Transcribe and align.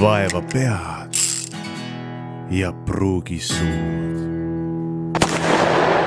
vaeva 0.00 0.40
pead 0.52 1.14
ja 2.50 2.72
pruugi 2.72 3.38
suud. 3.40 5.22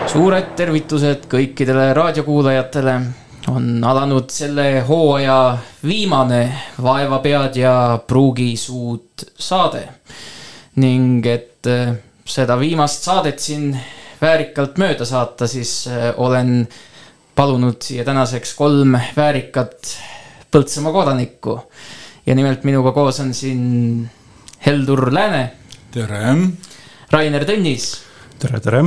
suured 0.08 0.50
tervitused 0.56 1.28
kõikidele 1.32 1.94
raadiokuulajatele. 1.94 3.02
on 3.48 3.84
alanud 3.84 4.30
selle 4.30 4.82
hooaja 4.88 5.58
viimane 5.84 6.42
Vaeva 6.84 7.20
pead 7.20 7.56
ja 7.56 8.00
pruugi 8.08 8.58
suud 8.58 9.24
saade. 9.40 9.88
ning 10.76 11.26
et 11.26 11.68
äh, 11.68 11.96
seda 12.26 12.60
viimast 12.60 13.04
saadet 13.04 13.40
siin 13.40 13.80
väärikalt 14.22 14.78
mööda 14.78 15.06
saata, 15.06 15.48
siis 15.48 15.88
äh, 15.88 16.14
olen 16.18 16.68
palunud 17.36 17.82
siia 17.82 18.04
tänaseks 18.04 18.54
kolm 18.54 19.00
väärikat 19.16 19.98
Põltsamaa 20.52 20.92
kodanikku. 20.92 21.62
Ja 22.28 22.36
nimelt 22.36 22.64
minuga 22.68 22.92
koos 22.92 23.20
on 23.24 23.34
siin 23.34 24.10
Heldur 24.66 25.14
Lääne. 25.14 25.52
tere. 25.92 26.36
Rainer 27.12 27.46
Tõnnis. 27.48 28.02
tere, 28.40 28.60
tere. 28.60 28.84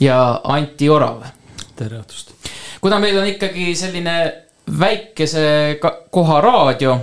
ja 0.00 0.40
Anti 0.44 0.88
Orav. 0.88 1.22
tere 1.76 2.00
õhtust. 2.00 2.32
kuna 2.80 2.98
meil 2.98 3.18
on 3.18 3.28
ikkagi 3.28 3.74
selline 3.76 4.16
väikese 4.78 5.78
koha 6.10 6.40
raadio, 6.40 6.98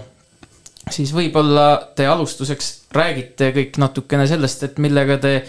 siis 0.90 1.14
võib-olla 1.14 1.94
te 1.96 2.08
alustuseks 2.08 2.72
räägite 2.92 3.52
kõik 3.54 3.78
natukene 3.78 4.28
sellest, 4.28 4.64
et 4.64 4.78
millega 4.80 5.18
te 5.18 5.44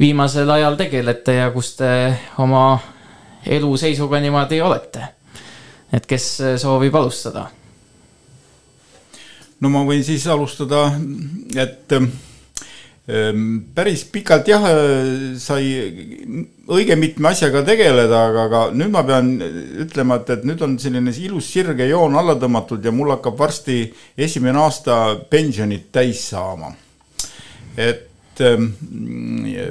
viimasel 0.00 0.50
ajal 0.50 0.76
tegelete 0.76 1.38
ja 1.38 1.50
kus 1.54 1.76
te 1.78 1.90
oma 2.38 2.80
eluseisuga 3.46 4.18
niimoodi 4.20 4.60
olete. 4.60 5.08
et 5.92 6.06
kes 6.06 6.40
soovib 6.58 6.94
alustada? 6.94 7.50
No 9.60 9.70
ma 9.72 9.84
võin 9.86 10.04
siis 10.04 10.26
alustada, 10.30 10.86
et 11.56 11.92
ähm, 11.94 13.58
päris 13.76 14.04
pikalt 14.12 14.48
jah, 14.48 14.64
sai 15.40 15.66
õige 16.72 16.96
mitme 16.96 17.30
asjaga 17.30 17.64
tegeleda, 17.66 18.22
aga, 18.30 18.46
aga 18.48 18.62
nüüd 18.76 18.94
ma 18.94 19.04
pean 19.06 19.34
ütlema, 19.84 20.20
et, 20.22 20.32
et 20.38 20.48
nüüd 20.48 20.64
on 20.64 20.78
selline 20.80 21.12
ilus 21.26 21.50
sirge 21.52 21.88
joon 21.90 22.16
alla 22.20 22.38
tõmmatud 22.40 22.84
ja 22.84 22.94
mul 22.94 23.12
hakkab 23.16 23.38
varsti 23.38 23.84
esimene 24.16 24.64
aasta 24.64 24.98
pensionit 25.30 25.90
täis 25.92 26.24
saama. 26.32 26.72
et 27.76 28.40
ähm, 28.40 28.68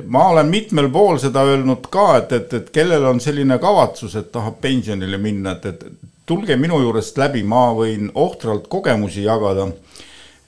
ma 0.06 0.30
olen 0.30 0.50
mitmel 0.52 0.90
pool 0.92 1.20
seda 1.20 1.46
öelnud 1.48 1.88
ka, 1.92 2.18
et, 2.22 2.32
et, 2.38 2.54
et 2.60 2.74
kellel 2.76 3.06
on 3.10 3.20
selline 3.24 3.58
kavatsus, 3.60 4.16
et 4.20 4.32
tahab 4.32 4.60
pensionile 4.62 5.18
minna, 5.18 5.58
et, 5.58 5.66
et 5.66 6.13
tulge 6.26 6.56
minu 6.56 6.80
juurest 6.84 7.18
läbi, 7.20 7.44
ma 7.44 7.70
võin 7.76 8.12
ohtralt 8.16 8.70
kogemusi 8.72 9.26
jagada. 9.28 9.72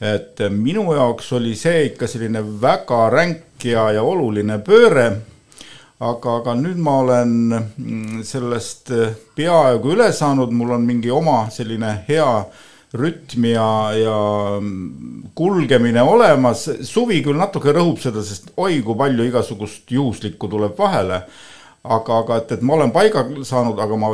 et 0.02 0.42
minu 0.52 0.92
jaoks 0.94 1.32
oli 1.34 1.54
see 1.56 1.86
ikka 1.86 2.08
selline 2.08 2.42
väga 2.62 3.10
ränk 3.10 3.64
ja, 3.64 3.92
ja 3.96 4.04
oluline 4.04 4.60
pööre. 4.60 5.08
aga, 6.00 6.36
aga 6.36 6.56
nüüd 6.60 6.78
ma 6.78 7.00
olen 7.00 8.24
sellest 8.24 8.92
peaaegu 9.36 9.96
üle 9.96 10.12
saanud, 10.14 10.52
mul 10.52 10.76
on 10.76 10.86
mingi 10.86 11.12
oma 11.12 11.50
selline 11.52 12.04
hea 12.08 12.46
rütm 12.96 13.46
ja, 13.50 13.70
ja 13.96 14.20
kulgemine 15.36 16.04
olemas. 16.04 16.70
suvi 16.84 17.22
küll 17.24 17.40
natuke 17.40 17.72
rõhub 17.76 18.00
seda, 18.00 18.24
sest 18.24 18.52
oi 18.58 18.82
kui 18.84 18.96
palju 18.96 19.28
igasugust 19.28 19.92
juhuslikku 19.92 20.48
tuleb 20.52 20.78
vahele 20.78 21.24
aga, 21.86 22.22
aga 22.22 22.38
et, 22.42 22.56
et 22.56 22.64
ma 22.66 22.78
olen 22.78 22.94
paiga 22.96 23.26
saanud, 23.46 23.80
aga 23.82 23.98
ma 24.00 24.12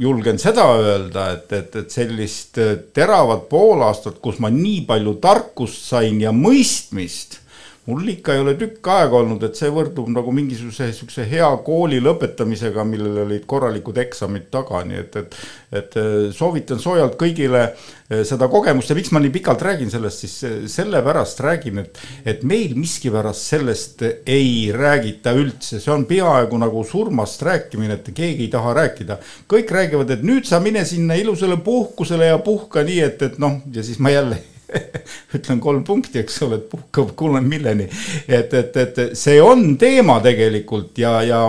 julgen 0.00 0.40
seda 0.42 0.66
öelda, 0.78 1.30
et, 1.36 1.52
et, 1.56 1.78
et 1.82 1.94
sellist 1.94 2.60
teravat 2.96 3.48
pool 3.50 3.84
aastat, 3.86 4.20
kus 4.24 4.40
ma 4.42 4.52
nii 4.52 4.84
palju 4.88 5.16
tarkust 5.24 5.88
sain 5.88 6.20
ja 6.22 6.34
mõistmist 6.34 7.40
mul 7.86 8.08
ikka 8.08 8.32
ei 8.34 8.40
ole 8.40 8.54
tükk 8.56 8.88
aega 8.88 9.18
olnud, 9.20 9.42
et 9.44 9.58
see 9.58 9.68
võrdub 9.72 10.08
nagu 10.12 10.32
mingisuguse 10.32 10.88
sihukese 10.96 11.26
hea 11.28 11.48
kooli 11.66 11.98
lõpetamisega, 12.04 12.84
millel 12.88 13.20
olid 13.26 13.44
korralikud 13.48 13.98
eksamid 14.00 14.48
taga, 14.54 14.80
nii 14.88 15.00
et, 15.02 15.18
et. 15.20 15.36
et 15.74 15.98
äh, 16.00 16.14
soovitan 16.32 16.80
soojalt 16.80 17.18
kõigile 17.20 17.60
äh, 17.66 18.22
seda 18.24 18.48
kogemust 18.52 18.88
ja 18.88 18.96
miks 18.96 19.12
ma 19.12 19.20
nii 19.20 19.34
pikalt 19.34 19.66
räägin 19.66 19.92
sellest, 19.92 20.24
siis 20.24 20.38
äh, 20.48 20.56
sellepärast 20.70 21.44
räägin, 21.44 21.82
et. 21.84 22.00
et 22.24 22.46
meil 22.48 22.72
miskipärast 22.78 23.52
sellest 23.52 24.06
ei 24.08 24.72
räägita 24.72 25.36
üldse, 25.36 25.82
see 25.82 25.92
on 25.92 26.08
peaaegu 26.08 26.62
nagu 26.62 26.86
surmast 26.88 27.44
rääkimine, 27.44 28.00
et 28.00 28.10
keegi 28.16 28.48
ei 28.48 28.52
taha 28.54 28.72
rääkida. 28.80 29.20
kõik 29.50 29.76
räägivad, 29.76 30.16
et 30.16 30.24
nüüd 30.24 30.48
sa 30.48 30.62
mine 30.64 30.86
sinna 30.88 31.20
ilusale 31.20 31.60
puhkusele 31.60 32.32
ja 32.32 32.40
puhka 32.40 32.86
nii, 32.86 33.00
et, 33.10 33.28
et 33.28 33.38
noh, 33.42 33.60
ja 33.76 33.84
siis 33.84 34.00
ma 34.00 34.14
jälle 34.14 34.40
ütlen 35.36 35.60
kolm 35.60 35.84
punkti, 35.84 36.18
eks 36.22 36.38
ole, 36.46 36.58
et 36.60 36.68
puhkab 36.70 37.12
kuulen 37.16 37.44
milleni. 37.48 37.88
et, 38.28 38.54
et, 38.54 38.76
et 38.76 39.00
see 39.18 39.40
on 39.42 39.76
teema 39.80 40.18
tegelikult 40.24 40.98
ja, 40.98 41.16
ja 41.22 41.40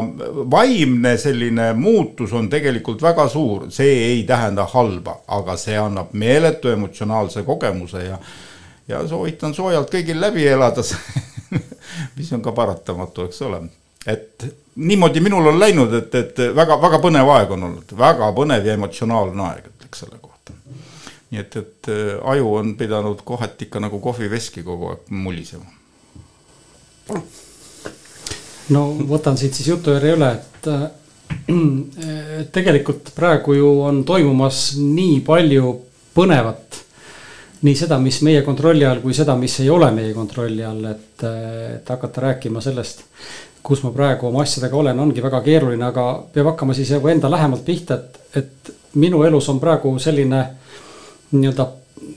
vaimne 0.52 1.16
selline 1.22 1.72
muutus 1.80 2.34
on 2.34 2.50
tegelikult 2.52 3.02
väga 3.06 3.28
suur, 3.32 3.70
see 3.74 3.94
ei 4.10 4.24
tähenda 4.28 4.68
halba, 4.74 5.20
aga 5.38 5.58
see 5.60 5.78
annab 5.80 6.14
meeletu 6.14 6.74
emotsionaalse 6.74 7.46
kogemuse 7.48 8.04
ja, 8.06 8.20
ja 8.88 9.02
soovitan 9.08 9.56
soojalt 9.56 9.94
kõigil 9.94 10.22
läbi 10.22 10.48
elada. 10.48 10.84
Mis 12.18 12.32
on 12.36 12.42
ka 12.44 12.52
paratamatu, 12.52 13.30
eks 13.30 13.42
ole, 13.48 13.62
et 14.12 14.46
niimoodi 14.76 15.24
minul 15.24 15.54
on 15.54 15.60
läinud, 15.60 15.94
et, 15.96 16.16
et 16.20 16.46
väga-väga 16.56 17.00
põnev 17.04 17.32
aeg 17.38 17.56
on 17.56 17.68
olnud, 17.70 17.98
väga 17.98 18.32
põnev 18.36 18.68
ja 18.68 18.76
emotsionaalne 18.76 19.50
aeg, 19.50 19.70
ütleks 19.72 20.04
selle 20.04 20.18
kohta 20.18 20.25
nii 21.36 21.44
et, 21.44 21.56
et 21.60 21.90
äh, 21.92 22.30
aju 22.32 22.54
on 22.62 22.76
pidanud 22.80 23.22
kohati 23.28 23.68
ikka 23.68 23.82
nagu 23.84 24.00
kohviveski 24.00 24.64
kogu 24.64 24.94
aeg 24.94 25.10
mulisema. 25.12 25.66
no 28.70 28.86
võtan 29.10 29.38
siit 29.38 29.54
siis 29.54 29.68
jutujärje 29.74 30.14
üle, 30.16 30.32
et 30.32 30.70
äh, 30.72 30.88
tegelikult 32.56 33.12
praegu 33.16 33.54
ju 33.54 33.72
on 33.86 34.04
toimumas 34.08 34.76
nii 34.80 35.20
palju 35.26 35.76
põnevat. 36.16 36.82
nii 37.66 37.76
seda, 37.76 37.98
mis 38.00 38.22
meie 38.22 38.44
kontrolli 38.46 38.86
all, 38.86 39.02
kui 39.02 39.14
seda, 39.14 39.36
mis 39.36 39.60
ei 39.60 39.70
ole 39.74 39.90
meie 39.92 40.14
kontrolli 40.14 40.64
all, 40.64 40.84
et, 40.86 41.24
et 41.26 41.90
hakata 41.90 42.22
rääkima 42.30 42.62
sellest, 42.62 43.02
kus 43.66 43.82
ma 43.84 43.90
praegu 43.92 44.28
oma 44.30 44.44
asjadega 44.44 44.78
olen, 44.78 45.00
ongi 45.00 45.24
väga 45.24 45.42
keeruline, 45.42 45.86
aga 45.88 46.04
peab 46.34 46.52
hakkama 46.52 46.76
siis 46.78 46.92
enda 46.94 47.32
lähemalt 47.32 47.66
pihta, 47.66 47.98
et, 47.98 48.20
et 48.38 48.76
minu 49.02 49.24
elus 49.26 49.50
on 49.50 49.60
praegu 49.60 49.96
selline 50.00 50.44
nii-öelda 51.32 51.68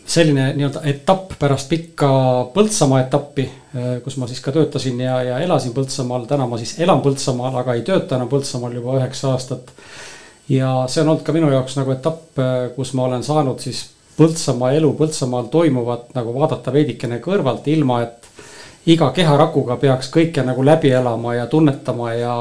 selline 0.06 0.52
nii-öelda 0.56 0.82
etapp 0.88 1.32
pärast 1.38 1.68
pikka 1.68 2.08
Põltsamaa 2.54 3.02
etappi, 3.04 3.44
eh, 3.74 3.90
kus 4.04 4.16
ma 4.16 4.26
siis 4.26 4.40
ka 4.44 4.52
töötasin 4.52 5.00
ja, 5.00 5.20
ja 5.22 5.38
elasin 5.44 5.74
Põltsamaal, 5.76 6.26
täna 6.28 6.46
ma 6.48 6.58
siis 6.58 6.78
elan 6.80 7.02
Põltsamaal, 7.04 7.54
aga 7.60 7.76
ei 7.76 7.84
tööta 7.86 8.16
enam 8.16 8.30
Põltsamaal 8.32 8.74
juba 8.74 8.98
üheksa 8.98 9.32
aastat. 9.34 9.72
ja 10.48 10.86
see 10.88 11.02
on 11.02 11.08
olnud 11.12 11.24
ka 11.24 11.32
minu 11.36 11.50
jaoks 11.52 11.76
nagu 11.76 11.92
etapp, 11.92 12.38
eh, 12.38 12.68
kus 12.76 12.92
ma 12.94 13.04
olen 13.08 13.24
saanud 13.24 13.60
siis 13.60 13.84
Põltsamaa 14.18 14.72
elu, 14.80 14.92
Põltsamaal 14.98 15.50
toimuvat 15.52 16.14
nagu 16.14 16.34
vaadata 16.34 16.72
veidikene 16.72 17.20
kõrvalt, 17.24 17.68
ilma 17.68 18.02
et 18.02 18.28
iga 18.86 19.10
keharakuga 19.14 19.76
peaks 19.76 20.08
kõike 20.10 20.42
nagu 20.44 20.64
läbi 20.64 20.90
elama 20.90 21.34
ja 21.34 21.46
tunnetama 21.46 22.14
ja 22.14 22.38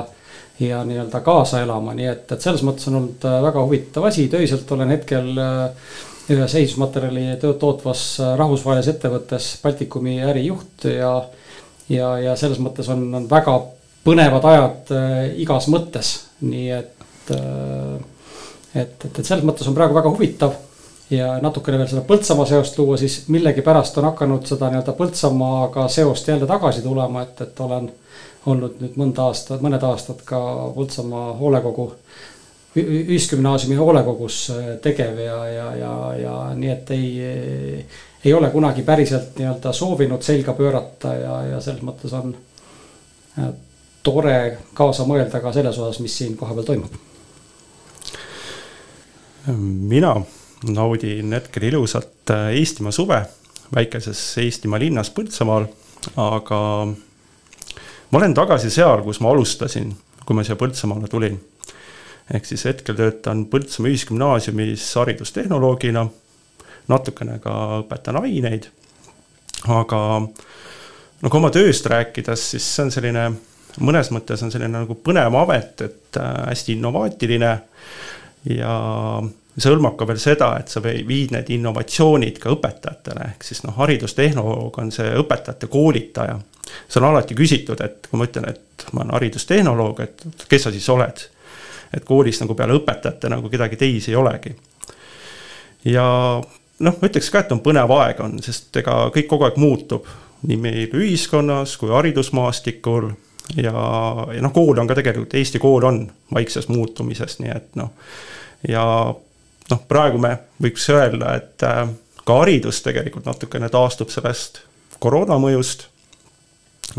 ja 0.60 0.80
nii-öelda 0.84 1.20
kaasa 1.22 1.60
elama, 1.62 1.94
nii 1.94 2.08
et, 2.10 2.32
et 2.32 2.42
selles 2.42 2.64
mõttes 2.66 2.88
on 2.90 2.96
olnud 3.02 3.26
eh, 3.30 3.42
väga 3.44 3.64
huvitav 3.66 4.08
asi, 4.10 4.30
töiselt 4.32 4.72
olen 4.72 4.96
hetkel 4.96 5.36
äh, 5.38 5.90
ühes 6.34 6.56
ehitusmaterjali 6.60 7.38
tootvas 7.60 8.04
äh, 8.20 8.36
rahvusvahelises 8.40 8.96
ettevõttes 8.96 9.50
Baltikumi 9.64 10.20
ärijuht 10.28 10.88
ja. 10.92 11.14
ja, 11.90 12.12
ja 12.20 12.36
selles 12.40 12.60
mõttes 12.64 12.90
on, 12.92 13.06
on 13.16 13.28
väga 13.32 13.58
põnevad 14.08 14.48
ajad 14.52 14.94
äh, 14.96 15.18
igas 15.44 15.70
mõttes, 15.72 16.14
nii 16.44 16.70
et 16.78 17.34
äh,. 17.36 17.98
et, 18.76 19.06
et, 19.06 19.12
et 19.12 19.26
selles 19.26 19.46
mõttes 19.48 19.68
on 19.68 19.76
praegu 19.78 19.96
väga 19.98 20.12
huvitav 20.12 20.56
ja 21.10 21.38
natukene 21.42 21.80
veel 21.80 21.90
seda 21.92 22.04
Põltsamaa 22.08 22.48
seost 22.50 22.78
luua, 22.80 22.98
siis 23.00 23.22
millegipärast 23.32 23.98
on 23.98 24.10
hakanud 24.12 24.48
seda 24.48 24.72
nii-öelda 24.72 24.96
Põltsamaaga 24.98 25.88
seost 25.92 26.28
jälle 26.28 26.48
tagasi 26.48 26.84
tulema, 26.84 27.24
et, 27.24 27.42
et 27.42 27.60
olen 27.64 27.90
olnud 28.48 28.82
nüüd 28.84 29.00
mõnda 29.00 29.28
aastat, 29.28 29.64
mõned 29.64 29.84
aastad 29.84 30.24
ka 30.28 30.40
Põltsamaa 30.76 31.34
hoolekogu 31.40 31.94
ühisgümnaasiumi 32.76 33.76
hoolekogus 33.76 34.50
äh, 34.50 34.66
tegev 34.82 35.20
ja, 35.20 35.38
ja, 35.48 35.76
ja, 35.76 35.94
ja 36.22 36.36
nii, 36.56 36.70
et 36.70 36.92
ei, 36.92 37.88
ei 38.26 38.34
ole 38.34 38.50
kunagi 38.50 38.84
päriselt 38.86 39.38
nii-öelda 39.40 39.74
soovinud 39.74 40.22
selga 40.22 40.54
pöörata 40.54 41.14
ja, 41.14 41.38
ja 41.54 41.62
selles 41.62 41.84
mõttes 41.86 42.14
on 42.18 42.36
äh, 43.40 43.50
tore 44.04 44.58
kaasa 44.78 45.08
mõelda 45.08 45.42
ka 45.44 45.54
selles 45.56 45.80
osas, 45.80 46.00
mis 46.04 46.18
siin 46.18 46.38
kohapeal 46.38 46.68
toimub. 46.68 47.04
mina 49.48 50.16
naudin 50.68 51.34
hetkel 51.34 51.70
ilusat 51.72 52.36
äh, 52.36 52.54
Eestimaa 52.60 52.92
suve 52.92 53.22
väikeses 53.76 54.22
Eestimaa 54.44 54.80
linnas 54.80 55.10
Põltsamaal, 55.12 55.68
aga 56.16 56.60
ma 58.12 58.20
olen 58.20 58.34
tagasi 58.34 58.70
seal, 58.72 59.04
kus 59.04 59.20
ma 59.20 59.32
alustasin, 59.32 59.94
kui 60.26 60.36
ma 60.36 60.44
siia 60.44 60.60
Põltsamaale 60.60 61.08
tulin 61.12 61.40
ehk 62.34 62.46
siis 62.46 62.66
hetkel 62.68 62.98
töötan 62.98 63.46
Põltsamaa 63.52 63.92
Ühisgümnaasiumis 63.94 64.88
haridustehnoloogina, 65.00 66.08
natukene 66.88 67.40
ka 67.44 67.54
õpetan 67.84 68.20
aineid 68.24 68.70
aga 69.66 70.00
no 70.22 71.30
kui 71.32 71.40
oma 71.40 71.52
tööst 71.54 71.88
rääkides, 71.90 72.44
siis 72.54 72.68
see 72.76 72.86
on 72.86 72.94
selline, 72.94 73.26
mõnes 73.84 74.12
mõttes 74.14 74.44
on 74.46 74.54
selline 74.54 74.84
nagu 74.84 74.98
põnev 75.04 75.36
amet, 75.42 75.86
et 75.88 76.20
äh, 76.22 76.34
hästi 76.52 76.78
innovaatiline 76.78 77.54
ja 78.54 78.74
see 79.58 79.72
hõlmab 79.72 79.98
ka 79.98 80.08
veel 80.10 80.20
seda, 80.22 80.52
et 80.62 80.70
sa 80.70 80.84
viid 80.84 81.34
need 81.34 81.50
innovatsioonid 81.56 82.38
ka 82.42 82.54
õpetajatele, 82.54 83.32
ehk 83.34 83.48
siis 83.48 83.64
noh, 83.66 83.74
haridustehnoloog 83.80 84.78
on 84.84 84.94
see 84.94 85.10
õpetajate 85.24 85.70
koolitaja. 85.72 86.38
see 86.86 87.02
on 87.02 87.10
alati 87.10 87.36
küsitud, 87.36 87.82
et 87.82 88.08
kui 88.12 88.20
ma 88.20 88.30
ütlen, 88.30 88.46
et 88.52 88.86
ma 88.94 89.02
olen 89.02 89.18
haridustehnoloog, 89.18 90.06
et 90.06 90.46
kes 90.50 90.68
sa 90.68 90.72
siis 90.72 90.88
oled. 90.94 91.26
Et 91.94 92.06
koolis 92.06 92.42
nagu 92.42 92.56
peale 92.56 92.78
õpetajate 92.78 93.30
nagu 93.32 93.50
kedagi 93.50 93.80
teisi 93.80 94.12
ei 94.12 94.20
olegi. 94.20 94.56
ja 95.86 96.06
noh, 96.80 96.98
ma 97.02 97.10
ütleks 97.10 97.30
ka, 97.32 97.44
et 97.44 97.54
on 97.56 97.64
põnev 97.66 97.92
aeg 98.00 98.24
on, 98.24 98.40
sest 98.44 98.76
ega 98.82 99.08
kõik 99.14 99.30
kogu 99.32 99.48
aeg 99.48 99.62
muutub 99.62 100.08
nii 100.48 100.58
meil 100.62 100.98
ühiskonnas 100.98 101.78
kui 101.82 101.90
haridusmaastikul 101.90 103.10
ja, 103.56 103.74
ja 104.34 104.42
noh, 104.44 104.54
kool 104.54 104.78
on 104.78 104.90
ka 104.90 104.98
tegelikult, 104.98 105.34
Eesti 105.38 105.60
kool 105.62 105.88
on 105.88 106.04
vaikses 106.34 106.68
muutumises, 106.70 107.40
nii 107.42 107.54
et 107.56 107.80
noh, 107.80 107.94
ja 108.68 108.84
noh, 109.72 109.84
praegu 109.90 110.22
me 110.22 110.34
võiks 110.64 110.88
öelda, 110.94 111.36
et 111.40 111.66
äh, 111.66 111.84
ka 112.28 112.42
haridus 112.42 112.82
tegelikult 112.86 113.28
natukene 113.28 113.70
taastub 113.74 114.12
sellest 114.14 114.62
koroona 115.00 115.40
mõjust. 115.42 115.88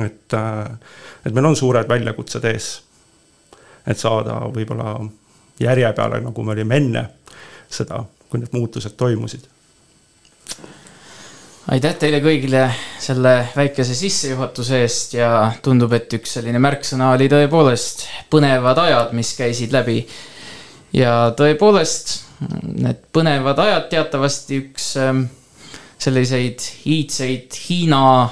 et, 0.04 0.34
äh, 0.34 0.66
et 1.24 1.34
meil 1.34 1.46
on 1.46 1.56
suured 1.56 1.88
väljakutsed 1.88 2.44
ees. 2.44 2.82
Et 3.86 3.98
saada 3.98 4.40
võib-olla 4.54 4.96
järje 5.60 5.92
peale, 5.92 6.20
nagu 6.24 6.42
me 6.44 6.52
olime 6.56 6.76
enne 6.76 7.04
seda, 7.70 8.04
kui 8.28 8.40
need 8.40 8.52
muutused 8.52 8.96
toimusid 8.96 9.48
aitäh 11.68 11.96
teile 12.00 12.20
kõigile 12.24 12.62
selle 13.00 13.32
väikese 13.56 13.96
sissejuhatuse 13.96 14.80
eest 14.84 15.14
ja 15.18 15.30
tundub, 15.64 15.92
et 15.96 16.12
üks 16.16 16.38
selline 16.38 16.60
märksõna 16.62 17.12
oli 17.16 17.28
tõepoolest 17.30 18.06
põnevad 18.32 18.80
ajad, 18.86 19.12
mis 19.16 19.34
käisid 19.36 19.74
läbi. 19.76 20.00
ja 20.96 21.34
tõepoolest, 21.36 22.14
need 22.64 23.02
põnevad 23.12 23.58
ajad 23.60 23.88
teatavasti 23.92 24.62
üks 24.62 24.94
ähm, 24.96 25.26
selliseid 26.00 26.64
iidseid 26.88 27.58
Hiina 27.68 28.30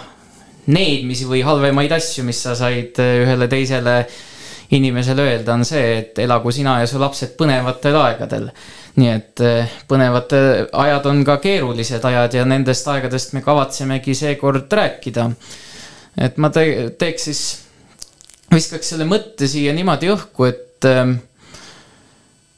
needmisi 0.72 1.26
või 1.28 1.42
halvemaid 1.44 1.92
asju, 1.92 2.24
mis 2.24 2.40
sa 2.42 2.54
said 2.56 2.96
äh, 3.02 3.20
ühele 3.26 3.50
teisele 3.52 3.98
inimesele 4.70 5.22
öelda, 5.22 5.54
on 5.54 5.64
see, 5.64 5.98
et 5.98 6.18
elagu 6.18 6.50
sina 6.52 6.80
ja 6.80 6.86
su 6.90 6.98
lapsed 6.98 7.36
põnevatel 7.38 7.96
aegadel 8.00 8.50
nii 8.96 9.12
et 9.12 9.42
eh, 9.44 9.72
põnevad 9.88 10.32
ajad 10.72 11.06
on 11.10 11.22
ka 11.28 11.36
keerulised 11.42 12.04
ajad 12.08 12.38
ja 12.38 12.44
nendest 12.48 12.86
aegadest 12.88 13.34
me 13.36 13.42
kavatsemegi 13.44 14.14
seekord 14.16 14.72
rääkida. 14.72 15.30
et 16.16 16.36
ma 16.40 16.50
te 16.50 16.64
teeks 16.98 17.28
siis, 17.28 17.42
viskaks 18.52 18.94
selle 18.94 19.04
mõtte 19.04 19.48
siia 19.48 19.74
niimoodi 19.76 20.08
õhku, 20.14 20.48
et 20.48 20.88
äh, 20.88 21.12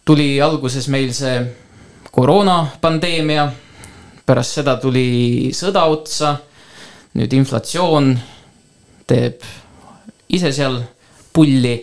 tuli 0.07 0.37
alguses 0.41 0.87
meil 0.89 1.11
see 1.15 1.41
koroonapandeemia, 2.15 3.49
pärast 4.27 4.61
seda 4.61 4.77
tuli 4.79 5.51
sõda 5.55 5.85
otsa, 5.91 6.37
nüüd 7.19 7.35
inflatsioon 7.35 8.15
teeb 9.11 9.43
ise 10.39 10.53
seal 10.55 10.79
pulli 11.35 11.75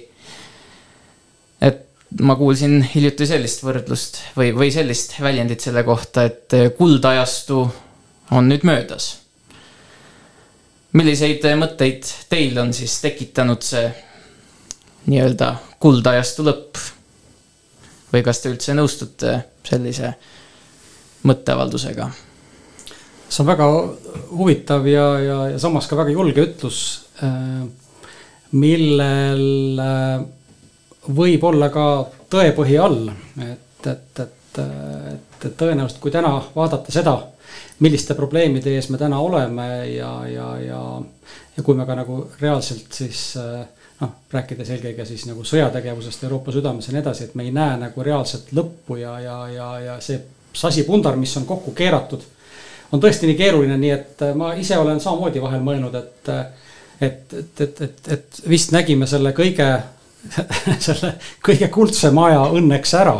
ma 2.22 2.36
kuulsin 2.40 2.80
hiljuti 2.94 3.28
sellist 3.28 3.64
võrdlust 3.66 4.22
või, 4.38 4.52
või 4.56 4.72
sellist 4.72 5.18
väljendit 5.20 5.66
selle 5.66 5.84
kohta, 5.88 6.26
et 6.30 6.54
eh, 6.56 6.70
kuldajastu 6.78 7.62
on 8.36 8.50
nüüd 8.50 8.66
möödas. 8.68 9.18
milliseid 10.96 11.44
mõtteid 11.60 12.08
teil 12.30 12.58
on 12.58 12.74
siis 12.74 13.02
tekitanud 13.04 13.62
see 13.62 13.90
nii-öelda 15.12 15.56
kuldajastu 15.80 16.46
lõpp? 16.48 16.80
või 18.14 18.24
kas 18.24 18.40
te 18.40 18.54
üldse 18.54 18.74
nõustute 18.78 19.36
sellise 19.68 20.14
mõtteavaldusega? 21.28 22.10
see 23.28 23.44
on 23.44 23.50
väga 23.50 23.68
huvitav 24.32 24.88
ja, 24.88 25.06
ja, 25.20 25.38
ja 25.52 25.60
samas 25.60 25.90
ka 25.90 25.98
väga 26.00 26.16
julge 26.16 26.48
ütlus, 26.48 26.80
äh, 27.26 27.66
millel 28.56 29.76
võib 31.16 31.44
olla 31.44 31.70
ka 31.74 31.86
tõepõhi 32.32 32.78
all, 32.82 33.10
et, 33.42 33.88
et, 33.88 34.20
et, 34.20 34.60
et, 34.60 35.48
tõenäoliselt, 35.58 36.00
kui 36.02 36.14
täna 36.14 36.34
vaadata 36.56 36.94
seda, 36.94 37.16
milliste 37.84 38.16
probleemide 38.16 38.74
ees 38.76 38.90
me 38.90 38.98
täna 38.98 39.20
oleme 39.20 39.68
ja, 39.92 40.12
ja, 40.32 40.50
ja, 40.64 40.82
ja 41.58 41.64
kui 41.64 41.76
me 41.76 41.86
ka 41.86 41.98
nagu 41.98 42.22
reaalselt 42.40 42.94
siis 42.96 43.36
noh, 43.36 44.14
rääkides 44.32 44.72
eelkõige 44.76 45.06
siis 45.08 45.26
nagu 45.30 45.44
sõjategevusest 45.48 46.24
Euroopa 46.28 46.56
südames 46.56 46.88
ja 46.88 46.96
nii 46.96 47.04
edasi, 47.04 47.30
et 47.30 47.36
me 47.36 47.46
ei 47.48 47.52
näe 47.56 47.78
nagu 47.80 48.04
reaalset 48.04 48.52
lõppu 48.56 49.00
ja, 49.00 49.18
ja, 49.24 49.38
ja, 49.52 49.70
ja 49.90 49.98
see 50.04 50.22
sasipundar, 50.56 51.20
mis 51.20 51.36
on 51.38 51.48
kokku 51.48 51.76
keeratud, 51.76 52.24
on 52.96 53.02
tõesti 53.04 53.28
nii 53.28 53.40
keeruline, 53.40 53.78
nii 53.80 53.92
et 53.92 54.24
ma 54.40 54.54
ise 54.60 54.78
olen 54.80 55.02
samamoodi 55.04 55.44
vahel 55.44 55.64
mõelnud, 55.64 56.00
et 56.00 56.32
et, 57.02 57.34
et, 57.34 57.62
et, 57.62 57.82
et, 57.82 58.08
et 58.12 58.38
vist 58.48 58.72
nägime 58.72 59.08
selle 59.08 59.34
kõige 59.36 59.68
selle 60.86 61.16
kõige 61.46 61.70
kuldsema 61.74 62.30
aja 62.30 62.44
õnneks 62.58 62.94
ära. 62.98 63.16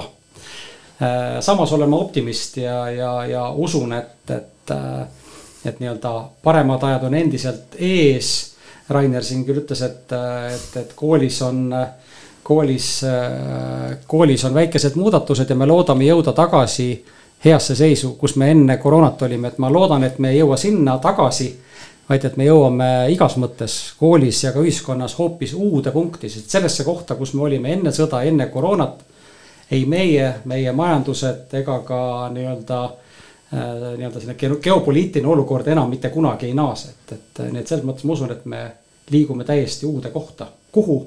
Äh, 0.96 1.38
samas 1.44 1.74
olen 1.76 1.92
ma 1.92 2.00
optimist 2.00 2.58
ja, 2.58 2.86
ja, 2.92 3.12
ja 3.30 3.46
usun, 3.52 3.94
et, 3.98 4.30
et, 4.32 4.74
äh, 4.74 5.32
et 5.66 5.80
nii-öelda 5.82 6.14
paremad 6.44 6.84
ajad 6.84 7.08
on 7.10 7.18
endiselt 7.22 7.80
ees. 7.80 8.36
Rainer 8.90 9.24
siin 9.26 9.42
küll 9.48 9.64
ütles, 9.64 9.82
et, 9.82 10.12
et, 10.14 10.72
et 10.78 10.92
koolis 10.94 11.40
on, 11.42 11.72
koolis, 12.46 12.90
koolis 14.06 14.44
on 14.46 14.54
väikesed 14.54 14.94
muudatused 15.02 15.50
ja 15.50 15.56
me 15.58 15.66
loodame 15.66 16.06
jõuda 16.06 16.36
tagasi 16.38 16.92
heasse 17.46 17.76
seisu, 17.76 18.12
kus 18.20 18.36
me 18.38 18.52
enne 18.54 18.78
koroonat 18.78 19.22
olime, 19.26 19.50
et 19.50 19.58
ma 19.58 19.72
loodan, 19.74 20.06
et 20.06 20.20
me 20.22 20.30
ei 20.34 20.44
jõua 20.44 20.58
sinna 20.62 21.00
tagasi 21.02 21.50
vaid 22.10 22.26
et 22.28 22.38
me 22.38 22.46
jõuame 22.46 22.90
igas 23.14 23.38
mõttes 23.42 23.78
koolis 24.00 24.44
ja 24.44 24.52
ka 24.54 24.62
ühiskonnas 24.62 25.18
hoopis 25.20 25.56
uude 25.58 25.94
punkti, 25.96 26.30
sest 26.30 26.54
sellesse 26.54 26.86
kohta, 26.86 27.18
kus 27.18 27.34
me 27.34 27.46
olime 27.48 27.74
enne 27.74 27.94
sõda, 27.96 28.22
enne 28.28 28.50
koroonat. 28.54 29.04
ei 29.72 29.86
meie, 29.90 30.28
meie 30.46 30.72
majandused 30.72 31.54
ega 31.58 31.80
ka 31.88 32.30
nii-öelda 32.34 32.84
äh,, 32.86 33.98
nii-öelda 33.98 34.20
selline 34.20 34.60
geopoliitiline 34.62 35.28
olukord 35.28 35.68
enam 35.68 35.90
mitte 35.90 36.10
kunagi 36.14 36.46
ei 36.46 36.54
naase, 36.54 36.94
et, 36.94 37.18
et 37.18 37.44
nii 37.52 37.64
et 37.64 37.68
selles 37.68 37.86
mõttes 37.86 38.06
ma 38.06 38.14
usun, 38.14 38.32
et 38.32 38.46
me 38.46 38.62
liigume 39.10 39.44
täiesti 39.44 39.90
uude 39.90 40.14
kohta, 40.14 40.48
kuhu? 40.72 41.02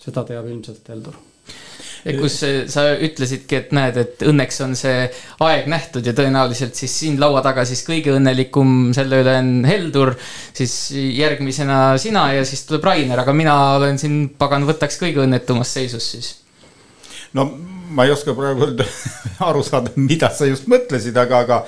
seda 0.00 0.24
teab 0.24 0.46
ilmselt 0.48 0.88
Heldur 0.88 1.29
kus 2.20 2.40
sa 2.72 2.86
ütlesidki, 2.96 3.58
et 3.58 3.72
näed, 3.76 3.98
et 4.00 4.24
õnneks 4.26 4.60
on 4.64 4.74
see 4.78 5.04
aeg 5.46 5.68
nähtud 5.70 6.06
ja 6.06 6.14
tõenäoliselt 6.16 6.78
siis 6.78 6.94
siin 7.02 7.20
laua 7.20 7.42
taga 7.44 7.66
siis 7.68 7.82
kõige 7.86 8.14
õnnelikum 8.16 8.92
selle 8.96 9.22
üle 9.24 9.36
on 9.40 9.52
Heldur. 9.68 10.14
siis 10.56 10.74
järgmisena 10.94 11.98
sina 12.00 12.30
ja 12.34 12.44
siis 12.48 12.64
tuleb 12.68 12.84
Rainer, 12.88 13.20
aga 13.20 13.32
mina 13.36 13.56
olen 13.76 13.98
siin, 14.00 14.22
pagan, 14.38 14.66
võtaks 14.68 15.00
kõige 15.00 15.24
õnnetumas 15.26 15.74
seisus 15.76 16.10
siis. 16.14 16.34
No 17.38 17.46
ma 17.90 18.06
ei 18.06 18.12
oska 18.14 18.34
praegu 18.38 18.68
aru 19.48 19.62
saada, 19.66 19.92
mida 19.98 20.30
sa 20.34 20.46
just 20.46 20.68
mõtlesid, 20.70 21.16
aga, 21.18 21.40
aga, 21.44 21.60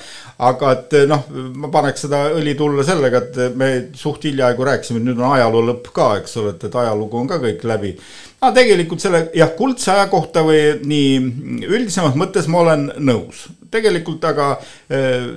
aga 0.50 0.75
et 0.76 0.99
noh, 1.11 1.25
ma 1.59 1.71
paneks 1.73 2.07
seda 2.07 2.25
õli 2.37 2.54
tulla 2.59 2.85
sellega, 2.87 3.25
et 3.25 3.57
me 3.59 3.71
suht 3.99 4.28
hiljaaegu 4.28 4.69
rääkisime, 4.69 5.02
et 5.02 5.09
nüüd 5.09 5.19
on 5.19 5.33
ajaloo 5.33 5.64
lõpp 5.73 5.90
ka, 5.95 6.12
eks 6.21 6.38
ole, 6.42 6.54
et, 6.54 6.69
et 6.69 6.78
ajalugu 6.85 7.19
on 7.19 7.31
ka 7.31 7.40
kõik 7.42 7.66
läbi 7.69 7.97
aga 8.42 8.50
tegelikult 8.57 9.02
selle 9.02 9.26
jah, 9.38 9.52
kuldse 9.54 9.92
aja 9.95 10.09
kohta 10.11 10.42
või 10.47 10.62
nii 10.83 11.66
üldisemas 11.69 12.16
mõttes 12.19 12.49
ma 12.50 12.62
olen 12.64 12.88
nõus. 12.99 13.47
tegelikult 13.73 14.25
aga 14.28 14.49
äh, 14.92 15.31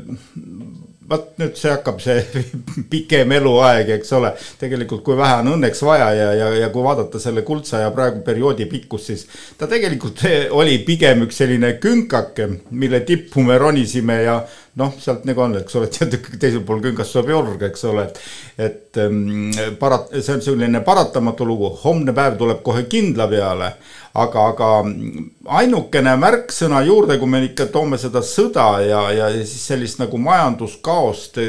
vot 1.09 1.35
nüüd 1.39 1.57
see 1.59 1.71
hakkab 1.71 1.99
see 2.01 2.43
pikem 2.91 3.31
eluaeg, 3.37 3.91
eks 3.97 4.13
ole. 4.17 4.31
tegelikult, 4.61 5.03
kui 5.05 5.17
vähe 5.19 5.39
on 5.43 5.51
õnneks 5.55 5.83
vaja 5.85 6.09
ja, 6.17 6.29
ja, 6.37 6.49
ja 6.63 6.69
kui 6.73 6.85
vaadata 6.85 7.21
selle 7.21 7.45
kuldse 7.45 7.77
aja 7.79 7.91
praegu 7.95 8.23
perioodi 8.25 8.67
pikkust, 8.71 9.11
siis 9.11 9.25
ta 9.59 9.69
tegelikult 9.71 10.25
oli 10.55 10.79
pigem 10.87 11.25
üks 11.27 11.41
selline 11.43 11.75
künkake, 11.83 12.49
mille 12.71 13.03
tippu 13.05 13.45
me 13.45 13.59
ronisime 13.61 14.21
ja 14.23 14.39
noh, 14.79 14.95
sealt 14.99 15.25
nagu 15.27 15.43
on, 15.45 15.55
eks 15.59 15.77
ole, 15.79 15.89
tead 15.93 16.15
teisel 16.39 16.63
pool 16.67 16.81
küngast 16.83 17.15
saab 17.15 17.29
jorg, 17.31 17.61
eks 17.69 17.85
ole, 17.91 18.07
et. 18.09 18.19
et 18.67 18.99
ähm, 19.03 19.51
parat-, 19.79 20.11
see 20.19 20.35
on 20.35 20.43
selline 20.43 20.81
paratamatu 20.85 21.47
lugu, 21.47 21.71
homne 21.83 22.15
päev 22.15 22.37
tuleb 22.39 22.63
kohe 22.65 22.85
kindla 22.91 23.29
peale. 23.31 23.75
aga, 24.15 24.43
aga 24.53 24.67
ainukene 25.59 26.13
märksõna 26.15 26.79
juurde, 26.87 27.17
kui 27.19 27.27
me 27.27 27.41
ikka 27.49 27.65
toome 27.71 27.97
seda 27.99 28.21
sõda 28.23 28.69
ja, 28.85 29.01
ja 29.11 29.31
siis 29.35 29.65
sellist 29.73 29.99
nagu 29.99 30.17
majanduskaost 30.23 31.41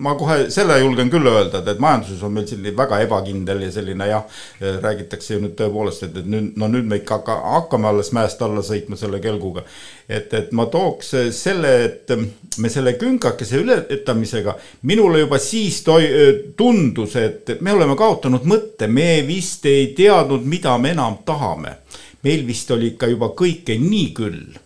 ma 0.00 0.14
kohe 0.18 0.46
selle 0.52 0.78
julgen 0.80 1.10
küll 1.12 1.28
öelda, 1.28 1.60
et, 1.60 1.68
et 1.74 1.80
majanduses 1.82 2.22
on 2.24 2.32
meil 2.34 2.46
selline 2.48 2.72
väga 2.76 3.00
ebakindel 3.04 3.64
ja 3.66 3.70
selline 3.74 4.06
jah, 4.08 4.38
räägitakse 4.84 5.34
ju 5.34 5.42
nüüd 5.44 5.56
tõepoolest, 5.58 6.06
et, 6.06 6.20
et 6.22 6.30
nüüd, 6.30 6.54
no 6.60 6.68
nüüd 6.72 6.88
me 6.88 7.00
ikka 7.00 7.18
hakka, 7.20 7.36
hakkame 7.56 7.90
alles 7.90 8.12
mäest 8.16 8.40
alla 8.44 8.64
sõitma 8.64 8.98
selle 9.00 9.20
kelguga. 9.22 9.64
et, 10.08 10.32
et 10.34 10.52
ma 10.56 10.66
tooks 10.72 11.12
selle, 11.36 11.74
et 11.84 12.14
me 12.58 12.70
selle 12.72 12.96
künkakese 12.98 13.60
ületamisega, 13.60 14.56
minule 14.88 15.20
juba 15.22 15.38
siis 15.38 15.82
toi-, 15.86 16.08
tundus, 16.56 17.16
et 17.20 17.54
me 17.60 17.76
oleme 17.76 17.96
kaotanud 17.98 18.48
mõtte, 18.48 18.88
me 18.88 19.20
vist 19.28 19.66
ei 19.68 19.92
teadnud, 19.96 20.46
mida 20.46 20.78
me 20.78 20.96
enam 20.96 21.20
tahame. 21.26 21.76
meil 22.24 22.42
vist 22.46 22.70
oli 22.70 22.94
ikka 22.94 23.08
juba 23.08 23.30
kõike 23.36 23.78
nii 23.80 24.08
küll 24.16 24.58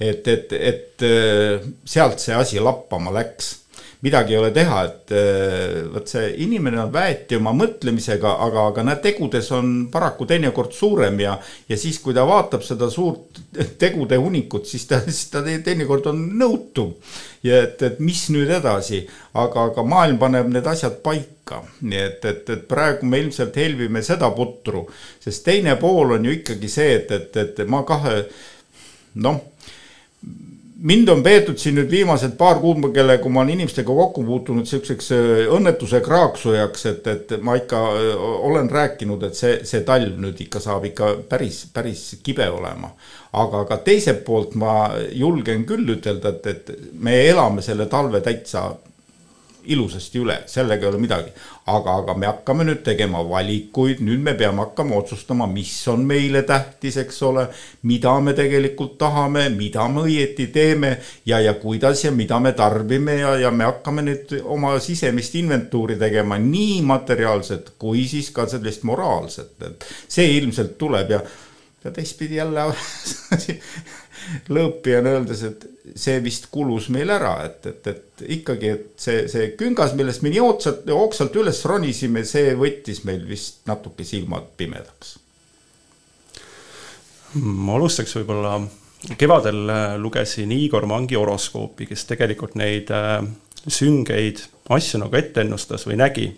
et, 0.00 0.28
et, 0.28 0.52
et 0.52 1.02
sealt 1.84 2.22
see 2.22 2.34
asi 2.34 2.60
lappama 2.62 3.10
läks 3.12 3.50
midagi 4.00 4.32
ei 4.32 4.38
ole 4.40 4.50
teha, 4.54 4.80
et 4.88 5.12
äh, 5.12 5.74
vot 5.92 6.08
see 6.08 6.30
inimene 6.44 6.80
on 6.80 6.92
väeti 6.92 7.36
oma 7.36 7.52
mõtlemisega, 7.56 8.32
aga, 8.46 8.66
aga 8.70 8.84
näed, 8.86 9.02
tegudes 9.04 9.50
on 9.56 9.72
paraku 9.92 10.26
teinekord 10.30 10.72
suurem 10.76 11.20
ja, 11.20 11.34
ja 11.68 11.78
siis, 11.80 11.98
kui 12.00 12.16
ta 12.16 12.24
vaatab 12.28 12.64
seda 12.64 12.88
suurt 12.92 13.42
tegude 13.82 14.16
hunnikut, 14.20 14.68
siis 14.70 14.86
ta, 14.88 15.02
siis 15.04 15.28
ta 15.32 15.44
teinekord 15.44 16.08
on 16.12 16.22
nõutu. 16.40 16.86
ja 17.44 17.62
et, 17.64 17.82
et 17.82 18.00
mis 18.04 18.26
nüüd 18.32 18.50
edasi, 18.52 19.02
aga, 19.32 19.68
aga 19.70 19.84
maailm 19.84 20.18
paneb 20.20 20.48
need 20.52 20.66
asjad 20.68 20.98
paika, 21.04 21.62
nii 21.80 22.00
et, 22.00 22.24
et, 22.24 22.50
et 22.56 22.66
praegu 22.68 23.08
me 23.08 23.20
ilmselt 23.20 23.56
helvime 23.56 24.02
seda 24.04 24.28
putru, 24.36 24.86
sest 25.20 25.44
teine 25.44 25.76
pool 25.80 26.16
on 26.16 26.24
ju 26.24 26.36
ikkagi 26.40 26.72
see, 26.72 26.98
et, 27.00 27.12
et, 27.16 27.40
et 27.44 27.64
ma 27.68 27.84
kahe 27.88 28.22
noh 29.20 29.40
mind 30.82 31.08
on 31.08 31.22
peetud 31.22 31.58
siin 31.60 31.76
nüüd 31.76 31.90
viimased 31.92 32.36
paar 32.40 32.60
kuud, 32.62 32.80
kellega 32.94 33.28
ma 33.28 33.42
olen 33.42 33.54
inimestega 33.54 33.94
kokku 33.96 34.24
puutunud, 34.24 34.68
sihukeseks 34.68 35.10
äh, 35.16 35.30
õnnetuse 35.56 36.00
kraaksujaks, 36.04 36.86
et, 36.90 37.10
et 37.12 37.34
ma 37.44 37.56
ikka 37.60 37.80
äh, 37.98 38.26
olen 38.50 38.70
rääkinud, 38.72 39.24
et 39.28 39.38
see, 39.38 39.58
see 39.68 39.84
talv 39.86 40.20
nüüd 40.22 40.40
ikka 40.46 40.62
saab 40.62 40.86
ikka 40.88 41.14
päris, 41.28 41.64
päris 41.74 42.04
kibe 42.24 42.48
olema. 42.50 42.92
aga, 43.32 43.64
aga 43.64 43.76
teiselt 43.86 44.24
poolt 44.26 44.56
ma 44.58 44.90
julgen 45.14 45.66
küll 45.68 45.96
ütelda, 45.96 46.32
et, 46.34 46.46
et 46.46 46.94
me 46.98 47.14
elame 47.28 47.62
selle 47.62 47.86
talve 47.86 48.22
täitsa 48.24 48.70
ilusasti 49.70 50.18
üle, 50.18 50.40
sellega 50.50 50.86
ei 50.86 50.90
ole 50.90 51.00
midagi. 51.02 51.30
Aga, 51.76 51.96
aga 52.02 52.14
me 52.18 52.28
hakkame 52.28 52.64
nüüd 52.68 52.82
tegema 52.86 53.22
valikuid, 53.28 54.02
nüüd 54.04 54.22
me 54.24 54.34
peame 54.38 54.64
hakkama 54.64 54.98
otsustama, 55.00 55.46
mis 55.50 55.72
on 55.92 56.04
meile 56.06 56.42
tähtis, 56.48 56.96
eks 57.02 57.22
ole. 57.28 57.46
mida 57.82 58.12
me 58.20 58.34
tegelikult 58.36 58.96
tahame, 58.98 59.48
mida 59.54 59.86
me 59.88 60.04
õieti 60.06 60.50
teeme 60.52 60.96
ja, 61.26 61.40
ja 61.40 61.54
kuidas 61.54 62.04
ja 62.04 62.12
mida 62.12 62.40
me 62.40 62.52
tarbime 62.52 63.20
ja, 63.20 63.36
ja 63.46 63.50
me 63.50 63.64
hakkame 63.68 64.04
nüüd 64.06 64.34
oma 64.44 64.76
sisemist 64.80 65.34
inventuuri 65.40 65.96
tegema 66.00 66.38
nii 66.38 66.80
materiaalset 66.86 67.74
kui 67.78 68.06
siis 68.08 68.30
ka 68.34 68.46
sellist 68.50 68.84
moraalset, 68.88 69.54
et 69.66 69.86
see 70.08 70.36
ilmselt 70.38 70.76
tuleb 70.78 71.16
ja 71.16 71.22
ja 71.84 71.90
teistpidi 71.90 72.36
jälle 72.36 72.60
lõõpija 74.54 75.00
on 75.00 75.10
öeldes, 75.10 75.42
et 75.46 75.66
see 75.98 76.20
vist 76.24 76.48
kulus 76.52 76.88
meil 76.92 77.10
ära, 77.12 77.34
et, 77.46 77.66
et, 77.66 77.86
et 77.90 78.24
ikkagi, 78.38 78.72
et 78.74 78.90
see, 79.00 79.24
see 79.30 79.50
küngas, 79.58 79.94
millest 79.98 80.24
me 80.24 80.32
nii 80.32 80.42
ootsalt, 80.44 80.84
hoogsalt 80.90 81.36
üles 81.40 81.62
ronisime, 81.68 82.24
see 82.28 82.54
võttis 82.58 83.02
meil 83.08 83.24
vist 83.28 83.64
natuke 83.70 84.06
silmad 84.06 84.52
pimedaks. 84.60 85.16
ma 87.40 87.76
alustaks 87.78 88.16
võib-olla, 88.18 88.58
kevadel 89.18 89.62
äh, 89.70 89.84
lugesin 89.98 90.52
Igor 90.52 90.86
Mangi 90.90 91.18
horoskoopi, 91.18 91.88
kes 91.90 92.04
tegelikult 92.10 92.56
neid 92.60 92.90
äh, 92.94 93.20
süngeid 93.66 94.42
asju 94.70 95.00
nagu 95.02 95.16
ette 95.18 95.42
ennustas 95.42 95.86
või 95.88 95.98
nägi 95.98 96.28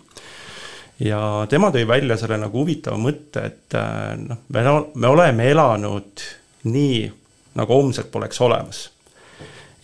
ja 1.03 1.19
tema 1.49 1.71
tõi 1.73 1.85
välja 1.87 2.17
selle 2.19 2.37
nagu 2.41 2.61
huvitava 2.61 2.97
mõtte, 3.01 3.47
et 3.49 3.77
äh, 3.77 4.13
noh, 4.19 4.45
me, 4.53 4.63
me 4.95 5.09
oleme 5.09 5.49
elanud 5.51 6.23
nii 6.69 6.97
nagu 7.55 7.73
homset 7.73 8.11
poleks 8.11 8.41
olemas. 8.41 8.89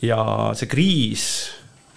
ja 0.01 0.19
see 0.55 0.67
kriis 0.67 1.25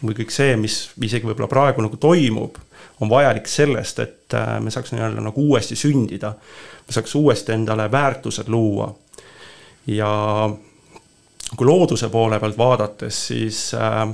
või 0.02 0.17
kõik 0.19 0.33
see, 0.35 0.57
mis 0.59 0.91
isegi 0.99 1.29
võib-olla 1.29 1.49
praegu 1.49 1.83
nagu 1.85 1.97
toimub, 1.97 2.59
on 3.00 3.11
vajalik 3.11 3.47
sellest, 3.49 3.99
et 4.02 4.35
äh, 4.35 4.57
me 4.61 4.71
saaks 4.71 4.93
nii-öelda 4.93 5.23
nagu 5.23 5.43
uuesti 5.49 5.76
sündida. 5.79 6.35
me 6.87 6.95
saaks 6.95 7.14
uuesti 7.14 7.52
endale 7.52 7.91
väärtused 7.91 8.49
luua. 8.49 8.95
ja 9.87 10.50
kui 11.57 11.67
looduse 11.67 12.09
poole 12.09 12.41
pealt 12.41 12.59
vaadates, 12.59 13.26
siis 13.26 13.75
äh, 13.75 14.09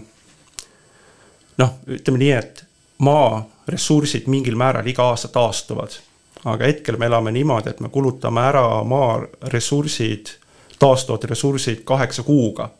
noh, 1.58 1.78
ütleme 1.86 2.18
nii, 2.18 2.32
et 2.32 2.64
maa 2.98 3.46
ressursid 3.68 4.26
mingil 4.26 4.56
määral 4.56 4.86
iga 4.86 5.10
aasta 5.12 5.28
taastuvad. 5.28 5.98
aga 6.44 6.64
hetkel 6.64 6.96
me 6.96 7.06
elame 7.06 7.32
niimoodi, 7.32 7.70
et 7.70 7.80
me 7.80 7.88
kulutame 7.88 8.40
ära 8.40 8.84
maa 8.84 9.20
ressursid 9.52 10.36
taastuvad 10.78 11.24
ressursid 11.24 11.80
kaheksa 11.84 12.22
kuuga. 12.22 12.70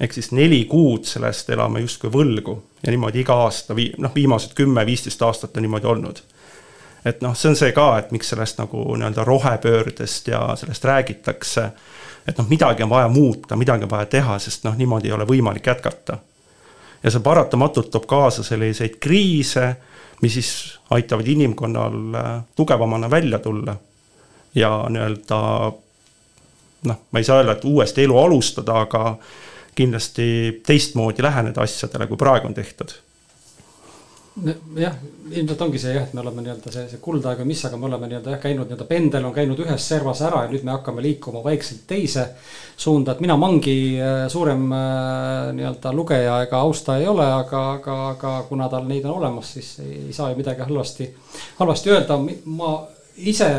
ehk 0.00 0.12
siis 0.12 0.32
neli 0.32 0.64
kuud 0.64 1.04
sellest 1.06 1.50
elame 1.50 1.80
justkui 1.80 2.10
võlgu 2.10 2.62
ja 2.82 2.90
niimoodi 2.90 3.20
iga 3.20 3.34
aasta, 3.34 3.74
noh, 3.98 4.10
viimased 4.14 4.54
kümme-viisteist 4.54 5.22
aastat 5.22 5.56
on 5.56 5.62
niimoodi 5.62 5.86
olnud. 5.86 6.22
et 7.04 7.20
noh, 7.20 7.36
see 7.36 7.48
on 7.48 7.56
see 7.56 7.72
ka, 7.72 7.98
et 7.98 8.10
miks 8.10 8.28
sellest 8.32 8.58
nagu 8.58 8.96
nii-öelda 8.96 9.24
rohepöördest 9.24 10.28
ja 10.28 10.56
sellest 10.56 10.84
räägitakse. 10.84 11.70
et 12.28 12.38
noh, 12.38 12.48
midagi 12.48 12.82
on 12.82 12.90
vaja 12.90 13.08
muuta, 13.08 13.56
midagi 13.56 13.84
on 13.84 13.90
vaja 13.90 14.06
teha, 14.06 14.38
sest 14.38 14.64
noh, 14.64 14.76
niimoodi 14.76 15.08
ei 15.08 15.12
ole 15.12 15.26
võimalik 15.26 15.66
jätkata. 15.66 16.18
ja 17.02 17.10
see 17.10 17.20
paratamatult 17.20 17.90
toob 17.90 18.06
kaasa 18.06 18.42
selliseid 18.42 18.98
kriise, 19.00 19.76
mis 20.22 20.34
siis 20.34 20.78
aitavad 20.90 21.26
inimkonnal 21.28 22.14
äh, 22.14 22.42
tugevamana 22.56 23.10
välja 23.10 23.38
tulla 23.38 23.76
ja 24.54 24.86
nii-öelda 24.88 25.72
noh, 26.88 27.00
ma 27.10 27.22
ei 27.22 27.26
saa 27.26 27.40
öelda, 27.40 27.58
et 27.58 27.64
uuesti 27.68 28.04
elu 28.04 28.18
alustada, 28.18 28.80
aga 28.86 29.16
kindlasti 29.74 30.26
teistmoodi 30.66 31.24
läheneda 31.24 31.64
asjadele, 31.64 32.06
kui 32.06 32.20
praegu 32.20 32.50
on 32.50 32.54
tehtud 32.54 32.94
jah, 34.76 34.94
ilmselt 35.30 35.60
ongi 35.62 35.78
see 35.78 35.92
jah, 35.94 36.08
et 36.08 36.14
me 36.16 36.22
oleme 36.24 36.42
nii-öelda 36.42 36.72
see, 36.74 36.88
see 36.90 37.00
kuldaeg 37.02 37.38
või 37.40 37.52
mis, 37.52 37.60
aga 37.68 37.78
me 37.78 37.86
oleme 37.86 38.08
nii-öelda 38.10 38.32
jah 38.32 38.40
käinud 38.42 38.66
nii-öelda 38.66 38.86
pendel 38.88 39.28
on 39.28 39.34
käinud 39.36 39.60
ühes 39.62 39.86
servas 39.92 40.22
ära 40.26 40.40
ja 40.42 40.50
nüüd 40.50 40.64
me 40.66 40.72
hakkame 40.74 41.04
liikuma 41.04 41.42
vaikselt 41.44 41.84
teise 41.86 42.26
suunda, 42.76 43.14
et 43.14 43.22
mina 43.22 43.36
Mangi 43.38 43.76
äh, 44.02 44.24
suurem 44.32 44.66
äh, 44.74 45.52
nii-öelda 45.54 45.92
lugeja 45.94 46.40
ega 46.48 46.64
austaja 46.66 47.04
ei 47.04 47.08
ole, 47.12 47.26
aga, 47.36 47.62
aga, 47.76 47.98
aga 48.16 48.34
kuna 48.48 48.68
tal 48.72 48.88
neid 48.90 49.06
on 49.06 49.20
olemas, 49.20 49.54
siis 49.54 49.70
ei 49.84 50.10
saa 50.16 50.32
ju 50.32 50.40
midagi 50.40 50.66
halvasti, 50.66 51.08
halvasti 51.60 51.94
öelda. 51.94 52.18
ma 52.44 52.74
ise 53.16 53.52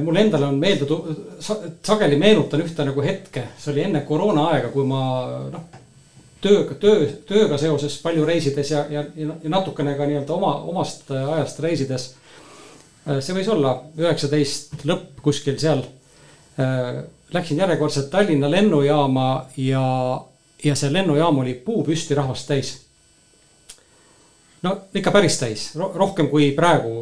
mul 0.00 0.16
endal 0.16 0.46
on 0.48 0.58
meelde, 0.60 0.86
sageli 1.84 2.16
meenutan 2.16 2.62
ühte 2.64 2.84
nagu 2.88 3.04
hetke, 3.04 3.48
see 3.60 3.72
oli 3.74 3.84
enne 3.84 4.00
koroona 4.08 4.48
aega, 4.54 4.70
kui 4.72 4.86
ma 4.88 5.02
noh, 5.52 5.66
tööga, 6.42 6.76
töö, 6.80 7.06
tööga 7.28 7.58
seoses 7.60 7.98
palju 8.02 8.24
reisides 8.26 8.72
ja, 8.72 8.86
ja, 8.90 9.04
ja 9.16 9.52
natukene 9.52 9.94
ka 9.98 10.08
nii-öelda 10.08 10.34
oma, 10.34 10.54
omast 10.72 11.10
ajast 11.12 11.60
reisides. 11.64 12.08
see 13.04 13.36
võis 13.36 13.50
olla 13.52 13.76
üheksateist 13.98 14.86
lõpp 14.88 15.20
kuskil 15.22 15.58
seal. 15.60 15.84
Läksin 17.32 17.60
järjekordselt 17.60 18.10
Tallinna 18.10 18.50
lennujaama 18.50 19.28
ja, 19.56 19.84
ja 20.64 20.74
see 20.76 20.92
lennujaam 20.92 21.38
oli 21.44 21.54
puupüsti 21.64 22.14
rahvast 22.14 22.48
täis 22.48 22.74
no 24.62 24.72
ikka 24.94 25.10
päris 25.10 25.38
täis, 25.40 25.64
rohkem 25.76 26.28
kui 26.30 26.50
praegu 26.56 26.92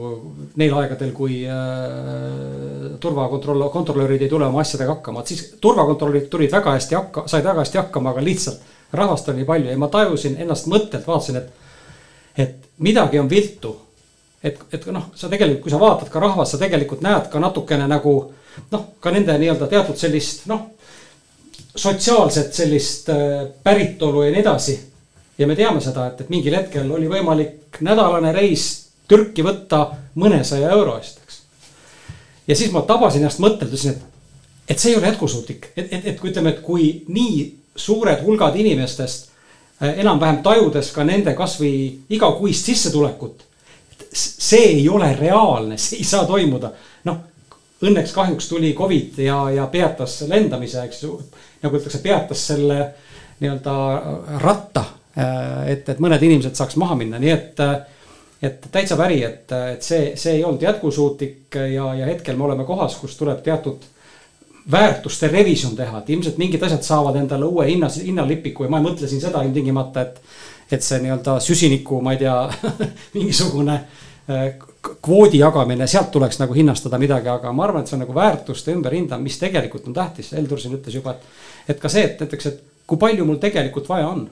neil 0.61 0.75
aegadel, 0.81 1.13
kui 1.17 1.43
äh, 1.45 2.97
turvakontroll, 3.01 3.67
kontrolörid 3.73 4.25
ei 4.25 4.33
tule 4.33 4.49
oma 4.49 4.63
asjadega 4.65 4.97
hakkama, 4.97 5.23
et 5.23 5.35
siis 5.35 5.45
turvakontrollid 5.61 6.31
tulid 6.33 6.53
väga 6.53 6.77
hästi 6.79 6.99
hakka, 6.99 7.27
said 7.31 7.45
väga 7.45 7.65
hästi 7.65 7.83
hakkama, 7.83 8.15
aga 8.15 8.25
lihtsalt 8.25 8.65
rahvast 8.97 9.29
oli 9.31 9.45
palju 9.47 9.71
ja 9.71 9.79
ma 9.79 9.91
tajusin 9.93 10.41
ennast 10.41 10.67
mõttelt, 10.73 11.07
vaatasin, 11.07 11.41
et, 11.43 11.79
et 12.47 12.69
midagi 12.79 13.21
on 13.21 13.31
viltu. 13.31 13.77
et, 14.43 14.57
et 14.73 14.87
noh, 14.89 15.11
sa 15.15 15.29
tegelikult, 15.29 15.63
kui 15.67 15.73
sa 15.73 15.81
vaatad 15.81 16.09
ka 16.09 16.21
rahvast, 16.21 16.55
sa 16.55 16.59
tegelikult 16.59 17.03
näed 17.05 17.29
ka 17.29 17.41
natukene 17.43 17.87
nagu 17.89 18.15
noh, 18.73 18.87
ka 19.01 19.13
nende 19.13 19.37
nii-öelda 19.37 19.69
teatud 19.69 20.01
sellist 20.01 20.47
noh, 20.49 20.71
sotsiaalset 21.77 22.55
sellist 22.57 23.13
äh, 23.13 23.45
päritolu 23.63 24.25
ja 24.25 24.33
nii 24.33 24.41
edasi 24.41 24.79
ja 25.41 25.47
me 25.49 25.57
teame 25.57 25.81
seda, 25.81 26.07
et, 26.11 26.21
et 26.21 26.31
mingil 26.33 26.55
hetkel 26.55 26.91
oli 26.93 27.09
võimalik 27.09 27.81
nädalane 27.85 28.33
reis 28.37 28.67
Türki 29.09 29.43
võtta 29.43 29.87
mõnesaja 30.21 30.71
euro 30.77 30.99
eest, 31.01 31.23
eks. 31.25 31.41
ja 32.47 32.57
siis 32.57 32.73
ma 32.75 32.85
tabasin 32.87 33.25
ennast 33.25 33.41
mõttelt, 33.43 33.73
ütlesin, 33.73 33.97
et, 33.97 34.75
et 34.75 34.79
see 34.83 34.93
ei 34.93 34.99
ole 35.01 35.09
jätkusuutlik, 35.11 35.73
et, 35.75 35.89
et, 35.89 36.07
et 36.13 36.21
kui 36.21 36.31
ütleme, 36.31 36.53
et 36.53 36.61
kui 36.67 36.91
nii 37.09 37.41
suured 37.77 38.21
hulgad 38.27 38.59
inimestest 38.61 39.31
äh, 39.81 39.97
enam-vähem 40.05 40.43
tajudes 40.45 40.93
ka 40.93 41.09
nende 41.09 41.35
kasvõi 41.39 41.73
igakuist 42.13 42.71
sissetulekut. 42.71 43.47
see 44.13 44.63
ei 44.77 44.89
ole 44.89 45.13
reaalne, 45.17 45.79
see 45.79 46.03
ei 46.03 46.05
saa 46.05 46.25
toimuda, 46.27 46.73
noh 47.09 47.19
õnneks 47.81 48.13
kahjuks 48.13 48.49
tuli 48.51 48.75
Covid 48.77 49.19
ja, 49.25 49.41
ja 49.55 49.67
peatas 49.73 50.21
lendamise, 50.29 50.85
eks 50.85 51.03
ju. 51.03 51.17
nagu 51.63 51.77
öeldakse, 51.77 51.99
peatas 52.05 52.47
selle 52.53 52.81
nii-öelda 53.41 53.77
ratta 54.43 54.85
et, 55.17 55.89
et 55.89 56.03
mõned 56.03 56.23
inimesed 56.23 56.55
saaks 56.59 56.77
maha 56.81 56.95
minna, 56.99 57.19
nii 57.23 57.33
et, 57.35 57.63
et 58.47 58.69
täitsa 58.73 58.99
päri, 58.99 59.23
et, 59.27 59.53
et 59.75 59.83
see, 59.83 60.13
see 60.21 60.37
ei 60.39 60.45
olnud 60.45 60.63
jätkusuutlik 60.63 61.59
ja, 61.75 61.89
ja 61.99 62.07
hetkel 62.07 62.39
me 62.39 62.47
oleme 62.47 62.67
kohas, 62.69 62.95
kus 63.01 63.17
tuleb 63.19 63.43
teatud 63.47 63.89
väärtuste 64.71 65.29
revisjon 65.29 65.75
teha, 65.77 65.99
et 65.99 66.11
ilmselt 66.15 66.39
mingid 66.39 66.63
asjad 66.63 66.85
saavad 66.87 67.17
endale 67.19 67.49
uue 67.49 67.67
hinna, 67.71 67.89
hinnalipiku 67.91 68.67
ja 68.67 68.71
ma 68.73 68.79
ei 68.81 68.87
mõtle 68.87 69.09
siin 69.11 69.23
seda 69.23 69.43
ilmtingimata, 69.47 70.05
et, 70.07 70.21
et 70.71 70.85
see 70.85 71.01
nii-öelda 71.03 71.39
süsiniku, 71.43 72.01
ma 72.05 72.15
ei 72.15 72.23
tea 72.23 72.37
mingisugune 73.17 73.79
äh, 73.81 74.51
kvoodi 75.03 75.39
jagamine, 75.39 75.87
sealt 75.87 76.11
tuleks 76.11 76.39
nagu 76.41 76.55
hinnastada 76.57 76.99
midagi, 76.99 77.29
aga 77.29 77.53
ma 77.53 77.67
arvan, 77.67 77.83
et 77.83 77.91
see 77.91 77.99
on 77.99 78.05
nagu 78.05 78.15
väärtuste 78.17 78.75
ümberhindamine, 78.77 79.29
mis 79.29 79.39
tegelikult 79.41 79.89
on 79.91 79.97
tähtis. 79.97 80.33
Heldur 80.37 80.61
siin 80.61 80.77
ütles 80.79 80.97
juba, 80.97 81.17
et, 81.17 81.75
et 81.75 81.81
ka 81.81 81.91
see, 81.93 82.07
et 82.07 82.23
näiteks, 82.23 82.47
et 82.51 82.63
kui 82.89 83.01
palju 83.01 83.27
mul 83.29 83.41
tegelikult 83.43 83.89
vaja 83.91 84.09
on. 84.09 84.25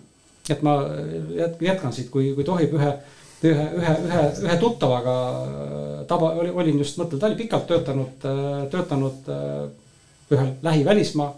Et 0.51 0.63
ma 0.67 0.79
jätkan 1.61 1.93
siit, 1.93 2.11
kui, 2.13 2.33
kui 2.37 2.47
tohib 2.47 2.75
ühe, 2.79 2.93
ühe, 3.45 3.67
ühe, 3.81 3.97
ühe, 4.09 4.23
ühe 4.47 4.57
tuttavaga 4.61 5.17
taba, 6.09 6.33
olin 6.39 6.81
just, 6.81 6.99
mõtlen, 7.01 7.21
ta 7.21 7.29
oli 7.29 7.39
pikalt 7.39 7.69
töötanud, 7.69 8.27
töötanud 8.73 9.29
ühel 10.33 10.51
lähivälismaa, 10.63 11.29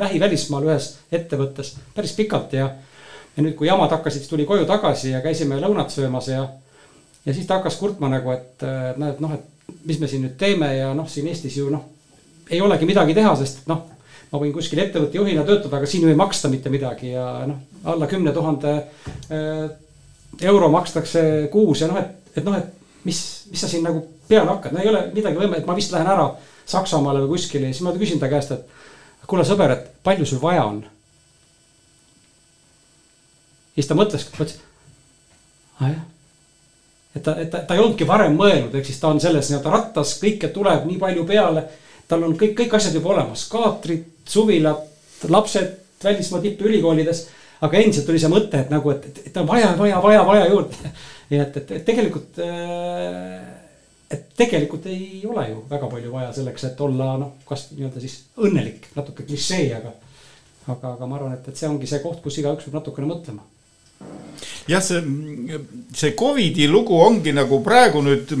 lähivälismaal 0.00 0.66
ühes 0.68 0.94
ettevõttes 1.12 1.74
päris 1.94 2.16
pikalt 2.16 2.56
ja. 2.56 2.70
ja 3.36 3.44
nüüd, 3.44 3.54
kui 3.58 3.68
jamad 3.68 3.92
hakkasid, 3.92 4.24
siis 4.24 4.32
tuli 4.32 4.48
koju 4.48 4.66
tagasi 4.68 5.14
ja 5.14 5.22
käisime 5.24 5.60
lõunat 5.60 5.92
söömas 5.94 6.28
ja. 6.32 6.46
ja 7.24 7.34
siis 7.36 7.46
ta 7.46 7.60
hakkas 7.60 7.78
kurtma 7.80 8.10
nagu, 8.12 8.32
et 8.34 8.66
näed, 9.00 9.22
noh, 9.22 9.36
et 9.36 9.76
mis 9.86 10.00
me 10.00 10.08
siin 10.10 10.26
nüüd 10.26 10.36
teeme 10.40 10.72
ja 10.76 10.92
noh, 10.96 11.08
siin 11.08 11.28
Eestis 11.30 11.56
ju 11.60 11.70
noh. 11.72 11.86
ei 12.50 12.60
olegi 12.60 12.88
midagi 12.88 13.14
teha, 13.14 13.34
sest 13.38 13.66
noh, 13.70 13.84
ma 14.30 14.40
võin 14.42 14.54
kuskil 14.54 14.82
ettevõtte 14.82 15.18
juhina 15.18 15.44
töötada, 15.46 15.78
aga 15.78 15.88
siin 15.90 16.06
ju 16.06 16.10
ei 16.10 16.18
maksta 16.18 16.50
mitte 16.52 16.72
midagi 16.72 17.14
ja 17.14 17.26
noh, 17.48 17.60
alla 17.84 18.06
kümne 18.06 18.32
tuhande 18.32 18.74
äh, 18.76 19.70
euro 20.42 20.68
makstakse 20.68 21.48
kuus 21.52 21.80
ja 21.80 21.88
noh, 21.88 21.98
et, 22.00 22.36
et 22.36 22.44
noh, 22.44 22.56
et 22.56 23.04
mis, 23.04 23.20
mis 23.50 23.60
sa 23.60 23.68
siin 23.68 23.84
nagu 23.86 24.04
peale 24.28 24.50
hakkad, 24.50 24.74
no 24.74 24.82
ei 24.82 24.90
ole 24.90 25.06
midagi 25.14 25.40
võimalik, 25.40 25.66
ma 25.66 25.76
vist 25.78 25.92
lähen 25.94 26.10
ära 26.10 26.30
Saksamaale 26.70 27.24
või 27.24 27.34
kuskile 27.34 27.66
ja 27.66 27.74
siis 27.74 27.82
ma 27.82 27.92
küsin 27.96 28.20
ta 28.20 28.28
käest, 28.30 28.52
et 28.54 29.26
kuule 29.30 29.44
sõber, 29.46 29.72
et 29.74 29.88
palju 30.06 30.28
sul 30.28 30.42
vaja 30.42 30.64
on? 30.68 30.84
siis 33.74 33.88
ta 33.88 33.96
mõtles, 33.96 34.26
mõtles, 34.36 34.58
aa 35.80 35.86
ah, 35.86 35.92
jah. 35.94 36.00
et 37.16 37.22
ta, 37.24 37.34
et 37.40 37.50
ta, 37.50 37.62
ta 37.64 37.76
ei 37.76 37.82
olnudki 37.82 38.06
varem 38.08 38.36
mõelnud, 38.36 38.74
ehk 38.76 38.86
siis 38.86 39.00
ta 39.00 39.08
on 39.08 39.20
selles 39.22 39.48
nii-öelda 39.50 39.72
rattas, 39.72 40.16
kõike 40.20 40.50
tuleb 40.52 40.84
nii 40.88 40.98
palju 41.00 41.24
peale. 41.26 41.64
tal 42.10 42.26
on 42.26 42.34
kõik, 42.36 42.56
kõik 42.58 42.74
asjad 42.76 42.94
juba 42.98 43.14
olemas, 43.14 43.46
kaatrid, 43.48 44.04
suvilad, 44.28 44.82
lapsed 45.30 45.76
välismaa 46.04 46.40
tippülikoolides. 46.42 47.28
Aga 47.60 47.80
endiselt 47.80 48.08
oli 48.08 48.20
see 48.22 48.32
mõte, 48.32 48.60
et 48.64 48.70
nagu, 48.72 48.92
et, 48.94 49.22
et 49.26 49.40
on 49.40 49.48
vaja, 49.48 49.72
vaja, 49.78 50.02
vaja, 50.02 50.26
vaja 50.26 50.50
juurde. 50.50 50.92
nii 51.30 51.40
et, 51.40 51.56
et, 51.60 51.72
et 51.78 51.84
tegelikult 51.86 52.40
äh, 52.44 53.40
et 54.10 54.26
tegelikult 54.36 54.86
ei 54.90 55.22
ole 55.28 55.44
ju 55.52 55.62
väga 55.70 55.88
palju 55.90 56.12
vaja 56.12 56.32
selleks, 56.34 56.64
et 56.66 56.80
olla 56.82 57.12
noh, 57.20 57.36
kas 57.46 57.68
nii-öelda 57.70 58.02
siis 58.02 58.16
õnnelik, 58.42 58.90
natuke 58.96 59.26
klišee, 59.26 59.68
aga. 59.76 59.94
aga, 60.66 60.94
aga 60.96 61.06
ma 61.06 61.18
arvan, 61.18 61.36
et, 61.36 61.46
et 61.46 61.58
see 61.58 61.68
ongi 61.70 61.86
see 61.86 62.02
koht, 62.02 62.18
kus 62.24 62.40
igaüks 62.42 62.66
peab 62.66 62.80
natukene 62.80 63.10
mõtlema. 63.10 63.46
jah, 64.70 64.82
see, 64.82 65.60
see 65.94 66.16
Covidi 66.18 66.66
lugu 66.70 66.98
ongi 66.98 67.34
nagu 67.36 67.60
praegu 67.62 68.02
nüüd 68.02 68.34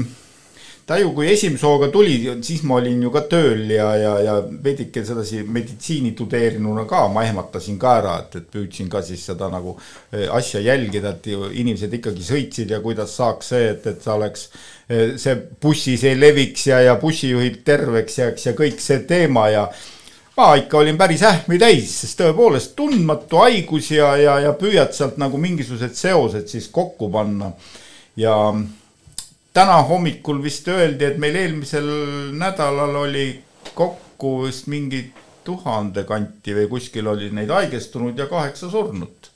ta 0.90 0.96
ju, 0.98 1.12
kui 1.14 1.28
esimese 1.30 1.68
hooga 1.68 1.86
tuli, 1.94 2.16
siis 2.42 2.64
ma 2.66 2.80
olin 2.80 3.04
ju 3.04 3.12
ka 3.14 3.20
tööl 3.30 3.68
ja, 3.70 3.92
ja, 3.94 4.14
ja 4.26 4.32
veidike 4.64 5.04
sedasi 5.06 5.44
meditsiini 5.46 6.10
tudeerinuna 6.18 6.82
ka, 6.90 7.04
ma 7.14 7.22
ehmatasin 7.28 7.76
ka 7.78 7.92
ära, 8.00 8.14
et, 8.24 8.34
et 8.40 8.48
püüdsin 8.50 8.88
ka 8.90 8.98
siis 9.06 9.22
seda 9.30 9.46
nagu 9.52 9.76
eh, 9.76 10.26
asja 10.34 10.58
jälgida, 10.64 11.12
et 11.14 11.28
inimesed 11.30 11.94
ikkagi 12.00 12.26
sõitsid 12.26 12.74
ja 12.74 12.80
kuidas 12.82 13.14
saaks 13.20 13.52
see, 13.52 13.68
et, 13.76 13.86
et 13.86 14.02
sa 14.02 14.16
oleks 14.18 14.48
eh, 14.90 15.14
see 15.14 15.36
bussis 15.62 16.02
ei 16.10 16.18
leviks 16.18 16.66
ja, 16.72 16.82
ja 16.88 16.98
bussijuhid 16.98 17.62
terveks 17.70 18.18
jääks 18.24 18.50
ja 18.50 18.56
kõik 18.58 18.82
see 18.82 19.04
teema 19.06 19.46
ja 19.54 19.68
ma 20.40 20.50
ikka 20.58 20.82
olin 20.82 20.98
päris 20.98 21.22
ähmi 21.28 21.60
täis, 21.62 21.94
sest 22.02 22.18
tõepoolest 22.18 22.74
tundmatu 22.74 23.44
haigus 23.44 23.92
ja, 23.94 24.10
ja, 24.18 24.40
ja 24.48 24.56
püüad 24.58 24.90
sealt 24.98 25.22
nagu 25.22 25.38
mingisugused 25.38 25.94
seosed 25.94 26.50
siis 26.50 26.66
kokku 26.74 27.12
panna. 27.14 27.54
Ja 28.18 28.34
täna 29.52 29.82
hommikul 29.82 30.42
vist 30.42 30.68
öeldi, 30.68 31.04
et 31.04 31.18
meil 31.18 31.36
eelmisel 31.36 31.88
nädalal 32.38 32.94
oli 33.04 33.26
kokku 33.74 34.44
vist 34.44 34.70
mingi 34.70 35.04
tuhande 35.44 36.04
kanti 36.04 36.54
või 36.54 36.68
kuskil 36.70 37.08
oli 37.10 37.30
neid 37.34 37.50
haigestunud 37.50 38.18
ja 38.18 38.26
kaheksa 38.30 38.70
surnut. 38.70 39.30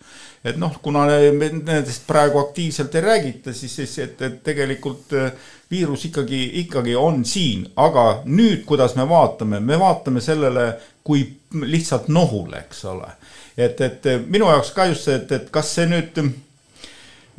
et 0.45 0.59
noh, 0.61 0.75
kuna 0.83 1.07
nendest 1.09 2.03
praegu 2.07 2.39
aktiivselt 2.39 2.95
ei 2.95 3.01
räägita, 3.01 3.53
siis, 3.53 3.77
siis 3.77 3.99
et, 3.99 4.23
et 4.23 4.43
tegelikult 4.45 5.15
äh, 5.17 5.33
viirus 5.71 6.05
ikkagi, 6.05 6.51
ikkagi 6.61 6.97
on 6.97 7.25
siin, 7.25 7.65
aga 7.77 8.23
nüüd, 8.25 8.65
kuidas 8.69 8.93
me 8.97 9.09
vaatame, 9.09 9.61
me 9.61 9.79
vaatame 9.81 10.21
sellele 10.21 10.67
kui 11.05 11.25
lihtsalt 11.63 12.09
nohule, 12.09 12.61
eks 12.67 12.85
ole. 12.93 13.09
et, 13.57 13.81
et 13.81 14.07
minu 14.27 14.51
jaoks 14.51 14.75
ka 14.77 14.87
just 14.93 15.09
see, 15.09 15.17
et, 15.17 15.33
et 15.33 15.49
kas 15.51 15.73
see 15.79 15.89
nüüd 15.89 16.21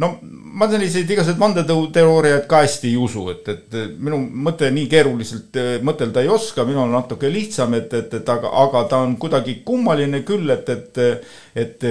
no 0.01 0.11
ma 0.55 0.67
selliseid 0.71 1.09
igasuguseid 1.09 1.39
vandeteooriaid 1.39 2.47
ka 2.51 2.61
hästi 2.63 2.91
ei 2.91 2.97
usu, 2.99 3.27
et, 3.31 3.47
et 3.51 3.77
minu 3.99 4.19
mõte 4.47 4.69
nii 4.73 4.87
keeruliselt 4.91 5.59
eh, 5.59 5.75
mõtelda 5.85 6.23
ei 6.23 6.31
oska, 6.31 6.65
minul 6.67 6.87
on 6.87 6.97
natuke 6.97 7.31
lihtsam, 7.31 7.75
et, 7.79 7.93
et, 7.95 8.17
et 8.19 8.33
aga, 8.35 8.51
aga 8.65 8.83
ta 8.91 9.03
on 9.05 9.15
kuidagi 9.21 9.61
kummaline 9.67 10.23
küll, 10.27 10.51
et, 10.55 10.69
et, 10.71 10.99
et 11.55 11.87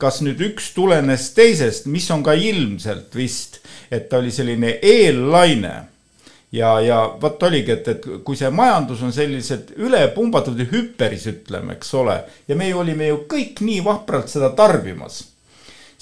kas 0.00 0.20
nüüd 0.24 0.40
üks 0.50 0.72
tulenes 0.76 1.30
teisest, 1.36 1.88
mis 1.90 2.06
on 2.12 2.24
ka 2.26 2.36
ilmselt 2.36 3.14
vist, 3.16 3.60
et 3.92 4.08
ta 4.10 4.20
oli 4.20 4.32
selline 4.34 4.78
eellaine. 4.82 5.74
Ja, 6.54 6.76
ja 6.78 7.00
vot 7.18 7.42
oligi, 7.42 7.72
et, 7.74 7.88
et 7.90 8.04
kui 8.22 8.38
see 8.38 8.46
majandus 8.54 9.00
on 9.02 9.10
sellised 9.14 9.72
ülepumbatud 9.74 10.60
ja 10.62 10.68
hüperis, 10.70 11.26
ütleme, 11.26 11.74
eks 11.74 11.88
ole, 11.98 12.20
ja 12.46 12.54
me 12.54 12.68
ju 12.68 12.78
olime 12.78 13.08
ju 13.08 13.24
kõik 13.30 13.58
nii 13.66 13.80
vapralt 13.82 14.30
seda 14.30 14.52
tarbimas 14.54 15.24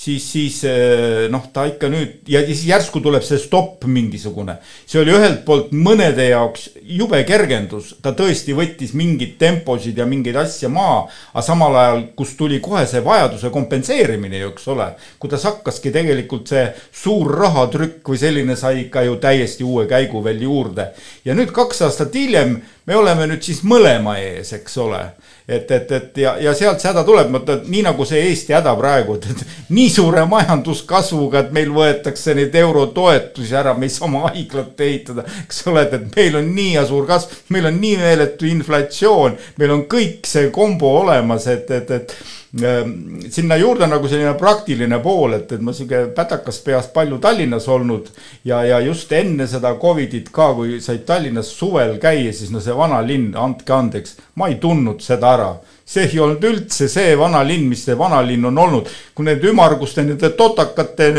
siis, 0.03 0.25
siis 0.33 0.57
eh, 0.67 1.29
noh, 1.31 1.45
ta 1.55 1.65
ikka 1.71 1.89
nüüd 1.93 2.29
ja 2.31 2.43
siis 2.47 2.65
järsku 2.67 3.01
tuleb 3.05 3.23
see 3.27 3.39
stopp 3.41 3.85
mingisugune. 3.87 4.57
see 4.87 5.01
oli 5.03 5.15
ühelt 5.15 5.45
poolt 5.47 5.71
mõnede 5.73 6.27
jaoks 6.31 6.69
jube 6.83 7.23
kergendus, 7.29 7.95
ta 8.03 8.15
tõesti 8.19 8.57
võttis 8.59 8.95
mingeid 8.99 9.37
temposid 9.41 9.99
ja 9.99 10.07
mingeid 10.09 10.39
asju 10.43 10.73
maha, 10.73 11.05
aga 11.33 11.47
samal 11.47 11.79
ajal, 11.79 12.05
kus 12.19 12.35
tuli 12.39 12.59
kohe 12.65 12.85
see 12.91 13.03
vajaduse 13.05 13.53
kompenseerimine 13.55 14.43
ju, 14.43 14.53
eks 14.53 14.69
ole. 14.75 14.89
kuidas 15.23 15.47
hakkaski 15.47 15.95
tegelikult 15.95 16.51
see 16.51 16.67
suur 17.03 17.31
rahatrükk 17.39 18.13
või 18.13 18.23
selline 18.25 18.59
sai 18.59 18.87
ikka 18.87 19.07
ju 19.07 19.19
täiesti 19.23 19.67
uue 19.67 19.87
käigu 19.91 20.25
veel 20.25 20.43
juurde. 20.49 20.91
ja 21.25 21.39
nüüd 21.39 21.55
kaks 21.55 21.83
aastat 21.87 22.15
hiljem 22.15 22.59
me 22.87 22.99
oleme 22.99 23.29
nüüd 23.31 23.47
siis 23.47 23.63
mõlema 23.63 24.19
ees, 24.19 24.53
eks 24.59 24.79
ole 24.83 25.05
et, 25.53 25.71
et, 25.71 25.93
et 25.93 26.21
ja, 26.25 26.35
ja 26.41 26.55
sealt 26.57 26.83
see 26.83 26.91
häda 26.91 27.05
tuleb, 27.07 27.33
nii 27.69 27.85
nagu 27.87 28.07
see 28.09 28.23
Eesti 28.29 28.57
häda 28.57 28.75
praegu, 28.79 29.17
et, 29.19 29.45
nii 29.73 29.89
suure 29.93 30.25
majanduskasvuga, 30.31 31.45
et 31.45 31.55
meil 31.57 31.73
võetakse 31.75 32.35
neid 32.39 32.55
eurotoetusi 32.63 33.57
ära, 33.59 33.75
me 33.79 33.89
ei 33.89 33.95
saa 33.95 34.09
oma 34.09 34.27
haiglat 34.29 34.81
ehitada. 34.81 35.27
eks 35.45 35.65
ole, 35.71 35.87
et, 35.87 35.97
et 35.99 36.17
meil 36.17 36.39
on 36.41 36.53
nii 36.57 36.87
suur 36.89 37.09
kasv, 37.09 37.41
meil 37.55 37.71
on 37.71 37.81
nii 37.83 37.97
meeletu 38.03 38.49
inflatsioon, 38.51 39.37
meil 39.61 39.77
on 39.77 39.85
kõik 39.91 40.29
see 40.29 40.51
kombo 40.55 40.97
olemas, 41.03 41.49
et, 41.51 41.71
et, 41.71 41.91
et 41.99 42.17
sinna 42.53 43.57
juurde 43.57 43.87
nagu 43.89 44.09
selline 44.09 44.35
praktiline 44.37 44.99
pool, 45.01 45.39
et, 45.39 45.53
et 45.57 45.61
ma 45.65 45.73
sihuke 45.73 46.03
pätakas 46.13 46.59
peas 46.61 46.91
palju 46.93 47.17
Tallinnas 47.19 47.69
olnud 47.73 48.11
ja, 48.45 48.59
ja 48.69 48.81
just 48.85 49.13
enne 49.17 49.47
seda 49.49 49.73
Covidit 49.81 50.29
ka, 50.33 50.51
kui 50.59 50.77
said 50.85 51.07
Tallinnas 51.09 51.49
suvel 51.57 51.97
käia, 52.03 52.33
siis 52.37 52.53
no 52.53 52.61
see 52.61 52.77
vana 52.77 53.01
linn, 53.01 53.33
andke 53.41 53.73
andeks, 53.73 54.19
ma 54.37 54.51
ei 54.53 54.59
tundnud 54.61 55.01
seda 55.01 55.33
ära 55.33 55.49
see 55.93 56.09
ei 56.09 56.21
olnud 56.23 56.45
üldse 56.49 56.89
see 56.91 57.13
vanalinn, 57.19 57.69
mis 57.69 57.85
see 57.87 57.97
vanalinn 57.99 58.49
on 58.49 58.59
olnud. 58.59 58.91
kui 59.13 59.27
need 59.27 59.43
ümmarguste 59.45 60.01
nende 60.07 60.31
totakate 60.33 61.11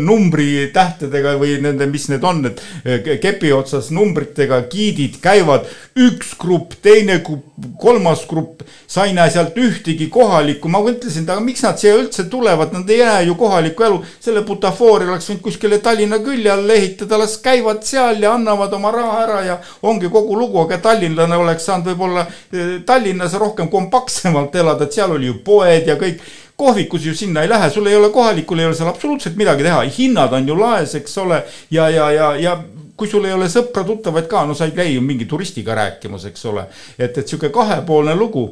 numbritähtedega 0.00 1.34
või 1.36 1.58
nende, 1.60 1.84
mis 1.90 2.06
need 2.08 2.24
on, 2.24 2.40
need 2.46 2.62
eh, 2.84 3.18
kepi 3.20 3.50
otsas 3.52 3.90
numbritega 3.92 4.62
giidid 4.72 5.18
käivad, 5.20 5.66
üks 6.00 6.32
grupp, 6.40 6.78
teine 6.80 7.18
grupp, 7.26 7.58
kolmas 7.80 8.24
grupp, 8.28 8.62
sa 8.88 9.04
ei 9.04 9.12
näe 9.16 9.28
sealt 9.30 9.58
ühtegi 9.60 10.08
kohalikku, 10.12 10.70
ma 10.72 10.80
mõtlesin, 10.80 11.26
et 11.26 11.34
aga 11.34 11.44
miks 11.44 11.60
nad 11.66 11.76
siia 11.80 11.92
üldse 11.98 12.24
tulevad, 12.32 12.72
nad 12.72 12.88
ei 12.88 13.02
näe 13.04 13.26
ju 13.28 13.36
kohalikku 13.40 13.84
elu. 13.90 14.00
selle 14.20 14.40
butafoori 14.48 15.10
oleks 15.10 15.28
võinud 15.28 15.44
kuskile 15.44 15.78
Tallinna 15.84 16.22
külje 16.24 16.50
alla 16.54 16.72
ehitada, 16.72 17.20
las 17.20 17.36
käivad 17.44 17.84
seal 17.84 18.24
ja 18.24 18.32
annavad 18.38 18.72
oma 18.80 18.94
raha 18.96 19.20
ära 19.26 19.44
ja 19.44 19.58
ongi 19.82 20.08
kogu 20.08 20.38
lugu, 20.40 20.64
aga 20.64 20.80
tallinlane 20.88 21.36
oleks 21.36 21.68
saanud 21.68 21.92
võib-olla 21.92 22.24
eh, 22.24 22.80
Tallinnas 22.86 23.36
rohkem 23.36 23.68
kompaktsemalt 23.90 24.54
elada, 24.54 24.84
et 24.84 24.94
seal 24.94 25.10
oli 25.10 25.26
ju 25.26 25.40
poed 25.44 25.86
ja 25.86 25.96
kõik 25.98 26.22
kohvikus 26.56 27.06
ju 27.06 27.14
sinna 27.14 27.42
ei 27.42 27.48
lähe, 27.48 27.70
sul 27.70 27.86
ei 27.86 27.96
ole 27.96 28.10
kohalikul 28.10 28.58
ei 28.58 28.66
ole 28.66 28.76
seal 28.76 28.90
absoluutselt 28.90 29.36
midagi 29.36 29.64
teha, 29.64 29.80
hinnad 29.96 30.32
on 30.36 30.48
ju 30.48 30.58
laes, 30.58 30.94
eks 30.94 31.18
ole. 31.18 31.42
ja, 31.70 31.88
ja, 31.90 32.10
ja, 32.12 32.34
ja 32.36 32.56
kui 32.96 33.08
sul 33.08 33.24
ei 33.24 33.32
ole 33.32 33.48
sõpra-tuttavaid 33.48 34.28
ka, 34.28 34.44
no 34.46 34.54
sa 34.54 34.68
ei 34.68 34.76
käi 34.76 34.94
ju 34.94 35.00
mingi 35.00 35.24
turistiga 35.26 35.74
rääkimas, 35.74 36.26
eks 36.28 36.44
ole. 36.46 36.66
et, 36.98 37.16
et 37.16 37.26
sihuke 37.26 37.48
kahepoolne 37.48 38.14
lugu. 38.14 38.50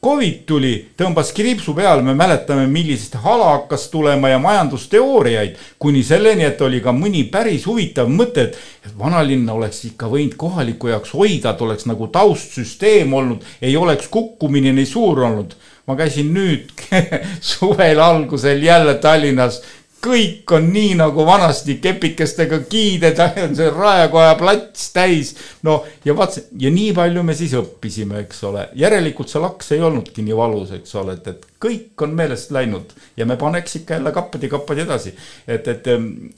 Covid 0.00 0.36
tuli, 0.48 0.70
tõmbas 0.96 1.28
kriipsu 1.36 1.74
peale, 1.76 2.00
me 2.00 2.14
mäletame, 2.16 2.62
millisest 2.72 3.18
hala 3.20 3.50
hakkas 3.50 3.82
tulema 3.92 4.30
ja 4.30 4.38
majandusteooriaid, 4.40 5.58
kuni 5.78 6.00
selleni, 6.00 6.46
et 6.48 6.62
oli 6.64 6.78
ka 6.80 6.94
mõni 6.96 7.26
päris 7.28 7.66
huvitav 7.68 8.08
mõte, 8.08 8.46
et 8.80 8.94
vanalinna 8.96 9.52
oleks 9.52 9.82
ikka 9.90 10.08
võinud 10.08 10.38
kohaliku 10.40 10.88
jaoks 10.88 11.12
hoida, 11.12 11.52
et 11.52 11.60
oleks 11.66 11.84
nagu 11.90 12.08
taustsüsteem 12.14 13.12
olnud, 13.12 13.44
ei 13.60 13.76
oleks 13.76 14.08
kukkumine 14.08 14.72
nii 14.72 14.88
suur 14.88 15.20
olnud. 15.28 15.52
ma 15.86 15.96
käisin 15.98 16.32
nüüd 16.32 16.70
suvel 17.50 18.00
algusel 18.00 18.62
jälle 18.62 18.94
Tallinnas 19.02 19.60
kõik 20.00 20.52
on 20.56 20.70
nii 20.72 20.94
nagu 20.98 21.24
vanasti 21.28 21.76
kepikestega 21.82 22.62
kiided, 22.70 23.20
see 23.58 23.68
Raekoja 23.74 24.34
plats 24.40 24.88
täis. 24.94 25.34
no 25.66 25.82
ja 26.04 26.16
vaatasin 26.16 26.48
ja 26.62 26.72
nii 26.72 26.94
palju 26.96 27.24
me 27.26 27.36
siis 27.36 27.54
õppisime, 27.58 28.24
eks 28.24 28.42
ole, 28.48 28.66
järelikult 28.80 29.32
see 29.32 29.42
laks 29.44 29.72
ei 29.76 29.84
olnudki 29.84 30.24
nii 30.24 30.36
valus, 30.36 30.72
eks 30.78 30.96
ole, 31.00 31.18
et, 31.20 31.30
et 31.34 31.46
kõik 31.60 32.06
on 32.06 32.16
meelest 32.16 32.52
läinud 32.56 32.96
ja 33.16 33.28
me 33.28 33.36
paneks 33.40 33.80
ikka 33.82 33.98
jälle 33.98 34.12
kappadi-kappadi 34.16 34.86
edasi. 34.86 35.14
et, 35.46 35.68
et 35.68 35.88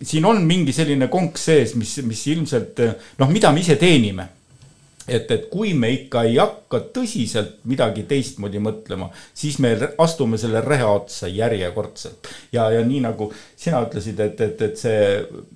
siin 0.02 0.26
on 0.26 0.42
mingi 0.46 0.74
selline 0.74 1.08
konks 1.12 1.50
sees, 1.50 1.76
mis, 1.78 1.98
mis 2.06 2.26
ilmselt 2.34 2.86
noh, 3.18 3.30
mida 3.30 3.52
me 3.52 3.62
ise 3.62 3.78
teenime 3.80 4.28
et, 5.08 5.30
et 5.30 5.46
kui 5.50 5.72
me 5.74 5.90
ikka 5.92 6.22
ei 6.28 6.36
hakka 6.38 6.80
tõsiselt 6.94 7.62
midagi 7.68 8.04
teistmoodi 8.08 8.60
mõtlema, 8.62 9.08
siis 9.34 9.58
me 9.62 9.72
astume 10.02 10.38
selle 10.40 10.62
reha 10.64 10.90
otsa 10.92 11.28
järjekordselt. 11.28 12.28
ja, 12.52 12.68
ja 12.70 12.84
nii 12.86 13.00
nagu 13.04 13.30
sina 13.56 13.82
ütlesid, 13.84 14.20
et, 14.20 14.40
et, 14.40 14.62
et 14.62 14.78
see 14.78 15.00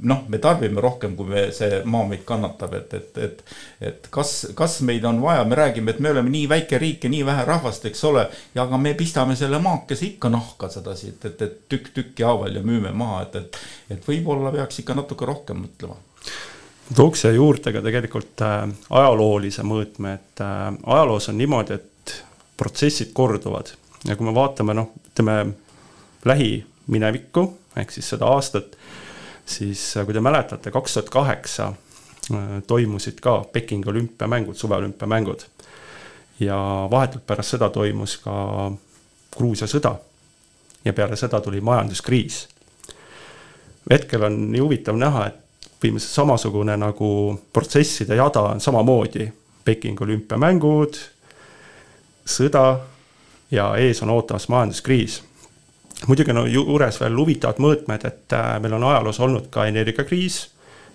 noh, 0.08 0.24
me 0.28 0.40
tarbime 0.42 0.82
rohkem, 0.82 1.16
kui 1.18 1.30
me, 1.30 1.46
see 1.56 1.82
maa 1.84 2.06
meid 2.08 2.24
kannatab, 2.28 2.74
et, 2.80 2.94
et, 2.94 3.22
et, 3.28 3.44
et 3.90 4.10
kas, 4.10 4.34
kas 4.58 4.80
meid 4.86 5.04
on 5.08 5.20
vaja, 5.22 5.44
me 5.44 5.58
räägime, 5.58 5.94
et 5.94 6.02
me 6.02 6.12
oleme 6.14 6.32
nii 6.32 6.50
väike 6.50 6.80
riik 6.82 7.06
ja 7.06 7.12
nii 7.12 7.22
vähe 7.26 7.46
rahvast, 7.48 7.86
eks 7.90 8.04
ole. 8.10 8.26
ja 8.54 8.66
aga 8.66 8.80
me 8.80 8.94
pistame 8.98 9.36
selle 9.38 9.60
maakese 9.62 10.10
ikka 10.10 10.32
nahka 10.32 10.70
sedasi, 10.72 11.14
et, 11.14 11.30
et, 11.30 11.46
et 11.46 11.62
tükk 11.70 11.94
tükki 11.94 12.26
haaval 12.26 12.58
ja 12.58 12.64
müüme 12.66 12.92
maha, 12.96 13.22
et, 13.26 13.40
et, 13.40 13.62
et 13.96 14.10
võib-olla 14.10 14.52
peaks 14.54 14.82
ikka 14.82 14.98
natuke 14.98 15.28
rohkem 15.28 15.64
mõtlema 15.66 15.98
tooks 16.94 17.20
siia 17.20 17.32
juurde 17.34 17.72
ka 17.72 17.82
tegelikult 17.82 18.42
äh, 18.44 18.68
ajaloolise 18.90 19.64
mõõtme, 19.66 20.14
et 20.18 20.42
äh, 20.44 20.68
ajaloos 20.86 21.28
on 21.32 21.38
niimoodi, 21.38 21.78
et 21.80 22.14
protsessid 22.56 23.12
korduvad 23.16 23.72
ja 24.06 24.16
kui 24.16 24.26
me 24.26 24.34
vaatame 24.34 24.76
noh, 24.76 24.92
ütleme 25.10 25.38
lähiminevikku 26.24 27.46
ehk 27.76 27.90
siis 27.92 28.12
seda 28.14 28.28
aastat, 28.30 28.76
siis 29.46 29.82
äh, 29.96 30.06
kui 30.06 30.14
te 30.14 30.22
mäletate, 30.22 30.70
kaks 30.74 30.98
tuhat 30.98 31.10
kaheksa 31.10 31.72
toimusid 32.66 33.20
ka 33.22 33.44
Pekingi 33.52 33.86
olümpiamängud, 33.86 34.56
suveolümpiamängud. 34.58 35.44
ja 36.40 36.56
vahetult 36.90 37.22
pärast 37.26 37.54
seda 37.54 37.68
toimus 37.70 38.16
ka 38.18 38.72
Gruusia 39.36 39.66
sõda. 39.66 39.94
ja 40.84 40.92
peale 40.92 41.16
seda 41.16 41.40
tuli 41.40 41.60
majanduskriis. 41.60 42.48
hetkel 43.90 44.22
on 44.22 44.50
nii 44.52 44.60
huvitav 44.60 44.96
näha, 44.96 45.26
et 45.26 45.45
põhimõtteliselt 45.80 46.16
samasugune 46.16 46.76
nagu 46.80 47.08
protsesside 47.52 48.16
jada 48.16 48.48
on 48.52 48.60
samamoodi. 48.60 49.28
Peking 49.66 50.00
olümpiamängud, 50.00 50.98
sõda 52.22 52.66
ja 53.50 53.72
ees 53.82 54.02
on 54.02 54.12
ootamas 54.14 54.48
majanduskriis. 54.48 55.22
muidugi 56.06 56.30
on 56.30 56.36
no, 56.36 56.44
juures 56.46 57.00
veel 57.00 57.16
huvitavad 57.16 57.58
mõõtmed, 57.58 58.04
et 58.06 58.32
äh, 58.36 58.60
meil 58.62 58.76
on 58.76 58.84
ajaloos 58.84 59.20
olnud 59.20 59.48
ka 59.50 59.64
energiakriis, 59.66 60.36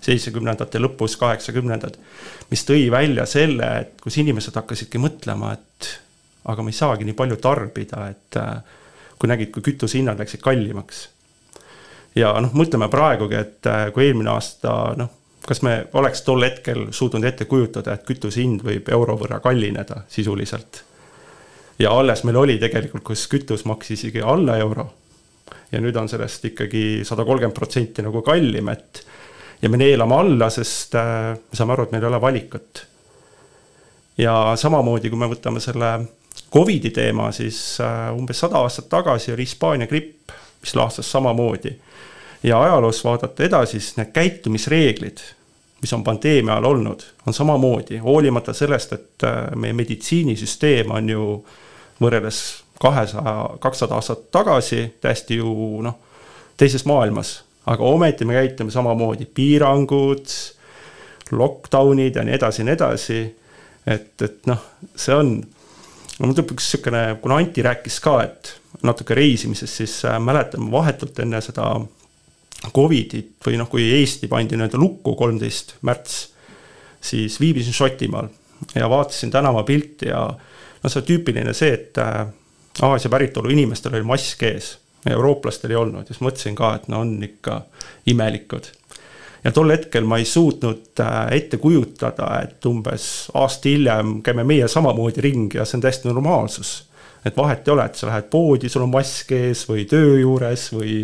seitsmekümnendate 0.00 0.80
lõpus, 0.80 1.16
kaheksakümnendad, 1.18 1.98
mis 2.50 2.64
tõi 2.64 2.86
välja 2.90 3.26
selle, 3.26 3.68
et 3.80 4.00
kus 4.00 4.16
inimesed 4.22 4.56
hakkasidki 4.56 4.98
mõtlema, 5.02 5.52
et 5.52 5.90
aga 6.44 6.62
me 6.62 6.72
ei 6.72 6.78
saagi 6.78 7.04
nii 7.04 7.18
palju 7.18 7.36
tarbida, 7.42 8.06
et 8.08 8.40
äh, 8.40 8.62
kui 9.18 9.28
nägid, 9.28 9.52
kui 9.52 9.62
kütusehinnad 9.68 10.18
läksid 10.22 10.40
kallimaks 10.40 11.08
ja 12.14 12.32
noh, 12.40 12.52
mõtleme 12.56 12.88
praegugi, 12.92 13.38
et 13.38 13.68
äh, 13.70 13.88
kui 13.94 14.08
eelmine 14.08 14.32
aasta 14.34 14.94
noh, 14.98 15.10
kas 15.46 15.62
me 15.66 15.74
oleks 15.98 16.22
tol 16.26 16.44
hetkel 16.44 16.86
suutnud 16.94 17.24
ette 17.26 17.48
kujutada, 17.50 17.96
et 17.96 18.06
kütuse 18.06 18.42
hind 18.42 18.62
võib 18.66 18.88
euro 18.94 19.16
võrra 19.18 19.40
kallineda 19.42 20.04
sisuliselt. 20.08 20.84
ja 21.78 21.90
alles 21.90 22.24
meil 22.24 22.36
oli 22.36 22.58
tegelikult, 22.58 23.02
kus 23.02 23.26
kütus 23.28 23.64
maksis 23.64 24.04
isegi 24.04 24.20
alla 24.20 24.56
euro. 24.58 24.86
ja 25.72 25.80
nüüd 25.80 25.96
on 25.96 26.08
sellest 26.08 26.44
ikkagi 26.44 27.02
sada 27.04 27.24
kolmkümmend 27.24 27.56
protsenti 27.56 28.02
nagu 28.02 28.22
kallim, 28.22 28.68
et 28.68 29.04
ja 29.62 29.68
me 29.70 29.78
neelame 29.78 30.14
alla, 30.14 30.50
sest 30.50 30.94
äh, 30.94 31.36
me 31.36 31.58
saame 31.58 31.72
aru, 31.76 31.86
et 31.86 31.92
meil 31.92 32.04
ei 32.04 32.10
ole 32.10 32.20
valikut. 32.20 32.86
ja 34.18 34.56
samamoodi, 34.56 35.10
kui 35.10 35.18
me 35.18 35.30
võtame 35.30 35.60
selle 35.60 35.94
Covidi 36.52 36.90
teema, 36.90 37.30
siis 37.32 37.80
äh, 37.80 38.10
umbes 38.14 38.38
sada 38.40 38.60
aastat 38.60 38.88
tagasi 38.92 39.32
oli 39.32 39.46
Hispaania 39.46 39.88
gripp, 39.88 40.32
mis 40.62 40.74
laastas 40.76 41.12
samamoodi. 41.12 41.76
Ja 42.42 42.62
ajaloos 42.62 43.04
vaadata 43.04 43.44
edasi, 43.44 43.80
siis 43.80 43.96
need 43.96 44.10
käitumisreeglid, 44.14 45.18
mis 45.82 45.92
on 45.92 46.04
pandeemia 46.04 46.56
ajal 46.56 46.64
olnud, 46.64 47.02
on 47.26 47.34
samamoodi, 47.34 47.98
hoolimata 48.02 48.52
sellest, 48.52 48.92
et 48.92 49.26
äh, 49.26 49.44
meie 49.54 49.74
meditsiinisüsteem 49.78 50.90
on 50.90 51.10
ju 51.10 51.26
võrreldes 52.02 52.40
kahesaja, 52.82 53.34
kakssada 53.62 53.94
aastat 53.94 54.30
tagasi 54.34 54.88
täiesti 55.00 55.38
ju 55.38 55.82
noh, 55.82 55.98
teises 56.58 56.84
maailmas, 56.86 57.36
aga 57.66 57.84
ometi 57.86 58.26
me 58.26 58.34
käitume 58.34 58.74
samamoodi, 58.74 59.26
piirangud, 59.34 60.34
lockdown'id 61.30 62.18
ja 62.18 62.24
nii 62.26 62.34
edasi 62.38 62.62
ja 62.62 62.66
nii 62.66 62.74
edasi. 62.78 63.20
et, 63.86 64.22
et 64.22 64.46
noh, 64.46 64.58
see 64.96 65.14
on, 65.14 65.36
no 66.18 66.26
mul 66.26 66.34
tuleb 66.34 66.54
üks 66.54 66.66
niisugune, 66.68 67.04
kuna 67.22 67.38
Anti 67.42 67.62
rääkis 67.66 67.98
ka, 68.02 68.18
et 68.22 68.52
natuke 68.82 69.14
reisimisest, 69.14 69.74
siis 69.82 70.04
äh, 70.04 70.18
mäletan 70.20 70.70
vahetult 70.70 71.18
enne 71.24 71.40
seda 71.44 71.74
Covidit 72.74 73.42
või 73.46 73.58
noh, 73.58 73.68
kui 73.68 73.88
Eesti 73.98 74.28
pandi 74.30 74.56
nii-öelda 74.56 74.78
lukku 74.78 75.16
kolmteist 75.18 75.74
märts, 75.82 76.28
siis 77.02 77.40
viibisin 77.42 77.74
Šotimaal 77.74 78.28
ja 78.74 78.90
vaatasin 78.90 79.30
tänavapilti 79.30 80.08
ja 80.12 80.26
noh, 80.28 80.90
see 80.90 81.00
on 81.00 81.08
tüüpiline 81.08 81.54
see, 81.56 81.74
et 81.74 81.98
äh, 81.98 82.26
Aasia 82.82 83.10
päritolu 83.12 83.50
inimestel 83.52 83.98
oli 83.98 84.06
mask 84.08 84.42
ees 84.48 84.76
ja 85.04 85.12
eurooplastel 85.12 85.74
ei 85.74 85.76
olnud 85.76 86.06
ja 86.06 86.14
siis 86.14 86.22
mõtlesin 86.24 86.54
ka, 86.56 86.74
et 86.78 86.86
no 86.88 87.02
on 87.04 87.16
ikka 87.22 87.62
imelikud. 88.06 88.70
ja 89.44 89.52
tol 89.52 89.74
hetkel 89.74 90.06
ma 90.06 90.18
ei 90.22 90.24
suutnud 90.24 91.02
äh, 91.02 91.18
ette 91.36 91.58
kujutada, 91.58 92.30
et 92.42 92.66
umbes 92.66 93.28
aasta 93.34 93.68
hiljem 93.68 94.20
käime 94.22 94.44
meie 94.44 94.68
samamoodi 94.68 95.20
ringi 95.20 95.58
ja 95.58 95.66
see 95.66 95.78
on 95.78 95.84
täiesti 95.86 96.08
normaalsus. 96.08 96.72
Et 97.24 97.36
vahet 97.36 97.68
ei 97.68 97.72
ole, 97.74 97.86
et 97.86 97.98
sa 97.98 98.08
lähed 98.08 98.28
poodi, 98.32 98.68
sul 98.72 98.84
on 98.86 98.92
mask 98.92 99.30
ees 99.36 99.64
või 99.68 99.86
töö 99.90 100.18
juures 100.20 100.68
või 100.74 100.96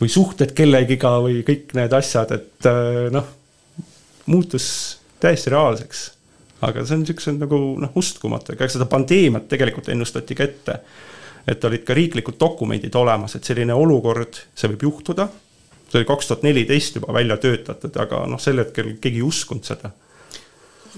või 0.00 0.12
suhted 0.12 0.52
kellegiga 0.56 1.14
või 1.24 1.40
kõik 1.46 1.72
need 1.76 1.94
asjad, 1.96 2.34
et 2.36 2.68
äh, 2.68 3.06
noh, 3.12 3.30
muutus 4.28 4.66
täiesti 5.22 5.52
reaalseks. 5.52 6.04
aga 6.66 6.84
see 6.84 6.96
on 6.96 7.02
niisuguse 7.04 7.32
nagu 7.36 7.58
noh, 7.80 7.96
uskumatu, 8.00 8.54
ega 8.54 8.68
seda 8.68 8.88
pandeemiat 8.90 9.48
tegelikult 9.48 9.88
ennustati 9.92 10.36
ka 10.36 10.44
ette. 10.44 10.78
et 11.46 11.64
olid 11.64 11.84
ka 11.86 11.94
riiklikud 11.94 12.38
dokumendid 12.40 12.94
olemas, 12.94 13.36
et 13.36 13.44
selline 13.44 13.74
olukord, 13.74 14.40
see 14.54 14.68
võib 14.68 14.82
juhtuda. 14.90 15.28
see 15.88 16.00
oli 16.00 16.08
kaks 16.08 16.28
tuhat 16.28 16.42
neliteist 16.42 16.96
juba 17.00 17.12
välja 17.12 17.36
töötatud, 17.36 17.96
aga 17.96 18.26
noh, 18.26 18.40
sel 18.40 18.58
hetkel 18.58 18.96
keegi 19.00 19.22
ei 19.22 19.22
uskunud 19.22 19.64
seda 19.64 19.92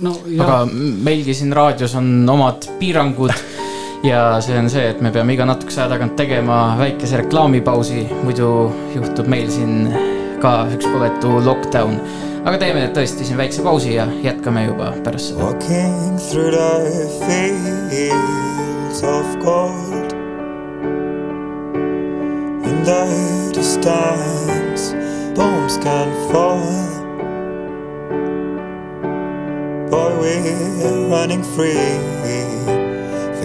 no, 0.02 0.14
aga 0.40 0.64
meilgi 0.66 1.34
siin 1.34 1.52
raadios 1.54 1.94
on 1.98 2.28
omad 2.28 2.66
piirangud 2.80 3.34
ja 4.02 4.40
see 4.40 4.58
on 4.58 4.70
see, 4.70 4.84
et 4.92 5.00
me 5.02 5.10
peame 5.14 5.34
iga 5.34 5.46
natukese 5.48 5.82
aja 5.82 5.92
tagant 5.94 6.16
tegema 6.18 6.76
väikese 6.78 7.22
reklaamipausi, 7.22 8.06
muidu 8.22 8.50
juhtub 8.94 9.30
meil 9.30 9.50
siin 9.52 9.88
ka 10.42 10.68
üks 10.74 10.86
põletu 10.86 11.38
lockdown. 11.44 11.98
aga 12.44 12.58
teeme 12.62 12.86
tõesti 12.94 13.26
siin 13.26 13.38
väikse 13.40 13.64
pausi 13.66 13.96
ja 13.96 14.06
jätkame 14.22 14.68
juba 14.68 14.92
pärast 15.04 15.32
seda. 15.32 15.48
Walking 15.48 16.18
through 16.30 16.54
the 16.54 17.08
fields 17.26 19.02
of 19.02 19.26
gold 19.42 20.14
In 22.68 22.84
the 22.84 23.52
distance 23.52 24.94
bombs 25.34 25.78
can 25.82 26.08
fall 26.30 26.62
Boy, 29.90 30.12
we're 30.20 31.08
running 31.10 31.42
free 31.42 32.87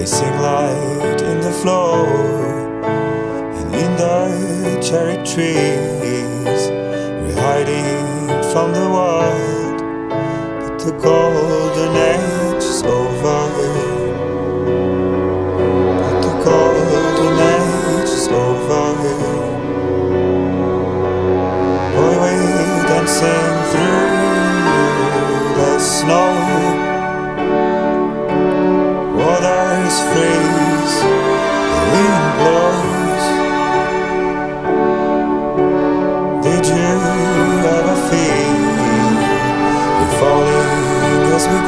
Facing 0.04 0.38
light 0.40 1.22
in 1.22 1.40
the 1.40 1.52
floor 1.62 2.06
and 2.84 3.74
in 3.74 3.96
the 3.96 4.78
cherry 4.82 5.16
trees. 5.24 6.62
We're 7.24 7.40
hiding 7.40 8.28
from 8.52 8.74
the 8.74 8.88
world, 8.96 9.80
but 10.60 10.78
the 10.80 10.92
golden 11.02 11.96
age 11.96 12.64
is 12.64 12.84
over. 12.84 13.48
But 16.02 16.22
the 16.28 16.34
golden 16.44 17.36
age 17.56 18.10
is 18.10 18.28
over. 18.28 18.88
Boy, 21.96 22.14
we're 22.20 22.84
dancing 22.90 23.53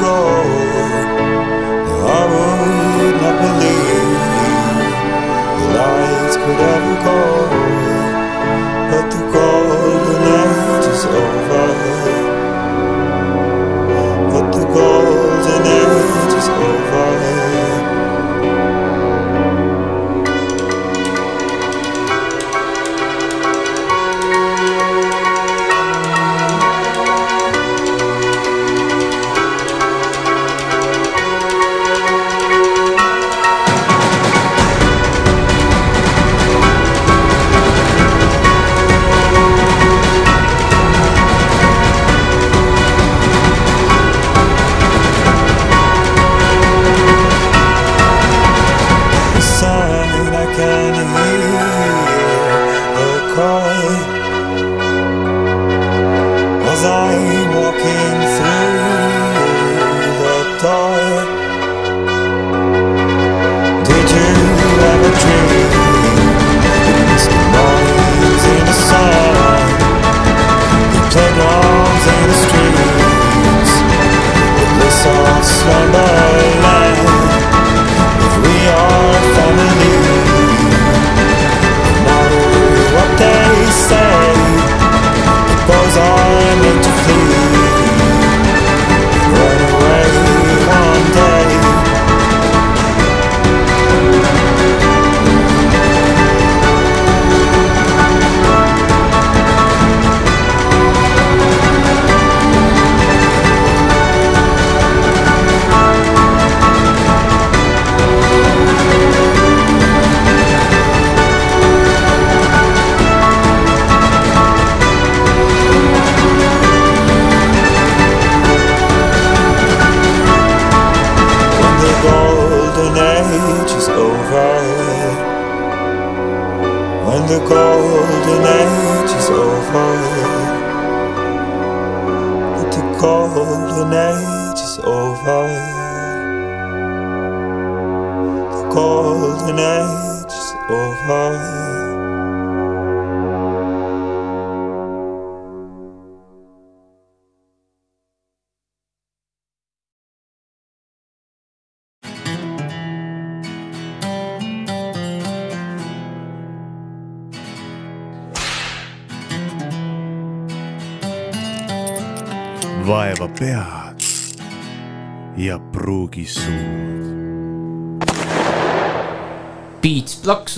floor. 0.06 0.44
I 2.18 2.24
would 2.32 3.16
not 3.24 3.36
believe 3.44 4.12
the 5.60 5.68
lights 5.78 6.36
could 6.42 6.62
ever 6.74 6.96
go. 7.06 7.95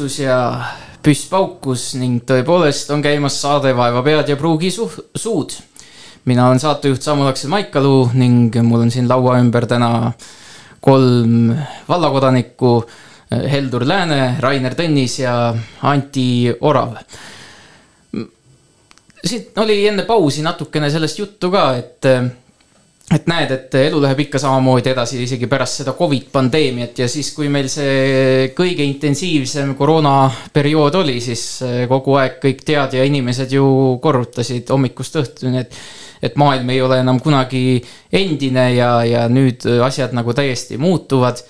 Plaksus 0.08 0.24
ja 0.24 0.63
püss 1.04 1.26
paukus 1.28 1.96
ning 2.00 2.22
tõepoolest 2.24 2.91
on 2.96 3.02
käimas 3.04 3.36
saade 3.41 3.74
Vaeva 3.76 4.02
pead 4.04 4.30
ja 4.30 4.38
pruugi 4.38 4.72
su- 4.72 4.88
suud. 5.15 5.52
mina 6.26 6.48
olen 6.48 6.60
saatejuht 6.60 7.02
Samuel 7.02 7.28
Aksel 7.28 7.50
Maikalu 7.50 8.12
ning 8.13 8.56
mul 8.63 8.82
on 8.82 8.91
siin 8.91 9.08
laua 9.08 9.38
ümber 9.39 9.65
täna 9.65 10.12
kolm 10.82 11.56
vallakodanikku. 11.89 12.86
Heldur 13.52 13.84
Lääne, 13.88 14.38
Rainer 14.39 14.74
Tõnnis 14.74 15.20
ja 15.20 15.54
Anti 15.82 16.56
Orav. 16.62 16.96
siit 19.26 19.58
oli 19.58 19.88
enne 19.88 20.04
pausi 20.04 20.41
natukene 20.41 20.89
sellest 20.89 21.20
juttu 21.20 21.52
ka, 21.52 21.76
et 21.76 22.06
et 23.15 23.28
näed, 23.30 23.52
et 23.56 23.76
elu 23.80 24.00
läheb 24.04 24.20
ikka 24.26 24.39
samamoodi 24.41 24.91
edasi 24.91 25.22
isegi 25.24 25.48
pärast 25.48 25.82
seda 25.82 25.93
Covid 25.96 26.28
pandeemiat 26.32 27.00
ja 27.00 27.08
siis, 27.12 27.30
kui 27.36 27.48
meil 27.52 27.70
see 27.72 28.50
kõige 28.58 28.84
intensiivsem 28.84 29.76
koroonaperiood 29.80 30.98
oli, 31.00 31.22
siis 31.24 31.46
kogu 31.88 32.17
aeg 32.20 32.41
kõik 32.43 32.65
tead 32.67 32.98
ja 32.98 33.06
inimesed 33.08 33.56
ju 33.56 33.70
korrutasid 34.04 34.67
hommikust 34.76 35.24
õhtuni, 35.24 35.63
et 35.63 35.80
et 36.22 36.34
maailm 36.36 36.70
ei 36.74 36.80
ole 36.82 36.98
enam 36.98 37.20
kunagi 37.22 37.78
endine 38.12 38.72
ja, 38.74 39.04
ja 39.06 39.28
nüüd 39.30 39.67
asjad 39.86 40.15
nagu 40.17 40.34
täiesti 40.34 40.78
muutuvad. 40.82 41.43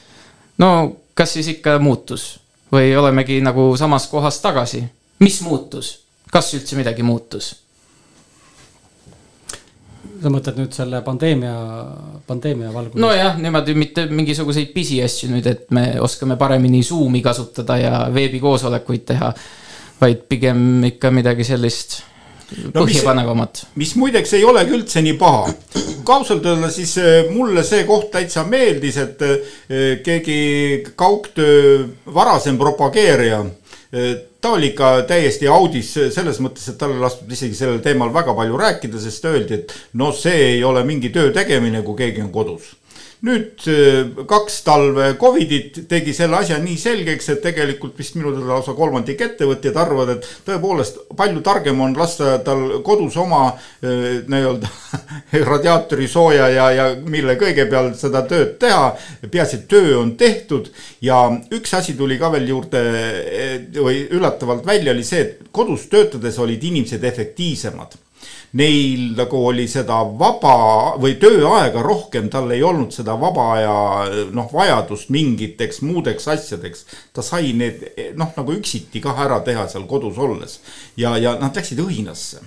no 0.58 0.98
kas 1.16 1.34
siis 1.34 1.48
ikka 1.56 1.78
muutus 1.80 2.40
või 2.72 2.92
olemegi 3.00 3.40
nagu 3.42 3.70
samas 3.80 4.08
kohas 4.12 4.42
tagasi? 4.44 4.84
mis 5.20 5.42
muutus, 5.42 6.04
kas 6.32 6.54
üldse 6.54 6.76
midagi 6.76 7.04
muutus? 7.04 7.56
Sa 10.22 10.32
mõtled 10.34 10.60
nüüd 10.62 10.76
selle 10.76 11.02
pandeemia, 11.06 11.54
pandeemia 12.28 12.74
valguses? 12.74 13.02
nojah, 13.02 13.38
niimoodi 13.42 13.78
mitte 13.78 14.08
mingisuguseid 14.10 14.74
pisiasju 14.76 15.32
nüüd, 15.32 15.48
et 15.50 15.72
me 15.76 15.88
oskame 16.04 16.38
paremini 16.40 16.84
Zoom'i 16.84 17.22
kasutada 17.26 17.80
ja 17.82 17.96
veebikoosolekuid 18.14 19.08
teha, 19.14 19.32
vaid 20.02 20.28
pigem 20.30 20.86
ikka 20.92 21.12
midagi 21.14 21.48
sellist 21.48 22.02
No 22.48 22.86
põhjapanevamat. 22.86 23.66
mis 23.76 23.90
muideks 24.00 24.32
ei 24.38 24.46
olegi 24.48 24.72
üldse 24.78 25.02
nii 25.04 25.18
paha. 25.20 25.50
kui 26.08 26.16
ausalt 26.16 26.46
öelda, 26.48 26.70
siis 26.72 26.94
eh, 27.02 27.28
mulle 27.34 27.64
see 27.68 27.84
koht 27.84 28.08
täitsa 28.14 28.46
meeldis, 28.48 28.98
et 29.04 29.24
eh, 29.28 29.98
keegi 30.04 30.38
kaugtöö 30.96 31.84
varasem 32.16 32.56
propageerija, 32.58 33.42
ta 34.48 34.54
oli 34.54 34.68
ikka 34.72 34.90
täiesti 35.08 35.48
audis 35.52 35.90
selles 36.16 36.38
mõttes, 36.40 36.70
et 36.72 36.78
talle 36.80 36.96
lastud 37.02 37.32
isegi 37.36 37.58
sellel 37.58 37.82
teemal 37.84 38.14
väga 38.16 38.32
palju 38.38 38.60
rääkida, 38.62 39.00
sest 39.04 39.26
öeldi, 39.28 39.58
et 39.60 39.74
no 40.00 40.14
see 40.16 40.54
ei 40.54 40.62
ole 40.64 40.86
mingi 40.88 41.12
töö 41.12 41.34
tegemine, 41.36 41.82
kui 41.84 42.00
keegi 42.00 42.24
on 42.24 42.32
kodus 42.32 42.70
nüüd 43.26 43.66
eh, 43.72 44.10
kaks 44.30 44.60
talve 44.66 45.08
Covidit 45.18 45.80
tegi 45.90 46.14
selle 46.14 46.38
asja 46.38 46.60
nii 46.62 46.78
selgeks, 46.78 47.32
et 47.34 47.42
tegelikult 47.42 47.98
vist 47.98 48.18
minu 48.18 48.34
teada 48.36 48.52
lausa 48.52 48.76
kolmandik 48.78 49.22
ettevõtjaid 49.26 49.80
arvavad, 49.82 50.12
et 50.14 50.28
tõepoolest 50.46 51.00
palju 51.18 51.42
targem 51.46 51.82
on 51.82 51.96
lasta 51.98 52.38
tal 52.46 52.80
kodus 52.86 53.18
oma 53.18 53.42
eh, 53.82 54.22
nii-öelda 54.30 54.72
radiaatori 55.52 56.10
sooja 56.12 56.50
ja, 56.54 56.70
ja 56.78 56.88
mille 57.02 57.38
kõige 57.42 57.66
peal 57.72 57.94
seda 57.98 58.22
tööd 58.30 58.58
teha. 58.62 58.92
peaasi, 59.32 59.64
et 59.64 59.70
töö 59.72 59.98
on 60.04 60.14
tehtud 60.20 60.70
ja 61.02 61.24
üks 61.58 61.74
asi 61.78 61.98
tuli 61.98 62.20
ka 62.22 62.30
veel 62.36 62.50
juurde 62.54 62.84
eh, 62.94 63.56
või 63.78 64.04
üllatavalt 64.12 64.66
välja, 64.66 64.94
oli 64.94 65.06
see, 65.08 65.24
et 65.26 65.48
kodus 65.52 65.90
töötades 65.90 66.38
olid 66.44 66.64
inimesed 66.70 67.04
efektiivsemad 67.04 67.98
neil 68.54 69.14
nagu 69.18 69.42
oli 69.50 69.68
seda 69.68 70.00
vaba 70.20 70.96
või 71.02 71.18
tööaega 71.20 71.84
rohkem, 71.84 72.30
tal 72.32 72.52
ei 72.56 72.64
olnud 72.64 72.94
seda 72.96 73.18
vaba 73.20 73.48
aja 73.58 73.78
noh, 74.36 74.50
vajadust 74.54 75.12
mingiteks 75.14 75.82
muudeks 75.84 76.28
asjadeks. 76.28 76.86
ta 77.14 77.22
sai 77.22 77.54
need 77.54 77.84
noh, 78.16 78.32
nagu 78.38 78.54
üksiti 78.56 79.02
kah 79.04 79.26
ära 79.26 79.42
teha 79.44 79.68
seal 79.68 79.88
kodus 79.88 80.18
olles 80.18 80.60
ja, 80.98 81.18
ja 81.18 81.36
nad 81.40 81.56
läksid 81.56 81.82
õhinasse 81.84 82.46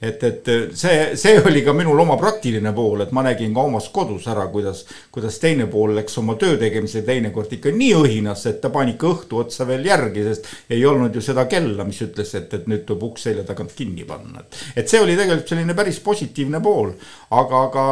et, 0.00 0.22
et 0.24 0.50
see, 0.76 1.16
see 1.20 1.40
oli 1.44 1.62
ka 1.64 1.74
minul 1.76 1.98
oma 2.00 2.16
praktiline 2.20 2.72
pool, 2.76 3.04
et 3.04 3.12
ma 3.16 3.24
nägin 3.26 3.52
ka 3.56 3.64
omas 3.68 3.90
kodus 3.92 4.26
ära, 4.32 4.46
kuidas, 4.52 4.84
kuidas 5.12 5.36
teine 5.42 5.66
pool 5.70 5.92
läks 5.98 6.16
oma 6.22 6.36
töö 6.40 6.56
tegemisel 6.60 7.04
teinekord 7.06 7.52
ikka 7.56 7.74
nii 7.76 7.92
õhinasse, 8.00 8.54
et 8.54 8.62
ta 8.62 8.72
pani 8.72 8.96
ikka 8.96 9.10
õhtu 9.10 9.42
otsa 9.44 9.68
veel 9.68 9.84
järgi, 9.90 10.24
sest 10.30 10.48
ei 10.72 10.86
olnud 10.88 11.14
ju 11.14 11.24
seda 11.24 11.44
kella, 11.50 11.84
mis 11.88 12.00
ütles, 12.06 12.32
et, 12.38 12.48
et 12.56 12.70
nüüd 12.70 12.86
tuleb 12.88 13.10
uks 13.10 13.28
selja 13.28 13.44
tagant 13.48 13.76
kinni 13.76 14.08
panna, 14.08 14.40
et. 14.44 14.64
et 14.82 14.88
see 14.88 15.02
oli 15.04 15.18
tegelikult 15.18 15.54
selline 15.54 15.76
päris 15.76 16.00
positiivne 16.04 16.62
pool, 16.64 16.94
aga, 17.36 17.64
aga 17.68 17.86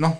noh 0.00 0.18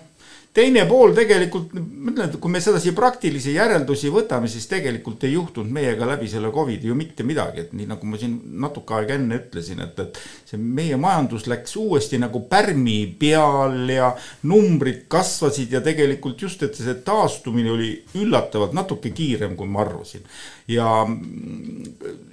teine 0.53 0.83
pool 0.87 1.13
tegelikult, 1.15 1.71
ma 1.73 2.11
ütlen, 2.11 2.27
et 2.27 2.35
kui 2.43 2.51
me 2.51 2.59
sedasi 2.63 2.91
praktilisi 2.95 3.53
järeldusi 3.55 4.11
võtame, 4.11 4.49
siis 4.51 4.67
tegelikult 4.67 5.23
ei 5.23 5.35
juhtunud 5.37 5.71
meiega 5.71 6.07
läbi 6.09 6.27
selle 6.31 6.51
Covidi 6.51 6.89
ju 6.89 6.95
mitte 6.97 7.23
midagi, 7.27 7.63
et 7.63 7.71
nii 7.77 7.87
nagu 7.87 8.09
ma 8.09 8.19
siin 8.19 8.35
natuke 8.63 8.97
aega 8.97 9.15
enne 9.15 9.39
ütlesin, 9.39 9.79
et, 9.85 10.01
et 10.03 10.19
see 10.49 10.59
meie 10.59 10.99
majandus 10.99 11.47
läks 11.51 11.77
uuesti 11.79 12.19
nagu 12.19 12.43
pärmi 12.51 12.97
peal 13.21 13.93
ja 13.93 14.11
numbrid 14.51 15.05
kasvasid 15.11 15.71
ja 15.77 15.83
tegelikult 15.85 16.43
just, 16.43 16.67
et 16.67 16.75
see 16.75 16.97
taastumine 17.05 17.71
oli 17.71 17.93
üllatavalt 18.19 18.75
natuke 18.75 19.13
kiirem, 19.15 19.55
kui 19.55 19.71
ma 19.71 19.85
arvasin. 19.85 20.27
ja 20.67 21.05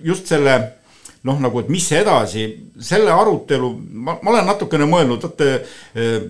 just 0.02 0.26
selle 0.26 0.58
noh, 1.26 1.40
nagu, 1.42 1.62
et 1.62 1.70
mis 1.72 1.86
edasi, 1.92 2.44
selle 2.80 3.10
arutelu, 3.10 3.72
ma, 3.92 4.18
ma 4.22 4.34
olen 4.34 4.46
natukene 4.46 4.86
mõelnud, 4.86 5.24
vaata 5.24 5.48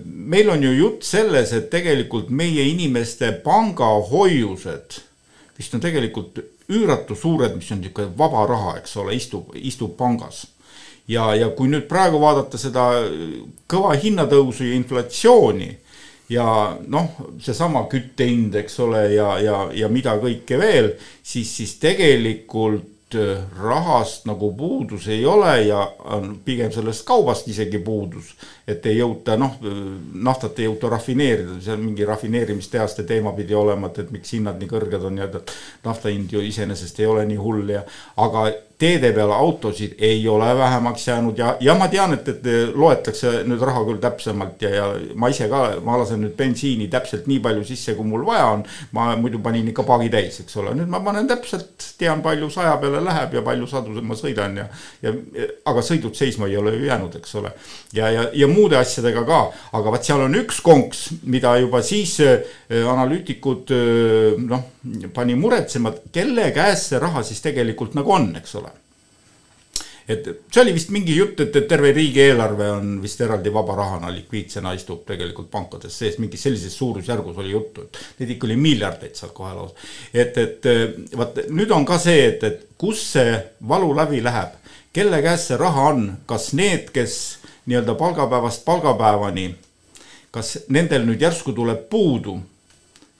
meil 0.05 0.49
on 0.49 0.63
ju 0.65 0.71
jutt 0.73 1.05
selles, 1.05 1.53
et 1.53 1.69
tegelikult 1.69 2.31
meie 2.33 2.65
inimeste 2.71 3.31
pangahoiused 3.45 5.03
vist 5.59 5.75
on 5.75 5.83
tegelikult 5.83 6.39
üüratu 6.71 7.17
suured, 7.17 7.57
mis 7.57 7.67
on 7.73 7.81
niisugune 7.83 8.13
vaba 8.17 8.45
raha, 8.47 8.77
eks 8.79 8.95
ole, 9.01 9.15
istub, 9.17 9.51
istub 9.55 9.97
pangas. 9.99 10.45
ja, 11.09 11.33
ja 11.35 11.49
kui 11.57 11.67
nüüd 11.67 11.87
praegu 11.89 12.19
vaadata 12.21 12.57
seda 12.61 12.83
kõva 13.69 13.95
hinnatõusu 13.97 14.67
ja 14.67 14.75
inflatsiooni 14.77 15.69
ja 16.29 16.45
noh, 16.87 17.09
seesama 17.41 17.87
küttehind, 17.89 18.55
eks 18.61 18.79
ole, 18.85 19.01
ja, 19.15 19.33
ja, 19.41 19.57
ja 19.73 19.89
mida 19.89 20.13
kõike 20.21 20.59
veel, 20.61 20.93
siis, 21.23 21.49
siis 21.57 21.75
tegelikult 21.81 22.85
rahast 23.59 24.25
nagu 24.29 24.51
puudus 24.57 25.07
ei 25.07 25.25
ole 25.25 25.53
ja 25.65 25.81
on 26.13 26.39
pigem 26.45 26.71
sellest 26.71 27.05
kaubast 27.07 27.47
isegi 27.47 27.79
puudus. 27.79 28.35
et 28.67 28.85
ei 28.85 28.99
jõuta 28.99 29.37
noh, 29.37 29.55
naftat 30.13 30.59
ei 30.59 30.67
jõuta 30.67 30.89
rafineerida, 30.93 31.57
seal 31.61 31.81
mingi 31.81 32.05
rafineerimistehaste 32.05 33.03
teema 33.03 33.33
pidi 33.33 33.55
olema, 33.57 33.87
et, 33.87 33.99
et 33.99 34.11
miks 34.11 34.33
hinnad 34.37 34.59
nii 34.61 34.69
kõrged 34.69 35.05
on 35.09 35.17
ja 35.17 35.29
nafta 35.83 36.13
hind 36.13 36.31
ju 36.31 36.41
iseenesest 36.45 36.99
ei 36.99 37.09
ole 37.09 37.25
nii 37.25 37.39
hull 37.41 37.73
ja. 37.73 37.83
aga 38.17 38.49
teede 38.79 39.11
peal 39.11 39.31
autosid 39.35 39.97
ei 39.99 40.27
ole 40.27 40.47
vähemaks 40.57 41.07
jäänud 41.07 41.37
ja, 41.37 41.55
ja 41.59 41.75
ma 41.75 41.87
tean, 41.91 42.13
et, 42.15 42.27
et 42.31 42.45
loetakse 42.75 43.41
nüüd 43.47 43.59
raha 43.67 43.81
küll 43.87 43.99
täpsemalt 43.99 44.61
ja, 44.63 44.69
ja 44.71 44.85
ma 45.19 45.27
ise 45.31 45.49
ka, 45.51 45.63
ma 45.83 45.97
lasen 45.99 46.23
nüüd 46.23 46.37
bensiini 46.39 46.87
täpselt 46.91 47.27
nii 47.27 47.41
palju 47.43 47.65
sisse, 47.67 47.97
kui 47.97 48.07
mul 48.07 48.23
vaja 48.27 48.45
on. 48.53 48.63
ma 48.95 49.09
muidu 49.19 49.41
panin 49.43 49.67
ikka 49.67 49.83
paagi 49.83 50.07
täis, 50.13 50.39
eks 50.45 50.55
ole, 50.61 50.73
nüüd 50.79 50.87
ma 50.91 51.01
panen 51.03 51.27
täpselt, 51.27 51.89
tean 51.99 52.23
palju 52.23 52.47
saja 52.53 52.77
peale 52.79 53.03
läheb 53.03 53.35
ja 53.35 53.43
palju 53.43 53.67
sadu 53.67 53.99
ma 53.99 54.15
sõidan 54.15 54.55
ja, 54.61 54.69
ja 55.03 55.13
aga 55.67 55.83
sõidud 55.83 56.15
seisma 56.15 56.47
ei 56.47 56.55
ole 56.61 56.77
ju 56.77 56.87
jäänud, 56.87 57.19
eks 57.19 57.35
ole. 57.41 57.51
ja, 57.93 58.07
ja, 58.15 58.29
ja 58.33 58.47
muude 58.47 58.79
asjadega 58.79 59.25
ka, 59.27 59.41
aga 59.75 59.95
vot 59.97 60.07
seal 60.07 60.23
on 60.23 60.39
üks 60.39 60.63
konks, 60.63 61.03
mida 61.27 61.57
juba 61.59 61.83
siis 61.83 62.15
äh, 62.23 62.39
analüütikud 62.79 63.75
äh, 63.75 64.39
noh, 64.39 64.63
pani 65.13 65.35
muretsema, 65.35 65.91
et 65.91 66.13
kelle 66.15 66.47
käes 66.55 66.87
see 66.93 67.03
raha 67.03 67.25
siis 67.27 67.43
tegelikult 67.43 67.99
nagu 67.99 68.15
on, 68.15 68.31
eks 68.39 68.55
ole 68.55 68.68
et 70.09 70.25
see 70.49 70.61
oli 70.63 70.73
vist 70.73 70.89
mingi 70.93 71.13
jutt, 71.13 71.39
et, 71.43 71.55
et 71.55 71.67
terve 71.69 71.91
riigieelarve 71.93 72.69
on 72.73 72.95
vist 73.03 73.21
eraldi 73.21 73.51
vaba 73.53 73.75
rahana 73.77 74.09
likviidsena 74.13 74.73
istub 74.73 75.03
tegelikult 75.07 75.51
pankades 75.53 75.99
sees, 76.01 76.17
mingis 76.21 76.47
sellises 76.47 76.77
suurusjärgus 76.79 77.37
oli 77.43 77.53
juttu, 77.53 77.85
et 77.85 78.23
neid 78.23 78.33
ikka 78.35 78.49
oli 78.49 78.57
miljardeid 78.57 79.19
seal 79.19 79.33
kohe 79.37 79.53
lausa. 79.53 79.89
et, 80.13 80.37
et 80.37 80.69
vaat 81.17 81.43
nüüd 81.53 81.71
on 81.75 81.85
ka 81.85 81.99
see, 82.01 82.25
et, 82.31 82.43
et 82.43 82.65
kus 82.81 83.03
see 83.13 83.37
valu 83.69 83.91
läbi 83.95 84.23
läheb, 84.25 84.57
kelle 84.95 85.21
käes 85.25 85.49
see 85.51 85.59
raha 85.61 85.89
on, 85.93 86.05
kas 86.29 86.51
need, 86.57 86.89
kes 86.95 87.19
nii-öelda 87.69 87.93
palgapäevast 87.99 88.65
palgapäevani, 88.65 89.51
kas 90.33 90.55
nendel 90.73 91.05
nüüd 91.05 91.21
järsku 91.21 91.53
tuleb 91.53 91.85
puudu 91.91 92.39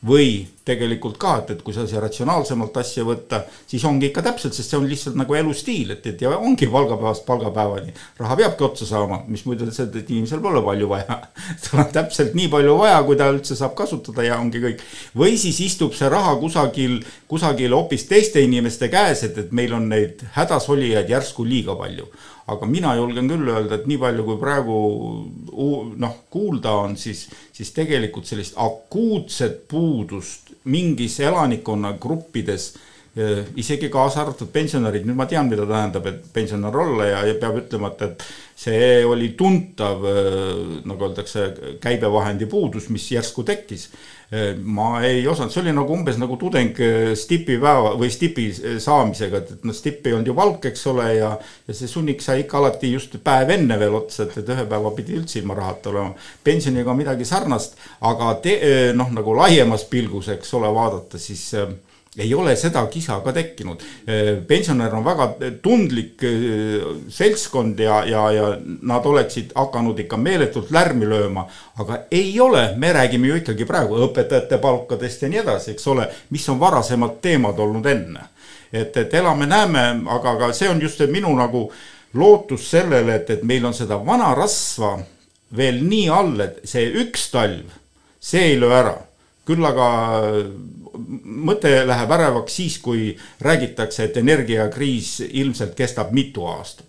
või 0.08 0.48
tegelikult 0.64 1.18
ka, 1.20 1.34
et, 1.42 1.50
et 1.56 1.62
kui 1.66 1.74
sa 1.76 1.84
see 1.90 2.00
ratsionaalsemalt 2.00 2.78
asja 2.80 3.04
võtta, 3.04 3.42
siis 3.68 3.84
ongi 3.88 4.10
ikka 4.10 4.22
täpselt, 4.24 4.56
sest 4.56 4.72
see 4.72 4.78
on 4.80 4.88
lihtsalt 4.88 5.18
nagu 5.20 5.36
elustiil, 5.36 5.92
et, 5.96 6.06
et 6.08 6.24
ja 6.24 6.32
ongi 6.38 6.70
palgapäevast 6.72 7.26
palgapäevani. 7.28 7.92
raha 8.20 8.38
peabki 8.40 8.64
otsa 8.64 8.88
saama, 8.88 9.24
mis 9.28 9.44
muidu 9.50 9.68
ütleb, 9.68 9.98
et 10.00 10.14
inimesel 10.14 10.40
pole 10.46 10.62
palju 10.64 10.90
vaja 10.92 11.20
tal 11.66 11.84
on 11.84 11.92
täpselt 11.94 12.38
nii 12.38 12.48
palju 12.54 12.78
vaja, 12.80 13.02
kui 13.04 13.20
ta 13.20 13.28
üldse 13.34 13.58
saab 13.60 13.76
kasutada 13.76 14.24
ja 14.24 14.40
ongi 14.40 14.64
kõik. 14.64 14.86
või 15.20 15.36
siis 15.42 15.60
istub 15.68 15.98
see 15.98 16.12
raha 16.12 16.38
kusagil, 16.40 17.00
kusagil 17.28 17.76
hoopis 17.76 18.08
teiste 18.08 18.44
inimeste 18.46 18.92
käes, 18.94 19.26
et, 19.28 19.38
et 19.38 19.52
meil 19.52 19.76
on 19.76 19.90
neid 19.92 20.24
hädasolijaid 20.38 21.12
järsku 21.12 21.48
liiga 21.48 21.76
palju 21.80 22.08
aga 22.54 22.68
mina 22.70 22.94
julgen 22.98 23.30
küll 23.32 23.50
öelda, 23.52 23.80
et 23.80 23.88
nii 23.90 24.00
palju, 24.02 24.26
kui 24.28 24.38
praegu 24.42 24.78
noh, 26.00 26.20
kuulda 26.32 26.76
on, 26.86 26.98
siis, 27.00 27.28
siis 27.56 27.72
tegelikult 27.76 28.30
sellist 28.30 28.58
akuutset 28.60 29.66
puudust 29.72 30.54
mingis 30.70 31.20
elanikkonnagruppides 31.24 32.68
eh, 33.16 33.42
isegi 33.62 33.90
kaasa 33.94 34.24
arvatud 34.24 34.52
pensionärid, 34.54 35.08
nüüd 35.08 35.20
ma 35.20 35.28
tean, 35.30 35.50
mida 35.52 35.68
tähendab, 35.70 36.08
et 36.12 36.30
pensionär 36.34 36.80
olla 36.86 37.10
ja, 37.10 37.26
ja 37.30 37.40
peab 37.42 37.62
ütlema, 37.64 37.94
et, 37.94 38.06
et 38.10 38.30
see 38.66 38.94
oli 39.08 39.34
tuntav, 39.40 40.06
eh, 40.10 40.64
nagu 40.90 41.10
öeldakse, 41.10 41.50
käibevahendi 41.84 42.50
puudus, 42.52 42.90
mis 42.94 43.12
järsku 43.16 43.48
tekkis 43.48 43.90
ma 44.62 45.02
ei 45.02 45.24
osanud, 45.28 45.50
see 45.50 45.64
oli 45.64 45.72
nagu 45.74 45.94
umbes 45.96 46.20
nagu 46.22 46.36
tudeng 46.38 46.78
eh, 46.86 47.16
stipi 47.18 47.56
päeva 47.58 47.96
või 47.98 48.12
stipi 48.14 48.46
eh, 48.54 48.76
saamisega, 48.82 49.42
et, 49.42 49.54
et 49.56 49.66
noh, 49.66 49.74
stipp 49.74 50.06
ei 50.06 50.14
olnud 50.14 50.30
ju 50.30 50.36
valk, 50.38 50.68
eks 50.70 50.86
ole, 50.92 51.08
ja. 51.18 51.32
ja 51.66 51.78
see 51.78 51.90
sunnik 51.90 52.22
sai 52.22 52.44
ikka 52.44 52.60
alati 52.60 52.92
just 52.94 53.18
päev 53.26 53.50
enne 53.56 53.80
veel 53.82 53.98
otsa, 53.98 54.28
et, 54.28 54.38
et 54.44 54.54
ühe 54.54 54.68
päeva 54.70 54.94
pidi 54.94 55.18
üldse 55.18 55.42
ilma 55.42 55.58
rahata 55.58 55.90
olema. 55.90 56.14
pensioniga 56.46 56.94
midagi 56.94 57.26
sarnast, 57.26 57.80
aga 58.06 58.36
te, 58.44 58.58
eh, 58.62 58.90
noh, 58.94 59.10
nagu 59.18 59.34
laiemas 59.40 59.88
pilgus, 59.90 60.30
eks 60.36 60.54
ole, 60.60 60.70
vaadata, 60.78 61.18
siis 61.18 61.50
ei 62.20 62.34
ole 62.34 62.56
seda 62.56 62.86
kisa 62.92 63.20
ka 63.24 63.32
tekkinud. 63.34 63.82
pensionär 64.48 64.96
on 64.96 65.06
väga 65.06 65.28
tundlik 65.64 66.24
äh, 66.24 66.84
seltskond 67.10 67.80
ja, 67.80 68.04
ja, 68.06 68.32
ja 68.32 68.58
nad 68.82 69.06
oleksid 69.06 69.52
hakanud 69.56 70.00
ikka 70.00 70.18
meeletult 70.18 70.72
lärmi 70.72 71.08
lööma, 71.08 71.46
aga 71.78 72.02
ei 72.12 72.40
ole, 72.40 72.74
me 72.78 72.94
räägime 72.94 73.28
ju 73.28 73.40
ikkagi 73.40 73.66
praegu 73.66 74.02
õpetajate 74.08 74.60
palkadest 74.62 75.24
ja 75.24 75.30
nii 75.30 75.44
edasi, 75.44 75.72
eks 75.72 75.88
ole, 75.88 76.10
mis 76.30 76.50
on 76.50 76.60
varasemad 76.60 77.20
teemad 77.22 77.60
olnud 77.60 77.86
enne. 77.86 78.28
et, 78.74 78.98
et 78.98 79.14
elame-näeme, 79.14 79.86
aga, 80.08 80.36
aga 80.36 80.54
see 80.54 80.70
on 80.70 80.82
just 80.82 81.00
minu 81.10 81.32
nagu 81.36 81.72
lootus 82.14 82.70
sellele, 82.70 83.16
et, 83.16 83.30
et 83.30 83.44
meil 83.44 83.66
on 83.66 83.74
seda 83.74 83.98
vana 84.06 84.34
rasva 84.36 84.98
veel 85.58 85.82
nii 85.82 86.10
all, 86.14 86.36
et 86.46 86.60
see 86.70 86.86
üks 87.02 87.32
talv, 87.34 87.72
see 88.20 88.52
ei 88.52 88.60
löö 88.60 88.76
ära 88.76 88.98
küll 89.50 89.66
aga 89.66 89.88
mõte 91.24 91.72
läheb 91.88 92.12
ärevaks 92.12 92.60
siis, 92.62 92.78
kui 92.84 93.14
räägitakse, 93.42 94.10
et 94.10 94.18
energiakriis 94.18 95.20
ilmselt 95.30 95.76
kestab 95.78 96.14
mitu 96.16 96.46
aastat. 96.50 96.86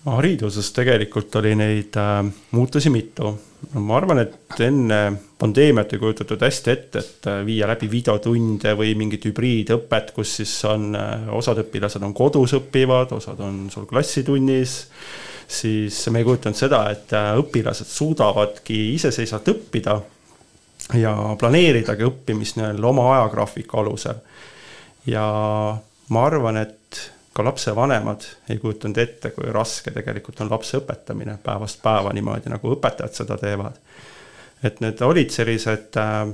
hariduses 0.00 0.70
tegelikult 0.72 1.34
oli 1.36 1.50
neid 1.54 1.96
äh, 2.00 2.24
muutusi 2.56 2.90
mitu. 2.90 3.34
ma 3.74 3.96
arvan, 3.98 4.18
et 4.22 4.60
enne 4.64 5.00
pandeemiat 5.38 5.92
ei 5.92 5.98
kujutatud 6.00 6.40
hästi 6.40 6.70
ette, 6.72 6.98
et 6.98 7.26
äh, 7.28 7.42
viia 7.46 7.68
läbi 7.68 7.90
videotunde 7.90 8.72
või 8.78 8.94
mingit 8.96 9.26
hübriidõpet, 9.28 10.14
kus 10.16 10.36
siis 10.40 10.54
on 10.64 10.94
äh,, 10.96 11.28
osad 11.36 11.60
õpilased 11.66 12.02
on 12.02 12.14
kodus 12.16 12.56
õpivad, 12.56 13.12
osad 13.12 13.44
on 13.44 13.66
sul 13.70 13.84
klassitunnis 13.90 14.78
siis 15.50 16.08
me 16.10 16.22
ei 16.22 16.24
kujutanud 16.24 16.56
seda, 16.56 16.84
et 16.94 17.12
äh, 17.16 17.34
õpilased 17.40 17.88
suudavadki 17.90 18.78
iseseisvalt 18.94 19.52
õppida 19.52 19.98
ja 20.94 21.14
planeeridagi 21.38 22.04
õppimist 22.06 22.58
nii-öelda 22.58 22.86
oma 22.86 23.06
ajagraafiku 23.14 23.78
alusel. 23.78 24.14
ja 25.06 25.24
ma 26.08 26.24
arvan, 26.26 26.56
et 26.56 27.10
ka 27.32 27.44
lapsevanemad 27.44 28.26
ei 28.48 28.58
kujutanud 28.58 28.98
ette, 28.98 29.30
kui 29.30 29.46
raske 29.52 29.90
tegelikult 29.90 30.40
on 30.40 30.50
lapse 30.50 30.78
õpetamine 30.80 31.38
päevast 31.42 31.82
päeva 31.82 32.12
niimoodi, 32.12 32.50
nagu 32.50 32.74
õpetajad 32.74 33.22
seda 33.22 33.36
teevad. 33.38 33.78
et 34.62 34.80
need 34.80 35.00
olid 35.02 35.30
sellised 35.30 35.96
äh, 35.96 36.28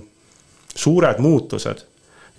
suured 0.74 1.18
muutused 1.22 1.84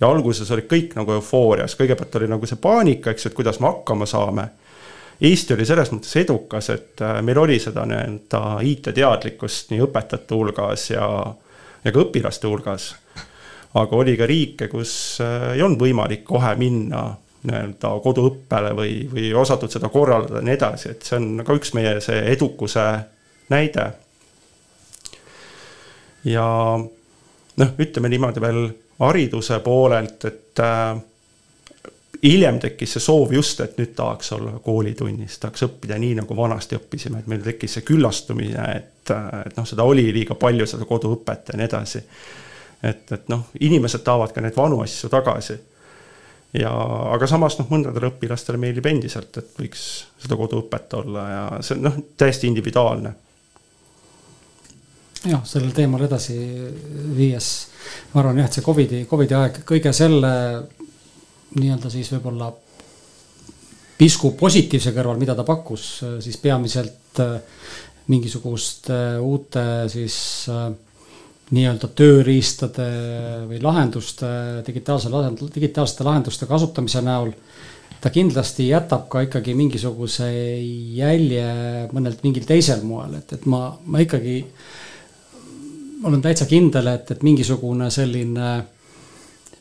ja 0.00 0.08
alguses 0.08 0.50
olid 0.50 0.68
kõik 0.70 0.94
nagu 0.98 1.12
eufoorias, 1.16 1.74
kõigepealt 1.78 2.16
oli 2.20 2.28
nagu 2.28 2.46
see 2.46 2.60
paanika, 2.60 3.10
eks 3.10 3.24
ju, 3.24 3.30
et 3.30 3.36
kuidas 3.36 3.60
me 3.60 3.70
hakkama 3.70 4.06
saame. 4.06 4.48
Eesti 5.18 5.54
oli 5.54 5.64
selles 5.66 5.90
mõttes 5.90 6.14
edukas, 6.20 6.68
et 6.70 7.02
äh, 7.02 7.18
meil 7.22 7.38
oli 7.38 7.58
seda 7.62 7.86
nii-öelda 7.86 8.42
IT-teadlikkust 8.62 9.72
nii 9.72 9.82
õpetajate 9.86 10.34
hulgas 10.34 10.90
ja 10.90 11.08
ja 11.84 11.92
ka 11.92 12.02
õpilaste 12.02 12.48
hulgas. 12.48 12.94
aga 13.78 13.96
oli 13.96 14.16
ka 14.16 14.26
riike, 14.26 14.68
kus 14.72 14.92
äh, 15.20 15.54
ei 15.54 15.62
olnud 15.62 15.80
võimalik 15.80 16.24
kohe 16.26 16.54
minna 16.58 17.10
nii-öelda 17.48 17.90
koduõppele 18.02 18.72
või, 18.74 18.94
või 19.12 19.30
osatud 19.36 19.70
seda 19.70 19.88
korraldada 19.92 20.40
ja 20.40 20.46
nii 20.48 20.56
edasi, 20.56 20.90
et 20.90 21.06
see 21.06 21.18
on 21.20 21.44
ka 21.46 21.54
üks 21.54 21.74
meie 21.76 21.98
see 22.02 22.18
edukuse 22.32 22.84
näide. 23.52 23.86
ja 26.24 26.46
noh, 27.58 27.70
ütleme 27.78 28.10
niimoodi 28.10 28.42
veel 28.42 28.64
hariduse 28.98 29.60
poolelt, 29.62 30.24
et 30.24 30.64
äh, 30.64 30.98
hiljem 32.22 32.58
tekkis 32.58 32.96
see 32.96 33.02
soov 33.02 33.32
just, 33.32 33.60
et 33.60 33.78
nüüd 33.78 33.94
tahaks 33.96 34.32
olla 34.36 34.58
koolitunnis, 34.64 35.38
tahaks 35.38 35.64
õppida 35.68 35.98
nii, 36.00 36.16
nagu 36.20 36.36
vanasti 36.36 36.78
õppisime, 36.78 37.22
et 37.22 37.30
meil 37.30 37.44
tekkis 37.44 37.78
see 37.78 37.86
küllastumine, 37.86 38.66
et, 38.74 39.12
et 39.46 39.56
noh, 39.58 39.66
seda 39.68 39.86
oli 39.86 40.08
liiga 40.14 40.34
palju, 40.38 40.66
seda 40.66 40.88
koduõpet 40.88 41.52
ja 41.52 41.58
nii 41.58 41.68
edasi. 41.68 42.02
et, 42.82 43.12
et 43.12 43.28
noh, 43.30 43.48
inimesed 43.60 44.04
tahavad 44.06 44.34
ka 44.34 44.42
neid 44.42 44.56
vanu 44.56 44.80
asju 44.82 45.10
tagasi. 45.12 45.58
ja, 46.58 46.72
aga 47.14 47.26
samas 47.26 47.58
noh, 47.58 47.70
mõndadele 47.70 48.10
õpilastele 48.10 48.58
meeldib 48.58 48.86
endiselt, 48.86 49.36
et 49.38 49.54
võiks 49.58 49.86
seda 50.18 50.36
koduõpet 50.36 50.94
olla 51.02 51.30
ja 51.30 51.48
see 51.60 51.76
on 51.76 51.88
noh, 51.90 52.02
täiesti 52.16 52.50
individuaalne 52.50 53.14
jah, 55.26 55.42
sellel 55.46 55.72
teemal 55.74 56.02
edasi 56.06 56.36
viies, 57.16 57.48
ma 58.12 58.22
arvan 58.22 58.38
jah, 58.38 58.48
et 58.48 58.58
see 58.58 58.64
Covidi, 58.64 59.04
Covidi 59.10 59.34
aeg 59.34 59.62
kõige 59.66 59.92
selle 59.96 60.32
nii-öelda 61.56 61.90
siis 61.90 62.10
võib-olla 62.12 62.50
pisku 63.98 64.32
positiivse 64.38 64.92
kõrval, 64.94 65.18
mida 65.20 65.34
ta 65.34 65.44
pakkus, 65.46 65.88
siis 66.22 66.36
peamiselt 66.42 67.22
äh, 67.24 67.38
mingisuguste 68.08 68.98
uute 69.24 69.64
siis 69.92 70.18
äh, 70.52 70.68
nii-öelda 71.54 71.88
tööriistade 71.96 72.86
või 73.48 73.60
lahenduste, 73.64 74.28
digitaalse, 74.66 75.10
digitaalsete 75.54 76.06
lahenduste 76.06 76.48
kasutamise 76.48 77.02
näol. 77.04 77.32
ta 78.00 78.10
kindlasti 78.14 78.68
jätab 78.68 79.08
ka 79.10 79.24
ikkagi 79.26 79.54
mingisuguse 79.58 80.28
jälje 80.94 81.88
mõnelt 81.92 82.20
mingil 82.22 82.44
teisel 82.46 82.84
moel, 82.86 83.16
et, 83.18 83.32
et 83.32 83.46
ma, 83.46 83.72
ma 83.86 83.98
ikkagi 84.04 84.44
olen 86.04 86.22
täitsa 86.22 86.46
kindel, 86.46 86.86
et, 86.92 87.10
et 87.10 87.22
mingisugune 87.26 87.90
selline 87.90 88.50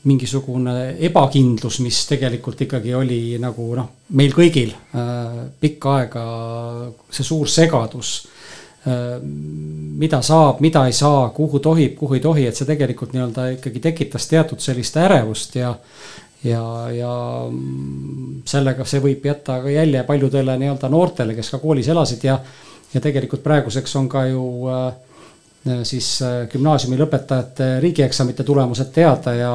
mingisugune 0.08 0.96
ebakindlus, 1.08 1.82
mis 1.84 2.00
tegelikult 2.10 2.62
ikkagi 2.66 2.94
oli 2.96 3.22
nagu 3.42 3.68
noh, 3.78 3.90
meil 4.18 4.34
kõigil 4.36 4.72
äh, 4.72 5.46
pikka 5.60 5.96
aega 6.02 6.26
see 7.12 7.28
suur 7.28 7.50
segadus 7.52 8.20
äh,. 8.88 9.18
mida 9.98 10.22
saab, 10.22 10.62
mida 10.64 10.86
ei 10.88 10.94
saa, 10.94 11.30
kuhu 11.36 11.60
tohib, 11.64 11.96
kuhu 11.98 12.18
ei 12.18 12.24
tohi, 12.24 12.46
et 12.48 12.56
see 12.56 12.68
tegelikult 12.70 13.16
nii-öelda 13.16 13.50
ikkagi 13.56 13.82
tekitas 13.84 14.30
teatud 14.30 14.62
sellist 14.64 15.00
ärevust 15.02 15.58
ja. 15.58 15.74
ja, 16.46 16.64
ja 16.94 17.16
sellega 18.48 18.86
see 18.88 19.02
võib 19.04 19.26
jätta 19.28 19.60
ka 19.64 19.74
jälje 19.74 20.06
paljudele 20.08 20.56
nii-öelda 20.62 20.92
noortele, 20.94 21.36
kes 21.36 21.52
ka 21.56 21.60
koolis 21.64 21.90
elasid 21.92 22.24
ja, 22.30 22.38
ja 22.94 23.02
tegelikult 23.04 23.44
praeguseks 23.44 23.98
on 24.00 24.08
ka 24.12 24.28
ju 24.30 24.46
äh, 24.72 24.86
siis 25.84 26.14
äh, 26.22 26.46
gümnaasiumi 26.52 27.02
lõpetajate 27.02 27.74
riigieksamite 27.84 28.46
tulemused 28.48 28.94
teada 28.96 29.34
ja 29.36 29.52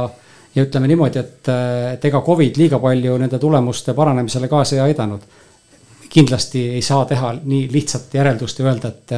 ja 0.55 0.65
ütleme 0.67 0.89
niimoodi, 0.91 1.21
et, 1.21 1.49
et 1.95 2.05
ega 2.05 2.21
Covid 2.25 2.59
liiga 2.61 2.81
palju 2.83 3.17
nende 3.21 3.39
tulemuste 3.41 3.95
paranemisele 3.97 4.51
kaasa 4.53 4.77
ei 4.77 4.85
aidanud. 4.91 5.21
kindlasti 6.13 6.67
ei 6.77 6.83
saa 6.85 7.05
teha 7.09 7.31
nii 7.45 7.69
lihtsat 7.73 8.15
järeldust 8.15 8.59
ja 8.59 8.67
öelda, 8.67 8.89
et, 8.89 9.13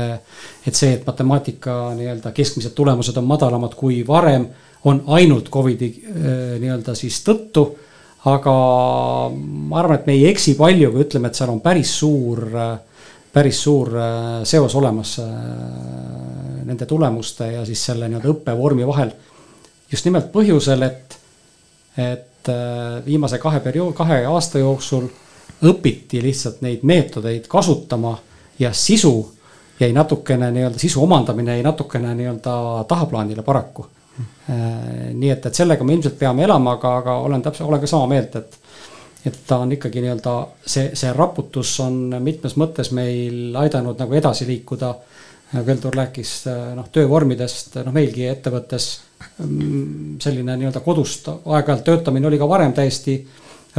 et 0.66 0.74
see, 0.78 0.92
et 0.94 1.06
matemaatika 1.06 1.90
nii-öelda 1.98 2.30
keskmised 2.32 2.70
tulemused 2.70 3.16
on 3.18 3.26
madalamad 3.26 3.74
kui 3.74 4.04
varem, 4.06 4.46
on 4.84 5.02
ainult 5.06 5.50
Covidi 5.50 5.88
äh, 5.90 6.60
nii-öelda 6.62 6.94
siis 6.94 7.18
tõttu. 7.26 7.72
aga 8.24 8.52
ma 9.34 9.78
arvan, 9.78 9.98
et 9.98 10.06
me 10.06 10.12
ei 10.12 10.28
eksi 10.30 10.54
palju, 10.56 10.92
kui 10.92 11.02
ütleme, 11.02 11.28
et 11.28 11.36
seal 11.36 11.50
on 11.52 11.60
päris 11.60 11.90
suur, 11.98 12.46
päris 13.32 13.58
suur 13.62 13.90
äh, 13.98 14.44
seos 14.48 14.74
olemas 14.74 15.18
äh, 15.18 15.28
nende 16.64 16.86
tulemuste 16.86 17.52
ja 17.58 17.66
siis 17.66 17.84
selle 17.90 18.08
nii-öelda 18.08 18.36
õppevormi 18.38 18.86
vahel 18.86 19.10
just 19.90 20.06
nimelt 20.08 20.30
põhjusel, 20.32 20.82
et 20.86 21.18
et 21.96 22.48
äh, 22.48 23.04
viimase 23.06 23.38
kahe 23.38 23.60
periood, 23.60 23.94
kahe 23.94 24.24
aasta 24.26 24.58
jooksul 24.58 25.08
õpiti 25.64 26.22
lihtsalt 26.22 26.62
neid 26.64 26.82
meetodeid 26.82 27.46
kasutama 27.48 28.16
ja 28.58 28.72
sisu 28.72 29.14
jäi 29.80 29.92
natukene 29.92 30.50
nii-öelda, 30.50 30.78
sisu 30.78 31.02
omandamine 31.02 31.56
jäi 31.56 31.62
natukene 31.62 32.14
nii-öelda 32.14 32.84
tahaplaanile 32.88 33.42
paraku. 33.42 33.86
Äh, 34.50 35.14
nii 35.14 35.30
et, 35.30 35.46
et 35.46 35.54
sellega 35.54 35.84
me 35.84 35.96
ilmselt 35.96 36.18
peame 36.18 36.44
elama, 36.44 36.76
aga, 36.78 36.96
aga 37.02 37.16
olen 37.26 37.42
täpselt, 37.42 37.68
olen 37.68 37.80
ka 37.82 37.90
sama 37.90 38.10
meelt, 38.10 38.36
et 38.36 38.60
et 39.24 39.38
ta 39.48 39.56
on 39.64 39.70
ikkagi 39.72 40.02
nii-öelda 40.04 40.32
see, 40.66 40.90
see 40.92 41.12
raputus 41.16 41.70
on 41.80 41.94
mitmes 42.20 42.58
mõttes 42.60 42.90
meil 42.92 43.56
aidanud 43.56 43.96
nagu 43.96 44.18
edasi 44.18 44.44
liikuda. 44.44 44.90
Veldur 45.64 45.94
rääkis 45.96 46.32
noh, 46.74 46.88
töövormidest, 46.92 47.78
noh 47.86 47.94
meilgi 47.94 48.26
ettevõttes 48.26 48.88
selline 49.38 50.56
nii-öelda 50.56 50.80
kodust 50.84 51.28
aeg-ajalt 51.28 51.84
töötamine 51.84 52.28
oli 52.28 52.38
ka 52.38 52.48
varem 52.48 52.72
täiesti 52.72 53.16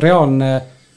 reaalne, 0.03 0.49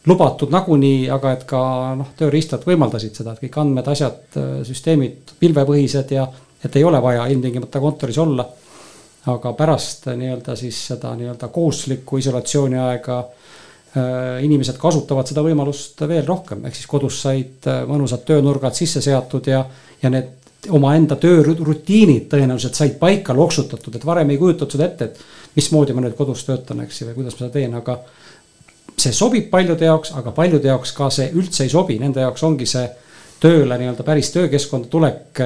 lubatud 0.08 0.50
nagunii, 0.50 1.06
aga 1.14 1.32
et 1.36 1.44
ka 1.46 1.60
noh, 1.98 2.10
tööriistad 2.18 2.64
võimaldasid 2.66 3.20
seda, 3.20 3.34
et 3.34 3.44
kõik 3.44 3.58
andmed, 3.62 3.90
asjad, 3.92 4.38
süsteemid 4.66 5.34
pilvepõhised 5.38 6.14
ja 6.16 6.26
et 6.64 6.76
ei 6.76 6.84
ole 6.84 7.02
vaja 7.02 7.26
ilmtingimata 7.26 7.80
kontoris 7.80 8.18
olla. 8.18 8.48
aga 9.28 9.50
pärast 9.52 10.06
nii-öelda 10.16 10.54
siis 10.56 10.76
seda 10.86 11.10
nii-öelda 11.18 11.48
kohustuslikku 11.52 12.16
isolatsiooni 12.16 12.78
aega 12.80 13.18
äh, 13.18 14.44
inimesed 14.46 14.78
kasutavad 14.80 15.28
seda 15.28 15.42
võimalust 15.44 16.00
veel 16.08 16.24
rohkem, 16.26 16.62
ehk 16.64 16.78
siis 16.78 16.86
kodus 16.88 17.18
said 17.22 17.66
äh, 17.68 17.82
mõnusad 17.86 18.24
töönurgad 18.24 18.78
sisse 18.78 19.02
seatud 19.04 19.50
ja, 19.50 19.64
ja 20.02 20.10
need 20.10 20.37
omaenda 20.66 21.16
töörutiinid 21.16 22.26
tõenäoliselt 22.32 22.78
said 22.78 22.96
paika 22.98 23.34
loksutatud, 23.36 23.94
et 23.94 24.06
varem 24.06 24.30
ei 24.34 24.38
kujutatud 24.40 24.74
seda 24.74 24.88
ette, 24.88 25.04
et 25.06 25.58
mismoodi 25.58 25.94
ma 25.94 26.02
nüüd 26.04 26.16
kodus 26.18 26.42
töötan, 26.46 26.82
eks 26.84 27.02
ju, 27.02 27.08
või 27.08 27.20
kuidas 27.20 27.36
ma 27.36 27.44
seda 27.44 27.52
teen, 27.54 27.76
aga. 27.78 27.98
see 28.98 29.12
sobib 29.14 29.46
paljude 29.50 29.86
jaoks, 29.86 30.10
aga 30.18 30.32
paljude 30.34 30.68
jaoks 30.68 30.92
ka 30.92 31.10
see 31.14 31.30
üldse 31.30 31.62
ei 31.64 31.70
sobi, 31.70 31.98
nende 32.02 32.20
jaoks 32.20 32.42
ongi 32.42 32.66
see 32.66 32.88
tööle 33.40 33.78
nii-öelda 33.78 34.02
päris 34.02 34.32
töökeskkonda 34.34 34.90
tulek. 34.90 35.38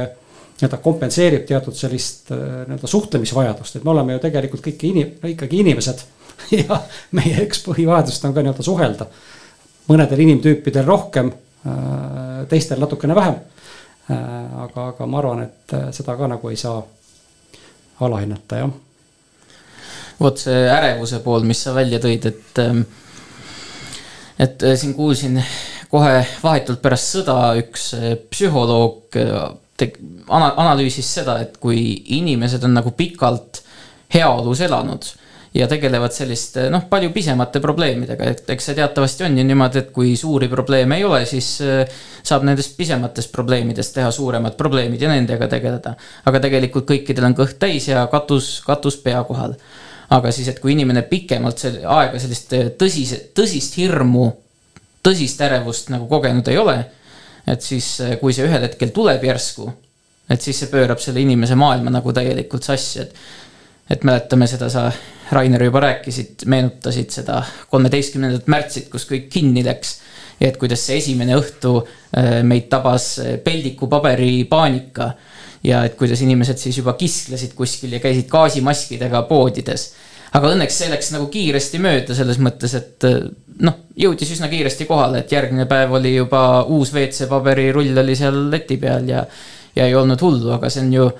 nii-öelda 0.63 0.79
kompenseerib 0.81 1.47
teatud 1.47 1.77
sellist 1.77 2.33
äh, 2.33 2.65
nii-öelda 2.67 2.89
suhtlemisvajadust, 2.89 3.77
et 3.77 3.85
me 3.85 3.91
oleme 3.91 4.17
ju 4.17 4.25
tegelikult 4.25 4.65
kõik 4.65 4.89
inim-, 4.89 5.15
ikkagi 5.35 5.61
inimesed 5.61 6.05
ja 6.63 6.83
meie 7.13 7.45
üks 7.45 7.61
põhivajadust 7.67 8.25
on 8.25 8.35
ka 8.35 8.41
nii-öelda 8.41 8.65
suhelda. 8.65 9.07
mõnedel 9.89 10.21
inimtüüpidel 10.25 10.87
rohkem, 10.87 11.33
äh, 11.67 12.47
teistel 12.49 12.81
natukene 12.81 13.15
vähem 13.15 13.37
Äh, 13.37 13.62
aga, 14.09 14.89
aga 14.89 15.07
ma 15.07 15.21
arvan, 15.21 15.45
et 15.47 15.75
äh, 15.77 15.91
seda 15.95 16.17
ka 16.19 16.29
nagu 16.31 16.51
ei 16.51 16.59
saa 16.59 16.81
alahinnata, 18.03 18.63
jah. 18.63 18.73
vot 20.21 20.39
see 20.39 20.67
ärevuse 20.71 21.23
pool, 21.25 21.47
mis 21.47 21.63
sa 21.63 21.75
välja 21.75 22.01
tõid, 22.03 22.27
et, 22.31 22.59
ähm, 22.63 22.85
et 24.39 24.63
äh, 24.63 24.77
siin 24.79 24.95
kuulsin 24.99 25.41
kohe 25.93 26.23
vahetult 26.43 26.83
pärast 26.83 27.19
sõda 27.19 27.39
üks 27.61 27.91
psühholoog 28.33 29.19
analüüsis 30.33 31.09
seda, 31.19 31.41
et 31.43 31.59
kui 31.61 31.83
inimesed 32.17 32.63
on 32.65 32.79
nagu 32.79 32.95
pikalt 32.97 33.61
heaolus 34.15 34.63
elanud 34.65 35.09
ja 35.55 35.67
tegelevad 35.69 36.13
selliste 36.15 36.67
noh, 36.73 36.87
palju 36.89 37.11
pisemate 37.13 37.61
probleemidega, 37.61 38.31
et 38.33 38.51
eks 38.55 38.71
see 38.71 38.77
teatavasti 38.79 39.27
on 39.27 39.37
ju 39.37 39.45
niimoodi, 39.45 39.83
et 39.83 39.91
kui 39.93 40.15
suuri 40.17 40.49
probleeme 40.49 40.97
ei 40.97 41.05
ole, 41.05 41.23
siis 41.29 41.49
äh, 41.65 41.83
saab 42.25 42.47
nendest 42.49 42.77
pisematest 42.79 43.33
probleemidest 43.35 43.95
teha 43.99 44.11
suuremad 44.15 44.57
probleemid 44.57 45.03
ja 45.03 45.13
nendega 45.13 45.49
tegeleda. 45.53 45.95
aga 46.25 46.41
tegelikult 46.47 46.89
kõikidel 46.89 47.29
on 47.29 47.37
kõht 47.37 47.59
täis 47.61 47.89
ja 47.91 48.07
katus, 48.13 48.55
katus 48.67 48.97
pea 49.05 49.21
kohal. 49.29 49.55
aga 50.13 50.33
siis, 50.33 50.49
et 50.49 50.61
kui 50.61 50.73
inimene 50.73 51.03
pikemalt 51.09 51.61
sel-, 51.61 51.83
aega 51.85 52.19
sellist 52.21 52.57
äh, 52.57 52.73
tõsise, 52.79 53.21
tõsist 53.37 53.77
hirmu, 53.81 54.31
tõsist 55.05 55.41
ärevust 55.45 55.93
nagu 55.93 56.09
kogenud 56.09 56.49
ei 56.49 56.59
ole, 56.59 56.79
et 57.47 57.61
siis, 57.61 57.99
äh, 58.01 58.17
kui 58.21 58.33
see 58.33 58.49
ühel 58.49 58.65
hetkel 58.65 58.95
tuleb 58.97 59.25
järsku, 59.29 59.69
et 60.33 60.41
siis 60.41 60.65
see 60.65 60.73
pöörab 60.73 61.01
selle 61.03 61.21
inimese 61.21 61.59
maailma 61.61 61.93
nagu 61.93 62.13
täielikult 62.17 62.65
sassi, 62.65 63.05
et 63.05 63.17
et 63.93 64.05
mäletame 64.09 64.49
seda, 64.51 64.69
sa, 64.73 64.87
Rainer, 65.33 65.63
juba 65.65 65.81
rääkisid, 65.81 66.45
meenutasid 66.53 67.13
seda 67.13 67.39
kolmeteistkümnendat 67.73 68.49
märtsit, 68.53 68.89
kus 68.93 69.07
kõik 69.09 69.31
kinni 69.33 69.65
läks. 69.65 69.99
ja 70.41 70.49
et 70.49 70.57
kuidas 70.59 70.83
see 70.87 70.97
esimene 70.99 71.37
õhtu 71.39 71.77
äh, 71.79 72.41
meid 72.43 72.69
tabas 72.73 73.15
äh, 73.23 73.37
peldikupaberi 73.45 74.45
paanika. 74.51 75.13
ja 75.65 75.85
et 75.85 75.95
kuidas 75.97 76.21
inimesed 76.21 76.59
siis 76.59 76.79
juba 76.79 76.93
kisklesid 76.99 77.55
kuskil 77.55 77.93
ja 77.93 78.01
käisid 78.01 78.29
gaasimaskidega 78.29 79.23
poodides. 79.29 79.93
aga 80.33 80.53
õnneks 80.53 80.79
see 80.79 80.91
läks 80.91 81.13
nagu 81.13 81.27
kiiresti 81.33 81.79
mööda 81.79 82.15
selles 82.15 82.39
mõttes, 82.39 82.75
et 82.77 83.09
äh, 83.09 83.21
noh, 83.61 83.83
jõudis 83.97 84.33
üsna 84.37 84.49
kiiresti 84.53 84.89
kohale, 84.89 85.23
et 85.23 85.33
järgmine 85.33 85.67
päev 85.69 85.93
oli 86.01 86.17
juba 86.17 86.65
uus 86.65 86.93
WC-paberi 86.93 87.71
rull 87.73 88.05
oli 88.05 88.17
seal 88.17 88.49
leti 88.51 88.77
peal 88.77 89.09
ja, 89.09 89.27
ja 89.77 89.87
ei 89.87 89.95
olnud 89.95 90.21
hullu, 90.21 90.53
aga 90.57 90.73
see 90.73 90.85
on 90.85 90.93
ju 90.93 91.13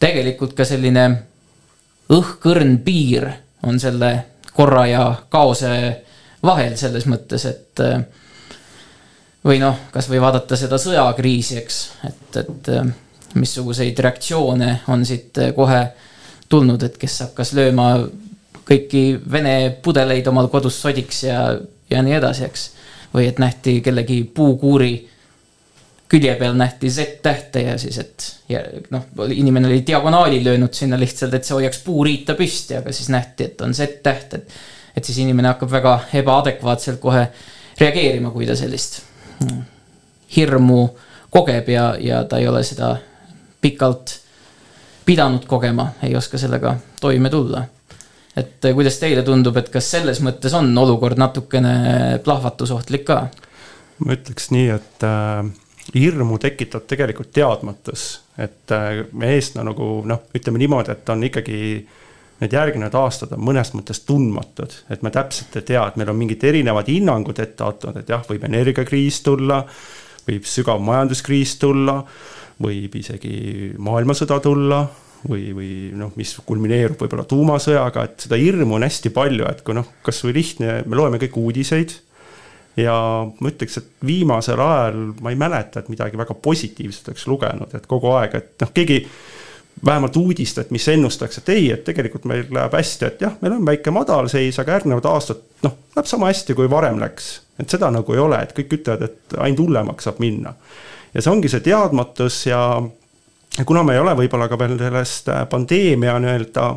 tegelikult 0.00 0.52
ka 0.56 0.64
selline 0.68 1.06
õhkõrn 2.12 2.78
piir 2.84 3.28
on 3.64 3.80
selle 3.80 4.12
korra 4.52 4.86
ja 4.86 5.04
kaose 5.28 5.70
vahel 6.44 6.76
selles 6.76 7.06
mõttes, 7.08 7.46
et 7.48 7.80
äh, 7.80 8.02
või 9.44 9.60
noh, 9.60 9.86
kasvõi 9.92 10.20
vaadata 10.22 10.56
seda 10.56 10.78
sõjakriisi, 10.80 11.58
eks, 11.60 11.80
et, 12.08 12.36
et 12.42 12.70
äh, 12.74 12.92
missuguseid 13.34 13.98
reaktsioone 13.98 14.80
on 14.92 15.04
siit 15.06 15.38
äh, 15.42 15.54
kohe 15.56 15.80
tulnud, 16.48 16.82
et 16.86 16.98
kes 17.00 17.20
hakkas 17.26 17.54
lööma 17.56 17.88
kõiki 18.64 19.04
Vene 19.32 19.74
pudeleid 19.82 20.28
omal 20.30 20.48
kodus 20.52 20.76
sodiks 20.80 21.24
ja, 21.26 21.40
ja 21.90 22.02
nii 22.04 22.16
edasi, 22.20 22.44
eks. 22.48 22.70
või 23.14 23.28
et 23.28 23.38
nähti 23.38 23.80
kellegi 23.84 24.22
puukuuri 24.24 24.94
külje 26.14 26.34
peal 26.38 26.54
nähti 26.54 26.90
Z-tähte 26.94 27.64
ja 27.64 27.74
siis, 27.80 27.98
et 27.98 28.26
ja 28.48 28.60
noh, 28.94 29.08
inimene 29.34 29.66
oli 29.66 29.82
diagonaali 29.86 30.38
löönud 30.44 30.74
sinna 30.76 30.98
lihtsalt, 31.00 31.34
et 31.34 31.46
see 31.46 31.56
hoiaks 31.58 31.80
puuriita 31.82 32.36
püsti, 32.38 32.78
aga 32.78 32.92
siis 32.94 33.10
nähti, 33.10 33.50
et 33.50 33.66
on 33.66 33.74
Z-täht, 33.74 34.38
et 34.38 34.56
et 34.94 35.04
siis 35.04 35.18
inimene 35.24 35.50
hakkab 35.50 35.72
väga 35.72 35.92
ebaadekvaatselt 36.20 37.00
kohe 37.02 37.24
reageerima, 37.80 38.30
kui 38.30 38.46
ta 38.46 38.54
sellist 38.54 39.00
mm, 39.42 39.62
hirmu 40.36 40.82
kogeb 41.34 41.68
ja, 41.74 41.88
ja 41.98 42.22
ta 42.30 42.38
ei 42.38 42.46
ole 42.48 42.62
seda 42.62 42.94
pikalt 43.64 44.20
pidanud 45.04 45.48
kogema, 45.50 45.88
ei 46.06 46.14
oska 46.16 46.38
sellega 46.38 46.76
toime 47.00 47.30
tulla. 47.30 47.64
et 48.36 48.66
kuidas 48.74 48.98
teile 48.98 49.22
tundub, 49.22 49.56
et 49.56 49.68
kas 49.68 49.90
selles 49.96 50.20
mõttes 50.22 50.54
on 50.54 50.70
olukord 50.78 51.18
natukene 51.18 52.20
plahvatusohtlik 52.24 53.04
ka? 53.10 53.18
ma 53.98 54.14
ütleks 54.14 54.50
nii, 54.54 54.70
et 54.78 55.06
äh, 55.06 55.42
hirmu 55.92 56.38
tekitab 56.40 56.86
tegelikult 56.88 57.32
teadmatus, 57.34 58.06
et 58.40 58.72
äh, 58.72 59.04
eestlane 59.34 59.68
nagu 59.72 59.88
noh, 60.08 60.24
ütleme 60.34 60.62
niimoodi, 60.62 60.94
et 60.94 61.12
on 61.12 61.26
ikkagi 61.28 61.58
need 62.40 62.54
järgnevad 62.56 62.96
aastad 62.98 63.34
on 63.36 63.44
mõnes 63.46 63.70
mõttes 63.76 64.02
tundmatud, 64.08 64.72
et 64.90 65.04
me 65.06 65.12
täpselt 65.14 65.54
ei 65.60 65.68
tea, 65.68 65.84
et 65.86 65.98
meil 66.00 66.10
on 66.10 66.18
mingid 66.18 66.42
erinevad 66.44 66.88
hinnangud 66.90 67.38
ette 67.40 67.66
antud, 67.66 67.96
et 68.00 68.10
jah, 68.10 68.24
võib 68.28 68.46
energiakriis 68.48 69.20
tulla, 69.24 69.60
võib 70.26 70.48
sügav 70.48 70.82
majanduskriis 70.84 71.56
tulla, 71.62 72.00
võib 72.64 72.96
isegi 72.98 73.74
maailmasõda 73.82 74.40
tulla 74.42 74.80
või, 75.28 75.46
või 75.56 75.70
noh, 75.96 76.12
mis 76.18 76.34
kulmineerub 76.46 77.00
võib-olla 77.00 77.26
tuumasõjaga, 77.28 78.08
et 78.08 78.26
seda 78.26 78.38
hirmu 78.40 78.78
on 78.78 78.86
hästi 78.86 79.12
palju, 79.14 79.46
et 79.50 79.62
kui 79.66 79.76
noh, 79.76 79.88
kasvõi 80.04 80.34
lihtne, 80.36 80.80
me 80.88 80.98
loeme 80.98 81.20
kõik 81.22 81.38
uudiseid 81.40 81.94
ja 82.76 82.96
ma 83.40 83.50
ütleks, 83.50 83.78
et 83.78 84.06
viimasel 84.06 84.60
ajal 84.60 85.00
ma 85.22 85.30
ei 85.30 85.38
mäleta, 85.38 85.80
et 85.80 85.88
midagi 85.92 86.18
väga 86.18 86.34
positiivset 86.34 87.12
oleks 87.12 87.26
lugenud, 87.30 87.74
et 87.74 87.86
kogu 87.90 88.10
aeg, 88.16 88.34
et 88.40 88.64
noh, 88.64 88.72
keegi 88.74 89.04
vähemalt 89.84 90.16
uudist, 90.16 90.58
et 90.58 90.70
mis 90.70 90.88
ennustaks, 90.88 91.38
et 91.38 91.48
ei, 91.54 91.70
et 91.74 91.84
tegelikult 91.84 92.24
meil 92.30 92.46
läheb 92.50 92.74
hästi, 92.74 93.06
et 93.06 93.24
jah, 93.26 93.34
meil 93.42 93.56
on 93.56 93.66
väike 93.66 93.92
madalseis, 93.94 94.58
aga 94.62 94.78
järgnevad 94.78 95.06
aastad 95.10 95.42
noh, 95.66 95.76
läheb 95.96 96.10
sama 96.10 96.30
hästi, 96.32 96.56
kui 96.58 96.70
varem 96.70 97.00
läks. 97.02 97.40
et 97.58 97.70
seda 97.70 97.90
nagu 97.94 98.12
ei 98.12 98.18
ole, 98.18 98.40
et 98.42 98.54
kõik 98.56 98.78
ütlevad, 98.80 99.02
et 99.06 99.38
ainult 99.38 99.66
hullemaks 99.66 100.08
saab 100.08 100.20
minna. 100.22 100.54
ja 101.14 101.22
see 101.22 101.32
ongi 101.32 101.48
see 101.48 101.62
teadmatus 101.62 102.46
ja 102.46 102.82
kuna 103.66 103.82
me 103.82 103.94
ei 103.94 104.02
ole 104.02 104.16
võib-olla 104.18 104.48
ka 104.48 104.58
veel 104.58 104.78
sellest 104.78 105.30
pandeemia 105.50 106.18
nii-öelda 106.18 106.70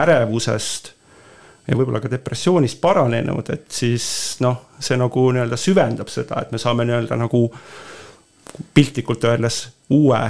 ärevusest 0.00 0.92
ja 1.70 1.78
võib-olla 1.78 2.00
ka 2.02 2.10
depressioonist 2.10 2.80
paranenud, 2.82 3.50
et 3.54 3.70
siis 3.72 4.04
noh, 4.42 4.66
see 4.82 4.98
nagu 4.98 5.28
nii-öelda 5.34 5.58
süvendab 5.60 6.10
seda, 6.10 6.42
et 6.42 6.52
me 6.54 6.58
saame 6.58 6.86
nii-öelda 6.88 7.18
nagu 7.20 7.44
piltlikult 8.74 9.24
öeldes 9.30 9.62
uue 9.94 10.20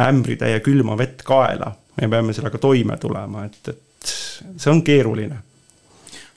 ämbritäie 0.00 0.60
külma 0.64 0.96
vett 0.98 1.24
kaela. 1.26 1.74
me 2.00 2.08
peame 2.08 2.32
sellega 2.32 2.58
toime 2.58 2.96
tulema, 2.96 3.44
et, 3.44 3.68
et 3.68 4.12
see 4.56 4.70
on 4.70 4.82
keeruline 4.86 5.36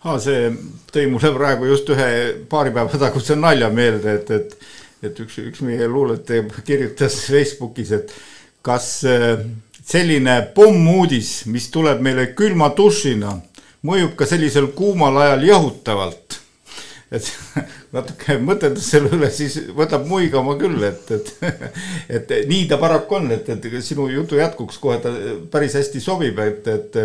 ah,. 0.04 0.18
see 0.20 0.50
tõi 0.92 1.06
mulle 1.12 1.32
praegu 1.38 1.70
just 1.70 1.94
ühe 1.94 2.10
paari 2.50 2.74
päeva 2.76 3.04
taguse 3.06 3.38
nalja 3.40 3.70
meelde, 3.70 4.18
et, 4.18 4.32
et, 4.32 4.58
et 5.04 5.24
üks, 5.26 5.38
üks 5.46 5.62
meie 5.62 5.88
luuletaja 5.88 6.48
kirjutas 6.66 7.22
Facebookis, 7.30 7.94
et 8.00 8.18
kas 8.66 8.90
äh, 9.06 9.46
selline 9.86 10.42
pommuudis, 10.56 11.44
mis 11.52 11.70
tuleb 11.72 12.02
meile 12.02 12.32
külma 12.34 12.72
dušina 12.76 13.38
mõjub 13.84 14.16
ka 14.20 14.28
sellisel 14.30 14.72
kuumal 14.78 15.18
ajal 15.22 15.48
jahutavalt. 15.48 16.40
et 17.12 17.28
natuke 17.94 18.38
mõteldes 18.50 18.88
selle 18.90 19.12
üle, 19.14 19.30
siis 19.34 19.56
võtab 19.78 20.08
muigama 20.10 20.56
küll, 20.60 20.82
et, 20.88 21.12
et, 21.14 21.32
et 22.18 22.34
nii 22.50 22.66
ta 22.70 22.80
paraku 22.82 23.20
on, 23.20 23.30
et, 23.36 23.50
et 23.54 23.68
sinu 23.86 24.08
jutu 24.12 24.40
jätkuks 24.40 24.80
kohe 24.82 24.98
ta 25.04 25.12
päris 25.54 25.78
hästi 25.78 26.02
sobib, 26.04 26.40
et, 26.42 26.68
et, 26.68 26.98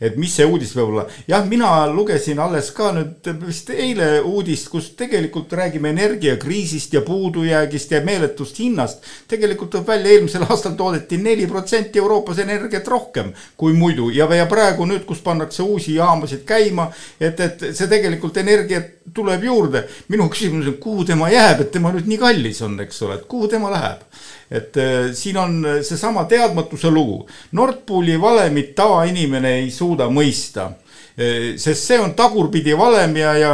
et 0.00 0.18
mis 0.20 0.32
see 0.36 0.46
uudis 0.46 0.74
peab 0.76 0.92
olla. 0.92 1.06
jah, 1.28 1.44
mina 1.48 1.70
lugesin 1.90 2.40
alles 2.42 2.70
ka 2.76 2.90
nüüd 2.96 3.30
vist 3.46 3.72
eile 3.72 4.10
uudist, 4.20 4.68
kus 4.72 4.90
tegelikult 4.98 5.52
räägime 5.56 5.94
energiakriisist 5.94 6.98
ja 6.98 7.02
puudujäägist 7.06 7.96
ja 7.96 8.02
meeletust 8.04 8.60
hinnast. 8.60 9.04
tegelikult 9.28 9.72
tuleb 9.72 9.88
välja, 9.88 10.12
eelmisel 10.12 10.44
aastal 10.48 10.76
toodeti 10.76 11.18
neli 11.22 11.46
protsenti 11.46 11.98
Euroopas 11.98 12.38
energiat 12.44 12.88
rohkem 12.88 13.32
kui 13.56 13.72
muidu 13.72 14.10
ja, 14.12 14.28
ja 14.34 14.46
praegu 14.46 14.84
nüüd, 14.84 15.06
kus 15.08 15.24
pannakse 15.24 15.62
uusi 15.64 15.96
jaamasid 15.96 16.44
käima, 16.46 16.90
et, 17.20 17.40
et 17.40 17.66
see 17.72 17.88
tegelikult 17.88 18.36
energiat 18.36 18.92
tuleb 19.14 19.44
juurde. 19.44 19.84
minu 20.08 20.25
minu 20.26 20.34
küsimus 20.34 20.66
on, 20.70 20.78
kuhu 20.82 21.04
tema 21.04 21.30
jääb, 21.30 21.60
et 21.62 21.70
tema 21.72 21.92
nüüd 21.94 22.08
nii 22.10 22.18
kallis 22.18 22.62
on, 22.66 22.78
eks 22.82 23.02
ole, 23.06 23.20
et 23.20 23.28
kuhu 23.30 23.48
tema 23.48 23.70
läheb. 23.70 24.02
et 24.50 24.76
äh, 24.78 25.12
siin 25.14 25.36
on 25.36 25.54
seesama 25.82 26.24
teadmatuse 26.30 26.90
lugu. 26.90 27.26
Nord 27.52 27.82
Pooli 27.86 28.14
valemit 28.20 28.74
tavainimene 28.78 29.56
ei 29.58 29.70
suuda 29.74 30.06
mõista 30.06 30.68
äh, 30.70 30.85
sest 31.16 31.86
see 31.88 31.96
on 31.96 32.12
tagurpidi 32.12 32.74
valem 32.76 33.14
ja, 33.16 33.30
ja, 33.40 33.52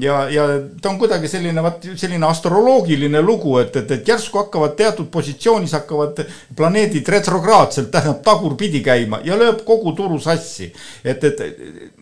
ja, 0.00 0.16
ja 0.30 0.44
ta 0.82 0.90
on 0.90 0.96
kuidagi 0.98 1.28
selline, 1.30 1.62
vaat 1.62 1.84
selline 1.94 2.26
astroloogiline 2.26 3.20
lugu, 3.22 3.52
et, 3.60 3.76
et, 3.78 3.92
et 3.94 4.08
järsku 4.08 4.40
hakkavad 4.40 4.74
teatud 4.74 5.06
positsioonis 5.14 5.76
hakkavad 5.78 6.24
planeedid 6.58 7.06
retrokraadselt, 7.14 7.92
tähendab 7.94 8.24
tagurpidi 8.26 8.80
käima 8.82 9.20
ja 9.24 9.38
lööb 9.38 9.62
kogu 9.66 9.92
turu 9.94 10.18
sassi. 10.18 10.72
et, 11.04 11.22
et 11.24 11.44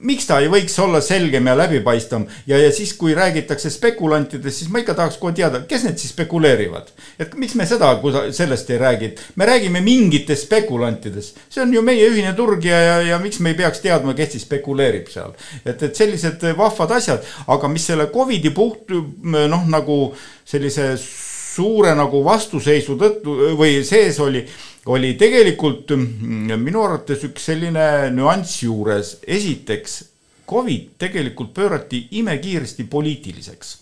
miks 0.00 0.30
ta 0.30 0.40
ei 0.40 0.48
võiks 0.52 0.78
olla 0.80 1.02
selgem 1.04 1.52
ja 1.52 1.58
läbipaistvam 1.60 2.24
ja, 2.46 2.56
ja 2.56 2.72
siis, 2.72 2.94
kui 2.96 3.12
räägitakse 3.14 3.70
spekulantidest, 3.70 4.62
siis 4.62 4.72
ma 4.72 4.80
ikka 4.80 4.96
tahaks 4.96 5.20
kohe 5.20 5.36
teada, 5.36 5.60
kes 5.68 5.84
need 5.84 6.00
siis 6.00 6.16
spekuleerivad. 6.16 6.88
et 7.20 7.36
miks 7.36 7.58
me 7.60 7.68
seda, 7.68 7.92
sellest 8.32 8.72
ei 8.72 8.80
räägi, 8.80 9.12
et 9.12 9.20
me 9.36 9.50
räägime 9.52 9.84
mingitest 9.84 10.48
spekulantidest, 10.48 11.44
see 11.52 11.60
on 11.60 11.76
ju 11.76 11.84
meie 11.84 12.08
ühine 12.08 12.32
turg 12.38 12.64
ja, 12.64 12.80
ja, 12.80 12.98
ja 13.12 13.20
miks 13.20 13.44
me 13.44 13.52
ei 13.52 13.60
peaks 13.60 13.84
teadma, 13.84 14.16
kes 14.16 14.38
siis 14.38 14.48
spekuleerib 14.48 15.01
seal. 15.11 15.34
et, 15.64 15.82
et 15.82 15.96
sellised 15.96 16.44
vahvad 16.57 16.90
asjad, 16.98 17.24
aga 17.46 17.68
mis 17.68 17.86
selle 17.86 18.07
Covidi 18.12 18.50
puht 18.55 18.92
noh, 18.92 19.66
nagu 19.68 19.98
sellise 20.44 20.94
suure 21.00 21.94
nagu 21.96 22.22
vastuseisu 22.24 22.96
tõttu 23.00 23.57
või 23.59 23.82
sees 23.84 24.20
oli 24.20 24.46
oli 24.86 25.12
tegelikult 25.14 25.92
mm, 25.94 26.57
minu 26.59 26.80
arvates 26.82 27.22
üks 27.28 27.44
selline 27.53 28.11
nüanss 28.14 28.62
juures. 28.64 29.18
esiteks, 29.26 30.05
Covid 30.48 30.96
tegelikult 30.98 31.55
pöörati 31.55 32.09
imekiiresti 32.18 32.84
poliitiliseks 32.90 33.76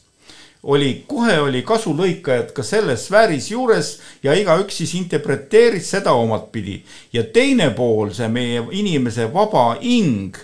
oli, 0.63 1.05
kohe 1.09 1.39
oli 1.41 1.63
kasulõikajad 1.65 2.53
ka 2.53 2.63
selles 2.63 3.07
sfääris 3.09 3.49
juures 3.51 3.95
ja 4.23 4.35
igaüks 4.37 4.83
siis 4.83 4.93
interpreteeris 4.99 5.89
seda 5.97 6.13
omat 6.13 6.51
pidi. 6.53 6.83
ja 7.13 7.25
teine 7.25 7.71
pool, 7.71 8.13
see 8.13 8.29
meie 8.29 8.63
inimese 8.71 9.31
vaba 9.33 9.79
hing 9.81 10.37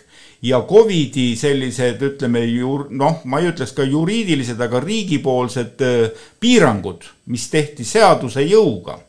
ja 0.42 0.60
Covidi 0.68 1.30
sellised, 1.36 2.02
ütleme 2.02 2.44
ju 2.50 2.86
noh, 2.90 3.22
ma 3.24 3.40
ei 3.40 3.50
ütleks 3.52 3.74
ka 3.76 3.86
juriidilised, 3.86 4.60
aga 4.60 4.80
riigipoolsed 4.84 5.84
äh, 5.86 6.28
piirangud, 6.40 7.08
mis 7.32 7.48
tehti 7.52 7.86
seaduse 7.86 8.44
jõuga. 8.46 9.00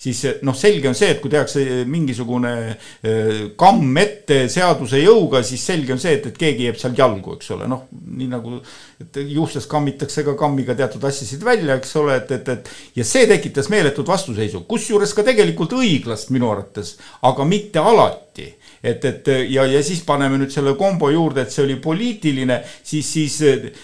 Siis 0.00 0.22
noh, 0.48 0.56
selge 0.56 0.88
on 0.88 0.94
see, 0.96 1.10
et 1.12 1.18
kui 1.20 1.28
tehakse 1.28 1.60
mingisugune 1.84 2.52
äh, 2.70 3.40
kamm 3.60 3.98
ette 4.00 4.46
seaduse 4.48 4.96
jõuga, 5.02 5.42
siis 5.44 5.64
selge 5.68 5.92
on 5.92 6.00
see, 6.00 6.14
et, 6.16 6.30
et 6.30 6.38
keegi 6.40 6.70
jääb 6.70 6.78
seal 6.80 6.94
jalgu, 6.96 7.34
eks 7.36 7.52
ole, 7.52 7.68
noh, 7.68 7.82
nii 8.16 8.30
nagu 8.30 8.62
et 9.00 9.20
juustes 9.28 9.68
kammitakse 9.68 10.24
ka 10.24 10.38
kammiga 10.40 10.76
teatud 10.78 11.04
asjasid 11.04 11.44
välja, 11.44 11.76
eks 11.76 11.92
ole, 12.00 12.16
et, 12.22 12.32
et, 12.32 12.48
et 12.48 12.96
ja 12.96 13.04
see 13.04 13.28
tekitas 13.28 13.68
meeletut 13.72 14.08
vastuseisu, 14.08 14.64
kusjuures 14.70 15.12
ka 15.16 15.26
tegelikult 15.26 15.76
õiglast 15.76 16.32
minu 16.32 16.48
arvates, 16.48 16.94
aga 17.28 17.44
mitte 17.48 17.84
alati 17.84 18.48
et, 18.82 19.04
et 19.04 19.26
ja, 19.50 19.64
ja 19.68 19.82
siis 19.84 20.00
paneme 20.06 20.38
nüüd 20.40 20.52
selle 20.54 20.74
kombo 20.78 21.10
juurde, 21.12 21.44
et 21.44 21.52
see 21.52 21.64
oli 21.66 21.76
poliitiline, 21.82 22.60
siis, 22.82 23.08
siis 23.12 23.36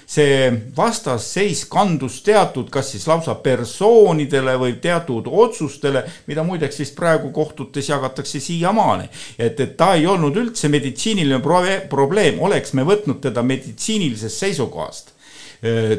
see 0.09 0.37
vastasseis 0.77 1.65
kandus 1.71 2.23
teatud, 2.27 2.71
kas 2.73 2.95
siis 2.95 3.07
lausa 3.09 3.37
persoonidele 3.45 4.57
või 4.61 4.79
teatud 4.83 5.29
otsustele, 5.31 6.05
mida 6.31 6.45
muideks 6.47 6.81
vist 6.85 6.97
praegu 6.97 7.33
kohtutes 7.35 7.91
jagatakse 7.93 8.41
siiamaani. 8.41 9.11
et, 9.39 9.61
et 9.61 9.77
ta 9.77 9.95
ei 9.95 10.07
olnud 10.07 10.37
üldse 10.37 10.69
meditsiiniline 10.73 11.43
probleem, 11.91 12.41
oleks 12.41 12.73
me 12.73 12.87
võtnud 12.87 13.21
teda 13.21 13.43
meditsiinilisest 13.43 14.47
seisukohast 14.47 15.16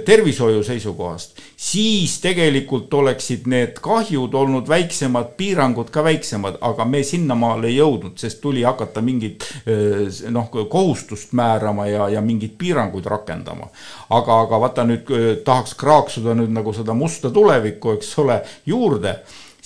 tervishoiu 0.06 0.64
seisukohast, 0.64 1.40
siis 1.58 2.20
tegelikult 2.22 2.94
oleksid 2.94 3.48
need 3.50 3.80
kahjud 3.82 4.36
olnud 4.38 4.70
väiksemad, 4.70 5.34
piirangud 5.38 5.90
ka 5.94 6.04
väiksemad, 6.06 6.60
aga 6.62 6.86
me 6.86 7.02
sinnamaale 7.04 7.72
ei 7.72 7.80
jõudnud, 7.80 8.18
sest 8.22 8.42
tuli 8.44 8.64
hakata 8.68 9.02
mingit 9.02 9.48
äh, 9.64 10.30
noh, 10.34 10.52
kohustust 10.70 11.34
määrama 11.38 11.88
ja, 11.90 12.10
ja 12.14 12.22
mingeid 12.22 12.58
piiranguid 12.58 13.06
rakendama. 13.06 13.72
aga, 14.10 14.42
aga 14.46 14.62
vaata 14.62 14.86
nüüd 14.88 15.12
äh, 15.12 15.28
tahaks 15.46 15.74
kraaksuda 15.80 16.38
nüüd 16.38 16.54
nagu 16.54 16.74
seda 16.74 16.94
musta 16.94 17.34
tulevikku, 17.34 17.98
eks 17.98 18.18
ole, 18.24 18.42
juurde 18.66 19.18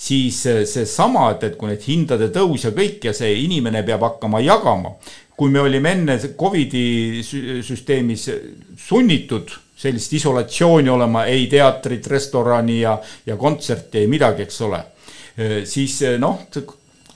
siis 0.02 0.40
seesama, 0.42 1.28
et, 1.30 1.44
et 1.46 1.58
kui 1.58 1.70
need 1.70 1.84
hindade 1.86 2.30
tõus 2.34 2.64
ja 2.66 2.72
kõik 2.74 3.04
ja 3.06 3.12
see 3.14 3.36
inimene 3.44 3.84
peab 3.86 4.02
hakkama 4.02 4.40
jagama, 4.42 4.96
kui 5.36 5.50
me 5.50 5.62
olime 5.62 5.92
enne 5.96 6.16
Covidi 6.38 7.22
süsteemis 7.22 8.28
sunnitud 8.78 9.52
sellist 9.82 10.12
isolatsiooni 10.18 10.90
olema, 10.90 11.26
ei 11.26 11.48
teatrit, 11.50 12.06
restorani 12.06 12.80
ja, 12.80 12.96
ja 13.26 13.36
kontserti, 13.36 14.02
ei 14.02 14.10
midagi, 14.10 14.46
eks 14.46 14.60
ole. 14.68 14.84
siis 15.64 15.96
noh, 16.20 16.42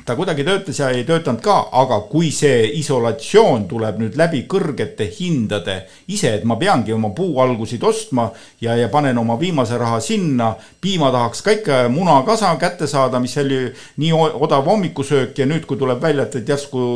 ta 0.07 0.15
kuidagi 0.17 0.45
töötas 0.45 0.79
ja 0.79 0.89
ei 0.95 1.03
töötanud 1.05 1.41
ka, 1.43 1.57
aga 1.75 1.99
kui 2.07 2.29
see 2.35 2.69
isolatsioon 2.79 3.65
tuleb 3.67 3.99
nüüd 3.99 4.19
läbi 4.19 4.45
kõrgete 4.47 5.09
hindade 5.17 5.81
ise, 6.15 6.31
et 6.37 6.45
ma 6.47 6.55
peangi 6.61 6.95
oma 6.95 7.11
puualgusid 7.17 7.83
ostma 7.83 8.29
ja, 8.63 8.77
ja 8.79 8.87
panen 8.93 9.19
oma 9.19 9.35
viimase 9.41 9.79
raha 9.81 9.99
sinna, 10.05 10.53
piima 10.81 11.11
tahaks 11.15 11.43
ka 11.43 11.57
ikka 11.59 11.81
munakasa 11.91 12.53
kätte 12.61 12.87
saada, 12.87 13.19
mis 13.21 13.35
oli 13.43 13.59
nii 14.03 14.13
odav 14.15 14.71
hommikusöök 14.71 15.43
ja 15.43 15.49
nüüd, 15.51 15.67
kui 15.67 15.81
tuleb 15.81 16.03
välja, 16.03 16.29
et, 16.29 16.39
et 16.39 16.55
järsku 16.55 16.87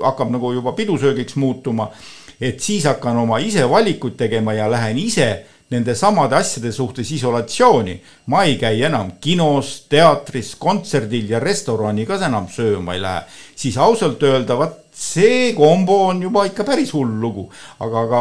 hakkab 0.00 0.32
nagu 0.32 0.54
juba 0.56 0.72
pidusöögiks 0.78 1.36
muutuma, 1.36 1.90
et 2.42 2.60
siis 2.60 2.84
hakkan 2.90 3.16
oma 3.22 3.38
ise 3.38 3.62
valikuid 3.70 4.16
tegema 4.18 4.54
ja 4.56 4.66
lähen 4.70 4.98
ise 4.98 5.30
nende 5.72 5.94
samade 5.96 6.36
asjade 6.36 6.72
suhtes 6.72 7.10
isolatsiooni. 7.16 8.00
ma 8.26 8.44
ei 8.44 8.58
käi 8.60 8.82
enam 8.82 9.12
kinos, 9.20 9.86
teatris, 9.88 10.54
kontserdil 10.58 11.30
ja 11.30 11.40
restorani 11.40 12.06
ka 12.06 12.18
enam 12.26 12.48
sööma 12.50 12.94
ei 12.94 13.02
lähe. 13.02 13.22
siis 13.56 13.78
ausalt 13.78 14.22
öelda, 14.22 14.58
vot 14.58 14.81
see 15.02 15.52
kombo 15.56 15.98
on 16.08 16.22
juba 16.22 16.44
ikka 16.48 16.66
päris 16.68 16.92
hull 16.94 17.14
lugu. 17.22 17.48
aga, 17.78 18.02
aga 18.06 18.20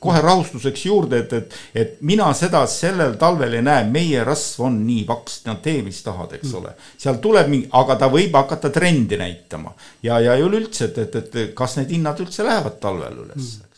kohe 0.00 0.22
rahustuseks 0.24 0.86
juurde, 0.86 1.22
et, 1.24 1.32
et, 1.32 1.54
et 1.74 1.94
mina 2.00 2.28
seda 2.36 2.64
sellel 2.70 3.16
talvel 3.20 3.58
ei 3.58 3.64
näe, 3.64 3.86
meie 3.90 4.24
rasv 4.24 4.66
on 4.68 4.80
nii 4.86 5.04
paks, 5.08 5.40
no 5.46 5.58
tee, 5.64 5.80
mis 5.86 6.02
tahad, 6.04 6.34
eks 6.38 6.52
ole. 6.58 6.74
seal 6.98 7.22
tuleb 7.24 7.48
mingi, 7.48 7.70
aga 7.80 7.96
ta 8.02 8.10
võib 8.12 8.36
hakata 8.36 8.72
trendi 8.74 9.20
näitama 9.20 9.72
ja, 10.02 10.20
ja 10.20 10.36
üleüldse, 10.38 10.90
et, 10.92 11.00
et, 11.06 11.18
et 11.24 11.40
kas 11.56 11.78
need 11.80 11.96
hinnad 11.96 12.20
üldse 12.24 12.46
lähevad 12.46 12.78
talvel 12.82 13.24
üles 13.24 13.56
mm 13.56 13.68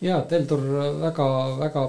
ja 0.00 0.20
Teldur 0.30 0.62
väga-väga 1.02 1.88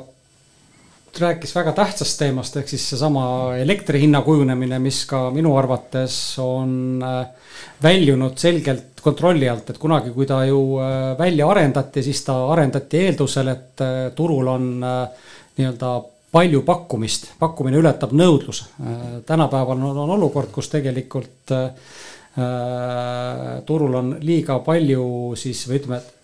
rääkis 1.17 1.55
väga 1.55 1.71
tähtsast 1.77 2.19
teemast, 2.19 2.57
ehk 2.59 2.69
siis 2.69 2.83
seesama 2.91 3.23
elektri 3.59 4.01
hinna 4.03 4.21
kujunemine, 4.25 4.79
mis 4.83 5.01
ka 5.09 5.29
minu 5.33 5.55
arvates 5.57 6.15
on 6.43 7.01
äh, 7.03 7.55
väljunud 7.83 8.37
selgelt 8.39 9.01
kontrolli 9.01 9.49
alt, 9.49 9.69
et 9.71 9.79
kunagi, 9.81 10.13
kui 10.15 10.27
ta 10.29 10.43
ju 10.47 10.59
äh, 10.83 11.17
välja 11.19 11.47
arendati, 11.49 12.03
siis 12.05 12.21
ta 12.27 12.37
arendati 12.53 13.03
eeldusel, 13.07 13.51
et 13.53 13.85
äh, 13.85 13.97
turul 14.15 14.51
on 14.53 14.69
nii-öelda 14.79 15.95
palju 16.31 16.61
pakkumist, 16.67 17.31
pakkumine 17.39 17.79
ületab 17.81 18.13
nõudluse. 18.13 18.69
tänapäeval 19.25 19.79
on, 19.79 19.97
on 20.05 20.15
olukord, 20.19 20.51
kus 20.53 20.69
tegelikult 20.69 21.55
turul 23.65 23.95
on 23.97 24.11
liiga 24.21 24.59
palju 24.63 25.33
siis 25.35 25.63
või 25.67 25.79
ütleme, 25.79 25.97
et 25.97 26.18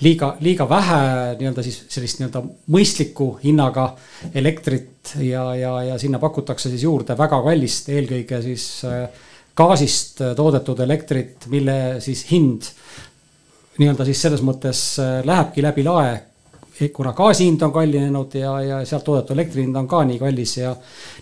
liiga, 0.00 0.34
liiga 0.40 0.68
vähe 0.68 1.00
nii-öelda 1.38 1.64
siis 1.64 1.82
sellist 1.92 2.20
nii-öelda 2.20 2.42
mõistliku 2.72 3.32
hinnaga 3.42 3.90
elektrit 4.34 5.14
ja, 5.24 5.44
ja, 5.58 5.74
ja 5.90 5.98
sinna 6.00 6.20
pakutakse 6.22 6.70
siis 6.72 6.84
juurde 6.86 7.16
väga 7.18 7.42
kallist, 7.44 7.90
eelkõige 7.92 8.40
siis 8.44 8.66
äh, 8.88 9.04
gaasist 9.56 10.22
toodetud 10.36 10.80
elektrit, 10.86 11.46
mille 11.52 11.76
siis 12.00 12.24
hind 12.30 12.70
nii-öelda 13.80 14.08
siis 14.08 14.26
selles 14.26 14.42
mõttes 14.46 14.82
äh, 15.02 15.20
lähebki 15.26 15.64
läbi 15.64 15.86
lae 15.86 16.18
kuna 16.88 17.12
gaasi 17.12 17.44
hind 17.44 17.60
on 17.62 17.72
kallinenud 17.72 18.34
ja, 18.40 18.54
ja 18.64 18.78
sealt 18.88 19.04
toodetud 19.04 19.36
elektri 19.36 19.66
hind 19.66 19.76
on 19.76 19.88
ka 19.88 20.00
nii 20.08 20.16
kallis 20.20 20.56
ja. 20.56 20.72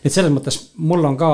et 0.04 0.12
selles 0.12 0.30
mõttes 0.30 0.60
mul 0.78 1.02
on 1.08 1.18
ka 1.18 1.30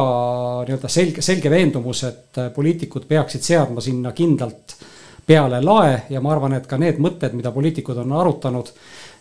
nii-öelda 0.64 0.88
selge, 0.88 1.24
selge 1.24 1.53
veendumus, 1.53 2.05
et 2.09 2.40
poliitikud 2.57 3.05
peaksid 3.11 3.45
seadma 3.45 3.84
sinna 3.84 4.14
kindlalt 4.16 4.78
peale 5.27 5.61
lae 5.64 6.03
ja 6.11 6.20
ma 6.20 6.33
arvan, 6.35 6.53
et 6.59 6.66
ka 6.68 6.79
need 6.81 7.01
mõtted, 7.03 7.33
mida 7.37 7.53
poliitikud 7.53 7.99
on 8.03 8.12
arutanud 8.12 8.70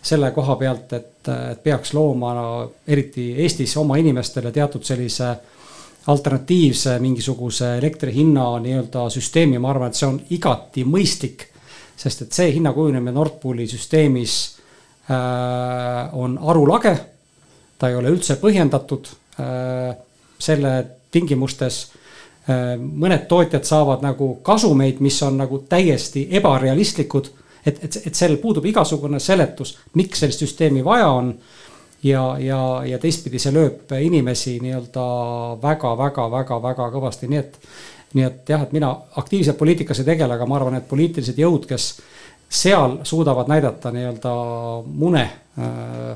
selle 0.04 0.30
koha 0.36 0.56
pealt, 0.60 0.92
et, 0.92 1.28
et 1.32 1.62
peaks 1.64 1.94
looma 1.96 2.34
no, 2.36 2.48
eriti 2.86 3.30
Eestis 3.40 3.76
oma 3.80 3.96
inimestele 4.00 4.52
teatud 4.52 4.84
sellise 4.84 5.30
alternatiivse 6.12 6.98
mingisuguse 7.00 7.78
elektri 7.78 8.12
hinna 8.12 8.50
nii-öelda 8.60 9.06
süsteemi, 9.10 9.58
ma 9.58 9.70
arvan, 9.72 9.88
et 9.88 9.98
see 9.98 10.08
on 10.08 10.20
igati 10.36 10.84
mõistlik. 10.84 11.48
sest 11.96 12.22
et 12.22 12.32
see 12.34 12.50
hinna 12.56 12.72
kujunemine 12.74 13.14
Nord 13.14 13.38
Pooli 13.40 13.68
süsteemis 13.70 14.32
äh, 15.08 16.10
on 16.12 16.34
arulage, 16.42 16.94
ta 17.78 17.88
ei 17.88 17.94
ole 17.96 18.10
üldse 18.10 18.36
põhjendatud 18.42 19.08
äh, 19.38 19.94
selle 20.38 20.72
tingimustes 21.14 21.84
mõned 22.46 23.24
tootjad 23.28 23.64
saavad 23.64 24.02
nagu 24.04 24.34
kasumeid, 24.44 25.00
mis 25.00 25.16
on 25.22 25.38
nagu 25.40 25.62
täiesti 25.68 26.26
ebarealistlikud. 26.30 27.30
et, 27.66 27.84
et, 27.84 27.96
et 28.06 28.14
sellel 28.14 28.36
puudub 28.36 28.64
igasugune 28.68 29.20
seletus, 29.20 29.78
miks 29.94 30.20
sellist 30.20 30.44
süsteemi 30.44 30.84
vaja 30.84 31.08
on. 31.08 31.34
ja, 32.02 32.36
ja, 32.38 32.82
ja 32.84 32.98
teistpidi 32.98 33.38
see 33.38 33.52
lööb 33.52 33.92
inimesi 33.96 34.58
nii-öelda 34.60 35.04
väga-väga-väga-väga 35.62 36.90
kõvasti, 36.92 37.28
nii 37.28 37.38
et. 37.38 37.58
nii 38.14 38.24
et 38.24 38.48
jah, 38.48 38.62
et 38.62 38.72
mina 38.72 38.92
aktiivselt 39.16 39.58
poliitikas 39.58 39.98
ei 39.98 40.04
tegele, 40.04 40.34
aga 40.34 40.46
ma 40.46 40.56
arvan, 40.56 40.76
et 40.76 40.88
poliitilised 40.88 41.38
jõud, 41.38 41.64
kes 41.66 42.00
seal 42.48 42.98
suudavad 43.02 43.48
näidata 43.48 43.90
nii-öelda 43.90 44.34
mune. 44.84 45.24
Äh, 45.58 46.10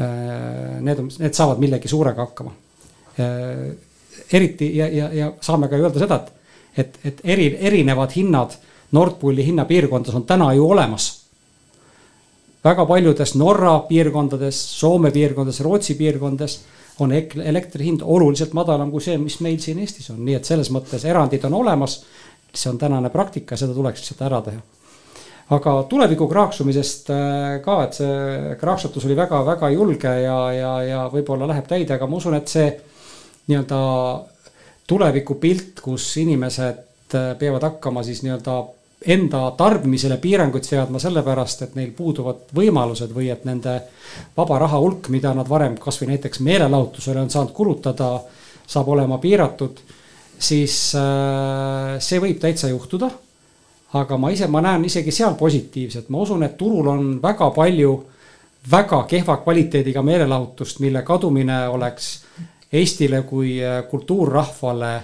äh, 0.00 0.80
need 0.80 0.98
on, 0.98 1.10
need 1.18 1.36
saavad 1.36 1.60
millegi 1.60 1.88
suurega 1.88 2.24
hakkama 2.24 2.54
eriti 4.32 4.76
ja, 4.76 4.88
ja, 4.88 5.10
ja 5.12 5.32
saame 5.40 5.68
ka 5.68 5.76
öelda 5.76 6.02
seda, 6.02 6.20
et, 6.22 6.32
et, 6.76 6.98
et 7.04 7.20
eri, 7.24 7.50
erinevad 7.60 8.14
hinnad 8.16 8.56
Nord 8.92 9.18
Pooli 9.20 9.44
hinnapiirkondades 9.46 10.14
on 10.14 10.24
täna 10.26 10.52
ju 10.54 10.70
olemas. 10.70 11.22
väga 12.64 12.86
paljudes 12.86 13.34
Norra 13.34 13.78
piirkondades, 13.88 14.58
Soome 14.80 15.10
piirkondades, 15.10 15.60
Rootsi 15.60 15.94
piirkondades 15.94 16.60
on 16.98 17.12
elektri 17.12 17.84
hind 17.84 18.00
oluliselt 18.02 18.52
madalam 18.52 18.90
kui 18.90 19.00
see, 19.04 19.18
mis 19.18 19.40
meil 19.44 19.58
siin 19.60 19.78
Eestis 19.78 20.10
on, 20.10 20.22
nii 20.24 20.38
et 20.38 20.48
selles 20.48 20.70
mõttes 20.72 21.04
erandid 21.04 21.44
on 21.44 21.54
olemas. 21.54 22.04
see 22.56 22.70
on 22.70 22.78
tänane 22.78 23.10
praktika, 23.12 23.56
seda 23.56 23.74
tuleks 23.74 24.00
lihtsalt 24.00 24.22
ära 24.22 24.40
teha. 24.40 24.60
aga 25.50 25.82
tuleviku 25.88 26.28
kraaksumisest 26.28 27.10
äh, 27.10 27.60
ka, 27.62 27.82
et 27.84 27.94
see 27.94 28.56
kraaksutus 28.60 29.04
oli 29.04 29.16
väga-väga 29.16 29.70
julge 29.70 30.20
ja, 30.22 30.52
ja, 30.52 30.82
ja 30.82 31.08
võib-olla 31.12 31.46
läheb 31.46 31.66
täide, 31.68 31.94
aga 31.94 32.06
ma 32.06 32.16
usun, 32.16 32.34
et 32.34 32.48
see 32.48 32.70
nii-öelda 33.46 33.80
tulevikupilt, 34.86 35.80
kus 35.82 36.16
inimesed 36.22 37.14
äh, 37.14 37.34
peavad 37.38 37.62
hakkama 37.62 38.02
siis 38.06 38.22
nii-öelda 38.22 38.56
enda 39.06 39.50
tarbimisele 39.56 40.16
piiranguid 40.16 40.64
seadma 40.64 40.98
sellepärast, 40.98 41.62
et 41.62 41.74
neil 41.76 41.92
puuduvad 41.96 42.48
võimalused 42.56 43.12
või 43.14 43.28
et 43.30 43.44
nende 43.44 43.76
vaba 44.36 44.58
raha 44.62 44.80
hulk, 44.82 45.10
mida 45.12 45.34
nad 45.36 45.48
varem 45.48 45.76
kasvõi 45.78 46.14
näiteks 46.14 46.40
meelelahutusele 46.40 47.20
on 47.20 47.30
saanud 47.30 47.52
kulutada, 47.54 48.16
saab 48.66 48.88
olema 48.88 49.18
piiratud. 49.18 49.78
siis 50.38 50.94
äh, 50.94 51.96
see 51.98 52.20
võib 52.20 52.40
täitsa 52.40 52.68
juhtuda. 52.68 53.10
aga 53.92 54.16
ma 54.16 54.30
ise, 54.30 54.46
ma 54.46 54.60
näen 54.60 54.84
isegi 54.84 55.10
seal 55.10 55.34
positiivset, 55.34 56.08
ma 56.08 56.18
usun, 56.18 56.42
et 56.42 56.56
turul 56.56 56.86
on 56.86 57.22
väga 57.22 57.50
palju 57.50 58.04
väga 58.70 59.02
kehva 59.02 59.36
kvaliteediga 59.36 60.02
meelelahutust, 60.02 60.80
mille 60.80 61.02
kadumine 61.02 61.68
oleks 61.68 62.24
Eestile 62.72 63.22
kui 63.22 63.58
äh, 63.62 63.82
kultuurrahvale 63.90 64.94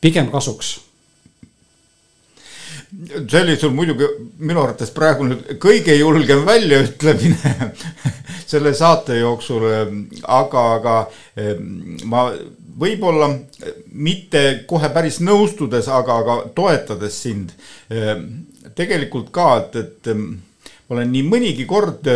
pigem 0.00 0.30
kasuks 0.30 0.78
see 3.28 3.40
oli 3.40 3.56
sul 3.56 3.72
muidugi 3.72 4.04
minu 4.44 4.60
arvates 4.62 4.90
praegu 4.92 5.24
nüüd 5.24 5.54
kõige 5.62 5.94
julgem 5.96 6.42
väljaütlemine 6.44 7.70
selle 8.52 8.74
saate 8.76 9.16
jooksul, 9.22 9.64
aga, 10.28 10.64
aga 10.76 10.96
eh, 11.36 11.54
ma 12.04 12.26
võib-olla 12.82 13.30
mitte 13.92 14.42
kohe 14.68 14.90
päris 14.92 15.20
nõustudes, 15.24 15.88
aga, 15.88 16.18
aga 16.20 16.36
toetades 16.56 17.16
sind. 17.24 17.52
Eh, 17.92 18.14
tegelikult 18.76 19.32
ka, 19.32 19.48
et, 19.62 19.76
et 19.80 20.12
ma 20.16 20.96
olen 20.98 21.12
nii 21.14 21.24
mõnigi 21.28 21.66
kord 21.68 22.08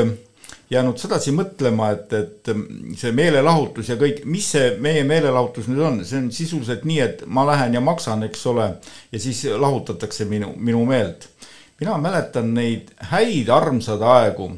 jäänud 0.71 0.99
sedasi 0.99 1.33
mõtlema, 1.35 1.91
et, 1.95 2.13
et 2.13 2.51
see 2.99 3.13
meelelahutus 3.15 3.91
ja 3.93 3.97
kõik, 4.01 4.25
mis 4.27 4.49
see 4.57 4.73
meie 4.83 5.05
meelelahutus 5.07 5.69
nüüd 5.71 5.83
on, 5.87 6.01
see 6.07 6.19
on 6.19 6.31
sisuliselt 6.35 6.87
nii, 6.89 6.99
et 7.05 7.23
ma 7.27 7.47
lähen 7.47 7.77
ja 7.77 7.83
maksan, 7.85 8.25
eks 8.27 8.47
ole, 8.51 8.73
ja 9.13 9.21
siis 9.23 9.45
lahutatakse 9.55 10.27
minu, 10.29 10.55
minu 10.57 10.85
meelt. 10.89 11.29
mina 11.81 11.99
mäletan 12.01 12.55
neid 12.57 12.91
häid 13.11 13.49
armsaid 13.53 14.03
aegu, 14.03 14.49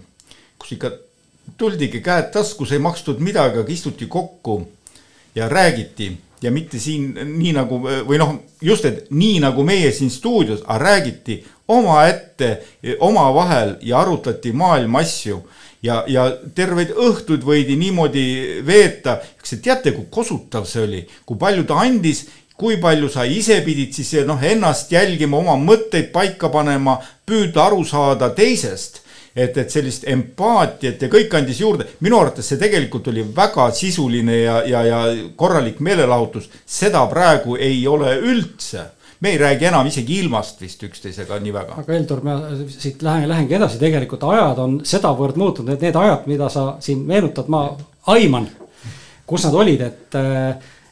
kus 0.59 0.73
ikka 0.77 0.93
tuldigi 1.59 2.01
käed 2.01 2.31
taskus, 2.33 2.73
ei 2.73 2.79
makstud 2.79 3.21
midagi, 3.21 3.59
aga 3.59 3.73
istuti 3.73 4.07
kokku 4.07 4.63
ja 5.35 5.49
räägiti. 5.49 6.17
Ja 6.43 6.53
mitte 6.55 6.79
siin 6.79 7.17
nii 7.19 7.53
nagu 7.53 7.81
või 7.83 8.19
noh, 8.21 8.37
just, 8.63 8.85
et 8.87 9.09
nii 9.11 9.41
nagu 9.43 9.65
meie 9.67 9.91
siin 9.93 10.11
stuudios, 10.11 10.61
aga 10.67 10.79
räägiti 10.79 11.41
omaette, 11.69 12.53
omavahel 13.01 13.75
ja 13.83 13.99
arutati 13.99 14.53
maailma 14.53 15.03
asju 15.03 15.41
ja, 15.83 16.03
ja 16.07 16.29
terveid 16.55 16.93
õhtuid 16.97 17.45
võidi 17.47 17.77
niimoodi 17.79 18.27
veeta. 18.67 19.19
kas 19.41 19.55
te 19.55 19.63
teate, 19.63 19.95
kui 19.97 20.07
kosutav 20.11 20.67
see 20.69 20.85
oli, 20.85 21.03
kui 21.27 21.39
palju 21.39 21.65
ta 21.69 21.81
andis, 21.85 22.27
kui 22.59 22.79
palju 22.83 23.11
sa 23.13 23.25
ise 23.25 23.61
pidid 23.67 23.95
siis 23.95 24.25
noh, 24.27 24.41
ennast 24.43 24.93
jälgima, 24.93 25.39
oma 25.39 25.55
mõtteid 25.61 26.11
paika 26.15 26.51
panema, 26.51 26.99
püüda 27.27 27.69
aru 27.69 27.85
saada 27.87 28.33
teisest? 28.35 29.05
Et, 29.39 29.55
et 29.55 29.71
sellist 29.71 30.03
empaatiat 30.09 31.03
ja 31.05 31.09
kõik 31.13 31.35
andis 31.39 31.61
juurde, 31.61 31.85
minu 32.03 32.17
arvates 32.19 32.49
see 32.49 32.59
tegelikult 32.59 33.07
oli 33.13 33.23
väga 33.37 33.69
sisuline 33.77 34.39
ja, 34.41 34.57
ja, 34.67 34.81
ja 34.83 35.03
korralik 35.39 35.79
meelelahutus, 35.85 36.49
seda 36.67 37.05
praegu 37.07 37.55
ei 37.55 37.85
ole 37.87 38.17
üldse. 38.19 38.89
Me 39.21 39.31
ei 39.31 39.39
räägi 39.39 39.65
enam 39.65 39.87
isegi 39.87 40.21
ilmast 40.23 40.61
vist 40.63 40.83
üksteisega 40.87 41.39
nii 41.43 41.53
väga. 41.53 41.79
aga 41.83 41.93
Heldur, 41.93 42.23
ma 42.23 42.39
siit 42.71 43.03
lähen, 43.03 43.29
lähengi 43.29 43.57
edasi, 43.59 43.81
tegelikult 43.81 44.25
ajad 44.31 44.59
on 44.63 44.81
sedavõrd 44.87 45.39
muutunud, 45.41 45.75
et 45.75 45.87
need 45.89 45.97
ajad, 45.99 46.27
mida 46.31 46.49
sa 46.53 46.69
siin 46.85 47.03
meenutad, 47.07 47.51
ma 47.51 47.65
aiman, 48.15 48.49
kus 49.27 49.49
nad 49.49 49.57
olid, 49.65 49.87
et. 49.87 50.21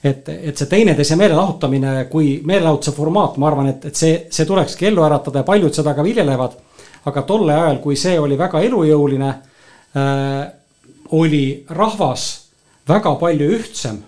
et, 0.06 0.28
et 0.28 0.54
see 0.54 0.68
teineteise 0.70 1.16
meelelahutamine 1.18 2.04
kui 2.10 2.36
meelelahutuse 2.46 2.92
formaat, 2.94 3.38
ma 3.42 3.48
arvan, 3.48 3.72
et, 3.72 3.88
et 3.88 3.96
see, 3.98 4.18
see 4.30 4.46
tulekski 4.46 4.86
ellu 4.86 5.02
äratada 5.02 5.40
ja 5.40 5.46
paljud 5.48 5.74
seda 5.74 5.96
ka 5.96 6.04
viljelevad. 6.06 6.52
aga 7.06 7.22
tolle 7.22 7.54
ajal, 7.54 7.78
kui 7.82 7.96
see 7.96 8.18
oli 8.18 8.38
väga 8.38 8.60
elujõuline 8.66 9.28
äh,, 9.96 10.46
oli 11.14 11.64
rahvas 11.70 12.26
väga 12.88 13.14
palju 13.18 13.50
ühtsem 13.58 13.98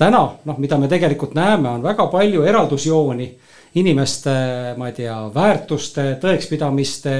täna 0.00 0.22
noh, 0.44 0.58
mida 0.58 0.78
me 0.80 0.88
tegelikult 0.88 1.34
näeme, 1.36 1.68
on 1.68 1.82
väga 1.84 2.06
palju 2.12 2.44
eraldusjooni 2.48 3.28
inimeste, 3.80 4.34
ma 4.76 4.88
ei 4.88 4.96
tea, 4.96 5.16
väärtuste, 5.34 6.16
tõekspidamiste, 6.22 7.16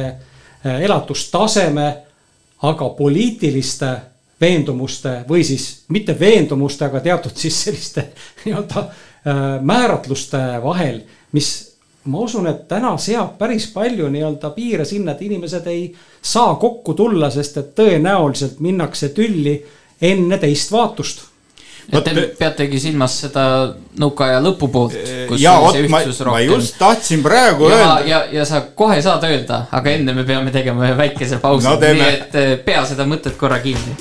elatustaseme, 0.64 1.88
aga 2.66 2.88
poliitiliste 2.96 3.90
veendumuste 4.40 5.20
või 5.28 5.44
siis 5.44 5.66
mitte 5.92 6.16
veendumuste, 6.18 6.88
aga 6.88 7.00
teatud 7.04 7.36
siis 7.36 7.56
selliste 7.64 8.06
nii-öelda 8.44 8.82
äh, 8.82 9.42
määratluste 9.60 10.40
vahel, 10.64 11.02
mis 11.36 11.50
ma 12.10 12.24
usun, 12.24 12.48
et 12.48 12.66
täna 12.68 12.94
seab 12.98 13.36
päris 13.38 13.68
palju 13.74 14.08
nii-öelda 14.08 14.50
piire 14.56 14.84
sinna, 14.88 15.12
et 15.12 15.22
inimesed 15.28 15.66
ei 15.68 15.90
saa 16.22 16.54
kokku 16.60 16.96
tulla, 16.96 17.30
sest 17.30 17.60
et 17.60 17.74
tõenäoliselt 17.76 18.60
minnakse 18.64 19.12
tülli 19.16 19.58
enne 20.00 20.38
teist 20.40 20.72
vaatust 20.72 21.26
et 21.92 22.04
te 22.04 22.26
peategi 22.38 22.80
silmas 22.80 23.16
seda 23.24 23.44
nõukaaja 24.00 24.38
lõpupoolt, 24.44 24.94
kus 25.30 25.42
ja 25.42 25.56
oli 25.58 25.80
see 25.80 25.90
ma, 25.92 26.02
ühtsus 26.04 26.20
ma 26.22 26.28
rohkem. 26.30 26.54
just 26.54 26.78
tahtsin 26.78 27.24
praegu 27.24 27.70
ja, 27.70 27.76
öelda, 27.80 27.98
ja, 28.08 28.22
ja 28.40 28.46
sa 28.48 28.62
kohe 28.74 29.00
saad 29.02 29.24
öelda, 29.28 29.64
aga 29.70 29.96
enne 29.96 30.14
me 30.14 30.24
peame 30.28 30.54
tegema 30.54 30.86
ühe 30.86 30.96
väikese 30.98 31.40
pausi 31.42 31.68
No 31.70 31.76
nii 31.80 32.08
et 32.08 32.64
pea 32.64 32.84
seda 32.88 33.06
mõtet 33.08 33.36
korra 33.40 33.60
kinni. 33.62 33.96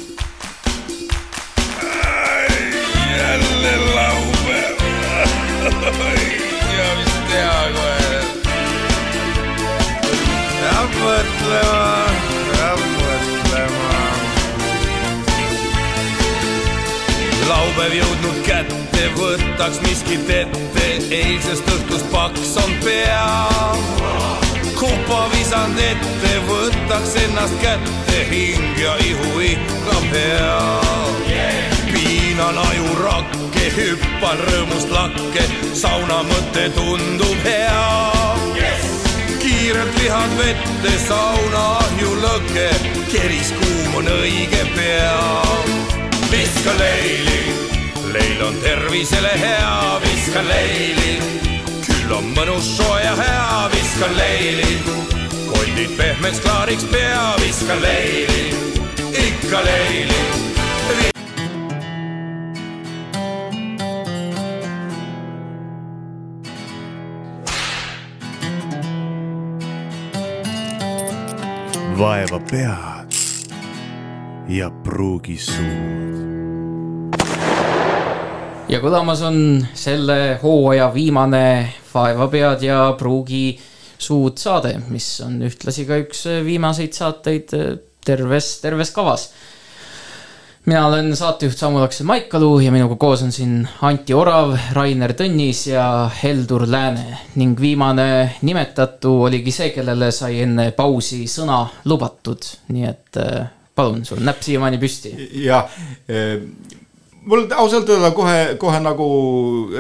Võtaks 19.60 19.82
miskit 19.84 20.30
ette, 20.32 20.84
eilsest 21.12 21.68
õhtust 21.68 22.06
paks 22.14 22.54
on 22.62 22.70
pea. 22.80 23.26
kupa 24.80 25.18
visand 25.34 25.76
ette, 25.84 26.32
võtaks 26.48 27.18
ennast 27.26 27.58
kätte, 27.60 28.22
hing 28.30 28.80
ja 28.80 28.96
ihu 29.04 29.42
ikka 29.44 29.98
pea 30.14 30.62
piinan 31.92 32.56
ajurakke, 32.70 33.68
hüppan 33.76 34.40
rõõmust 34.48 34.96
lakke, 34.96 35.44
sauna 35.76 36.24
mõte 36.24 36.70
tundub 36.78 37.44
hea 37.44 37.84
yes!. 38.56 38.88
kiirelt 39.44 39.92
vihad 40.00 40.38
vette, 40.40 40.94
sauna 41.04 41.66
ahju 41.82 42.16
lõke, 42.24 42.70
keris 43.12 43.52
kuum 43.60 44.00
on 44.00 44.14
õige 44.22 44.64
pea. 44.78 45.20
viska 46.32 46.80
leili, 46.80 47.69
leil 48.14 48.42
on 48.46 48.56
tervisele 48.64 49.32
hea, 49.40 50.00
viska 50.04 50.42
leili, 50.42 51.18
küll 51.86 52.14
on 52.18 52.32
mõnus 52.34 52.70
soe 52.78 53.02
ja 53.04 53.14
hea, 53.18 53.70
viska 53.74 54.10
leili, 54.16 54.80
koldid 55.50 55.94
pehmeks 55.98 56.42
klaariks 56.46 56.88
pea, 56.90 57.36
viska 57.44 57.78
leili, 57.82 58.50
ikka 59.28 59.62
leili. 59.66 60.22
Vaeva 72.00 72.40
pead 72.40 73.22
ja 74.48 74.72
pruugi 74.72 75.38
suud. 75.38 76.29
Ja 78.70 78.80
kõlamas 78.84 79.22
on 79.26 79.38
selle 79.78 80.38
hooaja 80.44 80.90
viimane 80.94 81.44
Vaevapead 81.90 82.64
ja 82.64 82.80
pruugi 82.98 83.58
suud 84.00 84.38
saade, 84.40 84.76
mis 84.94 85.08
on 85.26 85.40
ühtlasi 85.48 85.86
ka 85.90 85.98
üks 86.00 86.26
viimaseid 86.46 86.94
saateid 86.96 87.54
terves, 88.06 88.58
terves 88.62 88.94
kavas. 88.96 89.30
mina 90.70 90.86
olen 90.88 91.16
saatejuht 91.16 91.58
Samu 91.58 91.80
Lakse 91.80 92.04
Maikalu 92.04 92.60
ja 92.60 92.72
minuga 92.72 92.96
koos 92.96 93.24
on 93.26 93.32
siin 93.32 93.68
Anti 93.82 94.14
Orav, 94.14 94.54
Rainer 94.74 95.16
Tõnnis 95.18 95.66
ja 95.72 96.10
Heldur 96.24 96.68
Lääne 96.70 97.18
ning 97.36 97.60
viimane 97.60 98.36
nimetatu 98.42 99.16
oligi 99.24 99.52
see, 99.52 99.72
kellele 99.74 100.12
sai 100.12 100.44
enne 100.44 100.72
pausi 100.72 101.26
sõna 101.28 101.64
lubatud, 101.86 102.46
nii 102.70 102.86
et 102.86 103.18
äh, 103.18 103.48
palun, 103.76 104.06
sul 104.06 104.22
näpp 104.24 104.44
siiamaani 104.46 104.78
püsti. 104.78 105.16
ja 105.44 105.64
eh, 106.08 106.44
mul 107.30 107.46
ausalt 107.56 107.90
öelda 107.90 108.10
kohe, 108.16 108.38
kohe 108.62 108.80
nagu 108.82 109.08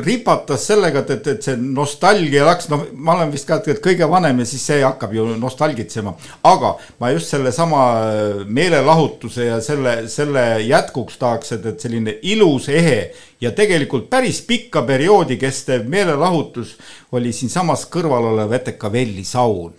ripatas 0.05 0.67
sellega, 0.69 1.01
et, 1.01 1.13
et, 1.17 1.29
et 1.33 1.47
see 1.47 1.55
nostalgia 1.59 2.45
läks, 2.45 2.69
noh, 2.69 2.85
ma 2.93 3.15
olen 3.17 3.33
vist 3.33 3.49
ka 3.49 3.57
kõige 3.65 4.07
vanem 4.09 4.43
ja 4.43 4.47
siis 4.49 4.67
see 4.69 4.83
hakkab 4.83 5.15
ju 5.17 5.25
nostalgitsema. 5.39 6.13
aga 6.45 6.75
ma 7.01 7.11
just 7.15 7.33
sellesama 7.33 7.81
meelelahutuse 8.45 9.49
ja 9.49 9.59
selle, 9.65 9.95
selle 10.11 10.45
jätkuks 10.67 11.17
tahaks, 11.17 11.57
et, 11.57 11.65
et 11.73 11.81
selline 11.81 12.17
ilus, 12.21 12.69
ehe 12.69 13.01
ja 13.41 13.51
tegelikult 13.55 14.09
päris 14.09 14.43
pikka 14.45 14.85
perioodi 14.85 15.39
kestev 15.41 15.87
meelelahutus 15.89 16.77
oli 17.17 17.33
siinsamas 17.33 17.87
kõrval 17.89 18.33
olev 18.33 18.53
Etekavelli 18.59 19.25
saun 19.25 19.73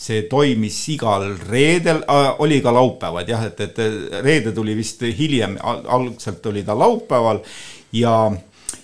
see 0.00 0.22
toimis 0.30 0.78
igal 0.94 1.26
reedel 1.48 2.04
äh,, 2.08 2.30
oli 2.40 2.60
ka 2.64 2.72
laupäevad 2.72 3.28
jah, 3.28 3.44
et, 3.50 3.60
et 3.60 4.22
reede 4.24 4.54
tuli 4.56 4.76
vist 4.78 5.02
hiljem, 5.04 5.58
algselt 5.60 6.46
oli 6.46 6.64
ta 6.64 6.78
laupäeval 6.78 7.42
ja 7.92 8.14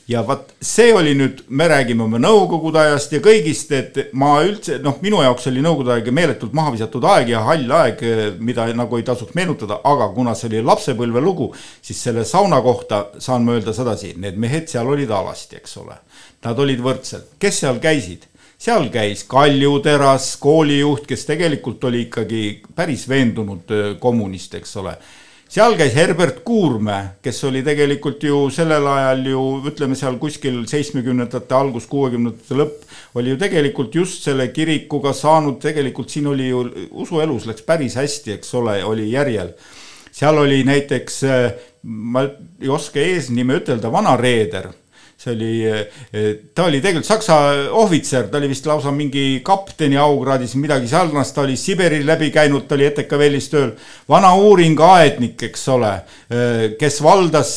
ja 0.09 0.23
vaat 0.27 0.53
see 0.63 0.93
oli 0.95 1.15
nüüd, 1.19 1.43
me 1.49 1.67
räägime 1.71 2.05
oma 2.05 2.19
nõukogude 2.23 2.79
ajast 2.79 3.17
ja 3.17 3.21
kõigist, 3.23 3.73
et 3.75 3.99
ma 4.15 4.37
üldse 4.47 4.79
noh, 4.83 5.01
minu 5.03 5.19
jaoks 5.25 5.49
oli 5.51 5.65
nõukogude 5.65 5.97
aeg 5.97 6.11
meeletult 6.15 6.55
maha 6.57 6.75
visatud 6.77 7.07
aeg 7.11 7.33
ja 7.33 7.43
hall 7.47 7.75
aeg, 7.81 8.05
mida 8.39 8.69
nagu 8.77 9.01
ei 9.01 9.07
tasuks 9.07 9.35
meenutada, 9.39 9.81
aga 9.85 10.09
kuna 10.15 10.37
see 10.39 10.51
oli 10.53 10.63
lapsepõlve 10.67 11.23
lugu, 11.23 11.51
siis 11.83 12.03
selle 12.07 12.25
sauna 12.29 12.61
kohta 12.63 13.03
saan 13.19 13.47
ma 13.47 13.57
öelda 13.57 13.75
sedasi, 13.75 14.15
need 14.23 14.39
mehed 14.39 14.71
seal 14.71 14.87
olid 14.95 15.11
alasti, 15.11 15.59
eks 15.59 15.77
ole. 15.83 15.99
Nad 16.47 16.59
olid 16.63 16.83
võrdselt, 16.85 17.35
kes 17.43 17.65
seal 17.65 17.83
käisid 17.83 18.29
seal 18.59 18.89
käis 18.93 19.25
Kalju 19.29 19.79
Teras, 19.85 20.33
koolijuht, 20.41 21.07
kes 21.09 21.27
tegelikult 21.29 21.85
oli 21.85 22.07
ikkagi 22.07 22.43
päris 22.75 23.07
veendunud 23.09 23.73
kommunist, 24.01 24.55
eks 24.59 24.77
ole. 24.81 24.97
seal 25.49 25.77
käis 25.79 25.95
Herbert 25.95 26.41
Kuurme, 26.45 27.19
kes 27.23 27.45
oli 27.45 27.63
tegelikult 27.63 28.23
ju 28.23 28.49
sellel 28.51 28.87
ajal 28.91 29.27
ju 29.31 29.43
ütleme 29.71 29.95
seal 29.95 30.19
kuskil 30.19 30.65
seitsmekümnendate 30.67 31.55
algus, 31.55 31.87
kuuekümnendate 31.87 32.59
lõpp, 32.59 32.83
oli 33.15 33.31
ju 33.31 33.39
tegelikult 33.39 33.95
just 33.95 34.25
selle 34.27 34.49
kirikuga 34.53 35.13
saanud, 35.13 35.61
tegelikult 35.63 36.11
siin 36.11 36.27
oli 36.33 36.49
ju 36.49 36.65
usuelus 36.91 37.47
läks 37.47 37.63
päris 37.63 37.95
hästi, 37.97 38.39
eks 38.41 38.55
ole, 38.59 38.81
oli 38.85 39.11
järjel 39.13 39.55
seal 40.17 40.39
oli 40.41 40.63
näiteks, 40.65 41.21
ma 41.85 42.25
ei 42.25 42.71
oska 42.73 43.01
eesnime 43.01 43.59
ütelda, 43.61 43.93
vana 43.93 44.17
reeder 44.17 44.71
see 45.17 45.33
oli, 45.33 45.53
ta 46.55 46.67
oli 46.69 46.81
tegelikult 46.85 47.09
saksa 47.09 47.37
ohvitser, 47.73 48.27
ta 48.29 48.37
oli 48.37 48.51
vist 48.51 48.67
lausa 48.69 48.93
mingi 48.93 49.41
kapteni 49.45 49.97
aukraadis, 49.97 50.55
midagi 50.61 50.91
sarnast, 50.91 51.35
ta 51.35 51.43
oli 51.47 51.57
Siberi 51.57 52.03
läbi 52.05 52.29
käinud, 52.35 52.67
ta 52.69 52.77
oli 52.77 52.85
ETK-Velis 52.91 53.49
tööl. 53.53 53.73
vana 54.09 54.35
uuringuaednik, 54.37 55.43
eks 55.49 55.67
ole, 55.73 55.93
kes 56.79 57.01
valdas 57.03 57.57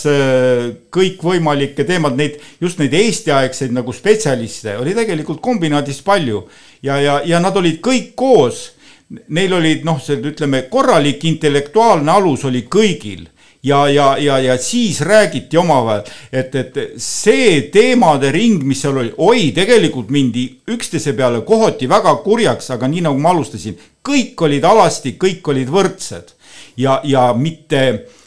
kõikvõimalikke 0.96 1.84
teemad, 1.88 2.16
neid, 2.16 2.40
just 2.64 2.80
neid 2.80 2.96
Eesti-aegseid 2.96 3.76
nagu 3.76 3.94
spetsialiste 3.94 4.78
oli 4.80 4.96
tegelikult 4.96 5.42
kombinaadis 5.44 6.00
palju. 6.06 6.46
Ja, 6.82 6.96
ja, 7.02 7.20
ja 7.26 7.40
nad 7.44 7.58
olid 7.60 7.82
kõik 7.84 8.14
koos. 8.16 8.70
Neil 9.10 9.54
olid 9.58 9.84
noh, 9.88 9.98
see 10.00 10.20
ütleme 10.22 10.68
korralik 10.70 11.24
intellektuaalne 11.26 12.12
alus 12.14 12.44
oli 12.46 12.62
kõigil 12.70 13.26
ja, 13.64 13.90
ja, 13.90 14.18
ja, 14.18 14.40
ja 14.40 14.58
siis 14.58 15.02
räägiti 15.02 15.58
omavahel, 15.58 16.04
et, 16.32 16.56
et 16.56 16.78
see 16.98 17.62
teemade 17.74 18.32
ring, 18.32 18.64
mis 18.64 18.82
seal 18.82 18.98
oli, 19.02 19.12
oi, 19.18 19.50
tegelikult 19.56 20.12
mindi 20.14 20.46
üksteise 20.72 21.14
peale 21.18 21.42
kohati 21.48 21.90
väga 21.90 22.16
kurjaks, 22.24 22.72
aga 22.76 22.88
nii 22.88 23.06
nagu 23.10 23.20
ma 23.20 23.34
alustasin, 23.34 23.78
kõik 24.06 24.40
olid 24.48 24.66
alasti, 24.66 25.18
kõik 25.20 25.52
olid 25.52 25.72
võrdsed. 25.74 26.36
Ja, 26.80 27.02
ja 27.04 27.34
mitte 27.36 27.82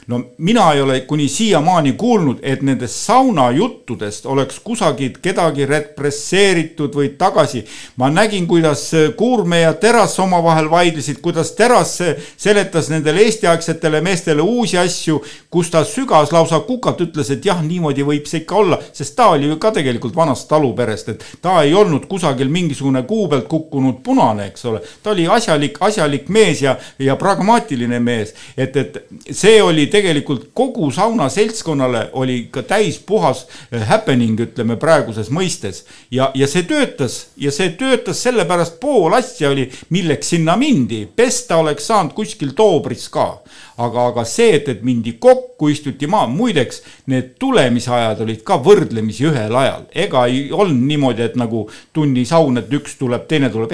no 0.06 0.24
mina 0.38 0.72
ei 0.72 0.80
ole 0.80 1.00
kuni 1.00 1.28
siiamaani 1.28 1.92
kuulnud, 1.92 2.38
et 2.42 2.62
nendest 2.62 2.94
saunajuttudest 3.06 4.26
oleks 4.26 4.58
kusagilt 4.64 5.18
kedagi 5.22 5.66
represseeritud 5.66 6.94
või 6.94 7.12
tagasi. 7.18 7.64
ma 7.96 8.10
nägin, 8.10 8.46
kuidas 8.46 8.90
Kuurme 9.16 9.60
ja 9.60 9.72
Teras 9.72 10.18
omavahel 10.18 10.70
vaidlesid, 10.70 11.20
kuidas 11.22 11.52
Teras 11.52 11.98
seletas 12.36 12.88
nendele 12.90 13.22
eestiaegsetele 13.22 14.00
meestele 14.00 14.42
uusi 14.42 14.78
asju, 14.78 15.22
kus 15.50 15.70
ta 15.70 15.84
sügas 15.84 16.32
lausa 16.32 16.60
kukalt, 16.60 17.00
ütles, 17.00 17.30
et 17.30 17.44
jah, 17.44 17.62
niimoodi 17.62 18.02
võib 18.02 18.26
see 18.26 18.42
ikka 18.42 18.56
olla, 18.56 18.80
sest 18.92 19.14
ta 19.16 19.28
oli 19.36 19.52
ju 19.52 19.58
ka 19.62 19.70
tegelikult 19.70 20.16
vanast 20.16 20.48
taluperest, 20.48 21.08
et 21.08 21.24
ta 21.42 21.62
ei 21.62 21.74
olnud 21.74 22.08
kusagil 22.10 22.50
mingisugune 22.50 23.04
kuu 23.06 23.28
pealt 23.28 23.46
kukkunud 23.48 24.02
punane, 24.02 24.48
eks 24.50 24.66
ole. 24.66 24.82
ta 25.02 25.14
oli 25.14 25.28
asjalik, 25.30 25.78
asjalik 25.80 26.28
mees 26.28 26.62
ja, 26.62 26.76
ja 26.98 27.16
pragmaatiline 27.16 28.00
mees, 28.02 28.34
et, 28.56 28.76
et 28.76 28.98
see 29.30 29.62
oli 29.62 29.86
tegelikult 29.92 30.48
kogu 30.56 30.90
sauna 30.90 31.28
seltskonnale 31.32 32.06
oli 32.18 32.38
ikka 32.46 32.62
täis 32.62 32.98
puhas 33.06 33.44
eh, 33.72 33.82
happening, 33.88 34.40
ütleme 34.40 34.76
praeguses 34.80 35.30
mõistes. 35.30 35.84
ja, 36.10 36.30
ja 36.34 36.48
see 36.48 36.64
töötas 36.68 37.18
ja 37.36 37.52
see 37.52 37.74
töötas 37.78 38.22
sellepärast 38.24 38.80
pool 38.80 39.12
asja 39.16 39.50
oli, 39.52 39.68
milleks 39.92 40.32
sinna 40.34 40.56
mindi, 40.56 41.04
pesta 41.06 41.60
oleks 41.60 41.86
saanud 41.90 42.16
kuskil 42.16 42.54
Toobris 42.56 43.08
ka. 43.12 43.28
aga, 43.76 44.06
aga 44.12 44.24
see, 44.28 44.56
et, 44.56 44.68
et 44.68 44.82
mindi 44.84 45.16
kokku, 45.20 45.68
istuti 45.72 46.06
maha, 46.06 46.28
muideks 46.28 46.82
need 47.12 47.34
tulemisajad 47.40 48.20
olid 48.24 48.42
ka 48.46 48.58
võrdlemisi 48.62 49.26
ühel 49.28 49.56
ajal, 49.56 49.88
ega 49.94 50.26
ei 50.28 50.46
olnud 50.52 50.86
niimoodi, 50.88 51.24
et 51.24 51.36
nagu 51.40 51.66
tunnisaun, 51.92 52.60
et 52.60 52.72
üks 52.80 52.96
tuleb, 53.00 53.26
teine 53.28 53.50
tuleb 53.52 53.72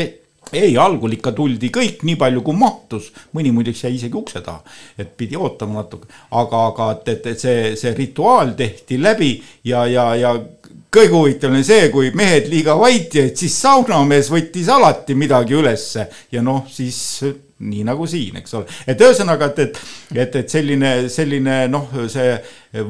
ei 0.53 0.77
algul 0.81 1.13
ikka 1.17 1.33
tuldi 1.37 1.71
kõik 1.75 2.05
nii 2.09 2.17
palju, 2.21 2.43
kui 2.47 2.57
mahtus, 2.59 3.11
mõni 3.37 3.53
muideks 3.55 3.85
jäi 3.85 3.95
isegi 3.97 4.17
ukse 4.19 4.43
taha, 4.45 4.63
et 4.99 5.11
pidi 5.17 5.37
ootama 5.37 5.83
natuke, 5.83 6.09
aga, 6.31 6.63
aga 6.73 6.93
et, 6.97 7.11
et, 7.15 7.27
et 7.35 7.43
see, 7.47 7.75
see 7.81 7.95
rituaal 7.97 8.55
tehti 8.59 9.01
läbi 9.03 9.35
ja, 9.69 9.85
ja, 9.91 10.13
ja 10.19 10.35
kõige 10.95 11.13
huvitavam 11.13 11.59
oli 11.59 11.67
see, 11.67 11.89
kui 11.93 12.13
mehed 12.17 12.49
liiga 12.51 12.77
vait 12.79 13.15
jäid, 13.15 13.37
siis 13.37 13.57
saunamees 13.61 14.31
võttis 14.33 14.71
alati 14.73 15.17
midagi 15.19 15.57
ülesse. 15.59 16.09
Ja 16.33 16.43
noh, 16.45 16.65
siis 16.73 17.21
nii 17.59 17.83
nagu 17.87 18.07
siin, 18.07 18.39
eks 18.39 18.55
ole, 18.55 18.79
et 18.87 19.01
ühesõnaga, 19.03 19.51
et, 19.51 19.59
et, 19.67 19.81
et, 20.15 20.37
et 20.43 20.53
selline, 20.53 20.93
selline 21.13 21.65
noh, 21.73 21.91
see 22.11 22.37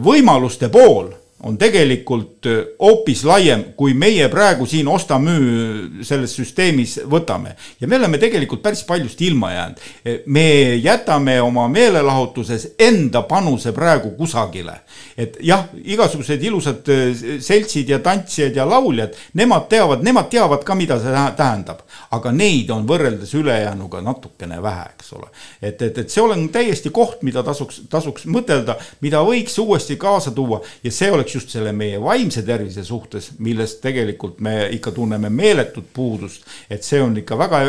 võimaluste 0.05 0.69
pool 0.73 1.09
on 1.43 1.59
tegelikult 1.59 2.47
äh, 2.47 2.65
hoopis 2.83 3.23
laiem, 3.25 3.63
kui 3.79 3.93
meie 3.95 4.27
praegu 4.29 4.67
siin 4.67 4.89
osta-müü 4.91 6.03
selles 6.07 6.33
süsteemis 6.35 6.97
võtame. 7.07 7.55
ja 7.81 7.87
me 7.89 7.97
oleme 7.97 8.19
tegelikult 8.19 8.63
päris 8.63 8.83
paljust 8.85 9.21
ilma 9.23 9.53
jäänud. 9.53 9.79
me 10.27 10.75
jätame 10.83 11.41
oma 11.41 11.69
meelelahutuses 11.69 12.75
enda 12.79 13.23
panuse 13.23 13.73
praegu 13.73 14.11
kusagile. 14.17 14.81
et 15.17 15.37
jah, 15.41 15.69
igasugused 15.85 16.43
ilusad 16.43 16.91
äh, 16.91 17.15
seltsid 17.41 17.89
ja 17.89 17.99
tantsijad 17.99 18.57
ja 18.57 18.67
lauljad, 18.67 19.15
nemad 19.35 19.69
teavad, 19.69 20.03
nemad 20.03 20.29
teavad 20.31 20.65
ka, 20.65 20.75
mida 20.75 20.99
see 20.99 21.15
tähendab. 21.37 21.87
aga 22.11 22.33
neid 22.33 22.71
on 22.71 22.87
võrreldes 22.89 23.35
ülejäänuga 23.35 24.03
natukene 24.03 24.63
vähe, 24.63 24.91
eks 24.99 25.13
ole. 25.13 25.31
et, 25.63 25.83
et, 25.83 25.99
et 25.99 26.11
see 26.11 26.23
on 26.23 26.49
täiesti 26.49 26.91
koht, 26.91 27.23
mida 27.23 27.47
tasuks, 27.47 27.85
tasuks 27.89 28.27
mõtelda, 28.27 28.75
mida 29.01 29.23
võiks 29.23 29.55
uuesti 29.63 29.97
kaasa 29.97 30.35
tuua 30.35 30.65
ja 30.83 30.91
see 30.91 31.13
oleks 31.13 31.28
oleks 31.29 31.35
just 31.35 31.53
selle 31.53 31.73
meie 31.77 32.01
vaimse 32.01 32.43
tervise 32.43 32.85
suhtes, 32.85 33.33
millest 33.39 33.83
tegelikult 33.85 34.41
me 34.41 34.69
ikka 34.73 34.93
tunneme 34.97 35.29
meeletut 35.29 35.87
puudust, 35.93 36.47
et 36.71 36.83
see 36.83 37.01
on 37.03 37.17
ikka 37.21 37.37
väga 37.39 37.61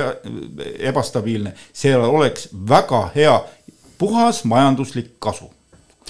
ebastabiilne, 0.90 1.54
seal 1.74 2.02
oleks 2.02 2.50
väga 2.54 3.10
hea 3.16 3.36
puhas 4.00 4.44
majanduslik 4.46 5.18
kasu 5.20 5.50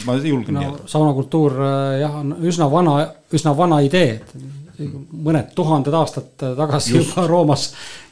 ma 0.06 0.16
julgen 0.16 0.56
no, 0.56 0.62
öelda. 0.62 0.86
saunakultuur 0.88 1.58
jah, 2.00 2.14
on 2.22 2.38
üsna 2.48 2.70
vana, 2.72 2.94
üsna 3.36 3.52
vana 3.58 3.82
idee, 3.84 4.20
et 4.20 4.36
mõned 4.80 5.52
tuhanded 5.56 5.94
aastad 5.94 6.30
tagasi 6.38 6.96
Just. 6.96 7.10
juba 7.10 7.28
Roomas 7.28 7.66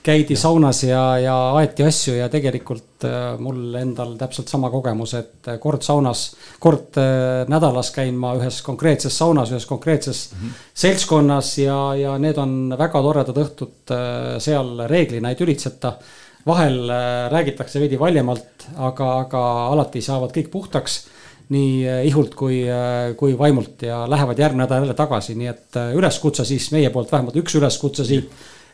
käidi 0.07 0.35
ja. 0.35 0.39
saunas 0.39 0.83
ja, 0.83 1.01
ja 1.19 1.35
aeti 1.59 1.85
asju 1.87 2.15
ja 2.17 2.27
tegelikult 2.31 3.05
äh, 3.07 3.35
mul 3.43 3.75
endal 3.79 4.15
täpselt 4.19 4.51
sama 4.51 4.69
kogemus, 4.73 5.13
et 5.19 5.49
äh, 5.51 5.57
kord 5.63 5.83
saunas, 5.85 6.29
kord 6.63 6.99
äh, 7.01 7.43
nädalas 7.51 7.91
käin 7.95 8.19
ma 8.19 8.33
ühes 8.39 8.61
konkreetses 8.65 9.17
saunas, 9.17 9.51
ühes 9.51 9.67
konkreetses 9.69 10.29
mm 10.31 10.37
-hmm. 10.45 10.61
seltskonnas 10.85 11.57
ja, 11.63 11.79
ja 11.99 12.15
need 12.21 12.39
on 12.39 12.55
väga 12.77 13.01
toredad 13.03 13.43
õhtud, 13.43 13.95
seal 14.43 14.87
reeglina 14.87 15.29
ei 15.29 15.35
tülitseta. 15.35 15.97
vahel 16.47 16.87
räägitakse 17.31 17.79
veidi 17.79 17.99
valjemalt, 17.99 18.69
aga, 18.75 19.07
aga 19.19 19.41
alati 19.67 20.01
saavad 20.01 20.31
kõik 20.31 20.47
puhtaks 20.51 21.01
nii 21.53 21.85
ihult 22.09 22.35
kui, 22.35 22.61
kui 23.17 23.37
vaimult 23.39 23.85
ja 23.87 24.01
lähevad 24.09 24.39
järgmine 24.39 24.65
nädal 24.65 24.83
jälle 24.83 24.95
tagasi, 24.97 25.35
nii 25.39 25.47
et 25.47 25.79
üleskutse 25.95 26.45
siis 26.45 26.69
meie 26.75 26.89
poolt 26.91 27.11
vähemalt 27.11 27.39
üks 27.39 27.55
üleskutse 27.55 28.05
siit. 28.05 28.31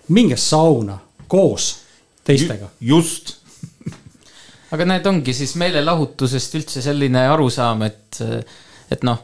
minge 0.08 0.38
sauna 0.38 0.98
koos 1.28 1.76
teistega. 2.26 2.72
just 2.82 3.36
aga 4.74 4.88
need 4.90 5.06
ongi 5.06 5.36
siis 5.38 5.54
meelelahutusest 5.62 6.58
üldse 6.58 6.82
selline 6.82 7.28
arusaam, 7.30 7.86
et, 7.86 8.20
et 8.92 9.06
noh, 9.06 9.22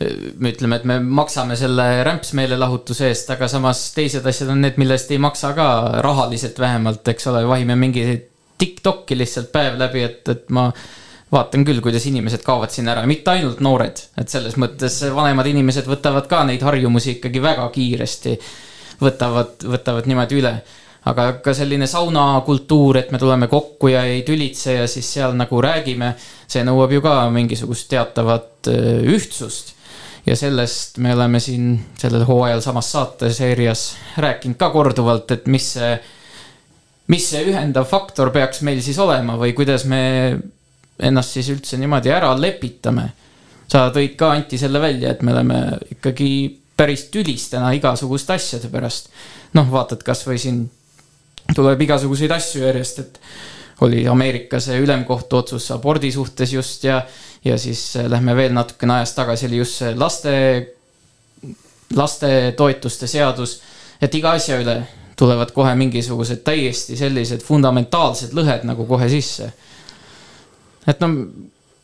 me 0.00 0.52
ütleme, 0.54 0.80
et 0.80 0.86
me 0.88 0.96
maksame 1.04 1.56
selle 1.60 1.86
rämpsmeelelahutuse 2.06 3.10
eest, 3.10 3.30
aga 3.34 3.48
samas 3.52 3.82
teised 3.96 4.26
asjad 4.26 4.52
on 4.52 4.62
need, 4.64 4.78
mille 4.80 4.96
eest 4.96 5.12
ei 5.12 5.20
maksa 5.20 5.52
ka 5.56 5.68
rahaliselt 6.04 6.60
vähemalt, 6.60 7.08
eks 7.12 7.28
ole, 7.32 7.46
vahime 7.48 7.76
mingi 7.80 8.06
Tiktoki 8.60 9.16
lihtsalt 9.16 9.48
päev 9.52 9.78
läbi, 9.80 10.02
et, 10.04 10.26
et 10.28 10.50
ma 10.52 10.66
vaatan 11.32 11.64
küll, 11.64 11.80
kuidas 11.84 12.06
inimesed 12.10 12.42
kaovad 12.46 12.72
siin 12.74 12.90
ära, 12.90 13.04
mitte 13.06 13.30
ainult 13.36 13.62
noored, 13.62 14.02
et 14.18 14.32
selles 14.32 14.56
mõttes 14.58 14.98
vanemad 15.14 15.46
inimesed 15.46 15.86
võtavad 15.86 16.26
ka 16.30 16.42
neid 16.48 16.62
harjumusi 16.66 17.16
ikkagi 17.18 17.42
väga 17.42 17.68
kiiresti. 17.74 18.38
võtavad, 19.00 19.62
võtavad 19.64 20.06
niimoodi 20.10 20.36
üle 20.36 20.54
aga 21.08 21.26
ka 21.40 21.54
selline 21.56 21.86
saunakultuur, 21.88 22.98
et 23.00 23.12
me 23.12 23.18
tuleme 23.18 23.48
kokku 23.48 23.88
ja 23.88 24.04
ei 24.04 24.22
tülitse 24.26 24.74
ja 24.74 24.86
siis 24.90 25.08
seal 25.14 25.36
nagu 25.38 25.60
räägime, 25.62 26.12
see 26.50 26.64
nõuab 26.66 26.92
ju 26.92 27.02
ka 27.04 27.14
mingisugust 27.32 27.88
teatavat 27.92 28.68
äh, 28.68 29.00
ühtsust. 29.14 29.76
ja 30.26 30.36
sellest 30.36 30.98
me 31.00 31.14
oleme 31.14 31.40
siin 31.40 31.78
sellel 31.98 32.26
hooajal 32.28 32.60
samas 32.60 32.90
saateseerias 32.92 33.84
rääkinud 34.20 34.58
ka 34.60 34.68
korduvalt, 34.70 35.30
et 35.32 35.46
mis 35.48 35.72
see, 35.78 35.94
mis 37.08 37.30
see 37.30 37.46
ühendav 37.48 37.88
faktor 37.88 38.30
peaks 38.30 38.60
meil 38.60 38.82
siis 38.84 38.98
olema 39.00 39.38
või 39.40 39.54
kuidas 39.56 39.86
me 39.88 40.02
ennast 41.02 41.36
siis 41.36 41.50
üldse 41.52 41.78
niimoodi 41.80 42.12
ära 42.12 42.32
lepitame. 42.38 43.10
sa 43.70 43.88
tõid 43.94 44.16
ka, 44.18 44.32
Anti, 44.34 44.58
selle 44.58 44.80
välja, 44.80 45.10
et 45.10 45.22
me 45.22 45.32
oleme 45.32 45.60
ikkagi 45.94 46.30
päris 46.76 47.04
tülistena 47.12 47.72
igasuguste 47.76 48.32
asjade 48.32 48.68
pärast. 48.68 49.10
noh, 49.54 49.70
vaatad 49.70 50.02
kasvõi 50.02 50.38
siin 50.38 50.68
tuleb 51.54 51.80
igasuguseid 51.82 52.30
asju 52.30 52.62
järjest, 52.62 52.98
et 52.98 53.20
oli 53.80 54.04
Ameerika 54.08 54.60
see 54.60 54.78
ülemkohtu 54.82 55.40
otsus 55.40 55.70
abordi 55.72 56.12
suhtes 56.12 56.52
just 56.52 56.84
ja, 56.84 57.00
ja 57.44 57.58
siis 57.58 57.96
äh, 57.96 58.08
lähme 58.10 58.36
veel 58.36 58.52
natukene 58.52 59.00
ajas 59.00 59.14
tagasi, 59.16 59.48
oli 59.48 59.60
just 59.62 59.80
see 59.80 59.94
laste, 59.96 60.34
lastetoetuste 61.96 63.06
seadus. 63.06 63.60
et 64.00 64.14
iga 64.14 64.32
asja 64.36 64.60
üle 64.60 64.76
tulevad 65.16 65.50
kohe 65.52 65.74
mingisugused 65.76 66.40
täiesti 66.44 66.96
sellised 66.96 67.42
fundamentaalsed 67.44 68.32
lõhed 68.36 68.64
nagu 68.68 68.86
kohe 68.88 69.08
sisse. 69.08 69.52
Et 70.88 71.02
no, 71.02 71.10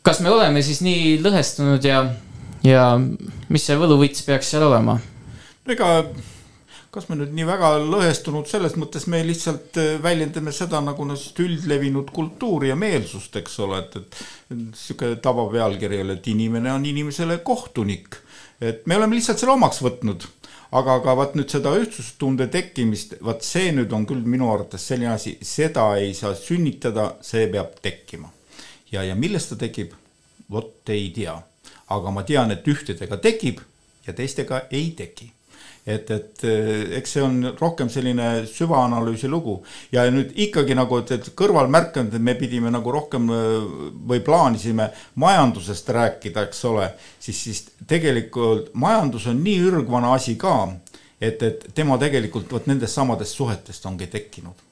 kas 0.05 0.21
me 0.23 0.31
oleme 0.31 0.63
siis 0.65 0.81
nii 0.85 1.17
lõhestunud 1.23 1.85
ja, 1.85 2.01
ja 2.65 2.87
mis 2.97 3.67
see 3.67 3.77
võluvõits 3.77 4.25
peaks 4.27 4.53
seal 4.53 4.67
olema? 4.69 4.97
ega 5.67 5.91
kas 6.97 7.09
me 7.11 7.17
nüüd 7.19 7.33
nii 7.35 7.45
väga 7.45 7.73
lõhestunud, 7.83 8.47
selles 8.49 8.77
mõttes 8.79 9.05
me 9.11 9.19
lihtsalt 9.27 9.77
äh, 9.77 9.97
väljendame 10.01 10.53
seda 10.55 10.79
nagu 10.81 11.05
üldlevinud 11.43 12.09
kultuuri 12.15 12.71
ja 12.71 12.77
meelsust, 12.79 13.35
eks 13.37 13.59
ole, 13.65 13.83
et, 13.83 13.97
et 13.99 14.79
sihuke 14.79 15.11
tavapealkiri 15.21 16.01
oli, 16.01 16.17
et 16.17 16.31
inimene 16.31 16.71
on 16.73 16.85
inimesele 16.85 17.41
kohtunik. 17.45 18.23
et 18.61 18.87
me 18.89 18.95
oleme 18.97 19.13
lihtsalt 19.13 19.37
selle 19.37 19.53
omaks 19.53 19.83
võtnud 19.85 20.25
aga, 20.71 20.97
aga 20.97 21.15
vaat 21.19 21.35
nüüd 21.37 21.51
seda 21.51 21.73
ühtsustunde 21.79 22.47
tekkimist, 22.51 23.17
vaat 23.23 23.45
see 23.45 23.71
nüüd 23.75 23.93
on 23.95 24.07
küll 24.09 24.25
minu 24.27 24.49
arvates 24.51 24.87
selline 24.89 25.13
asi, 25.13 25.37
seda 25.41 25.89
ei 26.01 26.13
saa 26.17 26.33
sünnitada, 26.35 27.13
see 27.21 27.47
peab 27.51 27.77
tekkima. 27.83 28.31
Ja, 28.91 29.03
ja 29.03 29.15
millest 29.15 29.53
ta 29.53 29.59
tekib, 29.59 29.95
vot 30.51 30.89
ei 30.93 31.09
tea. 31.15 31.37
aga 31.87 32.11
ma 32.11 32.23
tean, 32.27 32.51
et 32.51 32.65
ühtedega 32.67 33.15
tekib 33.23 33.61
ja 34.07 34.13
teistega 34.13 34.65
ei 34.75 34.89
teki. 34.95 35.29
Et, 35.87 36.09
et 36.11 36.43
eh, 36.43 36.81
eks 36.97 37.13
see 37.15 37.21
on 37.23 37.37
rohkem 37.55 37.87
selline 37.87 38.41
süvaanalüüsi 38.51 39.29
lugu. 39.31 39.61
Ja 39.91 40.03
nüüd 40.11 40.33
ikkagi 40.35 40.75
nagu, 40.75 40.99
et, 40.99 41.13
et 41.15 41.29
kõrvalmärkanud, 41.39 42.11
et 42.11 42.25
me 42.27 42.35
pidime 42.35 42.73
nagu 42.75 42.91
rohkem 42.91 43.31
eh, 43.31 43.55
või 44.11 44.19
plaanisime 44.25 44.89
majandusest 45.23 45.95
rääkida, 45.95 46.43
eks 46.49 46.63
ole, 46.67 46.89
siis, 47.23 47.39
siis 47.39 47.63
tegelikult 47.87 48.73
majandus 48.75 49.31
on 49.31 49.39
nii 49.47 49.63
ürgvana 49.71 50.11
asi 50.19 50.35
ka, 50.35 50.57
et, 51.21 51.39
et 51.39 51.67
tema 51.75 51.95
tegelikult 52.03 52.51
vot 52.51 52.67
nendest 52.67 52.99
samadest 52.99 53.39
suhetest 53.39 53.87
ongi 53.87 54.11
tekkinud 54.11 54.66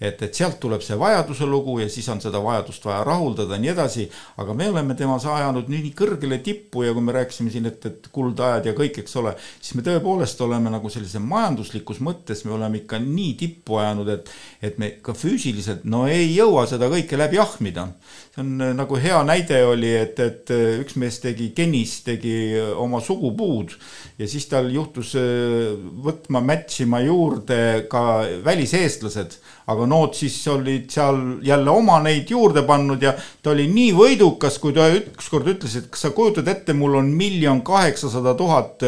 et, 0.00 0.20
et 0.22 0.34
sealt 0.34 0.58
tuleb 0.60 0.82
see 0.84 0.98
vajaduse 1.00 1.46
lugu 1.48 1.78
ja 1.80 1.88
siis 1.92 2.08
on 2.12 2.20
seda 2.20 2.40
vajadust 2.44 2.84
vaja 2.84 3.02
rahuldada 3.06 3.56
ja 3.56 3.62
nii 3.62 3.72
edasi. 3.72 4.08
aga 4.36 4.54
me 4.54 4.68
oleme 4.70 4.94
temas 4.94 5.24
ajanud 5.26 5.70
nii, 5.72 5.82
nii 5.86 5.94
kõrgele 5.96 6.38
tippu 6.44 6.84
ja 6.84 6.92
kui 6.92 7.04
me 7.04 7.14
rääkisime 7.16 7.50
siin, 7.50 7.66
et, 7.70 7.86
et 7.86 8.10
kuldajad 8.12 8.68
ja 8.68 8.76
kõik, 8.76 9.00
eks 9.02 9.16
ole, 9.22 9.32
siis 9.60 9.74
me 9.78 9.86
tõepoolest 9.86 10.40
oleme 10.44 10.72
nagu 10.72 10.90
sellise 10.92 11.22
majanduslikus 11.22 12.02
mõttes, 12.04 12.44
me 12.44 12.56
oleme 12.58 12.82
ikka 12.82 13.00
nii 13.02 13.32
tippu 13.40 13.80
ajanud, 13.80 14.12
et, 14.12 14.30
et 14.62 14.78
me 14.82 14.92
ka 15.02 15.16
füüsiliselt 15.16 15.88
no 15.88 16.06
ei 16.10 16.28
jõua 16.34 16.66
seda 16.70 16.90
kõike 16.92 17.18
läbi 17.20 17.40
ahmida 17.40 17.88
see 18.36 18.42
on 18.42 18.60
äh, 18.60 18.74
nagu 18.74 18.96
hea 18.96 19.22
näide 19.24 19.64
oli, 19.64 19.92
et, 19.96 20.18
et 20.20 20.50
äh, 20.50 20.80
üks 20.80 20.96
mees 20.96 21.18
tegi, 21.20 21.52
Kennis 21.56 22.02
tegi 22.04 22.56
äh, 22.58 22.72
oma 22.76 23.00
sugupuud 23.00 23.72
ja 24.18 24.28
siis 24.28 24.46
tal 24.48 24.68
juhtus 24.72 25.14
võtma, 25.16 26.40
match 26.40 26.82
ima 26.82 27.00
juurde 27.00 27.86
ka 27.90 28.24
väliseestlased, 28.44 29.38
aga 29.66 29.85
nood 29.88 30.14
siis 30.18 30.36
olid 30.52 30.90
seal 30.92 31.20
jälle 31.46 31.70
oma 31.72 31.98
neid 32.04 32.30
juurde 32.30 32.62
pannud 32.66 33.02
ja 33.02 33.14
ta 33.42 33.52
oli 33.52 33.66
nii 33.70 33.92
võidukas, 33.96 34.58
kui 34.62 34.74
ta 34.76 34.88
ükskord 34.92 35.48
ütles, 35.54 35.76
et 35.78 35.88
kas 35.92 36.06
sa 36.06 36.12
kujutad 36.16 36.48
ette, 36.50 36.74
mul 36.76 36.98
on 37.00 37.10
miljon 37.16 37.62
kaheksasada 37.66 38.34
tuhat 38.38 38.84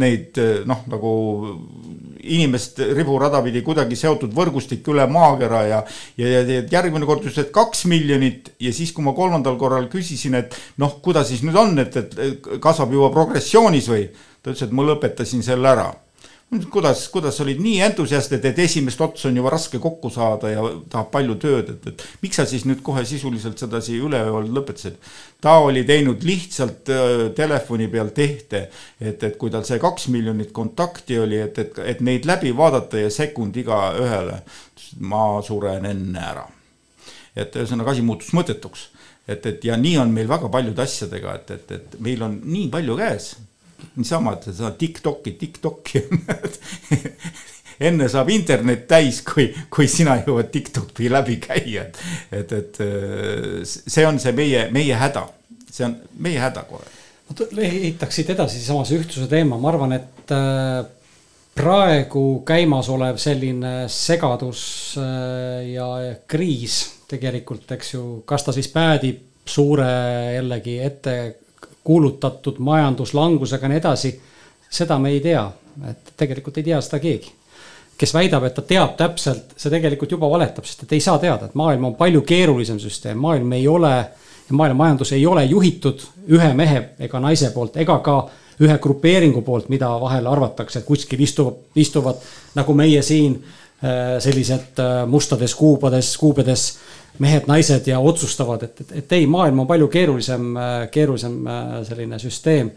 neid 0.00 0.38
noh, 0.68 0.84
nagu 0.90 1.12
inimest 2.20 2.80
riburada 2.96 3.40
pidi 3.44 3.62
kuidagi 3.64 3.96
seotud 3.98 4.34
võrgustik 4.36 4.86
üle 4.92 5.06
maakera 5.10 5.62
ja, 5.68 5.80
ja, 6.20 6.42
ja 6.42 6.60
järgmine 6.70 7.08
kord 7.08 7.24
ütles, 7.24 7.38
et 7.40 7.54
kaks 7.54 7.86
miljonit 7.90 8.52
ja 8.60 8.72
siis, 8.76 8.92
kui 8.96 9.04
ma 9.06 9.14
kolmandal 9.16 9.56
korral 9.60 9.88
küsisin, 9.92 10.36
et 10.40 10.56
noh, 10.82 10.98
kuidas 11.04 11.30
siis 11.30 11.44
nüüd 11.46 11.56
on, 11.60 11.78
et, 11.82 11.96
et 11.96 12.52
kasvab 12.62 12.94
juba 12.96 13.12
progressioonis 13.14 13.90
või? 13.90 14.06
ta 14.40 14.54
ütles, 14.54 14.68
et 14.68 14.72
ma 14.72 14.86
lõpetasin 14.88 15.44
selle 15.44 15.68
ära 15.68 15.90
kuidas, 16.70 17.08
kuidas 17.08 17.40
olid 17.40 17.60
nii 17.62 17.78
entusiast, 17.86 18.32
et, 18.34 18.44
et 18.50 18.58
esimest 18.58 19.00
otsa 19.00 19.28
on 19.28 19.36
juba 19.38 19.52
raske 19.54 19.78
kokku 19.78 20.10
saada 20.10 20.50
ja 20.50 20.64
tahab 20.90 21.10
palju 21.12 21.36
tööd, 21.42 21.68
et, 21.74 21.86
et 21.92 22.04
miks 22.24 22.40
sa 22.40 22.46
siis 22.48 22.64
nüüd 22.66 22.80
kohe 22.82 23.04
sisuliselt 23.06 23.60
sedasi 23.62 24.00
üleöö 24.02 24.42
lõpetasid? 24.48 24.96
ta 25.40 25.54
oli 25.62 25.84
teinud 25.86 26.24
lihtsalt 26.26 26.90
äh, 26.90 27.20
telefoni 27.36 27.86
peal 27.88 28.10
tehte, 28.16 28.64
et, 29.00 29.22
et 29.22 29.36
kui 29.38 29.50
tal 29.50 29.64
see 29.64 29.78
kaks 29.80 30.08
miljonit 30.10 30.50
kontakti 30.52 31.20
oli, 31.22 31.38
et, 31.40 31.58
et, 31.58 31.78
et 31.94 32.00
neid 32.04 32.26
läbi 32.26 32.50
vaadata 32.56 32.98
ja 32.98 33.12
sekund 33.14 33.56
igaühele, 33.56 34.40
ma 35.06 35.26
suren 35.46 35.86
enne 35.86 36.24
ära. 36.32 36.48
et 37.36 37.54
ühesõnaga 37.54 37.94
asi 37.94 38.02
muutus 38.02 38.34
mõttetuks 38.34 38.88
et, 39.30 39.46
et 39.46 39.64
ja 39.64 39.78
nii 39.78 39.94
on 40.02 40.10
meil 40.10 40.28
väga 40.28 40.50
paljude 40.50 40.82
asjadega, 40.82 41.36
et, 41.38 41.54
et, 41.54 41.72
et 41.78 41.96
meil 42.02 42.26
on 42.26 42.34
nii 42.42 42.66
palju 42.74 42.98
käes 42.98 43.30
niisama, 43.96 44.36
et 44.36 44.50
sa 44.56 44.70
Tiktoki, 44.76 45.34
Tiktoki 45.40 46.02
enne 47.88 48.08
saab 48.12 48.30
internet 48.32 48.86
täis, 48.90 49.22
kui, 49.26 49.48
kui 49.72 49.88
sina 49.90 50.18
jõuad 50.20 50.50
Tiktoki 50.52 51.10
läbi 51.12 51.38
käia, 51.42 51.86
et, 51.88 52.52
et, 52.52 52.54
et 52.56 52.80
see 53.66 54.06
on 54.06 54.20
see 54.20 54.34
meie, 54.36 54.66
meie 54.74 54.96
häda, 55.00 55.26
see 55.70 55.86
on 55.88 55.96
meie 56.20 56.40
häda 56.42 56.64
kohe. 56.68 56.86
ehitaks 57.40 58.20
siit 58.20 58.32
edasi 58.36 58.62
samas 58.62 58.92
ühtsuse 58.92 59.28
teema, 59.30 59.58
ma 59.60 59.72
arvan, 59.72 59.96
et 59.96 60.34
äh, 60.36 60.80
praegu 61.56 62.24
käimasolev 62.46 63.18
selline 63.20 63.74
segadus 63.92 64.62
äh, 65.00 65.72
ja 65.72 65.88
kriis 66.30 66.82
tegelikult, 67.10 67.68
eks 67.74 67.94
ju, 67.94 68.04
kas 68.28 68.44
ta 68.46 68.54
siis 68.54 68.68
päädib 68.72 69.26
suure 69.50 69.88
jällegi 70.36 70.76
ette 70.84 71.14
kuulutatud 71.84 72.58
majanduslangusega 72.58 73.66
ja 73.66 73.68
nii 73.68 73.78
edasi. 73.78 74.20
seda 74.70 74.98
me 74.98 75.10
ei 75.10 75.20
tea, 75.20 75.50
et 75.90 76.12
tegelikult 76.16 76.58
ei 76.58 76.64
tea 76.64 76.80
seda 76.80 76.98
keegi. 76.98 77.32
kes 77.98 78.14
väidab, 78.14 78.44
et 78.44 78.54
ta 78.54 78.62
teab 78.62 78.96
täpselt, 78.96 79.52
see 79.56 79.70
tegelikult 79.70 80.10
juba 80.10 80.30
valetab, 80.30 80.64
sest 80.64 80.82
et 80.82 80.92
ei 80.92 81.00
saa 81.00 81.18
teada, 81.18 81.46
et 81.46 81.54
maailm 81.54 81.84
on 81.84 81.94
palju 81.94 82.22
keerulisem 82.22 82.78
süsteem, 82.78 83.18
maailm 83.18 83.52
ei 83.52 83.68
ole 83.68 83.94
maailma 84.50 84.84
majandus 84.84 85.12
ei 85.12 85.26
ole 85.26 85.44
juhitud 85.44 86.00
ühe 86.28 86.54
mehe 86.54 86.82
ega 86.98 87.20
naise 87.20 87.50
poolt 87.54 87.76
ega 87.76 87.98
ka 87.98 88.16
ühe 88.60 88.76
grupeeringu 88.78 89.42
poolt, 89.42 89.70
mida 89.72 89.88
vahel 90.00 90.26
arvatakse, 90.28 90.82
et 90.82 90.84
kuskil 90.84 91.20
istuvad, 91.24 91.62
istuvad 91.80 92.20
nagu 92.58 92.74
meie 92.76 93.02
siin 93.02 93.38
äh, 93.40 94.18
sellised 94.20 94.80
äh, 94.82 95.06
mustades 95.08 95.54
kuubades, 95.56 96.12
kuubedes 96.20 96.66
mehed-naised 97.20 97.88
ja 97.90 98.00
otsustavad, 98.00 98.64
et, 98.64 98.80
et, 98.80 98.92
et 99.02 99.12
ei, 99.18 99.26
maailm 99.30 99.62
on 99.62 99.68
palju 99.68 99.88
keerulisem, 99.92 100.52
keerulisem 100.92 101.40
äh, 101.46 101.72
selline 101.88 102.18
süsteem. 102.22 102.72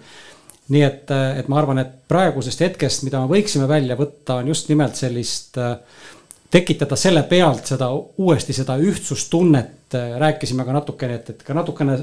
nii 0.73 0.81
et, 0.83 1.11
äh, 1.11 1.39
et 1.39 1.47
ma 1.51 1.59
arvan, 1.59 1.79
et 1.81 1.93
praegusest 2.07 2.61
hetkest, 2.63 3.03
mida 3.03 3.19
me 3.19 3.31
võiksime 3.31 3.67
välja 3.67 3.97
võtta, 3.99 4.39
on 4.39 4.47
just 4.47 4.69
nimelt 4.71 4.99
sellist 4.99 5.57
äh, 5.59 5.75
tekitada 6.53 6.95
selle 6.99 7.23
pealt 7.27 7.67
seda 7.67 7.89
uuesti 7.93 8.53
seda 8.53 8.77
ühtsustunnet, 8.77 9.95
rääkisime 10.19 10.65
ka 10.65 10.75
natukene, 10.75 11.15
et, 11.19 11.29
et 11.29 11.41
ka 11.45 11.53
natukene 11.53 11.95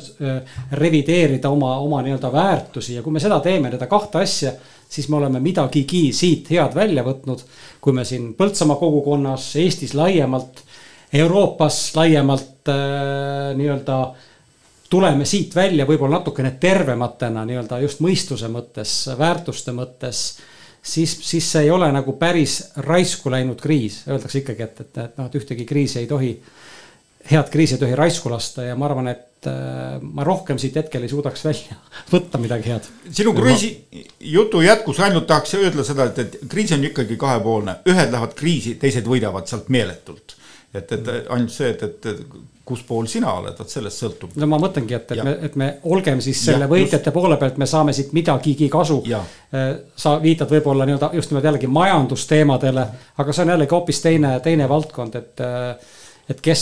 revideerida 0.79 1.51
oma, 1.51 1.77
oma 1.83 2.03
nii-öelda 2.07 2.31
väärtusi 2.33 2.97
ja 2.97 3.03
kui 3.03 3.15
me 3.15 3.23
seda 3.23 3.39
teeme, 3.43 3.71
need 3.71 3.83
kahte 3.91 4.23
asja, 4.23 4.53
siis 4.91 5.09
me 5.11 5.19
oleme 5.19 5.43
midagigi 5.43 6.09
siit 6.15 6.51
head 6.51 6.75
välja 6.75 7.03
võtnud. 7.07 7.45
kui 7.81 7.95
me 7.97 8.05
siin 8.05 8.35
Põltsamaa 8.39 8.77
kogukonnas, 8.77 9.47
Eestis 9.57 9.95
laiemalt 9.95 10.65
Euroopas 11.13 11.91
laiemalt 11.97 12.69
äh, 12.69 13.57
nii-öelda 13.59 13.97
tuleme 14.91 15.25
siit 15.25 15.55
välja 15.55 15.87
võib-olla 15.87 16.19
natukene 16.19 16.53
tervematena 16.61 17.45
nii-öelda 17.47 17.81
just 17.85 18.03
mõistuse 18.03 18.51
mõttes, 18.51 18.95
väärtuste 19.19 19.75
mõttes. 19.75 20.39
siis, 20.83 21.13
siis 21.23 21.53
see 21.53 21.67
ei 21.67 21.71
ole 21.71 21.91
nagu 21.93 22.13
päris 22.19 22.73
raisku 22.77 23.31
läinud 23.31 23.61
kriis, 23.61 24.03
öeldakse 24.09 24.43
ikkagi, 24.43 24.63
et, 24.63 24.81
et, 24.81 24.99
et 24.99 25.19
noh, 25.19 25.27
et 25.27 25.35
ühtegi 25.35 25.67
kriisi 25.67 25.99
ei 25.99 26.07
tohi. 26.07 26.41
head 27.31 27.51
kriisi 27.51 27.75
ei 27.75 27.81
tohi 27.81 27.95
raisku 27.95 28.31
lasta 28.31 28.63
ja 28.63 28.77
ma 28.77 28.87
arvan, 28.87 29.09
et 29.09 29.47
äh, 29.47 30.01
ma 30.03 30.25
rohkem 30.25 30.59
siit 30.59 30.77
hetkel 30.77 31.03
ei 31.03 31.09
suudaks 31.09 31.45
välja 31.45 31.79
võtta 32.15 32.39
midagi 32.39 32.71
head. 32.71 32.91
sinu 33.11 33.35
kriisi 33.35 33.87
jutu 34.21 34.61
jätkus 34.61 35.01
ainult 35.01 35.27
tahaks 35.27 35.55
öelda 35.55 35.85
seda, 35.85 36.11
et, 36.11 36.19
et 36.19 36.39
kriis 36.49 36.73
on 36.73 36.85
ikkagi 36.85 37.17
kahepoolne, 37.17 37.81
ühed 37.87 38.11
lähevad 38.11 38.35
kriisi, 38.35 38.75
teised 38.75 39.07
võidavad 39.07 39.47
sealt 39.47 39.69
meeletult 39.69 40.40
et, 40.75 40.93
et 40.93 41.11
ainult 41.29 41.53
see, 41.53 41.71
et, 41.75 41.83
et 41.83 42.25
kus 42.71 42.83
pool 42.87 43.09
sina 43.11 43.33
oled, 43.41 43.57
vot 43.59 43.73
sellest 43.73 44.05
sõltub. 44.05 44.35
no 44.39 44.49
ma 44.51 44.59
mõtlengi, 44.63 44.95
et, 44.95 45.15
et 45.17 45.23
me, 45.27 45.33
et 45.49 45.57
me 45.59 45.71
olgem 45.91 46.21
siis 46.23 46.43
selle 46.47 46.69
ja, 46.69 46.71
võitjate 46.71 47.11
just. 47.11 47.17
poole 47.17 47.39
pealt, 47.41 47.59
me 47.59 47.67
saame 47.71 47.95
siit 47.97 48.13
midagigi 48.17 48.69
kasu. 48.71 49.01
Äh, 49.11 49.71
sa 49.99 50.17
viitad 50.23 50.53
võib-olla 50.53 50.87
nii-öelda 50.87 51.11
just 51.19 51.33
nimelt 51.33 51.49
jällegi 51.51 51.71
majandusteemadele, 51.71 52.87
aga 53.19 53.35
see 53.35 53.47
on 53.47 53.55
jällegi 53.57 53.77
hoopis 53.77 54.05
teine, 54.07 54.37
teine 54.45 54.69
valdkond, 54.71 55.19
et. 55.23 55.47
Äh, 55.47 55.97
et 56.31 56.39
kes, 56.39 56.61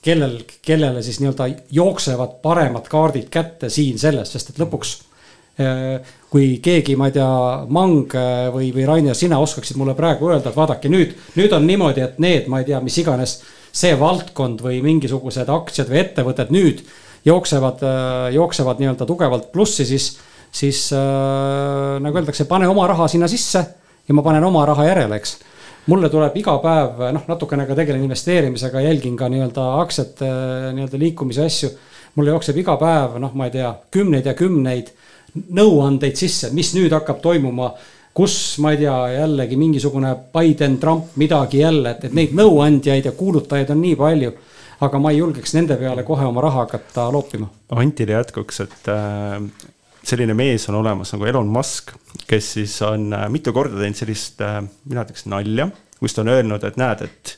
kellel, 0.00 0.38
kellele 0.64 1.02
siis 1.04 1.18
nii-öelda 1.20 1.44
jooksevad 1.76 2.38
paremad 2.40 2.86
kaardid 2.88 3.26
kätte 3.28 3.68
siin 3.68 3.98
selles, 4.00 4.30
sest 4.32 4.54
et 4.54 4.60
lõpuks 4.62 4.94
äh, 4.94 5.09
kui 6.30 6.58
keegi, 6.62 6.94
ma 6.96 7.10
ei 7.10 7.14
tea, 7.16 7.30
Mang 7.68 8.14
või, 8.54 8.70
või 8.74 8.86
Rainer, 8.88 9.16
sina 9.18 9.40
oskaksid 9.42 9.76
mulle 9.80 9.96
praegu 9.98 10.30
öelda, 10.30 10.52
et 10.52 10.56
vaadake 10.56 10.90
nüüd, 10.92 11.16
nüüd 11.36 11.52
on 11.56 11.66
niimoodi, 11.68 12.04
et 12.06 12.20
need, 12.22 12.48
ma 12.48 12.62
ei 12.62 12.68
tea, 12.70 12.80
mis 12.84 12.96
iganes 13.02 13.40
see 13.70 13.92
valdkond 13.98 14.62
või 14.64 14.80
mingisugused 14.84 15.50
aktsiad 15.50 15.90
või 15.90 16.02
ettevõtted 16.04 16.50
nüüd 16.54 16.82
jooksevad, 17.26 17.84
äh, 17.84 18.32
jooksevad 18.34 18.80
nii-öelda 18.80 19.06
tugevalt 19.06 19.50
plussi, 19.52 19.86
siis, 19.86 20.12
siis 20.52 20.88
äh, 20.96 21.98
nagu 22.02 22.18
öeldakse, 22.18 22.48
pane 22.50 22.68
oma 22.68 22.86
raha 22.90 23.08
sinna 23.08 23.28
sisse 23.30 23.62
ja 24.08 24.16
ma 24.16 24.24
panen 24.26 24.44
oma 24.44 24.64
raha 24.66 24.88
järele, 24.88 25.20
eks 25.20 25.36
mulle 25.90 26.10
tuleb 26.12 26.36
iga 26.36 26.56
päev, 26.62 27.04
noh, 27.14 27.28
natukene 27.28 27.66
ka 27.68 27.76
tegelen 27.78 28.04
investeerimisega, 28.04 28.82
jälgin 28.84 29.16
ka 29.18 29.30
nii-öelda 29.32 29.66
aktsiate 29.80 30.28
nii-öelda 30.76 31.00
liikumise 31.00 31.46
asju. 31.46 31.70
mulle 32.14 32.32
jookseb 32.32 32.56
iga 32.58 32.74
päev, 32.76 33.20
noh, 33.22 33.34
ma 33.38 33.46
ei 33.46 33.52
tea, 33.54 33.70
kümneid 33.94 34.26
ja 34.26 34.34
kümneid 34.34 34.90
nõuandeid 35.34 36.18
sisse, 36.18 36.50
mis 36.56 36.74
nüüd 36.74 36.92
hakkab 36.92 37.20
toimuma 37.22 37.72
kus, 38.14 38.58
ma 38.62 38.74
ei 38.74 38.80
tea, 38.82 38.96
jällegi 39.14 39.58
mingisugune 39.58 40.14
Biden, 40.34 40.78
Trump, 40.82 41.14
midagi 41.20 41.62
jälle, 41.62 41.94
et, 41.94 42.06
et 42.08 42.16
neid 42.16 42.34
nõuandjaid 42.36 43.06
ja 43.06 43.12
kuulutajaid 43.16 43.70
on 43.74 43.82
nii 43.84 43.98
palju. 43.98 44.32
aga 44.80 44.96
ma 44.96 45.10
ei 45.12 45.18
julgeks 45.18 45.52
nende 45.52 45.76
peale 45.76 46.02
kohe 46.08 46.24
oma 46.24 46.40
raha 46.40 46.62
hakata 46.62 47.10
loopima. 47.12 47.50
Antile 47.76 48.14
jätkuks, 48.14 48.62
et 48.64 48.88
äh, 48.88 49.34
selline 50.08 50.32
mees 50.34 50.64
on 50.72 50.78
olemas 50.78 51.12
nagu 51.12 51.26
Elon 51.28 51.50
Musk, 51.52 51.92
kes 52.26 52.52
siis 52.56 52.78
on 52.82 53.12
äh, 53.12 53.26
mitu 53.28 53.52
korda 53.52 53.76
teinud 53.76 53.98
sellist 53.98 54.40
äh,, 54.40 54.62
mina 54.88 55.04
ütleks 55.04 55.26
nalja, 55.28 55.68
kus 56.00 56.16
ta 56.16 56.24
on 56.24 56.32
öelnud, 56.32 56.64
et 56.64 56.80
näed, 56.80 57.04
et 57.04 57.34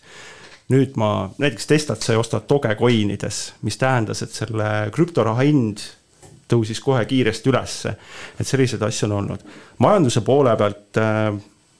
nüüd 0.70 0.94
ma 1.02 1.32
näiteks 1.42 1.66
Teslat 1.66 2.06
sai 2.06 2.16
osta 2.16 2.40
Dogecoinides, 2.48 3.42
mis 3.66 3.80
tähendas, 3.80 4.22
et 4.22 4.38
selle 4.38 4.70
krüptoraha 4.94 5.42
hind 5.42 5.82
tõusis 6.52 6.80
kohe 6.84 7.04
kiiresti 7.08 7.50
ülesse. 7.50 7.94
et 8.40 8.46
selliseid 8.46 8.82
asju 8.82 9.08
on 9.08 9.16
olnud. 9.20 9.48
majanduse 9.78 10.20
poole 10.20 10.56
pealt 10.56 11.00
äh, 11.00 11.32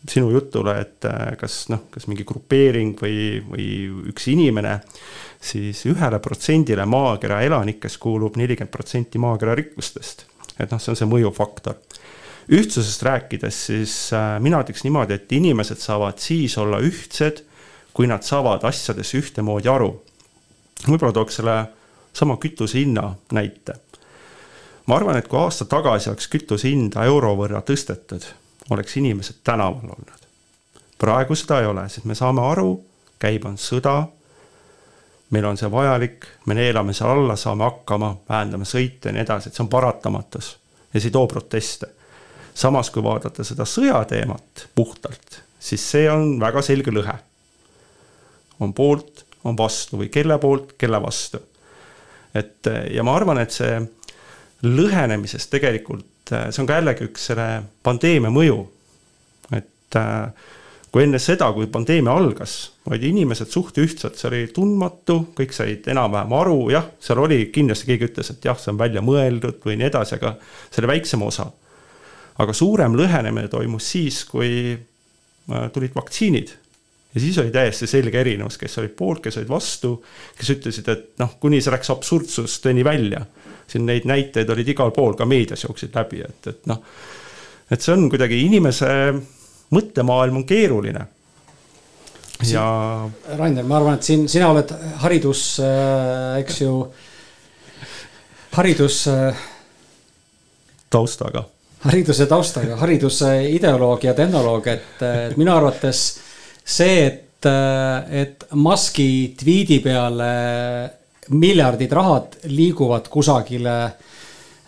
sinu 0.09 0.31
jutule, 0.31 0.75
et 0.81 1.05
äh, 1.05 1.37
kas 1.39 1.67
noh, 1.71 1.87
kas 1.91 2.09
mingi 2.11 2.25
grupeering 2.27 2.97
või, 2.99 3.43
või 3.47 3.67
üks 4.11 4.27
inimene, 4.33 4.81
siis 5.43 5.85
ühele 5.91 6.19
protsendile 6.23 6.87
maakera 6.87 7.43
elanikest 7.47 8.01
kuulub 8.03 8.37
nelikümmend 8.41 8.73
protsenti 8.73 9.21
maakera 9.23 9.55
rikkustest. 9.59 10.27
et 10.59 10.71
noh, 10.71 10.81
see 10.81 10.93
on 10.93 10.99
see 10.99 11.11
mõjufaktor. 11.11 11.79
ühtsusest 12.51 13.03
rääkides, 13.07 13.65
siis 13.71 13.95
äh, 14.17 14.41
mina 14.41 14.63
ütleks 14.63 14.85
niimoodi, 14.85 15.15
et 15.15 15.33
inimesed 15.33 15.79
saavad 15.79 16.19
siis 16.19 16.59
olla 16.59 16.81
ühtsed, 16.83 17.45
kui 17.93 18.07
nad 18.07 18.25
saavad 18.27 18.65
asjadest 18.65 19.15
ühtemoodi 19.15 19.69
aru. 19.69 19.95
võib-olla 20.89 21.13
tooks 21.13 21.39
selle 21.39 21.57
sama 22.13 22.37
kütuse 22.37 22.79
hinna 22.79 23.15
näite. 23.33 23.79
Ma 24.87 24.97
arvan, 24.97 25.17
et 25.17 25.29
kui 25.29 25.39
aasta 25.39 25.65
tagasi 25.65 26.11
oleks 26.11 26.29
kütuse 26.29 26.69
hinda 26.69 27.05
euro 27.05 27.35
võrra 27.39 27.63
tõstetud 27.67 28.27
oleks 28.71 28.97
inimesed 28.97 29.43
tänaval 29.45 29.95
olnud. 29.97 30.19
praegu 30.99 31.35
seda 31.35 31.61
ei 31.61 31.67
ole, 31.67 31.89
sest 31.89 32.07
me 32.07 32.15
saame 32.15 32.43
aru, 32.47 32.77
käib 33.19 33.47
on 33.47 33.57
sõda, 33.59 33.97
meil 35.31 35.47
on 35.49 35.59
see 35.59 35.71
vajalik, 35.71 36.27
me 36.47 36.55
neelame 36.55 36.95
seal 36.95 37.11
alla, 37.11 37.37
saame 37.37 37.65
hakkama, 37.65 38.13
vähendame 38.29 38.69
sõite 38.69 39.11
ja 39.11 39.17
nii 39.17 39.25
edasi, 39.25 39.49
et 39.49 39.59
see 39.59 39.65
on 39.65 39.71
paratamatus 39.73 40.53
ja 40.93 41.01
see 41.01 41.09
ei 41.09 41.17
too 41.17 41.27
proteste. 41.27 41.89
samas, 42.55 42.91
kui 42.91 43.03
vaadata 43.03 43.45
seda 43.45 43.65
sõjateemat 43.65 44.67
puhtalt, 44.75 45.41
siis 45.59 45.91
see 45.91 46.11
on 46.11 46.39
väga 46.41 46.63
selge 46.63 46.91
lõhe. 46.91 47.17
on 48.61 48.73
poolt, 48.73 49.25
on 49.45 49.57
vastu 49.57 49.99
või 49.99 50.09
kelle 50.09 50.39
poolt, 50.39 50.77
kelle 50.79 51.03
vastu. 51.03 51.41
et 52.35 52.71
ja 52.95 53.03
ma 53.03 53.17
arvan, 53.17 53.39
et 53.39 53.51
see 53.51 53.81
lõhenemisest 54.63 55.51
tegelikult 55.53 56.33
äh, 56.33 56.49
see 56.51 56.63
on 56.63 56.71
ka 56.71 56.79
jällegi 56.79 57.09
üks 57.09 57.31
selle 57.33 57.47
pandeemia 57.83 58.31
mõju. 58.33 58.59
et 59.59 59.99
äh, 59.99 60.29
kui 60.93 61.07
enne 61.07 61.19
seda, 61.23 61.49
kui 61.57 61.67
pandeemia 61.73 62.13
algas, 62.13 62.57
olid 62.87 63.05
inimesed 63.09 63.51
suht 63.51 63.79
ühtsed, 63.81 64.19
see 64.19 64.29
oli 64.29 64.43
tundmatu, 64.55 65.19
kõik 65.39 65.55
said 65.57 65.89
enam-vähem 65.89 66.35
aru, 66.37 66.57
jah, 66.75 66.91
seal 67.01 67.23
oli 67.25 67.47
kindlasti 67.55 67.89
keegi 67.89 68.11
ütles, 68.11 68.33
et 68.35 68.45
jah, 68.45 68.59
see 68.61 68.75
on 68.75 68.81
välja 68.81 69.01
mõeldud 69.05 69.63
või 69.65 69.79
nii 69.81 69.89
edasi, 69.89 70.19
aga 70.19 70.35
see 70.69 70.83
oli 70.83 70.93
väiksem 70.95 71.25
osa. 71.25 71.49
aga 72.43 72.53
suurem 72.57 72.95
lõhenemine 72.97 73.49
toimus 73.49 73.91
siis, 73.93 74.25
kui 74.29 74.53
äh, 74.73 75.71
tulid 75.73 75.97
vaktsiinid 75.97 76.59
ja 77.15 77.21
siis 77.21 77.39
oli 77.39 77.51
täiesti 77.53 77.87
selge 77.87 78.21
erinevus, 78.21 78.57
kes 78.61 78.79
olid 78.81 78.95
poolt, 78.97 79.21
kes 79.25 79.37
olid 79.41 79.51
vastu, 79.51 79.97
kes 80.39 80.51
ütlesid, 80.55 80.89
et 80.89 81.09
noh, 81.21 81.35
kuni 81.41 81.61
see 81.61 81.73
läks 81.73 81.93
absurdsusteni 81.93 82.85
välja 82.85 83.25
siin 83.71 83.87
neid 83.87 84.07
näiteid 84.09 84.51
olid 84.51 84.69
igal 84.69 84.93
pool, 84.95 85.15
ka 85.19 85.27
meedias 85.29 85.65
jooksid 85.65 85.95
läbi, 85.97 86.23
et, 86.27 86.49
et 86.51 86.71
noh, 86.71 86.83
et 87.73 87.81
see 87.81 87.95
on 87.95 88.09
kuidagi 88.13 88.43
inimese 88.47 88.89
mõttemaailm 89.73 90.43
on 90.43 90.47
keeruline. 90.49 91.07
ja. 92.49 92.67
Rainer, 93.39 93.65
ma 93.65 93.79
arvan, 93.79 93.99
et 93.99 94.07
siin 94.07 94.27
sina 94.29 94.51
oled 94.53 94.75
haridus 95.05 95.47
äh,, 95.63 96.43
eks 96.43 96.61
ju, 96.65 96.77
haridus 98.59 99.07
äh,. 99.09 99.49
taustaga. 100.91 101.47
hariduse 101.87 102.27
taustaga, 102.31 102.77
hariduse 102.83 103.33
ideoloog 103.51 104.05
ja 104.05 104.15
tehnoloog, 104.15 104.67
et, 104.71 105.07
minu 105.37 105.55
arvates 105.55 106.03
see, 106.63 107.07
et, 107.07 107.49
et 108.23 108.45
Musk'i 108.55 109.35
tweet'i 109.39 109.81
peale 109.83 110.29
miljardid 111.33 111.93
rahad 111.93 112.37
liiguvad 112.51 113.09
kusagile. 113.11 113.77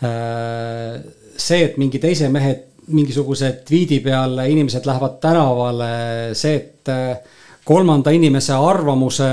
Äh, 0.05 1.01
see, 1.37 1.65
et 1.65 1.79
mingi 1.81 2.01
teise 2.03 2.31
mehe 2.33 2.55
mingisuguse 2.95 3.51
tweet'i 3.65 4.01
peale 4.05 4.49
inimesed 4.53 4.85
lähevad 4.87 5.17
tänavale, 5.23 5.93
see, 6.37 6.57
et 6.59 6.93
äh, 6.93 7.39
kolmanda 7.65 8.13
inimese 8.13 8.57
arvamuse 8.57 9.31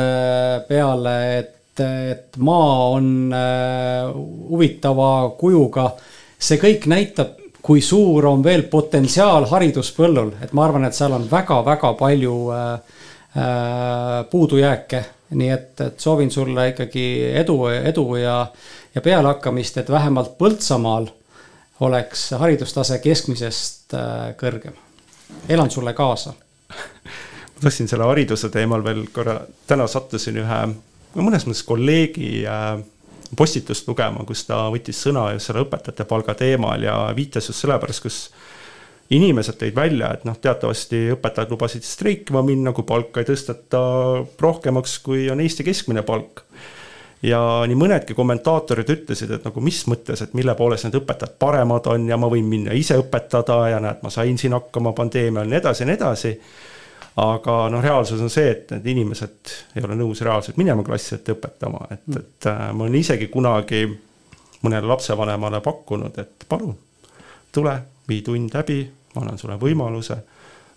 peale, 0.70 1.16
et, 1.40 1.84
et 1.84 2.40
maa 2.40 2.88
on 2.96 3.12
äh, 3.36 4.08
huvitava 4.50 5.12
kujuga. 5.40 5.92
see 6.42 6.58
kõik 6.58 6.88
näitab, 6.90 7.36
kui 7.62 7.84
suur 7.86 8.26
on 8.26 8.42
veel 8.44 8.64
potentsiaal 8.72 9.46
hariduspõllul, 9.52 10.32
et 10.42 10.54
ma 10.58 10.64
arvan, 10.66 10.88
et 10.88 10.98
seal 10.98 11.14
on 11.14 11.28
väga-väga 11.30 11.92
palju 12.00 12.38
puudujääke 14.32 15.04
nii 15.32 15.50
et, 15.50 15.82
et 15.82 16.00
soovin 16.00 16.32
sulle 16.32 16.70
ikkagi 16.74 17.06
edu, 17.40 17.58
edu 17.72 18.06
ja, 18.20 18.36
ja 18.96 19.02
pealehakkamist, 19.02 19.78
et 19.78 19.90
vähemalt 19.90 20.38
Põltsamaal 20.38 21.08
oleks 21.88 22.30
haridustase 22.38 23.00
keskmisest 23.02 23.96
äh, 23.98 24.32
kõrgem. 24.38 24.78
elan 25.50 25.72
sulle 25.72 25.94
kaasa. 25.94 26.34
ma 27.56 27.62
tahtsin 27.62 27.88
selle 27.88 28.08
hariduse 28.10 28.50
teemal 28.50 28.84
veel 28.84 29.06
korra, 29.14 29.40
täna 29.68 29.88
sattusin 29.88 30.38
ühe 30.44 30.62
mõnes 31.20 31.48
mõttes 31.48 31.64
kolleegi 31.68 32.46
äh, 32.48 32.78
postitust 33.38 33.88
lugema, 33.88 34.26
kus 34.28 34.46
ta 34.48 34.66
võttis 34.72 35.00
sõna 35.04 35.30
just 35.36 35.50
selle 35.50 35.66
õpetajate 35.66 36.06
palga 36.08 36.36
teemal 36.38 36.84
ja 36.84 36.96
viitas 37.16 37.48
just 37.50 37.64
sellepärast, 37.64 38.04
kus 38.04 38.20
inimesed 39.12 39.58
tõid 39.60 39.76
välja, 39.76 40.14
et 40.16 40.24
noh, 40.28 40.38
teatavasti 40.40 41.10
õpetajad 41.16 41.52
lubasid 41.52 41.86
streikima 41.86 42.44
minna, 42.46 42.72
kui 42.76 42.88
palka 42.88 43.22
ei 43.22 43.28
tõsteta 43.28 43.82
rohkemaks, 44.40 45.00
kui 45.04 45.26
on 45.32 45.42
Eesti 45.44 45.66
keskmine 45.68 46.04
palk. 46.08 46.46
ja 47.22 47.40
nii 47.70 47.78
mõnedki 47.78 48.16
kommentaatorid 48.18 48.90
ütlesid, 48.90 49.30
et 49.36 49.44
nagu 49.46 49.62
mis 49.62 49.84
mõttes, 49.86 50.24
et 50.24 50.32
mille 50.34 50.56
poolest 50.58 50.88
need 50.88 50.96
õpetajad 50.98 51.36
paremad 51.40 51.88
on 51.92 52.08
ja 52.10 52.18
ma 52.18 52.30
võin 52.32 52.48
minna 52.50 52.74
ise 52.74 52.98
õpetada 52.98 53.58
ja 53.70 53.82
näed, 53.84 54.00
ma 54.02 54.10
sain 54.10 54.40
siin 54.42 54.56
hakkama 54.58 54.96
pandeemial 54.98 55.46
ja 55.46 55.52
nii 55.52 55.60
edasi 55.60 55.84
ja 55.84 55.90
nii 55.90 56.00
edasi. 56.00 56.32
Aga 57.22 57.56
noh, 57.70 57.84
reaalsus 57.84 58.22
on 58.24 58.32
see, 58.32 58.48
et 58.48 58.72
need 58.72 58.88
inimesed 58.94 59.52
ei 59.76 59.84
ole 59.84 59.98
nõus 60.00 60.22
reaalselt 60.24 60.58
minema 60.58 60.82
klassi 60.88 61.18
ette 61.18 61.36
õpetama, 61.36 61.84
et, 61.92 62.08
et 62.16 62.48
äh, 62.48 62.62
ma 62.72 62.86
olen 62.86 62.96
isegi 62.96 63.28
kunagi 63.28 63.84
mõnele 64.64 64.88
lapsevanemale 64.88 65.60
pakkunud, 65.62 66.18
et 66.24 66.48
palun, 66.48 66.78
tule, 67.52 67.76
vii 68.08 68.22
tund 68.24 68.56
läbi, 68.56 68.80
ma 69.16 69.26
annan 69.26 69.40
sulle 69.40 69.58
võimaluse. 69.60 70.18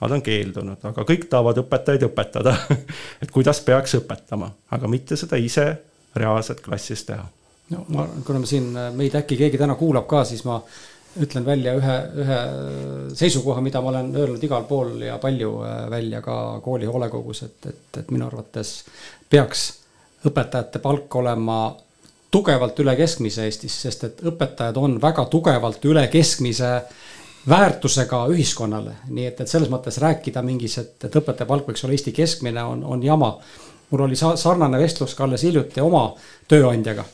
ta 0.01 0.11
on 0.13 0.23
keeldunud, 0.23 0.83
aga 0.85 1.05
kõik 1.09 1.29
tahavad 1.33 1.59
õpetajaid 1.63 2.03
õpetada 2.11 2.53
et 3.23 3.31
kuidas 3.33 3.61
peaks 3.65 3.95
õpetama, 4.01 4.51
aga 4.77 4.89
mitte 4.91 5.17
seda 5.17 5.39
ise 5.41 5.65
reaalselt 6.17 6.61
klassis 6.65 7.05
teha. 7.09 7.25
no 7.71 7.85
ma, 7.89 8.09
kuna 8.27 8.43
ma 8.43 8.49
siin 8.49 8.75
meid 8.97 9.15
äkki 9.17 9.39
keegi 9.41 9.61
täna 9.61 9.79
kuulab 9.81 10.09
ka, 10.11 10.25
siis 10.29 10.45
ma 10.45 10.59
ütlen 11.23 11.47
välja 11.47 11.77
ühe, 11.79 11.95
ühe 12.25 12.41
seisukoha, 13.15 13.63
mida 13.63 13.81
ma 13.81 13.93
olen 13.93 14.11
öelnud 14.19 14.43
igal 14.43 14.67
pool 14.69 14.99
ja 15.07 15.17
palju 15.23 15.55
äh, 15.63 15.79
välja 15.91 16.21
ka 16.25 16.59
kooli 16.65 16.91
hoolekogus, 16.91 17.45
et, 17.47 17.71
et, 17.71 18.03
et 18.03 18.11
minu 18.11 18.27
arvates 18.27 18.77
peaks 19.31 19.69
õpetajate 20.27 20.83
palk 20.83 21.17
olema 21.21 21.59
tugevalt 22.35 22.79
üle 22.83 22.97
keskmise 22.99 23.47
Eestis, 23.47 23.77
sest 23.87 24.05
et 24.09 24.23
õpetajad 24.27 24.77
on 24.81 24.99
väga 25.01 25.29
tugevalt 25.31 25.85
üle 25.87 26.09
keskmise 26.11 26.71
äh, 26.75 26.95
väärtusega 27.49 28.25
ühiskonnale, 28.33 28.99
nii 29.13 29.27
et, 29.29 29.41
et 29.45 29.51
selles 29.51 29.71
mõttes 29.73 29.99
rääkida 30.01 30.43
mingis, 30.45 30.79
et, 30.81 30.97
et 31.05 31.19
õpetaja 31.21 31.49
palk 31.49 31.69
võiks 31.69 31.85
olla 31.85 31.97
Eesti 31.97 32.15
keskmine, 32.17 32.63
on, 32.65 32.85
on 32.85 33.03
jama. 33.05 33.35
mul 33.91 34.07
oli 34.07 34.17
sarnane 34.17 34.79
vestlus 34.81 35.15
ka 35.15 35.25
alles 35.25 35.45
hiljuti 35.45 35.81
oma 35.81 36.07
tööandjaga. 36.49 37.05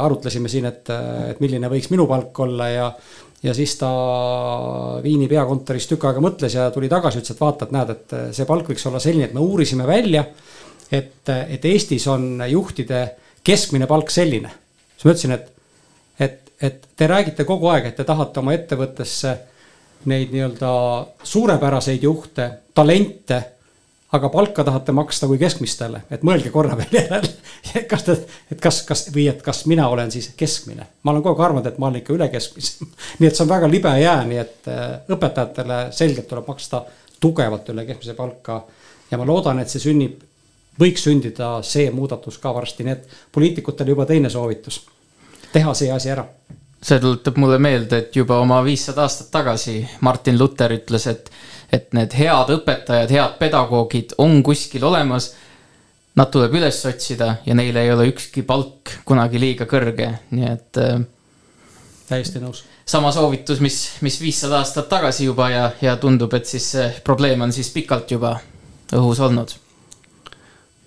arutlesime 0.00 0.48
siin, 0.48 0.64
et, 0.70 0.90
et 1.30 1.40
milline 1.40 1.68
võiks 1.68 1.90
minu 1.90 2.06
palk 2.06 2.38
olla 2.40 2.68
ja, 2.68 2.92
ja 3.42 3.54
siis 3.54 3.74
ta 3.76 3.88
Viini 5.02 5.28
peakontoris 5.28 5.88
tükk 5.90 6.04
aega 6.08 6.22
mõtles 6.22 6.54
ja 6.54 6.70
tuli 6.70 6.88
tagasi, 6.88 7.18
ütles, 7.18 7.34
et 7.34 7.40
vaata, 7.40 7.66
et 7.66 7.74
näed, 7.74 7.90
et 7.90 8.16
see 8.36 8.46
palk 8.46 8.70
võiks 8.70 8.86
olla 8.86 9.00
selline, 9.02 9.28
et 9.28 9.34
me 9.34 9.44
uurisime 9.44 9.86
välja, 9.86 10.24
et, 10.90 11.28
et 11.28 11.64
Eestis 11.64 12.06
on 12.08 12.40
juhtide 12.48 13.04
keskmine 13.44 13.86
palk 13.86 14.10
selline. 14.10 14.50
siis 14.96 15.04
ma 15.04 15.12
ütlesin, 15.12 15.36
et 15.36 15.57
et 16.62 16.88
te 16.96 17.06
räägite 17.06 17.44
kogu 17.44 17.68
aeg, 17.72 17.90
et 17.90 17.96
te 17.96 18.04
tahate 18.04 18.40
oma 18.40 18.54
ettevõttesse 18.56 19.34
neid 20.10 20.32
nii-öelda 20.34 20.72
suurepäraseid 21.26 22.02
juhte, 22.02 22.48
talente, 22.74 23.38
aga 24.12 24.28
palka 24.32 24.64
tahate 24.64 24.92
maksta 24.96 25.26
kui 25.28 25.38
keskmistele, 25.40 26.04
et 26.10 26.22
mõelge 26.24 26.52
korra 26.54 26.76
veel 26.80 27.00
järele. 27.00 27.32
kas 27.90 28.06
te, 28.06 28.16
et 28.52 28.60
kas, 28.62 28.82
kas 28.88 29.06
või 29.14 29.28
et 29.30 29.42
kas 29.44 29.64
mina 29.70 29.88
olen 29.90 30.12
siis 30.14 30.30
keskmine, 30.38 30.86
ma 31.02 31.12
olen 31.12 31.24
kogu 31.24 31.36
aeg 31.36 31.50
arvanud, 31.50 31.66
et 31.68 31.78
ma 31.78 31.90
olen 31.90 32.00
ikka 32.02 32.14
üle 32.16 32.30
keskmise. 32.32 32.88
nii 33.18 33.30
et 33.30 33.36
see 33.36 33.44
on 33.44 33.52
väga 33.52 33.70
libe 33.70 33.94
jää, 34.00 34.22
nii 34.30 34.40
et 34.42 34.70
äh, 34.72 34.86
õpetajatele 35.14 35.80
selgelt 35.94 36.30
tuleb 36.30 36.48
maksta 36.48 36.84
tugevalt 37.20 37.68
üle 37.74 37.86
keskmise 37.88 38.14
palka. 38.18 38.62
ja 39.10 39.18
ma 39.18 39.26
loodan, 39.26 39.58
et 39.60 39.70
see 39.72 39.82
sünnib, 39.82 40.22
võiks 40.78 41.02
sündida 41.06 41.58
see 41.66 41.90
muudatus 41.90 42.38
ka 42.38 42.54
varsti, 42.54 42.86
nii 42.86 42.94
et 42.94 43.18
poliitikutele 43.34 43.96
juba 43.96 44.06
teine 44.06 44.30
soovitus 44.30 44.82
teha 45.52 45.74
see 45.74 45.90
asi 45.92 46.10
ära. 46.10 46.24
see 46.82 47.00
tuletab 47.02 47.36
mulle 47.42 47.58
meelde, 47.58 47.98
et 47.98 48.16
juba 48.16 48.36
oma 48.38 48.60
viissada 48.62 49.02
aastat 49.02 49.32
tagasi 49.34 49.80
Martin 50.06 50.38
Luther 50.38 50.70
ütles, 50.76 51.08
et, 51.10 51.30
et 51.74 51.90
need 51.96 52.14
head 52.14 52.52
õpetajad, 52.54 53.10
head 53.10 53.36
pedagoogid 53.40 54.14
on 54.22 54.42
kuskil 54.46 54.86
olemas. 54.86 55.32
Nad 56.18 56.30
tuleb 56.34 56.54
üles 56.58 56.78
otsida 56.86 57.36
ja 57.46 57.54
neile 57.54 57.82
ei 57.82 57.92
ole 57.94 58.08
ükski 58.10 58.42
palk 58.46 58.94
kunagi 59.06 59.38
liiga 59.38 59.66
kõrge, 59.70 60.08
nii 60.34 60.48
et 60.50 60.80
äh, 60.82 60.96
täiesti 62.08 62.42
nõus. 62.42 62.64
sama 62.86 63.12
soovitus, 63.12 63.60
mis, 63.60 63.78
mis 64.00 64.20
viissada 64.20 64.58
aastat 64.62 64.88
tagasi 64.88 65.28
juba 65.28 65.50
ja, 65.50 65.70
ja 65.82 65.96
tundub, 65.96 66.34
et 66.34 66.46
siis 66.46 66.72
see 66.74 66.90
probleem 67.04 67.42
on 67.42 67.54
siis 67.54 67.70
pikalt 67.74 68.10
juba 68.10 68.38
õhus 68.94 69.20
olnud 69.20 69.58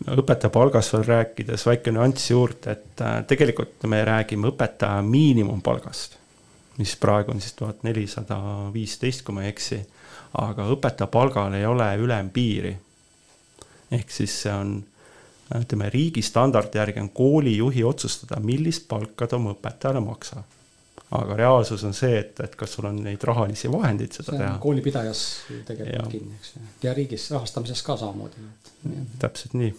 õpetaja 0.09 0.49
palgast 0.49 0.93
veel 0.95 1.05
rääkides 1.05 1.65
väike 1.65 1.93
nüanss 1.93 2.31
juurde, 2.31 2.75
et 2.75 3.01
äh, 3.01 3.21
tegelikult 3.27 3.83
me 3.89 4.01
räägime 4.05 4.49
õpetaja 4.49 5.01
miinimumpalgast, 5.05 6.17
mis 6.79 6.95
praegu 6.97 7.33
on 7.35 7.41
siis 7.41 7.53
tuhat 7.57 7.83
nelisada 7.83 8.37
viisteist, 8.73 9.25
kui 9.25 9.35
ma 9.35 9.45
ei 9.45 9.51
eksi. 9.53 9.81
aga 10.41 10.63
õpetaja 10.71 11.07
palgal 11.11 11.53
ei 11.53 11.65
ole 11.65 11.95
ülempiiri. 11.97 12.77
ehk 13.91 14.11
siis 14.11 14.41
see 14.41 14.53
on, 14.53 14.83
ütleme 15.55 15.89
riigi 15.89 16.21
standardi 16.21 16.77
järgi 16.77 16.99
on 16.99 17.09
koolijuhi 17.09 17.83
otsustada, 17.83 18.39
millist 18.39 18.87
palka 18.87 19.27
ta 19.27 19.35
oma 19.35 19.51
õpetajale 19.51 19.99
maksab 19.99 20.43
aga 21.11 21.35
reaalsus 21.35 21.83
on 21.83 21.93
see, 21.93 22.19
et, 22.19 22.39
et 22.39 22.55
kas 22.55 22.71
sul 22.73 22.85
on 22.87 22.95
neid 23.03 23.23
rahalisi 23.27 23.71
vahendeid 23.71 24.15
seda 24.15 24.37
teha. 24.37 24.57
koolipidajas 24.63 25.23
tegelikult 25.67 25.97
ja. 25.97 26.09
kinni, 26.11 26.35
eks 26.39 26.53
ju, 26.55 26.61
ja 26.83 26.93
riigis 26.95 27.31
rahastamises 27.31 27.83
ka 27.83 27.97
samamoodi. 27.99 28.45
täpselt 29.19 29.53
nii 29.59 29.73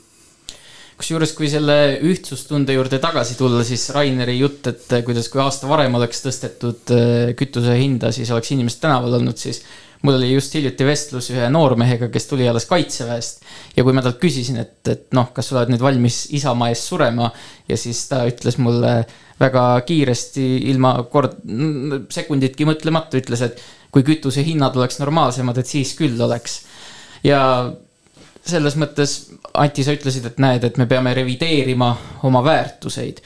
kusjuures, 1.02 1.34
kui 1.34 1.50
selle 1.50 1.76
ühtsustunde 2.06 2.76
juurde 2.76 3.00
tagasi 3.02 3.34
tulla, 3.38 3.64
siis 3.66 3.88
Raineri 3.94 4.38
jutt, 4.38 4.68
et 4.70 4.98
kuidas, 5.06 5.26
kui 5.32 5.42
aasta 5.42 5.70
varem 5.70 5.98
oleks 5.98 6.22
tõstetud 6.22 6.92
äh, 6.94 7.32
kütuse 7.38 7.74
hinda, 7.80 8.12
siis 8.14 8.30
oleks 8.30 8.54
inimesed 8.54 8.84
tänaval 8.84 9.18
olnud, 9.18 9.38
siis 9.40 9.64
mul 10.02 10.18
oli 10.18 10.32
just 10.32 10.54
hiljuti 10.54 10.86
vestlus 10.86 11.30
ühe 11.34 11.48
noormehega, 11.52 12.08
kes 12.12 12.26
tuli 12.30 12.46
alles 12.48 12.66
kaitseväest. 12.70 13.42
ja 13.76 13.84
kui 13.84 13.94
ma 13.94 14.02
talt 14.02 14.18
küsisin, 14.22 14.62
et, 14.62 14.78
et 14.90 15.04
noh, 15.16 15.30
kas 15.34 15.50
sa 15.50 15.58
oled 15.58 15.74
nüüd 15.74 15.82
valmis 15.82 16.24
isamaa 16.38 16.70
eest 16.72 16.90
surema 16.90 17.30
ja 17.68 17.78
siis 17.78 18.06
ta 18.10 18.22
ütles 18.30 18.58
mulle 18.62 18.96
väga 19.42 19.66
kiiresti, 19.86 20.48
ilma 20.70 20.96
kord, 21.10 21.38
sekunditki 22.14 22.66
mõtlemata, 22.68 23.18
ütles, 23.18 23.42
et 23.42 23.62
kui 23.92 24.04
kütusehinnad 24.06 24.76
oleks 24.78 25.00
normaalsemad, 25.02 25.58
et 25.58 25.70
siis 25.70 25.94
küll 25.98 26.20
oleks. 26.22 26.62
ja 27.26 27.42
selles 28.46 28.76
mõttes, 28.78 29.16
Anti, 29.54 29.84
sa 29.84 29.94
ütlesid, 29.94 30.26
et 30.26 30.38
näed, 30.42 30.64
et 30.64 30.78
me 30.80 30.86
peame 30.88 31.12
revideerima 31.14 31.90
oma 32.26 32.42
väärtuseid. 32.44 33.20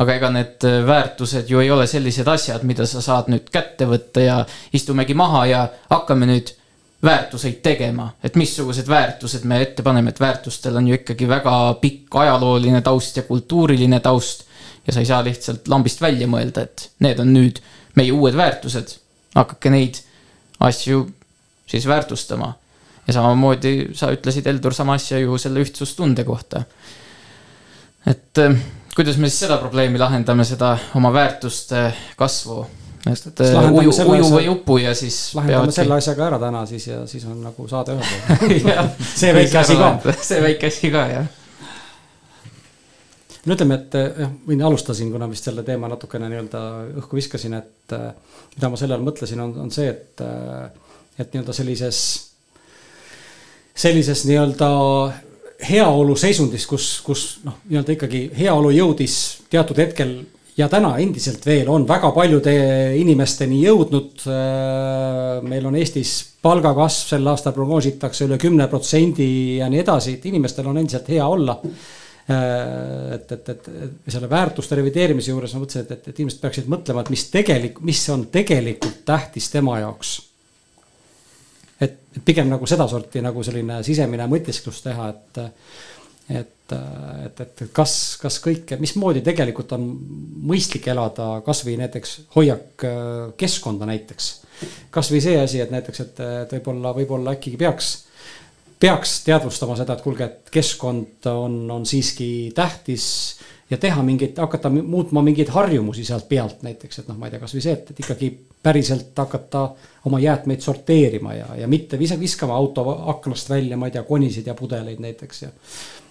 aga 0.00 0.14
ega 0.16 0.28
need 0.32 0.64
väärtused 0.86 1.50
ju 1.50 1.60
ei 1.60 1.70
ole 1.70 1.86
sellised 1.86 2.28
asjad, 2.28 2.62
mida 2.64 2.86
sa 2.86 3.02
saad 3.04 3.26
nüüd 3.28 3.50
kätte 3.52 3.84
võtta 3.84 4.22
ja 4.24 4.36
istumegi 4.72 5.14
maha 5.14 5.42
ja 5.46 5.66
hakkame 5.90 6.26
nüüd 6.26 6.54
väärtuseid 7.02 7.60
tegema, 7.62 8.10
et 8.24 8.36
missugused 8.36 8.88
väärtused 8.88 9.44
me 9.44 9.60
ette 9.62 9.82
paneme, 9.82 10.10
et 10.10 10.20
väärtustel 10.20 10.76
on 10.76 10.88
ju 10.88 10.94
ikkagi 10.94 11.28
väga 11.28 11.74
pikk 11.80 12.16
ajalooline 12.22 12.80
taust 12.82 13.16
ja 13.16 13.22
kultuuriline 13.22 14.00
taust. 14.00 14.44
ja 14.86 14.92
sa 14.92 15.00
ei 15.00 15.06
saa 15.06 15.24
lihtsalt 15.24 15.68
lambist 15.68 16.00
välja 16.00 16.26
mõelda, 16.26 16.62
et 16.62 16.90
need 16.98 17.18
on 17.20 17.32
nüüd 17.34 17.60
meie 17.96 18.12
uued 18.12 18.36
väärtused. 18.36 18.96
hakake 19.34 19.70
neid 19.70 20.00
asju 20.60 21.10
siis 21.66 21.86
väärtustama 21.86 22.54
ja 23.10 23.14
samamoodi 23.18 23.74
sa 23.96 24.12
ütlesid, 24.14 24.46
Heldur, 24.46 24.74
sama 24.74 24.94
asja 24.98 25.18
ju 25.18 25.38
selle 25.38 25.64
ühtsustunde 25.64 26.24
kohta. 26.24 26.62
et 28.06 28.38
eh, 28.38 28.60
kuidas 28.94 29.18
me 29.18 29.28
siis 29.28 29.46
seda 29.46 29.58
probleemi 29.58 29.98
lahendame, 29.98 30.46
seda 30.46 30.76
oma 30.98 31.12
väärtuste 31.12 31.90
kasvu? 32.16 32.62
et 33.10 33.40
eh, 33.40 33.58
uju, 33.72 33.92
uju 34.12 34.30
või 34.30 34.48
upu 34.52 34.78
ja 34.78 34.94
siis. 34.94 35.32
lahendame 35.34 35.72
selle 35.74 35.96
asja 35.96 36.14
ka 36.14 36.26
ära 36.28 36.38
täna 36.38 36.62
siis 36.68 36.86
ja 36.86 37.02
siis 37.08 37.24
on 37.26 37.42
nagu 37.42 37.68
saade 37.68 37.96
ühel 37.96 38.62
pool 38.62 38.88
see 39.22 39.34
väike 39.34 39.60
asi 39.62 39.76
ka. 39.80 39.92
see 40.30 40.42
väike 40.44 40.70
asi 40.70 40.92
ka, 40.94 41.04
jah 41.16 41.28
no 43.46 43.56
ütleme, 43.56 43.80
et 43.80 43.98
eh, 43.98 44.24
jah, 44.24 44.34
võin 44.46 44.66
alustasin, 44.70 45.10
kuna 45.10 45.28
vist 45.30 45.48
selle 45.48 45.66
teema 45.66 45.90
natukene 45.90 46.30
nii-öelda 46.30 46.64
õhku 47.02 47.18
viskasin, 47.18 47.58
et 47.58 47.98
mida 48.54 48.68
ma 48.68 48.78
selle 48.78 48.94
all 48.94 49.06
mõtlesin, 49.06 49.40
on, 49.40 49.56
on 49.64 49.72
see, 49.72 49.88
et, 49.88 50.20
et 51.16 51.32
nii-öelda 51.32 51.56
sellises 51.56 52.02
sellises 53.80 54.26
nii-öelda 54.28 54.70
heaolu 55.70 56.16
seisundis, 56.16 56.66
kus, 56.68 56.88
kus 57.04 57.24
noh, 57.44 57.60
nii-öelda 57.68 57.96
ikkagi 57.96 58.26
heaolu 58.38 58.72
jõudis 58.74 59.16
teatud 59.52 59.80
hetkel 59.80 60.14
ja 60.60 60.68
täna 60.72 60.94
endiselt 61.00 61.44
veel 61.46 61.68
on 61.72 61.86
väga 61.88 62.10
paljude 62.16 62.52
inimesteni 63.00 63.62
jõudnud. 63.62 64.26
Äh, 64.28 65.40
meil 65.46 65.68
on 65.68 65.78
Eestis 65.80 66.14
palgakasv 66.42 67.14
sel 67.14 67.32
aastal 67.32 67.56
prognoositakse 67.56 68.26
üle 68.28 68.40
kümne 68.40 68.68
protsendi 68.72 69.30
ja 69.60 69.70
nii 69.72 69.82
edasi, 69.84 70.18
et 70.18 70.30
inimestel 70.30 70.68
on 70.70 70.80
endiselt 70.80 71.08
hea 71.12 71.26
olla. 71.26 71.56
Äh, 72.30 73.16
et, 73.16 73.36
et, 73.36 73.52
et, 73.54 73.70
selle 74.08 74.30
väärtuste 74.30 74.78
revideerimise 74.80 75.32
juures 75.32 75.54
ma 75.56 75.64
mõtlesin, 75.64 75.86
et, 75.86 75.94
et, 75.96 76.10
et 76.12 76.24
inimesed 76.24 76.42
peaksid 76.42 76.72
mõtlema, 76.72 77.04
et 77.04 77.14
mis 77.14 77.28
tegelik, 77.32 77.80
mis 77.84 78.02
on 78.12 78.26
tegelikult 78.32 79.04
tähtis 79.08 79.48
tema 79.52 79.80
jaoks 79.82 80.18
et, 82.16 82.24
pigem 82.24 82.50
nagu 82.50 82.66
sedasorti 82.66 83.22
nagu 83.24 83.42
selline 83.46 83.80
sisemine 83.86 84.26
mõtisklus 84.30 84.82
teha, 84.86 85.08
et 85.14 85.42
et, 86.30 86.72
et, 87.26 87.40
et 87.42 87.62
kas, 87.74 87.92
kas 88.22 88.36
kõike, 88.44 88.76
mismoodi 88.78 89.22
tegelikult 89.26 89.72
on 89.74 89.86
mõistlik 90.46 90.86
elada, 90.92 91.40
kasvõi 91.46 91.74
näiteks 91.80 92.12
hoiak 92.36 92.84
äh, 92.86 93.32
keskkonda 93.40 93.88
näiteks. 93.90 94.28
kasvõi 94.94 95.20
see 95.24 95.40
asi, 95.40 95.60
et 95.64 95.72
näiteks, 95.74 96.04
et, 96.04 96.22
et 96.44 96.54
võib-olla, 96.54 96.94
võib-olla 96.94 97.34
äkki 97.34 97.56
peaks, 97.58 97.90
peaks 98.80 99.16
teadvustama 99.26 99.76
seda, 99.80 99.96
et 99.96 100.04
kuulge, 100.04 100.28
et 100.28 100.52
keskkond 100.54 101.26
on, 101.32 101.64
on 101.70 101.86
siiski 101.86 102.52
tähtis 102.54 103.06
ja 103.70 103.78
teha 103.78 104.02
mingeid, 104.02 104.38
hakata 104.38 104.70
muutma 104.70 105.22
mingeid 105.22 105.48
harjumusi 105.54 106.04
sealt 106.04 106.28
pealt 106.28 106.62
näiteks, 106.66 107.02
et 107.02 107.08
noh, 107.08 107.18
ma 107.18 107.28
ei 107.28 107.34
tea, 107.34 107.42
kasvõi 107.42 107.62
see, 107.62 107.76
et, 107.78 107.92
et 107.92 108.02
ikkagi 108.02 108.30
päriselt 108.62 109.16
hakata 109.16 109.62
oma 110.10 110.20
jäätmeid 110.20 110.60
sorteerima 110.64 111.34
ja, 111.34 111.46
ja 111.62 111.68
mitte 111.70 111.98
vis 111.98 112.12
viskama 112.20 112.56
auto 112.56 112.84
aknast 113.12 113.50
välja, 113.50 113.78
ma 113.78 113.88
ei 113.88 113.94
tea, 113.94 114.02
konisid 114.08 114.46
ja 114.46 114.54
pudeleid 114.58 115.00
näiteks 115.00 115.42
ja. 115.42 115.50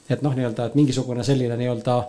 et 0.10 0.24
noh, 0.26 0.36
nii-öelda, 0.36 0.70
et 0.70 0.80
mingisugune 0.80 1.24
selline 1.28 1.60
nii-öelda 1.60 2.00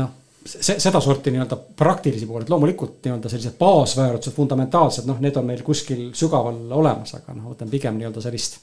noh, 0.00 0.16
see, 0.46 0.78
sedasorti 0.78 1.34
nii-öelda 1.34 1.58
praktilisi 1.76 2.26
poole, 2.26 2.46
et 2.46 2.54
loomulikult 2.54 3.00
nii-öelda 3.04 3.32
sellised 3.32 3.58
baasväärtused, 3.58 4.36
fundamentaalsed, 4.36 5.10
noh, 5.10 5.18
need 5.20 5.36
on 5.36 5.48
meil 5.50 5.64
kuskil 5.66 6.10
sügaval 6.16 6.62
olemas, 6.78 7.16
aga 7.18 7.34
noh, 7.34 7.50
võtan 7.50 7.72
pigem 7.72 7.98
nii-öelda 7.98 8.22
sellist, 8.24 8.60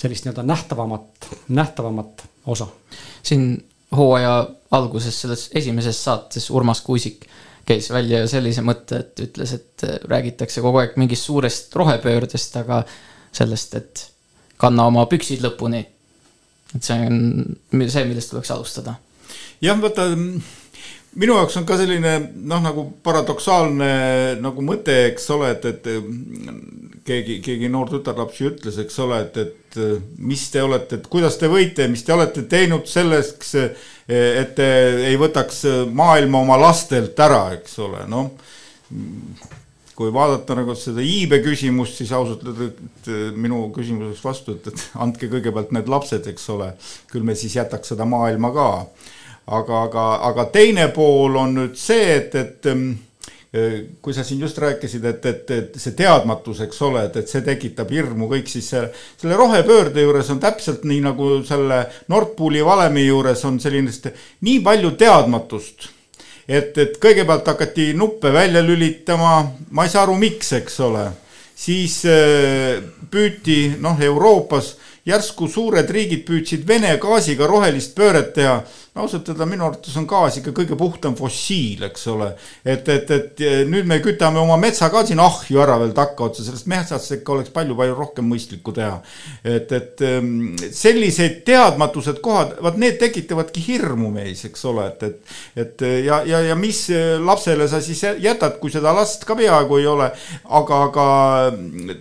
sellist 0.00 0.24
nii-öelda 0.24 0.48
nähtavamat, 0.48 1.34
nähtavamat 1.60 2.24
osa. 2.48 2.72
siin 3.22 3.52
hooaja 3.96 4.34
alguses 4.70 5.20
selles 5.22 5.48
esimeses 5.54 5.98
saates 6.04 6.50
Urmas 6.50 6.80
Kuusik 6.86 7.26
käis 7.66 7.90
välja 7.92 8.24
sellise 8.30 8.62
mõtte, 8.66 9.02
et 9.04 9.22
ütles, 9.26 9.54
et 9.54 9.84
räägitakse 10.10 10.62
kogu 10.64 10.80
aeg 10.82 10.96
mingist 10.98 11.28
suurest 11.28 11.74
rohepöördest, 11.76 12.56
aga 12.62 12.82
sellest, 13.36 13.76
et 13.78 14.06
kanna 14.60 14.88
oma 14.90 15.06
püksid 15.10 15.44
lõpuni. 15.44 15.84
et 16.74 16.86
see 16.86 17.06
on 17.06 17.90
see, 17.90 18.04
millest 18.06 18.30
tuleks 18.30 18.50
alustada. 18.54 18.94
jah, 19.60 19.78
vaata 19.80 20.08
minu 21.18 21.36
jaoks 21.36 21.56
on 21.58 21.66
ka 21.66 21.78
selline 21.80 22.14
noh, 22.34 22.62
nagu 22.62 22.86
paradoksaalne 23.02 23.90
nagu 24.40 24.62
mõte, 24.62 24.94
eks 25.10 25.30
ole, 25.34 25.50
et, 25.56 25.64
et 25.64 25.88
keegi, 27.06 27.40
keegi 27.44 27.70
noor 27.72 27.90
tütarlaps 27.90 28.40
ju 28.40 28.52
ütles, 28.52 28.78
eks 28.82 28.98
ole, 29.02 29.22
et, 29.26 29.36
et 29.36 29.59
mis 30.18 30.46
te 30.50 30.62
olete, 30.64 30.98
et 31.00 31.06
kuidas 31.10 31.36
te 31.40 31.50
võite, 31.50 31.86
mis 31.90 32.02
te 32.06 32.14
olete 32.14 32.46
teinud 32.50 32.88
selleks, 32.90 33.54
et 34.10 34.54
te 34.56 34.68
ei 35.06 35.18
võtaks 35.20 35.62
maailma 35.94 36.40
oma 36.42 36.58
lastelt 36.60 37.18
ära, 37.22 37.44
eks 37.58 37.78
ole, 37.84 38.02
noh. 38.10 38.32
kui 39.94 40.08
vaadata 40.14 40.56
nagu 40.56 40.74
seda 40.78 41.04
iibe 41.04 41.42
küsimust, 41.44 42.00
siis 42.00 42.10
ausalt 42.16 42.42
öeldes 42.48 43.36
minu 43.36 43.66
küsimus 43.74 44.08
oleks 44.08 44.24
vastu, 44.24 44.56
et, 44.56 44.70
et 44.72 45.00
andke 45.04 45.28
kõigepealt 45.28 45.74
need 45.76 45.90
lapsed, 45.92 46.26
eks 46.32 46.48
ole, 46.56 46.72
küll 47.12 47.26
me 47.26 47.36
siis 47.36 47.58
jätaks 47.60 47.92
seda 47.92 48.08
maailma 48.08 48.50
ka 48.56 48.68
aga, 49.50 49.82
aga, 49.82 50.06
aga 50.30 50.46
teine 50.52 50.88
pool 50.94 51.38
on 51.40 51.56
nüüd 51.58 51.78
see, 51.78 52.16
et, 52.16 52.34
et 52.38 52.70
eh, 52.70 52.84
kui 54.00 54.14
sa 54.14 54.22
siin 54.22 54.44
just 54.44 54.58
rääkisid, 54.62 55.04
et, 55.10 55.24
et, 55.26 55.48
et 55.50 55.78
see 55.82 55.94
teadmatus, 55.98 56.60
eks 56.68 56.82
ole, 56.86 57.00
et, 57.08 57.16
et 57.18 57.30
see 57.30 57.42
tekitab 57.42 57.90
hirmu 57.90 58.28
kõik, 58.30 58.46
siis 58.46 58.68
selle, 58.70 58.92
selle 59.18 59.38
rohepöörde 59.38 60.04
juures 60.04 60.30
on 60.30 60.38
täpselt 60.42 60.84
nii 60.86 61.00
nagu 61.02 61.32
selle 61.48 61.80
Nord 62.14 62.36
Pooli 62.38 62.62
valemi 62.62 63.08
juures 63.08 63.42
on 63.50 63.58
selline 63.58 63.90
nii 64.46 64.60
palju 64.62 64.94
teadmatust 65.00 65.90
et, 66.50 66.78
et 66.78 66.98
kõigepealt 67.02 67.46
hakati 67.52 67.90
nuppe 67.98 68.32
välja 68.34 68.62
lülitama, 68.64 69.34
ma 69.70 69.86
ei 69.86 69.92
saa 69.92 70.04
aru, 70.06 70.16
miks, 70.18 70.52
eks 70.58 70.80
ole. 70.86 71.08
siis 71.60 71.98
eh, 72.08 72.80
püüti 73.10 73.76
noh, 73.78 73.98
Euroopas 74.00 74.76
järsku 75.04 75.48
suured 75.48 75.90
riigid 75.92 76.24
püüdsid 76.24 76.64
Vene 76.68 76.94
gaasiga 77.00 77.46
rohelist 77.46 77.92
pööret 77.96 78.32
teha 78.34 78.62
ausalt 78.98 79.28
öelda 79.30 79.46
minu 79.46 79.62
arvates 79.68 79.94
on 80.00 80.06
gaas 80.10 80.40
ikka 80.40 80.50
kõige 80.54 80.74
puhtam 80.78 81.14
fossiil, 81.18 81.84
eks 81.86 82.08
ole. 82.10 82.32
et, 82.64 82.88
et, 82.90 83.10
et 83.14 83.42
nüüd 83.70 83.86
me 83.86 84.00
kütame 84.02 84.40
oma 84.42 84.56
metsa 84.58 84.88
ka 84.90 85.04
siin 85.06 85.20
ahju 85.22 85.60
ära 85.62 85.76
veel 85.78 85.92
takkaotsa, 85.94 86.42
sellest 86.42 86.66
metsast 86.70 87.14
ikka 87.14 87.36
oleks 87.36 87.52
palju-palju 87.54 87.94
rohkem 87.94 88.26
mõistlikku 88.26 88.74
teha. 88.74 88.96
et, 89.44 89.70
et 89.78 90.02
ehm, 90.06 90.56
sellised 90.74 91.44
teadmatused 91.46 92.18
kohad, 92.24 92.56
vaat 92.64 92.80
need 92.82 92.98
tekitavadki 92.98 93.62
hirmu 93.68 94.10
meis, 94.14 94.42
eks 94.48 94.66
ole, 94.72 94.88
et, 94.90 95.06
et, 95.06 95.36
et 95.64 95.86
ja, 96.08 96.22
ja, 96.26 96.40
ja 96.50 96.56
mis 96.58 96.82
lapsele 97.22 97.68
sa 97.70 97.78
siis 97.84 98.02
jätad, 98.18 98.58
kui 98.58 98.74
seda 98.74 98.94
last 98.96 99.22
ka 99.28 99.36
peaaegu 99.38 99.78
ei 99.78 99.86
ole. 99.86 100.10
aga, 100.60 100.80
aga 100.88 101.06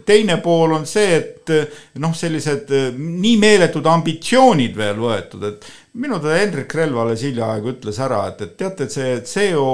teine 0.09 0.39
pool 0.41 0.73
on 0.79 0.89
see, 0.89 1.19
et 1.19 1.53
noh, 2.01 2.15
sellised 2.17 2.73
nii 2.97 3.37
meeletud 3.41 3.85
ambitsioonid 3.85 4.73
veel 4.77 4.97
võetud, 5.05 5.45
et 5.51 5.69
minu 5.93 6.19
teada 6.19 6.37
Hendrik 6.37 6.73
Relv 6.77 6.97
alles 7.01 7.23
hiljaaegu 7.25 7.73
ütles 7.73 7.97
ära, 8.03 8.25
et, 8.29 8.43
et 8.45 8.57
teate, 8.59 8.85
et 8.85 8.93
see 8.93 9.15
CO 9.25 9.69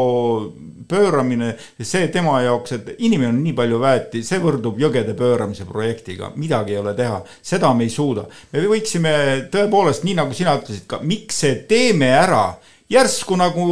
pööramine, 0.87 1.55
see 1.81 2.07
tema 2.13 2.37
jaoks, 2.45 2.75
et 2.77 2.91
inimene 2.97 3.33
on 3.33 3.41
nii 3.43 3.55
palju 3.57 3.79
väeti, 3.81 4.21
see 4.23 4.39
võrdub 4.43 4.77
jõgede 4.79 5.15
pööramise 5.17 5.65
projektiga, 5.67 6.31
midagi 6.37 6.75
ei 6.75 6.81
ole 6.83 6.93
teha, 6.97 7.19
seda 7.41 7.73
me 7.73 7.87
ei 7.87 7.93
suuda. 7.93 8.27
me 8.53 8.63
võiksime 8.69 9.15
tõepoolest, 9.51 10.05
nii 10.05 10.17
nagu 10.21 10.33
sina 10.37 10.55
ütlesid 10.59 10.87
ka, 10.87 11.01
miks 11.03 11.41
see 11.43 11.59
teeme 11.69 12.13
ära 12.13 12.47
järsku 12.91 13.37
nagu 13.39 13.65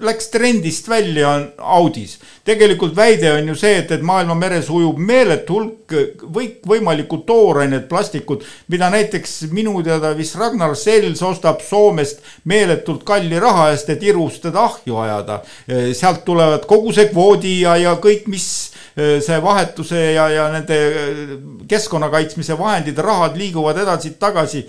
läks 0.00 0.30
trendist 0.32 0.88
välja 0.88 1.32
Audis. 1.58 2.18
Tegelikult 2.50 2.96
väide 2.96 3.30
on 3.36 3.48
ju 3.52 3.56
see, 3.58 3.78
et, 3.82 3.92
et 3.94 4.02
maailma 4.06 4.34
meres 4.38 4.70
ujub 4.72 4.98
meeletu 4.98 5.56
hulk 5.56 5.94
kõik 6.20 6.66
võimalikku 6.70 7.20
toorainet, 7.26 7.86
plastikut, 7.90 8.44
mida 8.70 8.90
näiteks 8.92 9.50
minu 9.54 9.78
teada 9.86 10.12
vist 10.18 10.38
Ragnar 10.38 10.76
Sels 10.78 11.22
ostab 11.26 11.62
Soomest 11.66 12.22
meeletult 12.50 13.04
kalli 13.06 13.38
raha 13.42 13.70
eest, 13.74 13.90
et 13.90 14.04
irustada 14.06 14.64
ahju 14.66 15.00
ajada. 15.04 15.40
sealt 15.96 16.24
tulevad 16.26 16.66
kogu 16.70 16.92
see 16.94 17.08
kvoodi 17.10 17.60
ja, 17.64 17.76
ja 17.80 17.96
kõik, 18.02 18.26
mis 18.30 18.46
see 18.96 19.40
vahetuse 19.42 20.00
ja, 20.14 20.28
ja 20.30 20.46
nende 20.52 20.78
keskkonna 21.70 22.10
kaitsmise 22.12 22.58
vahendid, 22.58 22.98
rahad 22.98 23.38
liiguvad 23.38 23.78
edasi-tagasi 23.84 24.66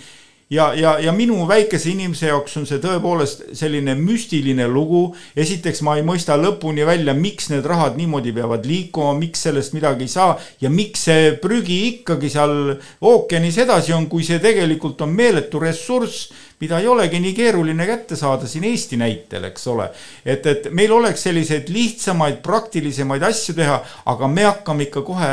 ja, 0.51 0.73
ja, 0.75 0.99
ja 0.99 1.11
minu 1.15 1.45
väikese 1.47 1.89
inimese 1.93 2.27
jaoks 2.27 2.57
on 2.59 2.67
see 2.67 2.81
tõepoolest 2.83 3.43
selline 3.57 3.95
müstiline 3.99 4.67
lugu. 4.67 5.15
esiteks 5.35 5.81
ma 5.87 5.95
ei 5.97 6.05
mõista 6.05 6.35
lõpuni 6.39 6.85
välja, 6.85 7.15
miks 7.15 7.49
need 7.53 7.65
rahad 7.65 7.97
niimoodi 7.99 8.33
peavad 8.35 8.67
liikuma, 8.67 9.15
miks 9.19 9.47
sellest 9.47 9.73
midagi 9.77 10.07
ei 10.07 10.11
saa 10.11 10.37
ja 10.61 10.69
miks 10.69 11.07
see 11.07 11.31
prügi 11.41 11.79
ikkagi 11.87 12.29
seal 12.29 12.75
ookeanis 13.01 13.57
edasi 13.63 13.95
on, 13.95 14.09
kui 14.11 14.27
see 14.27 14.39
tegelikult 14.43 15.01
on 15.01 15.15
meeletu 15.15 15.59
ressurss 15.63 16.29
mida 16.61 16.77
ei 16.79 16.87
olegi 16.87 17.19
nii 17.21 17.33
keeruline 17.33 17.87
kätte 17.89 18.15
saada 18.19 18.47
siin 18.47 18.67
Eesti 18.69 18.99
näitel, 19.01 19.47
eks 19.49 19.65
ole. 19.71 19.89
et, 20.25 20.45
et 20.45 20.69
meil 20.77 20.91
oleks 20.93 21.23
selliseid 21.25 21.71
lihtsamaid, 21.73 22.41
praktilisemaid 22.45 23.23
asju 23.25 23.55
teha, 23.57 23.79
aga 24.13 24.29
me 24.29 24.45
hakkame 24.45 24.89
ikka 24.89 25.01
kohe 25.07 25.31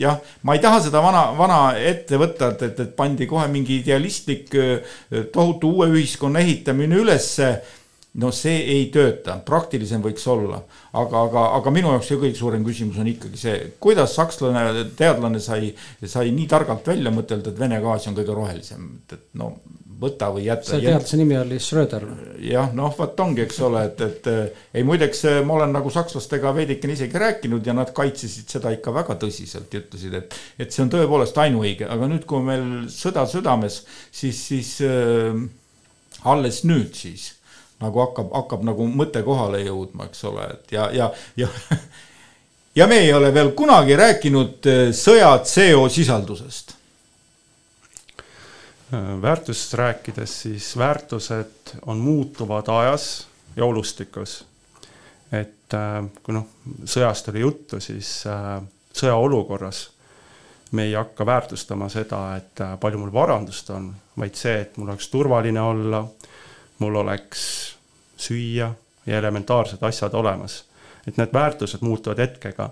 jah, 0.00 0.16
ma 0.42 0.56
ei 0.56 0.62
taha 0.64 0.80
seda 0.86 1.02
vana, 1.04 1.26
vana 1.38 1.58
ette 1.76 2.18
võtta, 2.20 2.54
et, 2.54 2.64
et, 2.70 2.80
et 2.86 2.94
pandi 2.96 3.28
kohe 3.30 3.46
mingi 3.52 3.80
idealistlik 3.82 4.54
tohutu 5.34 5.74
uue 5.76 5.90
ühiskonna 5.94 6.42
ehitamine 6.42 6.98
ülesse. 7.02 7.52
No 8.18 8.32
see 8.34 8.56
ei 8.72 8.88
tööta, 8.90 9.36
praktilisem 9.46 10.02
võiks 10.02 10.24
olla, 10.26 10.56
aga, 10.98 11.20
aga, 11.28 11.44
aga 11.60 11.70
minu 11.70 11.92
jaoks 11.92 12.08
see 12.10 12.18
kõige 12.18 12.34
suurem 12.34 12.64
küsimus 12.66 12.96
on 12.98 13.06
ikkagi 13.06 13.38
see, 13.38 13.52
kuidas 13.78 14.16
sakslane, 14.18 14.82
teadlane 14.98 15.38
sai, 15.38 15.68
sai 16.02 16.32
nii 16.34 16.48
targalt 16.50 16.90
välja 16.90 17.12
mõtelda, 17.14 17.52
et 17.52 17.60
Vene 17.62 17.78
gaas 17.84 18.08
on 18.10 18.16
kõige 18.18 18.34
rohelisem, 18.34 18.88
et 19.06 19.28
no 19.38 19.52
võta 20.00 20.30
või 20.34 20.46
jäta. 20.46 20.72
see 20.72 20.82
teadlase 20.84 21.18
nimi 21.20 21.36
oli 21.38 21.58
Schröder. 21.60 22.06
jah, 22.44 22.70
noh, 22.76 22.92
vot 22.96 23.20
ongi, 23.20 23.44
eks 23.44 23.60
ole, 23.66 23.84
et, 23.90 24.00
et 24.06 24.28
ei 24.74 24.84
muideks 24.86 25.24
ma 25.46 25.58
olen 25.58 25.74
nagu 25.76 25.92
sakslastega 25.92 26.54
veidikene 26.56 26.96
isegi 26.96 27.20
rääkinud 27.20 27.66
ja 27.66 27.74
nad 27.76 27.92
kaitsesid 27.96 28.48
seda 28.52 28.72
ikka 28.76 28.94
väga 28.96 29.18
tõsiselt 29.20 29.74
ja 29.74 29.82
ütlesid, 29.82 30.16
et, 30.16 30.38
et 30.58 30.72
see 30.72 30.84
on 30.84 30.92
tõepoolest 30.92 31.38
ainuõige, 31.42 31.88
aga 31.90 32.08
nüüd, 32.10 32.24
kui 32.28 32.44
meil 32.44 32.64
sõda 32.92 33.26
südames, 33.30 33.82
siis, 34.10 34.40
siis 34.50 34.76
äh, 34.86 35.36
alles 36.24 36.64
nüüd 36.68 36.96
siis 36.96 37.34
nagu 37.80 38.02
hakkab, 38.02 38.32
hakkab 38.36 38.64
nagu 38.68 38.88
mõte 38.92 39.22
kohale 39.24 39.62
jõudma, 39.64 40.10
eks 40.10 40.24
ole, 40.28 40.50
et 40.56 40.76
ja, 40.76 40.90
ja, 40.92 41.12
ja 41.40 41.48
ja 42.78 42.86
me 42.86 43.00
ei 43.04 43.12
ole 43.12 43.32
veel 43.34 43.54
kunagi 43.56 43.96
rääkinud 43.98 44.68
sõja 44.96 45.32
CO 45.44 45.88
sisaldusest 45.92 46.79
väärtusest 48.92 49.74
rääkides, 49.74 50.32
siis 50.42 50.76
väärtused 50.78 51.74
on 51.86 51.98
muutuvad 51.98 52.68
ajas 52.68 53.28
ja 53.56 53.64
olustikus. 53.64 54.44
et 55.32 55.74
äh, 55.74 56.04
kui 56.22 56.34
noh, 56.34 56.46
sõjast 56.84 57.28
oli 57.30 57.40
juttu, 57.40 57.78
siis 57.80 58.24
äh, 58.26 58.62
sõjaolukorras 58.92 59.90
me 60.72 60.84
ei 60.88 60.94
hakka 60.94 61.26
väärtustama 61.26 61.88
seda, 61.88 62.36
et 62.36 62.60
äh, 62.60 62.74
palju 62.80 62.98
mul 62.98 63.12
varandust 63.12 63.70
on, 63.70 63.92
vaid 64.18 64.34
see, 64.34 64.56
et 64.60 64.76
mul 64.76 64.90
oleks 64.90 65.08
turvaline 65.08 65.60
olla, 65.62 66.02
mul 66.78 66.98
oleks 67.04 67.44
süüa 68.18 68.72
ja 69.06 69.18
elementaarsed 69.18 69.82
asjad 69.82 70.14
olemas. 70.14 70.64
et 71.06 71.16
need 71.16 71.32
väärtused 71.32 71.80
muutuvad 71.80 72.18
hetkega. 72.18 72.70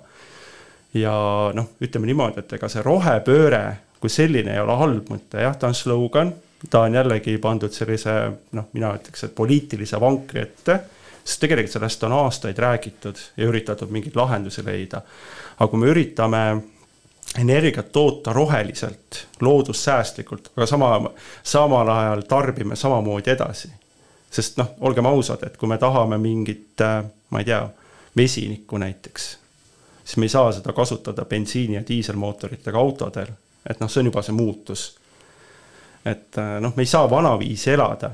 ja 0.94 1.14
noh, 1.54 1.70
ütleme 1.80 2.06
niimoodi, 2.06 2.40
et 2.40 2.52
ega 2.52 2.68
see 2.68 2.82
rohepööre 2.82 3.78
kui 4.00 4.10
selline 4.10 4.54
ei 4.54 4.60
ole 4.62 4.76
halb 4.78 5.10
mõte, 5.10 5.42
jah, 5.42 5.56
ta 5.58 5.70
on 5.70 5.74
slogan, 5.74 6.32
ta 6.70 6.84
on 6.86 6.94
jällegi 6.94 7.36
pandud 7.42 7.74
sellise 7.74 8.14
noh, 8.56 8.70
mina 8.72 8.92
ütleks, 8.98 9.26
et 9.26 9.34
poliitilise 9.34 10.00
vankri 10.00 10.42
ette, 10.42 10.78
sest 11.24 11.42
tegelikult 11.42 11.74
sellest 11.76 12.04
on 12.08 12.14
aastaid 12.22 12.58
räägitud 12.58 13.20
ja 13.36 13.46
üritatud 13.50 13.90
mingeid 13.94 14.16
lahendusi 14.16 14.64
leida. 14.66 15.02
aga 15.58 15.70
kui 15.70 15.78
me 15.78 15.90
üritame 15.90 16.42
energiat 17.38 17.92
toota 17.92 18.32
roheliselt, 18.32 19.26
loodussäästlikult, 19.40 20.50
aga 20.56 20.66
sama, 20.66 21.10
samal 21.42 21.88
ajal 21.88 22.22
tarbime 22.28 22.76
samamoodi 22.76 23.30
edasi. 23.30 23.70
sest 24.30 24.56
noh, 24.56 24.74
olgem 24.80 25.06
ausad, 25.06 25.42
et 25.46 25.56
kui 25.56 25.68
me 25.68 25.78
tahame 25.78 26.18
mingit, 26.18 26.80
ma 27.30 27.38
ei 27.38 27.44
tea, 27.44 27.68
vesinikku 28.16 28.78
näiteks, 28.78 29.28
siis 30.04 30.16
me 30.16 30.24
ei 30.24 30.32
saa 30.32 30.52
seda 30.52 30.72
kasutada 30.72 31.24
bensiini 31.24 31.74
ja 31.74 31.82
diiselmootoritega 31.88 32.78
autodel 32.78 33.28
et 33.68 33.80
noh, 33.80 33.90
see 33.90 34.02
on 34.02 34.10
juba 34.10 34.22
see 34.24 34.36
muutus. 34.36 34.88
et 36.04 36.38
äh, 36.38 36.56
noh, 36.60 36.72
me 36.76 36.82
ei 36.82 36.88
saa 36.88 37.10
vanaviisi 37.10 37.70
elada. 37.70 38.10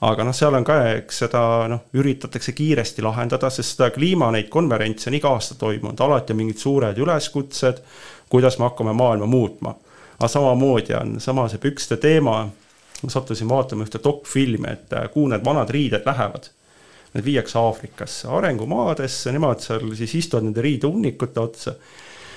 aga 0.00 0.24
noh, 0.24 0.34
seal 0.36 0.54
on 0.54 0.64
ka, 0.64 0.78
eks 0.98 1.22
seda 1.24 1.42
noh, 1.68 1.84
üritatakse 1.94 2.52
kiiresti 2.52 3.02
lahendada, 3.02 3.50
sest 3.50 3.76
seda 3.76 3.90
kliima 3.90 4.30
neid 4.32 4.48
konverentse 4.52 5.10
on 5.10 5.18
iga 5.20 5.32
aasta 5.32 5.54
toimunud, 5.60 6.00
alati 6.00 6.32
on 6.32 6.42
mingid 6.42 6.60
suured 6.60 6.98
üleskutsed, 6.98 7.80
kuidas 8.28 8.58
me 8.58 8.68
hakkame 8.68 8.92
maailma 8.92 9.26
muutma. 9.26 9.74
aga 10.18 10.28
samamoodi 10.28 10.94
on 10.94 11.20
sama 11.20 11.48
see 11.48 11.58
pükste 11.58 11.96
teema, 11.96 12.42
ma 13.02 13.10
sattusin 13.10 13.48
vaatama 13.48 13.84
ühte 13.84 14.00
dokfilmi, 14.04 14.68
et 14.70 14.92
äh, 14.92 15.08
kuhu 15.12 15.28
need 15.28 15.44
vanad 15.44 15.70
riided 15.70 16.06
lähevad 16.06 16.50
need 17.14 17.24
viiakse 17.24 17.58
Aafrikasse, 17.58 18.28
arengumaadesse, 18.28 19.32
nemad 19.32 19.60
seal 19.62 19.92
siis 19.94 20.16
istuvad 20.18 20.48
nende 20.48 20.62
riidehunnikute 20.64 21.40
otsa, 21.40 21.74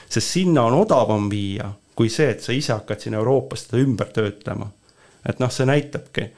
sest 0.06 0.36
sinna 0.36 0.68
on 0.70 0.76
odavam 0.84 1.26
viia 1.32 1.72
kui 1.98 2.10
see, 2.14 2.30
et 2.30 2.44
sa 2.46 2.54
ise 2.54 2.76
hakkad 2.76 3.02
siin 3.02 3.18
Euroopas 3.18 3.66
seda 3.66 3.82
ümber 3.82 4.12
töötlema. 4.14 4.70
et 5.28 5.40
noh, 5.40 5.52
see 5.52 5.66
näitabki. 5.66 6.30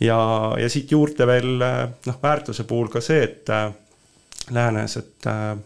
ja, 0.00 0.18
ja 0.60 0.68
siit 0.68 0.92
juurde 0.92 1.26
veel 1.26 1.56
noh, 1.58 2.18
väärtuse 2.22 2.64
puhul 2.68 2.90
ka 2.92 3.00
see, 3.00 3.22
et 3.24 3.50
äh, 3.50 3.70
läänes, 4.50 4.96
et 4.96 5.26
äh, 5.26 5.56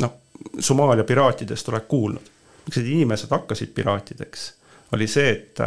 noh, 0.00 0.18
Somaalia 0.58 1.04
piraatidest 1.04 1.68
oled 1.68 1.88
kuulnud. 1.88 2.30
miks 2.66 2.78
need 2.78 2.92
inimesed 2.94 3.30
hakkasid 3.30 3.74
piraatideks, 3.74 4.52
oli 4.92 5.06
see, 5.10 5.30
et 5.30 5.60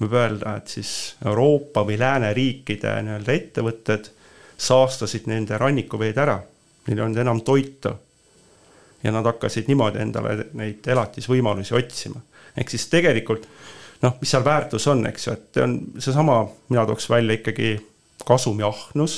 võib 0.00 0.14
öelda, 0.18 0.56
et 0.58 0.68
siis 0.68 0.90
Euroopa 1.24 1.84
või 1.86 1.98
lääneriikide 2.00 2.96
nii-öelda 3.02 3.32
ettevõtted 3.32 4.10
saastasid 4.56 5.28
nende 5.30 5.58
rannikuveed 5.58 6.18
ära, 6.18 6.38
neil 6.86 6.98
ei 6.98 7.04
olnud 7.04 7.20
enam 7.22 7.42
toitu 7.46 7.92
ja 9.04 9.12
nad 9.12 9.26
hakkasid 9.28 9.68
niimoodi 9.68 10.00
endale 10.00 10.48
neid 10.58 10.86
elatisvõimalusi 10.88 11.74
otsima. 11.76 12.20
ehk 12.56 12.70
siis 12.70 12.88
tegelikult 12.88 13.48
noh, 14.02 14.16
mis 14.20 14.30
seal 14.30 14.44
väärtus 14.44 14.86
on, 14.92 15.06
eks 15.08 15.26
ju, 15.26 15.36
et 15.36 15.62
on 15.64 15.78
seesama, 15.98 16.42
mina 16.68 16.86
tooks 16.86 17.08
välja 17.10 17.38
ikkagi 17.38 17.76
kasumiahnus, 18.24 19.16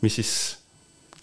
mis 0.00 0.16
siis 0.20 0.32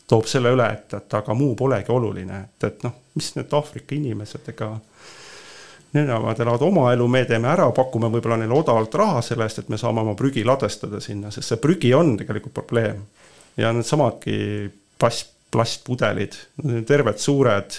toob 0.07 0.27
selle 0.29 0.51
üle, 0.55 0.67
et, 0.71 0.93
et 0.93 1.17
aga 1.19 1.35
muu 1.35 1.55
polegi 1.59 1.91
oluline, 1.91 2.43
et, 2.47 2.67
et 2.69 2.85
noh, 2.87 2.95
mis 3.17 3.33
need 3.35 3.53
Aafrika 3.57 3.95
inimesed, 3.95 4.47
ega 4.53 4.71
nemad 5.97 6.39
elavad 6.43 6.63
oma 6.67 6.91
elu, 6.93 7.07
me 7.11 7.23
teeme 7.27 7.49
ära, 7.51 7.69
pakume 7.75 8.09
võib-olla 8.11 8.37
neile 8.39 8.55
odavalt 8.55 8.95
raha 8.99 9.23
selle 9.25 9.47
eest, 9.47 9.63
et 9.63 9.71
me 9.71 9.79
saame 9.79 10.03
oma 10.03 10.15
prügi 10.19 10.43
ladestada 10.47 11.01
sinna, 11.03 11.31
sest 11.33 11.53
see 11.53 11.63
prügi 11.63 11.93
on 11.95 12.15
tegelikult 12.19 12.55
probleem. 12.55 13.01
ja 13.57 13.71
needsamadki 13.73 14.37
plast, 14.99 15.31
plastpudelid, 15.51 16.35
terved 16.87 17.19
suured 17.21 17.77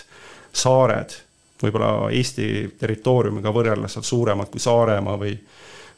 saared, 0.56 1.14
võib-olla 1.62 2.10
Eesti 2.14 2.46
territooriumiga 2.78 3.52
võrreldes 3.52 3.96
seal 3.96 4.06
suuremad 4.06 4.50
kui 4.52 4.62
Saaremaa 4.62 5.18
või 5.20 5.34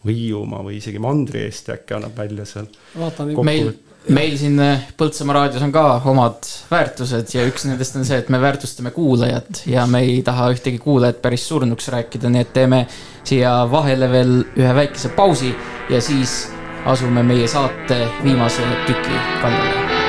või 0.04 0.16
Hiiumaa 0.16 0.64
või 0.64 0.78
isegi 0.80 0.98
Mandri-Eesti 0.98 1.74
äkki 1.74 1.94
annab 1.94 2.16
välja 2.16 2.44
seal. 2.48 2.68
vaatan 2.98 3.34
meil, 3.44 3.72
meil 4.08 4.36
siin 4.40 4.56
äh, 4.64 4.86
Põltsamaa 4.96 5.36
raadios 5.36 5.64
on 5.66 5.72
ka 5.72 5.84
omad 6.08 6.48
väärtused 6.70 7.34
ja 7.34 7.44
üks 7.48 7.66
nendest 7.68 7.96
on 8.00 8.08
see, 8.08 8.20
et 8.22 8.32
me 8.32 8.40
väärtustame 8.40 8.94
kuulajat 8.96 9.64
ja 9.68 9.86
me 9.86 10.02
ei 10.06 10.22
taha 10.26 10.50
ühtegi 10.54 10.80
kuulajat 10.80 11.20
päris 11.22 11.48
surnuks 11.48 11.92
rääkida, 11.92 12.32
nii 12.32 12.46
et 12.46 12.52
teeme 12.56 12.86
siia 13.24 13.54
vahele 13.70 14.10
veel 14.10 14.36
ühe 14.56 14.74
väikese 14.82 15.12
pausi 15.16 15.54
ja 15.90 16.00
siis 16.00 16.42
asume 16.88 17.22
meie 17.22 17.48
saate 17.48 18.06
viimase 18.24 18.64
tüki 18.88 19.24
kallale 19.42 19.99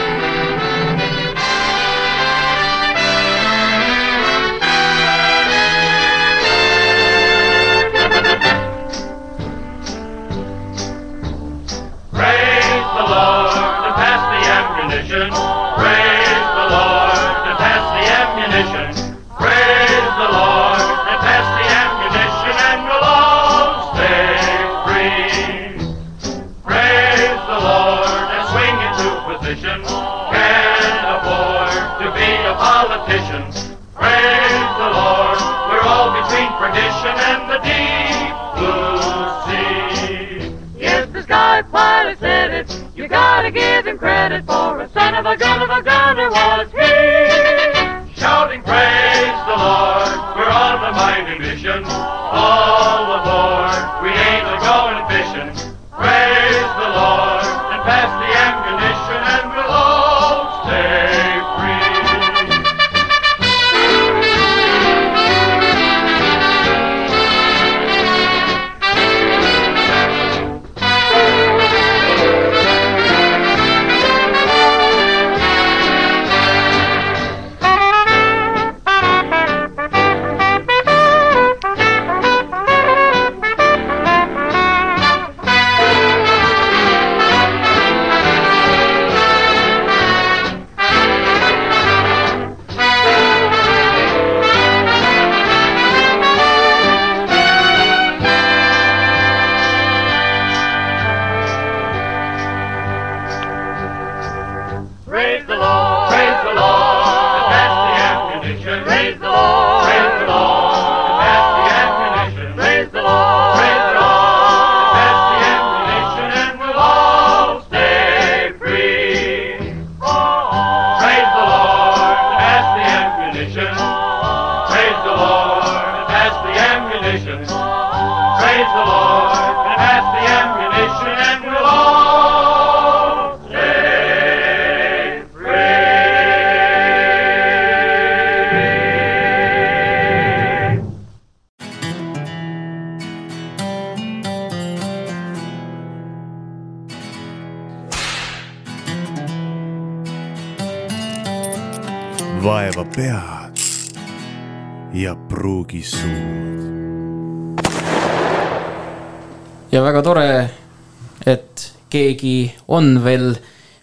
on 162.72 162.95
veel 163.03 163.34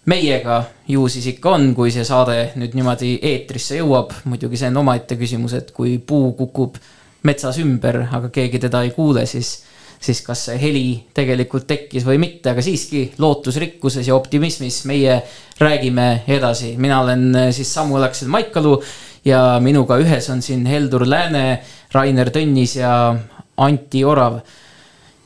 meiega, 0.08 0.62
ju 0.88 1.06
siis 1.10 1.26
ikka 1.34 1.54
on, 1.56 1.72
kui 1.76 1.92
see 1.92 2.04
saade 2.06 2.36
nüüd 2.58 2.76
niimoodi 2.78 3.18
eetrisse 3.30 3.78
jõuab. 3.80 4.14
muidugi 4.24 4.56
see 4.56 4.70
on 4.72 4.80
omaette 4.82 5.18
küsimus, 5.20 5.54
et 5.58 5.72
kui 5.76 5.98
puu 5.98 6.32
kukub 6.38 6.78
metsas 7.28 7.58
ümber, 7.60 8.06
aga 8.12 8.30
keegi 8.32 8.60
teda 8.62 8.82
ei 8.86 8.92
kuule, 8.96 9.26
siis, 9.26 9.50
siis 10.00 10.22
kas 10.24 10.46
see 10.48 10.56
heli 10.60 10.86
tegelikult 11.14 11.66
tekkis 11.68 12.06
või 12.06 12.20
mitte, 12.22 12.54
aga 12.54 12.64
siiski 12.64 13.04
lootusrikkuses 13.18 14.08
ja 14.08 14.16
optimismis 14.16 14.84
meie 14.88 15.20
räägime 15.60 16.24
edasi. 16.28 16.76
mina 16.76 17.02
olen 17.02 17.34
eh, 17.34 17.52
siis 17.52 17.74
Samuel 17.74 18.08
Aksel 18.08 18.28
Maikalu 18.32 18.78
ja 19.24 19.58
minuga 19.60 19.98
ühes 20.00 20.30
on 20.30 20.42
siin 20.42 20.64
Heldur 20.66 21.04
Lääne, 21.08 21.60
Rainer 21.92 22.30
Tõnnis 22.30 22.78
ja 22.78 22.94
Anti 23.58 24.04
Orav 24.04 24.40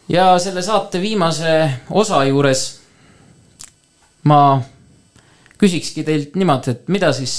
ja 0.09 0.39
selle 0.39 0.63
saate 0.63 1.01
viimase 1.01 1.71
osa 1.91 2.25
juures 2.25 2.82
ma 4.29 4.41
küsikski 5.59 6.05
teilt 6.07 6.37
niimoodi, 6.39 6.75
et 6.75 6.89
mida 6.93 7.13
siis 7.15 7.35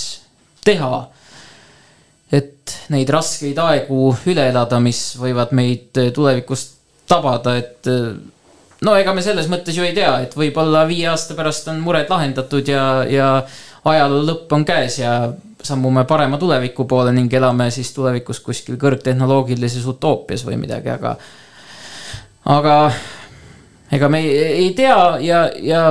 teha, 0.64 1.04
et 2.34 2.76
neid 2.94 3.10
raskeid 3.12 3.60
aegu 3.60 4.14
üle 4.32 4.48
elada, 4.50 4.80
mis 4.84 5.02
võivad 5.20 5.52
meid 5.56 6.00
tulevikus 6.16 6.70
tabada, 7.10 7.58
et 7.60 7.90
no 8.84 8.96
ega 9.00 9.14
me 9.16 9.24
selles 9.26 9.50
mõttes 9.52 9.76
ju 9.78 9.86
ei 9.86 9.96
tea, 9.96 10.14
et 10.26 10.36
võib-olla 10.38 10.86
viie 10.90 11.08
aasta 11.12 11.36
pärast 11.38 11.68
on 11.72 11.82
mured 11.84 12.10
lahendatud 12.12 12.68
ja, 12.72 12.86
ja 13.10 13.30
ajaloo 13.86 14.24
lõpp 14.28 14.56
on 14.56 14.66
käes 14.68 15.00
ja 15.02 15.18
sammume 15.64 16.04
parema 16.08 16.38
tuleviku 16.40 16.86
poole 16.90 17.14
ning 17.16 17.34
elame 17.34 17.70
siis 17.72 17.94
tulevikus 17.96 18.42
kuskil 18.44 18.80
kõrgtehnoloogilises 18.80 19.86
utoopias 19.88 20.44
või 20.48 20.58
midagi, 20.60 20.92
aga 20.92 21.16
aga 22.52 22.78
ega 23.96 24.10
me 24.12 24.20
ei, 24.24 24.34
ei 24.66 24.74
tea 24.76 24.98
ja, 25.24 25.46
ja 25.60 25.84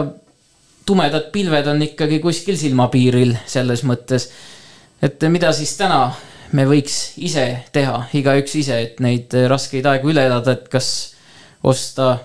tumedad 0.87 1.31
pilved 1.33 1.67
on 1.71 1.83
ikkagi 1.83 2.19
kuskil 2.23 2.57
silmapiiril 2.59 3.37
selles 3.47 3.85
mõttes. 3.87 4.29
et 5.03 5.23
mida 5.29 5.53
siis 5.53 5.77
täna 5.77 6.13
me 6.53 6.67
võiks 6.69 7.15
ise 7.17 7.47
teha, 7.73 8.05
igaüks 8.15 8.55
ise, 8.61 8.79
et 8.87 9.01
neid 9.01 9.33
raskeid 9.49 9.87
aegu 9.87 10.13
üle 10.13 10.27
elada, 10.27 10.53
et 10.53 10.69
kas 10.69 11.15
osta 11.63 12.19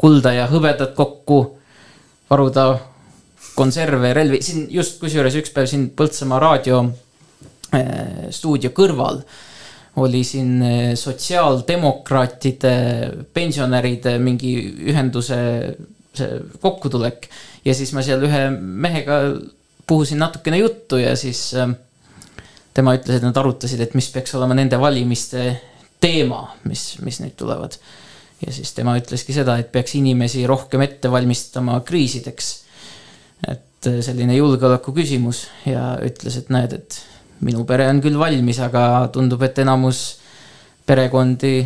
kulda 0.00 0.32
ja 0.32 0.46
hõbedat 0.50 0.94
kokku, 0.96 1.40
varuda 2.30 2.66
konserve, 3.54 4.12
relvi, 4.16 4.40
siin 4.42 4.66
just 4.72 4.98
kusjuures 5.00 5.36
üks 5.38 5.52
päev 5.54 5.68
siin 5.70 5.90
Põltsamaa 5.96 6.40
raadio 6.42 6.80
äh, 7.74 8.30
stuudio 8.34 8.72
kõrval 8.74 9.22
oli 9.96 10.24
siin 10.26 10.62
eh, 10.62 10.94
sotsiaaldemokraatide, 10.98 12.74
pensionäride 13.34 14.16
mingi 14.18 14.54
ühenduse 14.90 15.36
see 16.18 16.40
kokkutulek. 16.62 17.28
ja 17.64 17.74
siis 17.74 17.92
ma 17.96 18.02
seal 18.04 18.22
ühe 18.26 18.46
mehega 18.54 19.20
puhusin 19.86 20.18
natukene 20.18 20.58
juttu 20.58 20.96
ja 21.00 21.16
siis 21.16 21.52
eh, 21.54 21.68
tema 22.74 22.96
ütles, 22.96 23.18
et 23.18 23.26
nad 23.26 23.36
arutasid, 23.36 23.80
et 23.80 23.94
mis 23.94 24.08
peaks 24.12 24.34
olema 24.38 24.56
nende 24.56 24.80
valimiste 24.80 25.44
teema, 26.02 26.42
mis, 26.68 26.94
mis 27.04 27.20
nüüd 27.22 27.36
tulevad. 27.38 27.78
ja 28.44 28.52
siis 28.52 28.74
tema 28.76 28.96
ütleski 28.98 29.32
seda, 29.32 29.56
et 29.58 29.70
peaks 29.72 29.94
inimesi 29.96 30.42
rohkem 30.46 30.82
ette 30.84 31.10
valmistama 31.10 31.80
kriisideks. 31.86 32.52
et 33.48 33.90
eh, 33.90 34.00
selline 34.02 34.36
julgeoleku 34.36 34.92
küsimus 34.96 35.46
ja 35.66 35.94
ütles, 36.04 36.38
et 36.40 36.50
näed, 36.50 36.78
et 36.80 37.00
minu 37.44 37.64
pere 37.68 37.88
on 37.90 38.00
küll 38.04 38.18
valmis, 38.18 38.60
aga 38.62 39.08
tundub, 39.12 39.42
et 39.42 39.58
enamus 39.58 40.04
perekondi 40.86 41.56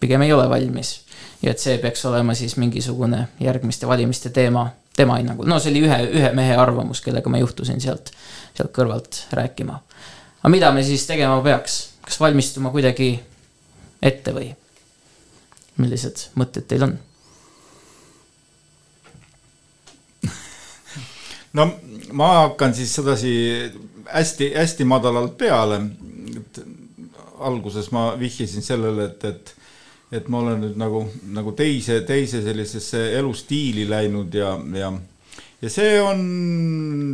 pigem 0.00 0.22
ei 0.22 0.32
ole 0.32 0.48
valmis. 0.50 0.94
Ja 1.42 1.50
et 1.50 1.58
see 1.62 1.78
peaks 1.78 2.04
olema 2.08 2.34
siis 2.34 2.56
mingisugune 2.56 3.28
järgmiste 3.40 3.86
valimiste 3.86 4.30
teema 4.30 4.70
tema 4.96 5.16
hinnangul. 5.16 5.46
no 5.46 5.58
see 5.62 5.70
oli 5.70 5.84
ühe, 5.86 5.98
ühe 6.20 6.32
mehe 6.34 6.56
arvamus, 6.58 7.00
kellega 7.04 7.30
ma 7.30 7.38
juhtusin 7.38 7.80
sealt, 7.80 8.10
sealt 8.56 8.72
kõrvalt 8.74 9.26
rääkima. 9.38 9.80
aga 10.40 10.50
mida 10.52 10.72
me 10.74 10.82
siis 10.86 11.06
tegema 11.06 11.40
peaks, 11.42 11.80
kas 12.02 12.20
valmistuma 12.20 12.70
kuidagi 12.74 13.12
ette 14.02 14.34
või 14.34 14.48
millised 15.78 16.24
mõtted 16.38 16.66
teil 16.70 16.82
on? 16.88 16.96
no 21.60 21.70
ma 22.12 22.32
hakkan 22.40 22.74
siis 22.74 22.94
sedasi 22.98 23.32
hästi-hästi 24.08 24.84
madalalt 24.84 25.38
peale. 25.38 25.80
alguses 27.38 27.92
ma 27.94 28.18
vihjasin 28.18 28.62
sellele, 28.62 29.04
et, 29.04 29.24
et, 29.24 29.54
et 30.12 30.28
ma 30.32 30.40
olen 30.40 30.62
nüüd 30.64 30.80
nagu, 30.80 31.04
nagu 31.36 31.52
teise, 31.56 32.00
teise 32.08 32.40
sellisesse 32.44 33.02
elustiili 33.18 33.84
läinud 33.88 34.34
ja, 34.34 34.54
ja 34.78 34.92
ja 35.58 35.70
see 35.72 35.96
on 35.98 36.20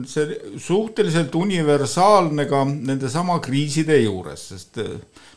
see 0.09 0.37
suhteliselt 0.61 1.35
universaalne 1.39 2.45
ka 2.49 2.61
nendesama 2.69 3.39
kriiside 3.45 3.97
juures, 4.03 4.49
sest 4.53 4.81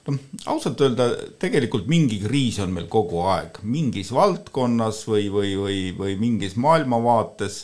noh, 0.07 0.17
ausalt 0.51 0.81
öelda 0.83 1.07
tegelikult 1.39 1.87
mingi 1.87 2.19
kriis 2.23 2.59
on 2.63 2.73
meil 2.75 2.89
kogu 2.91 3.23
aeg 3.31 3.61
mingis 3.63 4.11
valdkonnas 4.15 5.05
või, 5.07 5.29
või, 5.31 5.53
või, 5.59 5.79
või 5.95 6.17
mingis 6.19 6.57
maailmavaates 6.59 7.61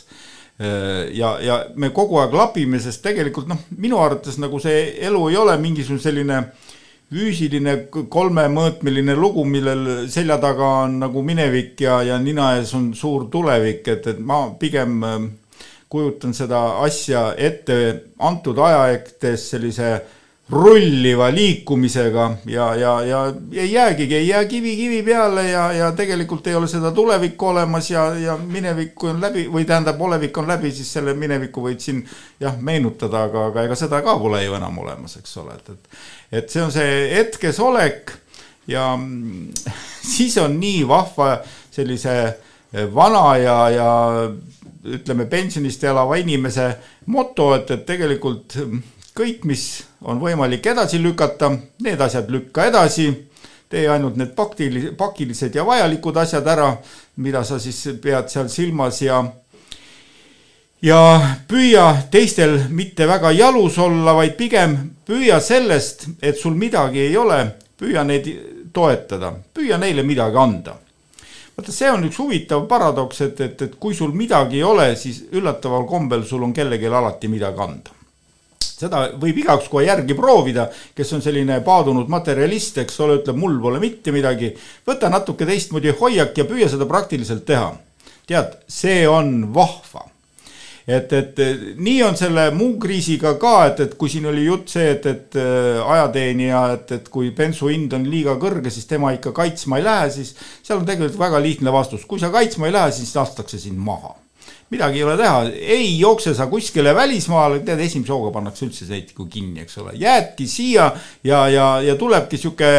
ja, 1.12 1.34
ja 1.44 1.60
me 1.76 1.90
kogu 1.92 2.22
aeg 2.22 2.36
lapime, 2.36 2.80
sest 2.80 3.04
tegelikult 3.04 3.48
noh, 3.50 3.60
minu 3.76 4.00
arvates 4.00 4.40
nagu 4.40 4.60
see 4.62 4.94
elu 5.04 5.26
ei 5.28 5.40
ole 5.40 5.58
mingisugune 5.60 6.04
selline 6.04 6.40
füüsiline 7.14 7.76
kolmemõõtmeline 8.10 9.14
lugu, 9.14 9.44
millel 9.46 10.08
selja 10.10 10.38
taga 10.42 10.70
on 10.84 10.98
nagu 11.04 11.22
minevik 11.22 11.78
ja, 11.84 12.00
ja 12.02 12.18
nina 12.18 12.54
ees 12.58 12.74
on 12.74 12.90
suur 12.98 13.28
tulevik, 13.30 13.86
et, 13.88 14.08
et 14.10 14.18
ma 14.18 14.48
pigem 14.58 14.96
äh, 15.06 15.28
kujutan 15.94 16.34
seda 16.34 16.60
asja 16.82 17.28
ette 17.38 17.78
antud 18.18 18.58
ajahetkes 18.58 19.50
sellise 19.52 19.94
rulliva 20.50 21.30
liikumisega 21.32 22.36
ja, 22.46 22.74
ja, 22.74 23.04
ja 23.04 23.20
ei 23.52 23.72
jäägi, 23.72 24.14
ei 24.14 24.28
jää 24.28 24.44
kivi 24.44 24.76
kivi 24.76 25.02
peale 25.02 25.48
ja, 25.50 25.72
ja 25.72 25.92
tegelikult 25.92 26.46
ei 26.46 26.54
ole 26.54 26.68
seda 26.68 26.90
tulevikku 26.92 27.46
olemas 27.46 27.90
ja, 27.90 28.04
ja 28.14 28.36
minevik 28.36 29.04
on 29.04 29.20
läbi 29.20 29.46
või 29.52 29.64
tähendab, 29.64 30.00
olevik 30.00 30.36
on 30.38 30.48
läbi, 30.48 30.72
siis 30.72 30.92
selle 30.92 31.14
minevikku 31.16 31.64
võid 31.64 31.80
siin 31.80 32.02
jah, 32.40 32.58
meenutada, 32.60 33.24
aga, 33.30 33.46
aga 33.46 33.64
ega 33.64 33.78
seda 33.78 34.02
ka 34.04 34.18
pole 34.20 34.44
ju 34.44 34.58
enam 34.58 34.78
olemas, 34.84 35.16
eks 35.16 35.36
ole, 35.40 35.56
et, 35.56 35.72
et 35.72 36.42
et 36.42 36.50
see 36.50 36.62
on 36.62 36.72
see 36.74 36.92
hetkesolek 37.14 38.12
ja 38.68 38.90
mm, 38.96 39.48
siis 40.14 40.36
on 40.42 40.60
nii 40.60 40.84
vahva 40.88 41.38
sellise 41.72 42.18
vana 42.94 43.36
ja, 43.40 43.58
ja 43.70 43.90
ütleme, 44.84 45.24
pensionist 45.30 45.84
elava 45.84 46.18
inimese 46.20 46.68
moto, 47.06 47.54
et, 47.56 47.70
et 47.70 47.86
tegelikult 47.86 48.58
kõik, 49.14 49.44
mis 49.46 49.84
on 50.02 50.18
võimalik 50.20 50.66
edasi 50.66 50.98
lükata, 51.02 51.52
need 51.84 52.00
asjad 52.00 52.30
lükka 52.30 52.66
edasi. 52.70 53.12
tee 53.68 53.88
ainult 53.88 54.16
need 54.16 54.34
pakili-, 54.36 54.92
pakilised 54.94 55.54
ja 55.54 55.64
vajalikud 55.66 56.16
asjad 56.16 56.46
ära, 56.46 56.76
mida 57.16 57.42
sa 57.44 57.58
siis 57.58 57.96
pead 58.02 58.28
seal 58.28 58.48
silmas 58.48 59.00
ja 59.02 59.24
ja 60.82 61.00
püüa 61.48 61.86
teistel 62.10 62.58
mitte 62.68 63.06
väga 63.08 63.32
jalus 63.32 63.78
olla, 63.78 64.14
vaid 64.14 64.36
pigem 64.36 64.76
püüa 65.06 65.40
sellest, 65.40 66.06
et 66.22 66.38
sul 66.38 66.54
midagi 66.54 67.00
ei 67.08 67.16
ole, 67.16 67.40
püüa 67.80 68.04
neid 68.04 68.28
toetada, 68.72 69.32
püüa 69.54 69.78
neile 69.78 70.02
midagi 70.02 70.38
anda 70.38 70.76
vaata, 71.56 71.72
see 71.72 71.90
on 71.90 72.04
üks 72.04 72.18
huvitav 72.18 72.66
paradoks, 72.70 73.20
et, 73.26 73.40
et, 73.40 73.62
et 73.62 73.74
kui 73.80 73.94
sul 73.94 74.14
midagi 74.14 74.60
ei 74.60 74.64
ole, 74.66 74.88
siis 74.96 75.24
üllataval 75.32 75.86
kombel 75.86 76.24
sul 76.26 76.42
on 76.42 76.52
kellelgi 76.54 76.90
alati 76.90 77.30
midagi 77.30 77.62
anda. 77.62 78.03
Seda 78.78 79.08
võib 79.20 79.38
igaüks 79.42 79.68
kohe 79.72 79.86
järgi 79.86 80.16
proovida, 80.18 80.68
kes 80.96 81.12
on 81.16 81.22
selline 81.24 81.60
paadunud 81.66 82.10
materjalist, 82.12 82.80
eks 82.84 82.98
ole, 83.04 83.20
ütleb, 83.20 83.38
mul 83.40 83.60
pole 83.62 83.82
mitte 83.82 84.14
midagi. 84.14 84.54
võta 84.86 85.10
natuke 85.12 85.46
teistmoodi 85.46 85.94
hoiak 86.00 86.36
ja 86.38 86.48
püüa 86.48 86.70
seda 86.70 86.88
praktiliselt 86.90 87.46
teha. 87.46 87.72
tead, 88.26 88.58
see 88.68 89.04
on 89.08 89.52
vahva 89.54 90.08
et, 90.86 91.12
et 91.12 91.40
nii 91.80 92.02
on 92.04 92.16
selle 92.16 92.48
muu 92.56 92.78
kriisiga 92.80 93.34
ka, 93.40 93.54
et, 93.70 93.80
et 93.84 93.94
kui 94.00 94.12
siin 94.12 94.26
oli 94.28 94.44
jutt 94.44 94.72
see, 94.72 94.90
et, 94.96 95.06
et 95.06 95.38
äh, 95.40 95.80
ajateenija, 95.80 96.64
et, 96.76 96.92
et 96.98 97.08
kui 97.12 97.30
bensu 97.36 97.70
hind 97.72 97.96
on 97.96 98.04
liiga 98.08 98.36
kõrge, 98.40 98.72
siis 98.72 98.88
tema 98.90 99.14
ikka 99.16 99.32
kaitsma 99.36 99.80
ei 99.80 99.86
lähe, 99.86 100.10
siis 100.18 100.34
seal 100.62 100.82
on 100.82 100.88
tegelikult 100.88 101.20
väga 101.20 101.40
lihtne 101.44 101.72
vastus, 101.72 102.04
kui 102.08 102.20
sa 102.20 102.32
kaitsma 102.34 102.68
ei 102.68 102.76
lähe, 102.76 102.92
siis 102.96 103.16
lastakse 103.16 103.60
sind 103.60 103.80
maha 103.80 104.16
midagi 104.72 104.98
ei 104.98 105.04
ole 105.04 105.16
teha, 105.18 105.42
ei 105.60 105.88
jookse 105.98 106.34
sa 106.34 106.46
kuskile 106.50 106.94
välismaale, 106.96 107.60
tead, 107.66 107.80
esimese 107.84 108.12
hooga 108.14 108.32
pannakse 108.34 108.64
üldse 108.66 108.88
sõitku 108.88 109.26
kinni, 109.30 109.62
eks 109.64 109.78
ole, 109.82 109.94
jäädki 110.00 110.46
siia 110.48 110.88
ja, 111.26 111.44
ja, 111.52 111.66
ja 111.84 111.96
tulebki 112.00 112.40
sihuke 112.40 112.70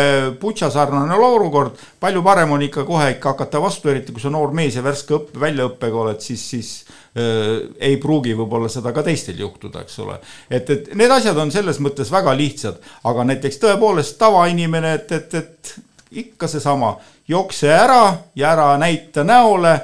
putša 0.42 0.72
sarnane 0.74 1.16
olukord. 1.16 1.78
palju 2.00 2.24
parem 2.24 2.52
on 2.52 2.66
ikka 2.66 2.84
kohe 2.86 3.12
ikka 3.16 3.36
hakata 3.36 3.62
vastu, 3.62 3.90
eriti 3.90 4.14
kui 4.16 4.22
sa 4.22 4.34
noor 4.34 4.54
mees 4.54 4.76
ja 4.76 4.84
värske 4.86 5.16
õppe, 5.18 5.40
väljaõppega 5.40 6.02
oled, 6.04 6.22
siis, 6.26 6.50
siis 6.50 6.72
äh, 7.18 7.66
ei 7.80 7.98
pruugi 8.02 8.36
võib-olla 8.38 8.70
seda 8.72 8.94
ka 8.96 9.06
teistel 9.06 9.40
juhtuda, 9.40 9.86
eks 9.86 10.00
ole. 10.04 10.20
et, 10.50 10.70
et 10.70 10.94
need 10.98 11.12
asjad 11.12 11.38
on 11.38 11.54
selles 11.54 11.80
mõttes 11.84 12.12
väga 12.12 12.34
lihtsad, 12.38 12.82
aga 13.06 13.30
näiteks 13.32 13.62
tõepoolest 13.62 14.18
tavainimene, 14.22 14.98
et, 15.00 15.12
et, 15.12 15.38
et 15.42 15.76
ikka 16.16 16.48
seesama, 16.48 16.96
jookse 17.28 17.70
ära 17.74 18.18
ja 18.36 18.52
ära 18.54 18.72
näita 18.78 19.24
näole 19.26 19.76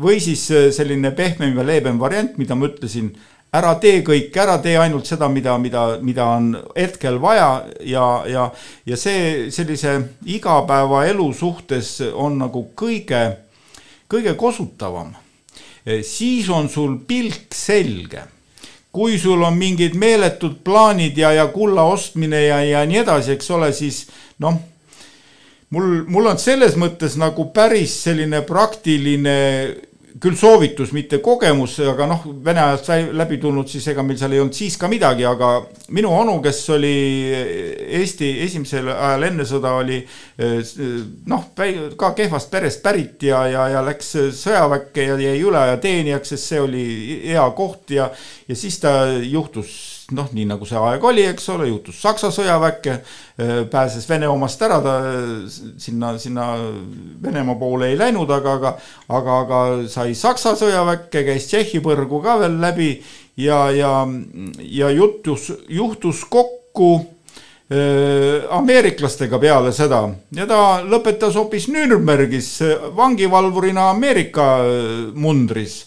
või 0.00 0.20
siis 0.24 0.46
selline 0.74 1.12
pehmem 1.16 1.56
ja 1.58 1.64
leebem 1.66 1.98
variant, 2.00 2.38
mida 2.40 2.56
ma 2.56 2.70
ütlesin, 2.70 3.10
ära 3.56 3.74
tee 3.80 4.00
kõike, 4.04 4.40
ära 4.42 4.56
tee 4.62 4.76
ainult 4.80 5.08
seda, 5.08 5.28
mida, 5.32 5.56
mida, 5.60 5.84
mida 6.02 6.28
on 6.36 6.50
hetkel 6.76 7.20
vaja 7.22 7.50
ja, 7.84 8.06
ja, 8.28 8.46
ja 8.86 8.98
see 9.00 9.50
sellise 9.54 9.98
igapäevaelu 10.26 11.28
suhtes 11.36 11.98
on 12.12 12.40
nagu 12.40 12.66
kõige, 12.76 13.22
kõige 14.10 14.34
kosutavam. 14.34 15.14
siis 16.02 16.48
on 16.50 16.68
sul 16.68 16.98
pilk 17.06 17.54
selge 17.54 18.24
kui 18.96 19.18
sul 19.18 19.42
on 19.44 19.54
mingid 19.54 19.94
meeletud 19.94 20.62
plaanid 20.64 21.18
ja, 21.18 21.32
ja 21.32 21.46
kulla 21.52 21.84
ostmine 21.84 22.46
ja, 22.46 22.62
ja 22.64 22.84
nii 22.88 23.02
edasi, 23.02 23.36
eks 23.36 23.50
ole, 23.52 23.68
siis 23.76 24.06
noh 24.40 24.56
mul, 25.70 26.04
mul 26.08 26.30
on 26.30 26.38
selles 26.40 26.76
mõttes 26.78 27.18
nagu 27.20 27.50
päris 27.54 27.94
selline 28.06 28.42
praktiline 28.46 29.36
küll 30.16 30.36
soovitus, 30.38 30.92
mitte 30.96 31.18
kogemus, 31.20 31.74
aga 31.84 32.06
noh, 32.08 32.22
Vene 32.44 32.62
ajast 32.62 32.88
läbi 33.12 33.36
tulnud, 33.40 33.68
siis 33.68 33.84
ega 33.92 34.04
meil 34.06 34.16
seal 34.16 34.32
ei 34.32 34.40
olnud 34.40 34.56
siis 34.56 34.78
ka 34.80 34.88
midagi, 34.88 35.26
aga 35.28 35.50
minu 35.92 36.12
onu, 36.16 36.38
kes 36.44 36.60
oli 36.72 36.92
Eesti 38.00 38.30
esimesel 38.46 38.88
ajal 38.94 39.26
enne 39.28 39.44
sõda 39.48 39.74
oli 39.76 39.98
noh, 41.28 41.50
ka 42.00 42.12
kehvast 42.16 42.50
perest 42.52 42.82
pärit 42.84 43.28
ja, 43.28 43.42
ja, 43.50 43.66
ja 43.74 43.84
läks 43.84 44.14
sõjaväkke 44.40 45.10
ja 45.10 45.18
jäi 45.20 45.36
üleajateenijaks, 45.42 46.32
sest 46.32 46.54
see 46.54 46.64
oli 46.64 46.86
hea 47.26 47.44
koht 47.58 47.92
ja, 47.98 48.08
ja 48.48 48.56
siis 48.56 48.80
ta 48.80 48.96
juhtus 49.20 49.95
noh, 50.14 50.28
nii 50.32 50.44
nagu 50.46 50.66
see 50.68 50.78
aeg 50.78 51.04
oli, 51.04 51.24
eks 51.26 51.48
ole, 51.54 51.66
juhtus 51.70 51.98
Saksa 52.02 52.30
sõjaväkke, 52.34 52.98
pääses 53.72 54.06
Vene 54.08 54.28
omast 54.30 54.62
ära, 54.62 54.78
ta 54.84 54.94
sinna, 55.82 56.12
sinna 56.22 56.52
Venemaa 57.22 57.58
poole 57.58 57.90
ei 57.90 57.98
läinud, 57.98 58.30
aga, 58.30 58.54
aga 58.60 58.74
aga, 59.08 59.40
aga 59.42 59.64
sai 59.90 60.14
Saksa 60.14 60.54
sõjaväkke, 60.58 61.24
käis 61.26 61.48
Tšehhi 61.50 61.82
põrgu 61.84 62.22
ka 62.22 62.38
veel 62.44 62.60
läbi 62.62 62.92
ja, 63.40 63.66
ja, 63.74 63.92
ja 64.62 64.94
jutus, 64.94 65.50
juhtus 65.68 66.24
kokku 66.30 66.94
ameeriklastega 67.66 69.40
peale 69.42 69.72
seda. 69.74 70.04
Ja 70.38 70.46
ta 70.46 70.58
lõpetas 70.86 71.34
hoopis 71.34 71.66
Nürnbergis 71.74 72.60
vangivalvurina 72.94 73.88
Ameerika 73.90 74.60
mundris 75.18 75.80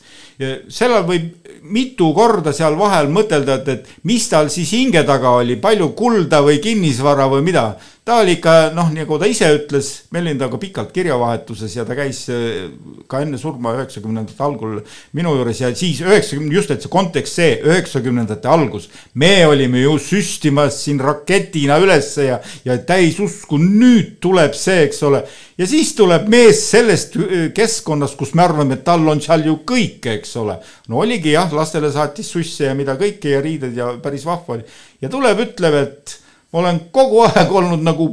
sellal 0.72 1.04
võib 1.08 1.36
mitu 1.70 2.14
korda 2.16 2.54
seal 2.56 2.78
vahel 2.80 3.10
mõtelda, 3.12 3.60
et, 3.60 3.68
et 3.68 4.06
mis 4.08 4.24
tal 4.32 4.50
siis 4.54 4.72
hinge 4.74 5.04
taga 5.08 5.36
oli, 5.42 5.60
palju 5.60 5.92
kulda 5.98 6.42
või 6.46 6.62
kinnisvara 6.64 7.28
või 7.32 7.44
mida. 7.50 7.74
Ta 8.10 8.16
oli 8.24 8.34
ikka 8.40 8.54
noh, 8.74 8.88
nagu 8.90 9.18
ta 9.22 9.28
ise 9.30 9.46
ütles, 9.54 9.90
me 10.10 10.24
olime 10.24 10.40
temaga 10.40 10.58
pikalt 10.62 10.94
kirjavahetuses 10.96 11.76
ja 11.78 11.84
ta 11.86 11.94
käis 11.98 12.24
äh, 12.34 12.70
ka 13.10 13.22
enne 13.22 13.38
surma 13.38 13.76
üheksakümnendate 13.78 14.42
algul 14.42 14.80
minu 15.18 15.36
juures 15.38 15.60
ja 15.62 15.70
siis 15.78 16.00
üheksakümne, 16.02 16.50
just 16.56 16.72
et 16.74 16.82
see 16.82 16.90
kontekst 16.90 17.38
see, 17.38 17.52
üheksakümnendate 17.62 18.50
algus. 18.50 18.88
me 19.14 19.46
olime 19.46 19.84
ju 19.84 19.94
süstimas 20.02 20.80
siin 20.82 20.98
raketina 21.04 21.78
ülesse 21.84 22.26
ja, 22.26 22.40
ja 22.66 22.78
täis 22.82 23.20
usku, 23.22 23.60
nüüd 23.62 24.16
tuleb 24.24 24.58
see, 24.58 24.88
eks 24.88 25.04
ole. 25.06 25.22
ja 25.62 25.68
siis 25.70 25.92
tuleb 26.00 26.26
mees 26.34 26.64
sellest 26.72 27.20
äh, 27.20 27.44
keskkonnast, 27.54 28.18
kus 28.18 28.34
me 28.34 28.48
arvame, 28.48 28.80
et 28.80 28.88
tal 28.88 29.06
on 29.06 29.22
seal 29.22 29.46
ju 29.46 29.60
kõike, 29.70 30.16
eks 30.16 30.34
ole. 30.42 30.56
no 30.90 31.04
oligi 31.04 31.36
jah, 31.36 31.54
lastele 31.54 31.94
saatis 31.94 32.34
susse 32.34 32.72
ja 32.72 32.74
mida 32.80 32.98
kõike 32.98 33.36
ja 33.36 33.44
riided 33.46 33.78
ja 33.78 33.92
päris 34.02 34.26
vahva 34.26 34.58
oli. 34.58 34.66
ja 34.98 35.14
tuleb, 35.14 35.46
ütleb, 35.46 35.78
et 35.84 36.18
ma 36.54 36.60
olen 36.64 36.80
kogu 36.92 37.24
aeg 37.28 37.52
olnud 37.52 37.84
nagu 37.86 38.10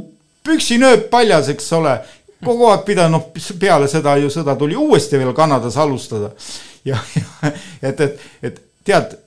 püksinööp 0.47 1.09
paljas, 1.11 1.49
eks 1.51 1.71
ole, 1.77 1.97
kogu 2.45 2.69
aeg 2.71 2.83
pidanud, 2.87 3.17
noh, 3.17 3.53
peale 3.59 3.89
seda 3.91 4.15
ju 4.21 4.31
sõda 4.33 4.55
tuli 4.59 4.77
uuesti 4.77 5.19
veel 5.19 5.33
Kanadas 5.35 5.77
alustada. 5.77 6.31
ja, 6.85 6.99
ja 7.15 7.49
et, 7.89 8.01
et, 8.01 8.27
et 8.41 8.61
tead, 8.85 9.17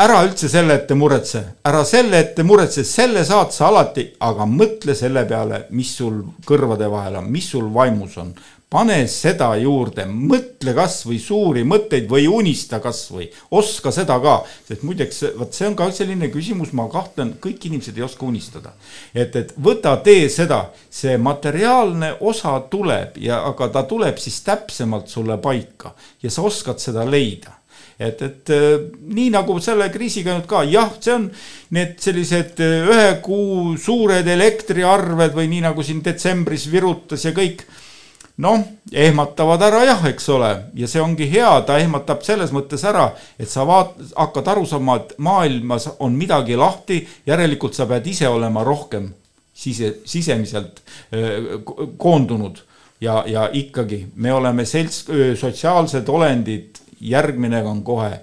ära 0.00 0.22
üldse 0.26 0.48
selle 0.50 0.74
ette 0.80 0.96
muretse, 0.98 1.42
ära 1.66 1.84
selle 1.86 2.18
ette 2.24 2.42
muretse, 2.46 2.84
selle 2.86 3.24
saad 3.26 3.52
sa 3.54 3.68
alati, 3.68 4.06
aga 4.26 4.46
mõtle 4.50 4.96
selle 4.98 5.26
peale, 5.28 5.64
mis 5.70 5.92
sul 5.98 6.22
kõrvade 6.46 6.88
vahel 6.90 7.20
on, 7.20 7.30
mis 7.30 7.50
sul 7.54 7.68
vaimus 7.74 8.16
on 8.22 8.32
pane 8.74 8.96
seda 9.10 9.52
juurde, 9.60 10.02
mõtle 10.10 10.74
kasvõi 10.74 11.20
suuri 11.22 11.62
mõtteid 11.68 12.08
või 12.10 12.26
unista 12.30 12.80
kasvõi, 12.82 13.28
oska 13.54 13.92
seda 13.94 14.16
ka, 14.22 14.40
sest 14.66 14.82
muideks 14.86 15.20
vot 15.38 15.54
see 15.54 15.68
on 15.68 15.76
ka 15.78 15.90
selline 15.94 16.30
küsimus, 16.34 16.72
ma 16.74 16.88
kahtlen, 16.90 17.36
kõik 17.42 17.68
inimesed 17.68 17.98
ei 17.98 18.06
oska 18.06 18.26
unistada. 18.26 18.74
et, 19.14 19.36
et 19.36 19.52
võta, 19.62 19.94
tee 20.02 20.26
seda, 20.28 20.64
see 20.90 21.14
materiaalne 21.22 22.16
osa 22.20 22.56
tuleb 22.70 23.20
ja, 23.22 23.44
aga 23.46 23.70
ta 23.76 23.84
tuleb 23.86 24.18
siis 24.18 24.40
täpsemalt 24.42 25.12
sulle 25.12 25.38
paika 25.38 25.94
ja 26.22 26.30
sa 26.30 26.42
oskad 26.42 26.82
seda 26.82 27.06
leida. 27.06 27.60
Et, 27.94 28.22
et 28.26 28.50
nii 29.14 29.28
nagu 29.30 29.54
selle 29.62 29.86
kriisiga 29.94 30.34
nüüd 30.34 30.48
ka, 30.50 30.64
jah, 30.66 30.90
see 30.98 31.14
on 31.14 31.28
need 31.76 31.94
sellised 32.02 32.58
ühe 32.58 33.06
kuu 33.22 33.76
suured 33.78 34.26
elektriarved 34.26 35.36
või 35.38 35.46
nii 35.52 35.62
nagu 35.68 35.86
siin 35.86 36.02
detsembris 36.02 36.66
virutas 36.72 37.22
ja 37.22 37.30
kõik 37.36 37.62
noh, 38.42 38.62
ehmatavad 38.92 39.62
ära 39.62 39.84
jah, 39.86 40.04
eks 40.10 40.28
ole, 40.34 40.50
ja 40.74 40.88
see 40.90 41.02
ongi 41.02 41.28
hea, 41.30 41.50
ta 41.66 41.78
ehmatab 41.78 42.24
selles 42.26 42.50
mõttes 42.54 42.82
ära, 42.86 43.08
et 43.38 43.50
sa 43.50 43.66
vaat-, 43.68 43.94
hakkad 44.16 44.50
aru 44.54 44.66
saama, 44.66 44.98
et 45.00 45.14
maailmas 45.22 45.88
on 46.02 46.16
midagi 46.18 46.58
lahti, 46.58 47.04
järelikult 47.26 47.78
sa 47.78 47.86
pead 47.90 48.06
ise 48.10 48.28
olema 48.28 48.64
rohkem 48.66 49.12
sise, 49.54 50.00
sisemiselt 50.04 50.82
koondunud. 51.98 52.62
ja, 53.00 53.22
ja 53.26 53.48
ikkagi 53.52 54.06
me 54.16 54.32
oleme 54.32 54.64
selts-, 54.64 55.06
sotsiaalsed 55.38 56.08
olendid, 56.08 56.80
järgmine 57.00 57.62
on 57.62 57.82
kohe 57.84 58.22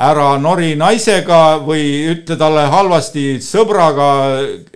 ära 0.00 0.38
nori 0.38 0.74
naisega 0.78 1.60
või 1.64 2.06
ütle 2.12 2.36
talle 2.38 2.66
halvasti 2.72 3.40
sõbraga, 3.42 4.10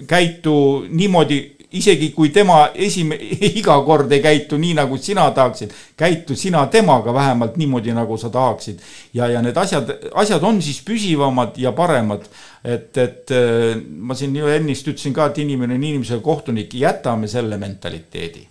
käitu 0.08 0.84
niimoodi 0.90 1.53
isegi 1.78 2.10
kui 2.14 2.30
tema 2.34 2.68
esime-, 2.74 3.18
iga 3.60 3.76
kord 3.86 4.12
ei 4.14 4.22
käitu 4.24 4.58
nii, 4.60 4.74
nagu 4.78 4.98
sina 5.00 5.26
tahaksid, 5.34 5.74
käitu 5.98 6.36
sina 6.38 6.64
temaga 6.72 7.14
vähemalt 7.14 7.56
niimoodi, 7.60 7.94
nagu 7.96 8.18
sa 8.20 8.30
tahaksid. 8.34 8.80
ja, 9.14 9.28
ja 9.28 9.42
need 9.42 9.56
asjad, 9.56 9.90
asjad 10.14 10.42
on 10.42 10.62
siis 10.62 10.80
püsivamad 10.86 11.58
ja 11.60 11.72
paremad. 11.72 12.28
et, 12.64 12.96
et 12.96 13.34
äh, 13.34 13.74
ma 13.98 14.14
siin 14.14 14.36
ju 14.36 14.48
ennist 14.48 14.88
ütlesin 14.88 15.14
ka, 15.14 15.28
et 15.30 15.42
inimene 15.42 15.74
on 15.74 15.82
inimesele 15.82 16.22
kohtunik, 16.24 16.74
jätame 16.74 17.28
selle 17.28 17.58
mentaliteedi. 17.60 18.48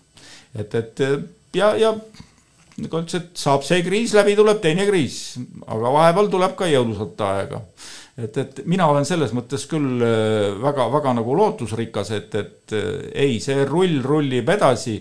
et, 0.59 0.75
et 0.75 1.01
äh, 1.01 1.17
ja, 1.55 1.73
ja 1.75 1.95
nagu 2.77 3.01
ütles, 3.01 3.19
et 3.19 3.37
saab 3.37 3.65
see 3.65 3.81
kriis 3.85 4.13
läbi, 4.17 4.35
tuleb 4.37 4.61
teine 4.61 4.85
kriis, 4.89 5.39
aga 5.67 5.97
vahepeal 5.97 6.31
tuleb 6.33 6.55
ka 6.59 6.69
jõulusat 6.71 7.27
aega 7.29 7.61
et, 8.17 8.37
et 8.37 8.61
mina 8.69 8.87
olen 8.91 9.05
selles 9.07 9.33
mõttes 9.33 9.65
küll 9.69 10.01
väga-väga 10.61 11.11
äh, 11.11 11.17
nagu 11.19 11.37
lootusrikas, 11.37 12.13
et, 12.17 12.35
et 12.37 12.75
äh, 12.77 12.89
ei, 13.25 13.39
see 13.43 13.65
rull 13.69 14.01
rullib 14.05 14.49
edasi. 14.53 14.99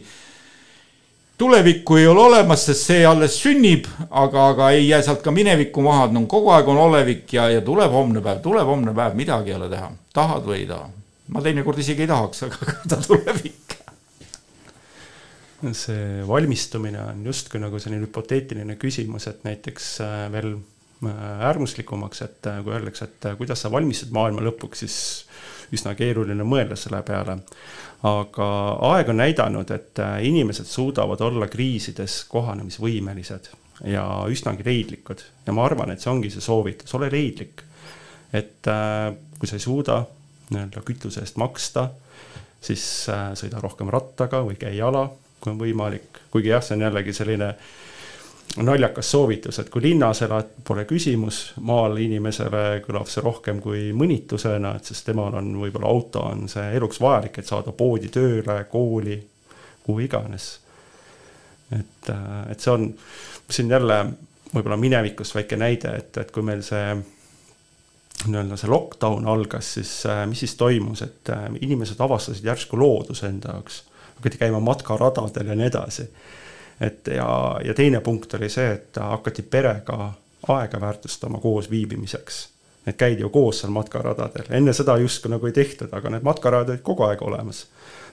tulevikku 1.43 1.97
ei 1.99 2.07
ole 2.07 2.23
olemas, 2.23 2.65
sest 2.69 2.87
see 2.87 3.05
alles 3.07 3.37
sünnib, 3.43 3.89
aga, 4.09 4.49
aga 4.55 4.71
ei 4.71 4.89
jää 4.89 5.03
sealt 5.03 5.23
ka 5.25 5.35
minevikku 5.35 5.83
maha, 5.83 6.07
no 6.15 6.25
kogu 6.31 6.53
aeg 6.55 6.69
on 6.69 6.79
olevik 6.79 7.33
ja, 7.35 7.49
ja 7.51 7.61
tuleb 7.61 7.93
homne 7.93 8.23
päev, 8.23 8.41
tuleb 8.45 8.67
homne 8.67 8.95
päev, 8.95 9.17
midagi 9.19 9.53
ei 9.53 9.59
ole 9.59 9.69
teha, 9.73 9.91
tahad 10.15 10.47
või 10.49 10.63
ei 10.63 10.67
taha. 10.71 10.91
ma 11.33 11.43
teinekord 11.43 11.79
isegi 11.79 12.07
ei 12.07 12.13
tahaks, 12.13 12.45
aga 12.49 12.77
ta 12.89 13.01
tuleb 13.03 13.45
ikka 13.45 13.81
see 15.71 16.25
valmistumine 16.27 16.99
on 16.99 17.21
justkui 17.23 17.61
nagu 17.63 17.79
selline 17.79 18.03
hüpoteetiline 18.03 18.75
küsimus, 18.83 19.29
et 19.31 19.45
näiteks 19.47 19.91
äh, 20.03 20.25
veel 20.33 20.57
äärmuslikumaks, 21.41 22.23
et 22.23 22.47
äh, 22.47 22.63
kui 22.65 22.75
öeldakse, 22.75 23.05
et 23.05 23.27
äh, 23.27 23.37
kuidas 23.37 23.63
sa 23.63 23.71
valmistud 23.73 24.13
maailma 24.15 24.45
lõpuks, 24.45 24.85
siis 24.85 24.97
üsna 25.75 25.95
keeruline 25.99 26.45
mõelda 26.47 26.77
selle 26.77 27.03
peale. 27.07 27.39
aga 28.03 28.47
aeg 28.91 29.09
on 29.09 29.17
näidanud, 29.17 29.71
et 29.71 29.99
inimesed 30.27 30.67
suudavad 30.67 31.21
olla 31.21 31.47
kriisides 31.49 32.25
kohanemisvõimelised 32.29 33.49
ja 33.87 34.03
üsnagi 34.29 34.67
leidlikud 34.67 35.23
ja 35.47 35.53
ma 35.53 35.65
arvan, 35.65 35.91
et 35.91 36.01
see 36.03 36.11
ongi 36.11 36.31
see 36.31 36.43
soovitus, 36.43 36.95
ole 36.95 37.11
leidlik. 37.11 37.63
et 38.33 38.69
kui 39.39 39.49
sa 39.49 39.57
ei 39.57 39.63
suuda 39.63 40.03
nii-öelda 40.51 40.83
kütuse 40.85 41.23
eest 41.23 41.39
maksta, 41.39 41.89
siis 42.61 43.07
sõida 43.09 43.63
rohkem 43.63 43.89
rattaga 43.89 44.43
või 44.43 44.59
käi 44.59 44.77
jala, 44.77 45.07
kui 45.41 45.55
on 45.55 45.63
võimalik, 45.63 46.21
kuigi 46.31 46.53
jah, 46.53 46.63
see 46.63 46.77
on 46.77 46.85
jällegi 46.89 47.15
selline 47.17 47.49
äh, 47.49 47.73
naljakas 48.57 49.11
soovitus, 49.11 49.59
et 49.59 49.71
kui 49.73 49.83
linnas 49.83 50.23
elad, 50.27 50.51
pole 50.67 50.85
küsimus, 50.89 51.55
maal 51.65 51.97
inimesele 52.03 52.83
kõlab 52.85 53.09
see 53.09 53.25
rohkem 53.25 53.63
kui 53.65 53.87
mõnitusena, 53.97 54.75
et 54.77 54.91
sest 54.91 55.07
temal 55.09 55.39
on 55.41 55.55
võib-olla 55.63 55.89
auto 55.89 56.25
on 56.29 56.45
see 56.53 56.67
eluks 56.77 57.01
vajalik, 57.01 57.39
et 57.39 57.49
saada 57.49 57.73
poodi, 57.77 58.11
tööle, 58.13 58.59
kooli, 58.71 59.17
kuhu 59.87 60.05
iganes. 60.05 60.51
et, 61.73 62.13
et 62.53 62.61
see 62.61 62.73
on, 62.75 62.91
siin 63.49 63.73
jälle 63.73 63.99
võib-olla 64.53 64.77
minevikust 64.77 65.35
väike 65.39 65.57
näide, 65.57 65.97
et, 66.03 66.21
et 66.21 66.31
kui 66.31 66.45
meil 66.45 66.61
see 66.67 66.93
nii-öelda 68.27 68.59
see 68.61 68.69
lockdown 68.69 69.25
algas, 69.33 69.73
siis 69.79 69.95
mis 70.29 70.45
siis 70.45 70.55
toimus, 70.61 71.01
et 71.03 71.33
inimesed 71.65 72.01
avastasid 72.05 72.45
järsku 72.45 72.77
looduse 72.77 73.27
enda 73.33 73.57
jaoks, 73.57 73.83
hakati 74.19 74.45
käima 74.45 74.61
matkaradadel 74.61 75.49
ja 75.49 75.57
nii 75.57 75.71
edasi 75.73 76.11
et 76.81 77.07
ja, 77.07 77.61
ja 77.65 77.75
teine 77.75 78.01
punkt 78.01 78.35
oli 78.35 78.49
see, 78.49 78.71
et 78.73 78.97
hakati 79.01 79.43
perega 79.43 80.13
aega 80.49 80.81
väärtustama 80.81 81.39
koos 81.39 81.71
viibimiseks. 81.71 82.49
et 82.87 82.97
käidi 82.97 83.21
ju 83.21 83.29
koos 83.31 83.61
seal 83.61 83.71
matkaradadel, 83.71 84.49
enne 84.51 84.73
seda 84.75 84.97
justkui 84.99 85.31
nagu 85.31 85.47
ei 85.47 85.53
tehtud, 85.53 85.93
aga 85.93 86.11
need 86.11 86.25
matkarajad 86.27 86.73
olid 86.73 86.83
kogu 86.83 87.05
aeg 87.07 87.23
olemas. 87.23 87.67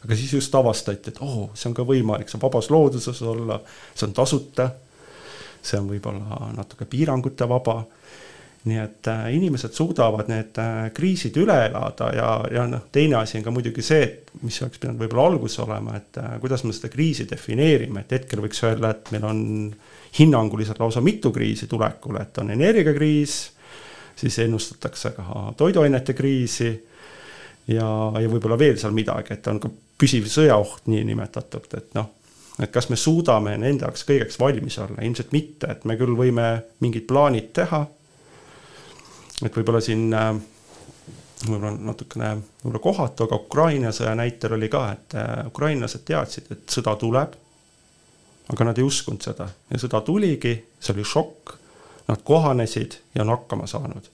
aga 0.06 0.15
siis 0.15 0.34
just 0.34 0.56
avastati, 0.56 1.10
et 1.10 1.18
oo 1.22 1.44
oh,, 1.44 1.49
see 1.53 1.69
on 1.69 1.73
ka 1.73 1.84
võimalik, 1.84 2.30
saab 2.30 2.44
vabas 2.44 2.69
looduses 2.69 3.22
olla, 3.22 3.60
see 3.95 4.07
on 4.07 4.14
tasuta, 4.14 4.69
see 5.61 5.80
on 5.80 5.90
võib-olla 5.90 6.52
natuke 6.56 6.86
piirangute 6.86 7.49
vaba 7.49 7.84
nii 8.68 8.80
et 8.81 9.07
äh, 9.07 9.27
inimesed 9.36 9.72
suudavad 9.73 10.27
need 10.27 10.57
äh, 10.60 10.90
kriisid 10.95 11.38
üle 11.40 11.56
elada 11.69 12.10
ja, 12.15 12.31
ja 12.52 12.65
noh, 12.68 12.90
teine 12.91 13.22
asi 13.22 13.38
on 13.40 13.45
ka 13.45 13.53
muidugi 13.56 13.84
see, 13.86 14.02
et 14.03 14.34
mis 14.44 14.57
oleks 14.64 14.81
pidanud 14.81 14.99
võib-olla 14.99 15.30
alguses 15.31 15.61
olema, 15.64 15.95
et 15.99 16.19
äh, 16.19 16.34
kuidas 16.44 16.65
me 16.68 16.73
seda 16.76 16.91
kriisi 16.91 17.27
defineerime, 17.30 18.03
et 18.03 18.18
hetkel 18.18 18.44
võiks 18.44 18.60
öelda, 18.68 18.91
et 18.91 19.14
meil 19.15 19.27
on 19.30 19.41
hinnanguliselt 20.19 20.81
lausa 20.81 21.02
mitu 21.06 21.31
kriisi 21.31 21.69
tulekul, 21.72 22.19
et 22.19 22.38
on 22.41 22.52
energiakriis, 22.52 23.40
siis 24.19 24.40
ennustatakse 24.44 25.14
ka 25.15 25.44
toiduainete 25.57 26.15
kriisi 26.18 26.72
ja, 27.72 27.88
ja 28.19 28.27
võib-olla 28.27 28.57
veel 28.60 28.80
seal 28.81 28.95
midagi, 28.95 29.38
et 29.38 29.48
on 29.48 29.61
ka 29.64 29.72
püsiv 29.99 30.27
sõjaoht 30.31 30.90
niinimetatud, 30.91 31.69
et 31.80 31.95
noh, 31.95 32.11
et 32.60 32.73
kas 32.76 32.90
me 32.91 32.99
suudame 32.99 33.56
nende 33.61 33.88
jaoks 33.88 34.03
kõigeks 34.03 34.40
valmis 34.41 34.76
olla, 34.84 34.99
ilmselt 35.06 35.31
mitte, 35.31 35.72
et 35.72 35.88
me 35.88 35.95
küll 35.99 36.18
võime 36.19 36.49
mingid 36.84 37.07
plaanid 37.07 37.53
teha 37.56 37.86
et 39.45 39.55
võib-olla 39.55 39.81
siin 39.83 40.09
äh, 40.13 40.33
võib-olla 41.47 41.71
natukene 41.91 42.31
võib-olla 42.63 42.81
kohatu, 42.83 43.27
aga 43.27 43.39
Ukraina 43.39 43.91
sõja 43.95 44.15
näitel 44.17 44.55
oli 44.57 44.69
ka, 44.71 44.83
et 44.95 45.15
äh, 45.19 45.45
ukrainlased 45.47 46.03
teadsid, 46.07 46.51
et 46.51 46.75
sõda 46.75 46.95
tuleb. 46.99 47.37
aga 48.49 48.65
nad 48.65 48.77
ei 48.77 48.83
uskunud 48.83 49.21
seda 49.21 49.45
ja 49.69 49.77
sõda 49.77 50.01
tuligi, 50.01 50.55
see 50.79 50.93
oli 50.95 51.03
šokk. 51.05 51.55
Nad 52.09 52.23
kohanesid 52.25 52.95
ja 53.13 53.21
on 53.21 53.29
hakkama 53.29 53.67
saanud. 53.69 54.07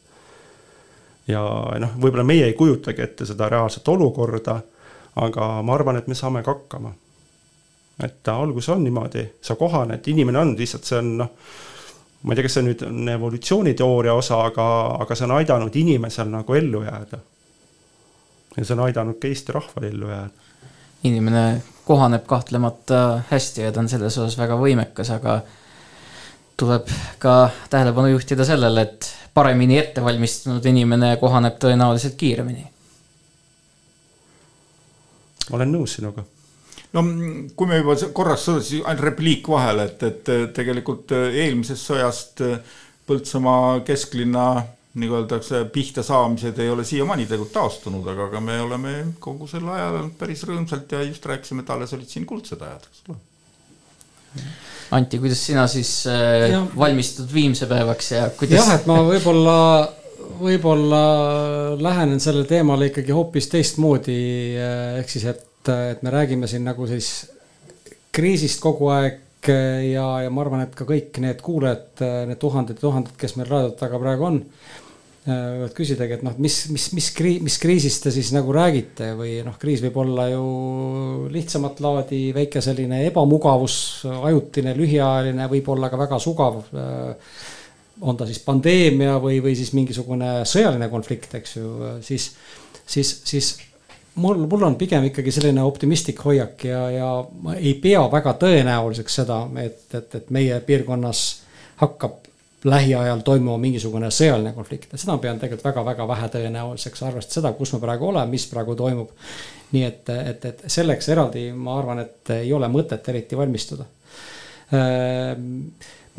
ja 1.28 1.42
noh, 1.80 1.96
võib-olla 1.96 2.24
meie 2.24 2.46
ei 2.46 2.54
kujutagi 2.54 3.02
ette 3.02 3.26
seda 3.26 3.50
reaalset 3.50 3.88
olukorda, 3.88 4.60
aga 5.16 5.48
ma 5.64 5.74
arvan, 5.74 5.98
et 5.98 6.08
me 6.08 6.16
saame 6.16 6.44
ka 6.44 6.54
hakkama. 6.54 6.92
et 8.04 8.28
algus 8.28 8.70
on 8.70 8.84
niimoodi, 8.84 9.24
sa 9.42 9.56
kohaned, 9.56 10.08
inimene 10.08 10.40
on 10.40 10.58
lihtsalt, 10.58 10.84
see 10.84 11.00
on 11.00 11.18
noh 11.18 11.32
ma 12.26 12.34
ei 12.34 12.40
tea, 12.40 12.48
kas 12.48 12.58
see 12.58 12.66
nüüd 12.66 12.82
on 12.88 13.10
evolutsiooniteooria 13.14 14.14
osa, 14.18 14.42
aga, 14.50 14.66
aga 15.06 15.16
see 15.16 15.28
on 15.28 15.36
aidanud 15.38 15.76
inimesel 15.78 16.32
nagu 16.34 16.58
ellu 16.58 16.82
jääda. 16.88 17.22
ja 18.58 18.66
see 18.66 18.74
on 18.74 18.88
aidanud 18.88 19.22
ka 19.22 19.30
Eesti 19.30 19.56
rahval 19.56 19.92
ellu 19.92 20.10
jääda 20.10 20.46
inimene 21.06 21.62
kohaneb 21.86 22.26
kahtlemata 22.26 23.22
hästi 23.30 23.62
ja 23.62 23.72
ta 23.72 23.80
on 23.80 23.90
selles 23.90 24.18
osas 24.18 24.38
väga 24.38 24.58
võimekas, 24.58 25.12
aga 25.14 25.40
tuleb 26.58 26.90
ka 27.20 27.50
tähelepanu 27.70 28.14
juhtida 28.16 28.46
sellele, 28.48 28.88
et 28.88 29.10
paremini 29.34 29.78
ettevalmistunud 29.78 30.66
inimene 30.66 31.16
kohaneb 31.22 31.60
tõenäoliselt 31.62 32.16
kiiremini. 32.18 32.72
olen 35.52 35.70
nõus 35.72 36.00
sinuga 36.00 36.24
no 36.96 37.04
kui 37.56 37.70
me 37.70 37.82
juba 37.82 37.98
korraks 38.16 38.48
sõda, 38.50 38.64
siis 38.64 38.86
ainult 38.86 39.06
repliik 39.10 39.50
vahele, 39.52 39.90
et, 39.92 40.08
et 40.08 40.34
tegelikult 40.56 41.16
eelmisest 41.16 41.92
sõjast 41.92 42.48
Põltsamaa 43.06 43.84
kesklinna 43.86 44.46
nagu 44.96 45.18
öeldakse, 45.20 45.60
pihta 45.74 46.04
saamised 46.06 46.60
ei 46.64 46.70
ole 46.72 46.86
siiamaani 46.88 47.26
tegelikult 47.28 47.54
taastunud, 47.56 48.06
aga, 48.08 48.30
aga 48.30 48.42
me 48.44 48.56
oleme 48.64 48.94
kogu 49.20 49.48
sel 49.52 49.68
ajal 49.68 50.00
olnud 50.00 50.16
päris 50.20 50.44
rõõmsalt 50.48 50.96
ja 50.96 51.02
just 51.04 51.26
rääkisime, 51.28 51.66
et 51.66 51.72
alles 51.76 51.94
olid 51.98 52.12
siin 52.12 52.28
kuldsed 52.30 52.64
ajad, 52.64 52.88
eks 52.90 53.04
ole. 53.12 53.20
Anti, 54.96 55.20
kuidas 55.20 55.42
sina 55.44 55.66
siis 55.72 55.92
äh, 56.12 56.48
ja. 56.54 56.62
valmistud 56.78 57.32
viimse 57.34 57.68
päevaks 57.68 58.12
ja 58.14 58.30
kuidas? 58.38 58.62
jah, 58.62 58.72
et 58.78 58.88
ma 58.88 59.02
võib-olla, 59.04 59.58
võib-olla 60.40 61.02
lähenen 61.82 62.24
sellele 62.24 62.48
teemale 62.48 62.92
ikkagi 62.92 63.16
hoopis 63.16 63.50
teistmoodi. 63.52 64.20
Äh, 64.62 65.00
ehk 65.02 65.12
siis, 65.12 65.28
et, 65.34 65.44
et 65.74 66.02
me 66.06 66.14
räägime 66.14 66.50
siin 66.50 66.66
nagu 66.68 66.88
siis 66.90 67.12
kriisist 68.16 68.62
kogu 68.64 68.90
aeg 68.94 69.22
ja, 69.46 70.06
ja 70.26 70.32
ma 70.34 70.42
arvan, 70.42 70.64
et 70.66 70.74
ka 70.78 70.88
kõik 70.90 71.20
need 71.22 71.42
kuulajad, 71.46 72.02
need 72.30 72.40
tuhanded 72.42 72.80
ja 72.80 72.82
tuhanded, 72.88 73.14
kes 73.20 73.36
meil 73.38 73.50
raadiot 73.52 73.78
taga 73.78 74.00
praegu 74.02 74.26
on 74.30 74.42
Äh, 75.26 75.56
võivad 75.58 75.72
küsidagi, 75.74 76.14
et 76.20 76.24
noh, 76.26 76.36
mis, 76.38 76.54
mis, 76.70 76.84
mis 76.94 77.06
kriis, 77.18 77.40
mis 77.42 77.56
kriisist 77.58 78.04
te 78.06 78.12
siis 78.14 78.28
nagu 78.36 78.52
räägite 78.54 79.08
või 79.18 79.40
noh, 79.42 79.56
kriis 79.58 79.82
võib 79.82 79.96
olla 80.04 80.28
ju 80.30 80.44
lihtsamat 81.34 81.82
laadi, 81.82 82.20
väike 82.36 82.62
selline 82.62 83.00
ebamugavus, 83.08 83.78
ajutine, 84.06 84.76
lühiajaline, 84.78 85.48
võib 85.50 85.72
olla 85.74 85.90
ka 85.90 85.98
väga 85.98 86.20
sugav. 86.22 86.60
On 88.06 88.20
ta 88.20 88.28
siis 88.30 88.38
pandeemia 88.46 89.16
või, 89.24 89.40
või 89.42 89.56
siis 89.58 89.74
mingisugune 89.74 90.44
sõjaline 90.46 90.92
konflikt, 90.94 91.34
eks 91.40 91.58
ju, 91.58 91.74
siis, 92.06 92.30
siis, 92.86 93.16
siis 93.26 93.50
mul, 94.16 94.46
mul 94.48 94.64
on 94.64 94.76
pigem 94.76 95.10
ikkagi 95.10 95.32
selline 95.32 95.64
optimistlik 95.64 96.22
hoiak 96.26 96.64
ja, 96.68 96.84
ja 96.92 97.10
ma 97.42 97.56
ei 97.56 97.74
pea 97.82 98.04
väga 98.12 98.36
tõenäoliseks 98.42 99.20
seda, 99.22 99.42
et, 99.62 99.82
et, 99.94 100.16
et 100.22 100.30
meie 100.36 100.60
piirkonnas 100.66 101.26
hakkab 101.82 102.22
lähiajal 102.66 103.22
toimuma 103.26 103.58
mingisugune 103.62 104.10
sõjaline 104.14 104.54
konflikt 104.56 104.94
ja 104.94 105.00
seda 105.00 105.18
ma 105.18 105.22
pean 105.22 105.42
tegelikult 105.42 105.68
väga-väga 105.68 106.08
vähe 106.10 106.30
tõenäoliseks, 106.38 107.04
arvestades 107.06 107.42
seda, 107.42 107.52
kus 107.58 107.76
me 107.76 107.82
praegu 107.84 108.10
oleme, 108.10 108.32
mis 108.32 108.48
praegu 108.50 108.76
toimub. 108.80 109.12
nii 109.76 109.84
et, 109.84 110.10
et, 110.10 110.46
et 110.46 110.64
selleks 110.72 111.10
eraldi 111.12 111.50
ma 111.52 111.78
arvan, 111.80 112.00
et 112.06 112.32
ei 112.38 112.54
ole 112.54 112.68
mõtet 112.72 113.10
eriti 113.12 113.38
valmistuda. 113.38 113.86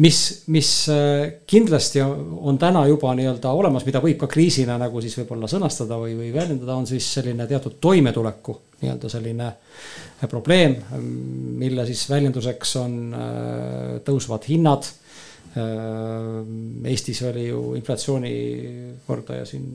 Mis, 0.05 0.18
mis 0.52 0.70
äh, 0.93 1.39
kindlasti 1.48 2.02
on 2.05 2.59
täna 2.60 2.82
juba 2.85 3.14
nii-öelda 3.16 3.52
olemas, 3.56 3.86
mida 3.89 4.02
võib 4.05 4.18
ka 4.20 4.28
kriisina 4.28 4.77
nagu 4.77 5.01
siis 5.01 5.16
võib-olla 5.16 5.48
sõnastada 5.48 5.97
või, 6.02 6.12
või 6.18 6.28
väljendada, 6.35 6.77
on 6.77 6.85
siis 6.90 7.06
selline 7.16 7.47
teatud 7.48 7.78
toimetuleku 7.81 8.59
nii-öelda 8.82 9.09
selline 9.09 9.48
probleem, 10.28 10.77
mille 11.62 11.86
siis 11.89 12.05
väljenduseks 12.12 12.77
on 12.82 13.01
äh, 13.16 13.98
tõusvad 14.05 14.44
hinnad 14.51 14.90
Äh, 15.56 16.90
Eestis 16.90 17.23
oli 17.24 17.47
ju 17.48 17.60
inflatsioonikordaja 17.78 19.47
siin 19.48 19.68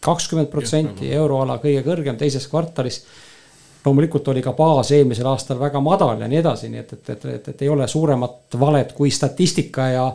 kakskümmend 0.00 0.48
protsenti, 0.48 1.10
euroala 1.12 1.58
kõige 1.60 1.82
kõrgem 1.84 2.16
teises 2.16 2.46
kvartalis. 2.48 3.02
Loomulikult 3.84 4.28
oli 4.28 4.42
ka 4.42 4.52
baas 4.52 4.90
eelmisel 4.92 5.26
aastal 5.30 5.60
väga 5.60 5.80
madal 5.80 6.20
ja 6.20 6.28
nii 6.28 6.40
edasi, 6.40 6.68
nii 6.72 6.80
et, 6.82 6.92
et, 6.92 7.10
et, 7.14 7.24
et, 7.34 7.48
et 7.54 7.62
ei 7.62 7.68
ole 7.72 7.88
suuremat 7.88 8.58
valet 8.60 8.92
kui 8.92 9.10
statistika 9.10 9.88
ja, 9.92 10.06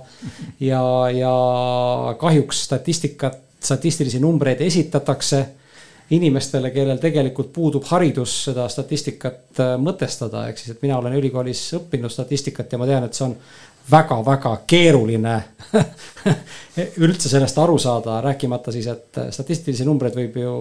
ja, 0.60 0.84
ja 1.15 1.34
kahjuks 2.19 2.64
statistikat, 2.68 3.40
statistilisi 3.64 4.19
numbreid 4.19 4.61
esitatakse 4.61 5.45
inimestele, 6.14 6.72
kellel 6.73 6.99
tegelikult 7.02 7.52
puudub 7.53 7.85
haridus 7.90 8.35
seda 8.49 8.68
statistikat 8.69 9.61
äh, 9.64 9.76
mõtestada, 9.81 10.48
ehk 10.49 10.60
siis, 10.60 10.76
et 10.76 10.84
mina 10.84 10.98
olen 10.99 11.15
ülikoolis 11.18 11.61
õppinud 11.80 12.11
statistikat 12.11 12.73
ja 12.73 12.81
ma 12.81 12.88
tean, 12.90 13.07
et 13.07 13.18
see 13.18 13.26
on 13.30 13.38
väga-väga 13.92 14.54
keeruline 14.68 15.34
üldse 17.04 17.30
sellest 17.30 17.58
aru 17.60 17.76
saada, 17.82 18.20
rääkimata 18.24 18.72
siis, 18.72 18.88
et 18.88 19.20
statistilisi 19.36 19.86
numbreid 19.88 20.16
võib 20.18 20.38
ju 20.40 20.54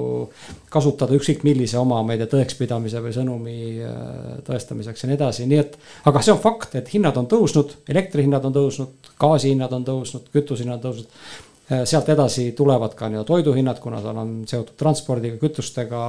kasutada 0.72 1.14
ükskõik 1.16 1.44
millise 1.46 1.78
oma, 1.80 2.00
ma 2.02 2.16
ei 2.16 2.22
tea, 2.22 2.30
tõekspidamise 2.34 3.02
või 3.04 3.14
sõnumi 3.14 3.56
äh, 3.86 4.02
tõestamiseks 4.46 5.04
ja 5.04 5.10
nii 5.10 5.18
edasi, 5.20 5.46
nii 5.50 5.62
et. 5.62 5.78
aga 6.10 6.24
see 6.24 6.34
on 6.34 6.42
fakt, 6.42 6.76
et 6.80 6.90
hinnad 6.94 7.16
on 7.20 7.30
tõusnud, 7.30 7.78
elektrihinnad 7.94 8.50
on 8.50 8.58
tõusnud, 8.58 9.14
gaasihinnad 9.22 9.78
on 9.78 9.86
tõusnud, 9.86 10.28
kütusehinnad 10.34 10.82
on 10.82 10.84
tõusnud. 10.88 11.24
Äh, 11.70 11.86
sealt 11.88 12.10
edasi 12.12 12.50
tulevad 12.58 12.98
ka 12.98 13.08
nii-öelda 13.08 13.28
toiduhinnad, 13.28 13.80
kuna 13.80 14.02
seal 14.02 14.22
on 14.24 14.36
seotud 14.50 14.76
transpordiga, 14.82 15.38
kütustega. 15.40 16.04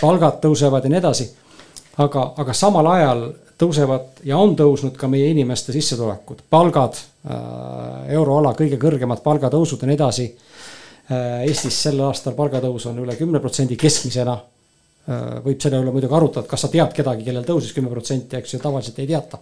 palgad 0.00 0.42
tõusevad 0.42 0.84
ja 0.84 0.90
nii 0.92 1.04
edasi. 1.04 1.30
aga, 2.02 2.32
aga 2.36 2.52
samal 2.52 2.86
ajal 2.92 3.28
tõusevad 3.60 4.24
ja 4.28 4.38
on 4.38 4.56
tõusnud 4.56 4.96
ka 5.00 5.08
meie 5.10 5.30
inimeste 5.32 5.74
sissetulekud, 5.74 6.44
palgad, 6.52 6.98
äh, 7.24 8.10
euroala 8.16 8.52
kõige 8.56 8.78
kõrgemad 8.80 9.22
palgatõusud 9.24 9.82
ja 9.82 9.88
nii 9.88 9.96
edasi. 9.96 10.26
Äh, 11.06 11.46
Eestis 11.46 11.78
sel 11.86 12.00
aastal 12.04 12.36
palgatõus 12.36 12.88
on 12.90 13.00
üle 13.04 13.16
kümne 13.16 13.40
protsendi 13.40 13.78
keskmisena. 13.80 14.36
Äh, 15.06 15.24
võib 15.44 15.62
selle 15.62 15.80
üle 15.80 15.94
muidugi 15.94 16.18
arutada, 16.18 16.44
et 16.44 16.50
kas 16.50 16.66
sa 16.66 16.70
tead 16.72 16.92
kedagi, 16.92 17.24
kellel 17.24 17.48
tõusis 17.48 17.72
kümme 17.72 17.92
protsenti, 17.92 18.36
eks 18.36 18.56
ju, 18.56 18.60
tavaliselt 18.60 18.98
ei 19.00 19.06
teata 19.06 19.38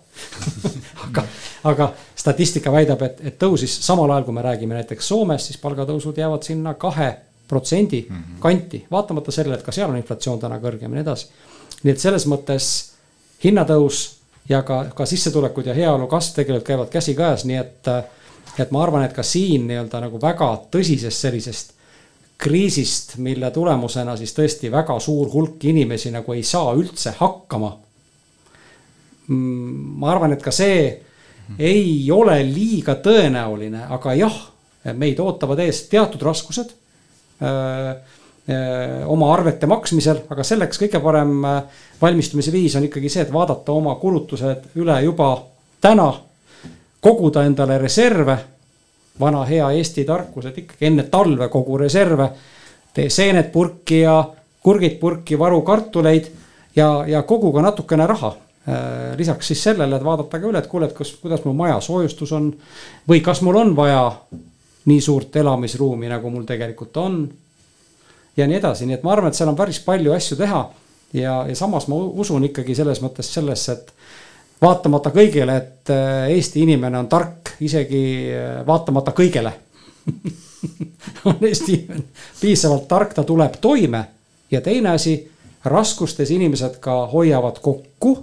aga, 1.09 1.27
aga 1.73 1.91
statistika 2.15 2.73
väidab, 2.75 3.03
et, 3.09 3.23
et 3.33 3.39
tõusis 3.41 3.79
samal 3.83 4.13
ajal, 4.13 4.29
kui 4.29 4.37
me 4.37 4.45
räägime 4.45 4.79
näiteks 4.79 5.09
Soomest, 5.09 5.51
siis 5.51 5.63
palgatõusud 5.63 6.21
jäävad 6.21 6.45
sinna 6.47 6.77
kahe 6.79 7.15
protsendi 7.49 8.07
mhm. 8.09 8.41
kanti, 8.41 8.85
vaatamata 8.91 9.33
sellele, 9.33 9.59
et 9.59 9.67
ka 9.67 9.73
seal 9.73 9.91
on 9.91 9.99
inflatsioon 9.99 10.39
täna 10.45 10.61
kõrgem 10.63 10.93
ja 10.93 11.01
nii 11.01 11.07
edasi. 11.09 11.33
nii 11.83 11.93
et 11.93 12.01
selles 12.01 12.29
mõttes 12.31 12.75
hinnatõus 13.45 14.03
ja 14.49 14.63
ka, 14.63 14.85
ka 14.97 15.07
sissetulekud 15.07 15.67
ja 15.67 15.75
heaolu 15.75 16.09
kasv 16.11 16.41
tegelikult 16.41 16.67
käivad 16.67 16.93
käsikäes, 16.93 17.45
nii 17.49 17.57
et. 17.61 17.93
et 18.59 18.71
ma 18.71 18.83
arvan, 18.83 19.05
et 19.05 19.13
ka 19.13 19.23
siin 19.23 19.67
nii-öelda 19.67 20.01
nagu 20.05 20.21
väga 20.23 20.51
tõsisest 20.71 21.27
sellisest 21.27 21.73
kriisist, 22.39 23.17
mille 23.23 23.51
tulemusena 23.51 24.17
siis 24.17 24.35
tõesti 24.37 24.71
väga 24.71 24.99
suur 25.01 25.31
hulk 25.33 25.65
inimesi 25.65 26.11
nagu 26.15 26.33
ei 26.35 26.43
saa 26.43 26.75
üldse 26.77 27.15
hakkama. 27.19 27.71
Mm, 29.29 29.99
ma 30.03 30.11
arvan, 30.13 30.35
et 30.37 30.43
ka 30.43 30.53
see 30.53 30.83
ei 31.59 32.11
ole 32.13 32.37
liiga 32.49 32.99
tõenäoline, 33.05 33.87
aga 33.97 34.15
jah, 34.19 34.37
meid 34.97 35.21
ootavad 35.21 35.63
ees 35.65 35.87
teatud 35.89 36.23
raskused 36.25 36.75
äh, 37.41 37.95
oma 39.09 39.31
arvete 39.33 39.67
maksmisel, 39.67 40.19
aga 40.29 40.45
selleks 40.45 40.77
kõige 40.83 41.01
parem 41.01 41.45
äh, 41.49 41.63
valmistumise 42.01 42.53
viis 42.53 42.75
on 42.77 42.85
ikkagi 42.85 43.09
see, 43.09 43.23
et 43.25 43.33
vaadata 43.33 43.73
oma 43.73 43.95
kulutused 43.97 44.77
üle 44.77 44.99
juba 45.05 45.31
täna. 45.81 46.13
koguda 47.01 47.43
endale 47.45 47.79
reserve, 47.79 48.37
vana 49.21 49.45
hea 49.45 49.71
Eesti 49.71 50.05
tarkus, 50.05 50.47
et 50.47 50.59
ikkagi 50.59 50.87
enne 50.87 51.03
talve 51.03 51.49
kogu 51.49 51.79
reserve. 51.79 52.29
tee 52.95 53.11
seened 53.11 53.51
purki 53.53 54.01
ja 54.01 54.25
kurgid 54.63 54.99
purki, 55.01 55.39
varu 55.39 55.63
kartuleid 55.63 56.29
ja, 56.77 57.05
ja 57.07 57.23
kogu 57.23 57.53
ka 57.53 57.63
natukene 57.63 58.07
raha 58.07 58.29
äh, 58.69 59.17
lisaks 59.17 59.47
siis 59.47 59.63
sellele, 59.63 59.97
et 59.97 60.05
vaadata 60.05 60.41
ka 60.41 60.47
üle, 60.47 60.59
et 60.59 60.67
kuule, 60.67 60.87
et 60.87 60.93
kas, 60.93 61.13
kuidas 61.23 61.45
mu 61.45 61.53
maja 61.53 61.81
soojustus 61.81 62.33
on 62.33 62.53
või 63.09 63.21
kas 63.25 63.41
mul 63.41 63.57
on 63.57 63.77
vaja 63.77 64.13
nii 64.85 65.01
suurt 65.01 65.37
elamisruumi, 65.37 66.09
nagu 66.09 66.31
mul 66.31 66.45
tegelikult 66.45 66.97
on 66.97 67.25
ja 68.37 68.47
nii 68.47 68.59
edasi, 68.59 68.87
nii 68.87 68.99
et 68.99 69.05
ma 69.07 69.13
arvan, 69.15 69.33
et 69.33 69.39
seal 69.39 69.51
on 69.53 69.59
päris 69.59 69.81
palju 69.85 70.13
asju 70.15 70.39
teha. 70.41 70.63
ja, 71.13 71.35
ja 71.49 71.57
samas 71.57 71.87
ma 71.89 71.97
usun 71.97 72.45
ikkagi 72.45 72.75
selles 72.75 73.03
mõttes 73.03 73.31
sellesse, 73.35 73.73
et 73.73 73.93
vaatamata 74.63 75.13
kõigele, 75.15 75.57
et 75.57 75.93
äh, 75.93 76.31
Eesti 76.35 76.65
inimene 76.65 76.99
on 76.99 77.09
tark, 77.09 77.55
isegi 77.61 78.05
äh, 78.33 78.67
vaatamata 78.67 79.15
kõigele 79.17 79.53
on 81.31 81.39
Eesti 81.41 81.79
inimene 81.79 82.05
piisavalt 82.41 82.89
tark, 82.89 83.15
ta 83.15 83.25
tuleb 83.25 83.61
toime 83.61 84.05
ja 84.51 84.61
teine 84.61 84.95
asi, 84.95 85.19
raskustes 85.65 86.31
inimesed 86.31 86.77
ka 86.81 87.07
hoiavad 87.13 87.59
kokku, 87.63 88.17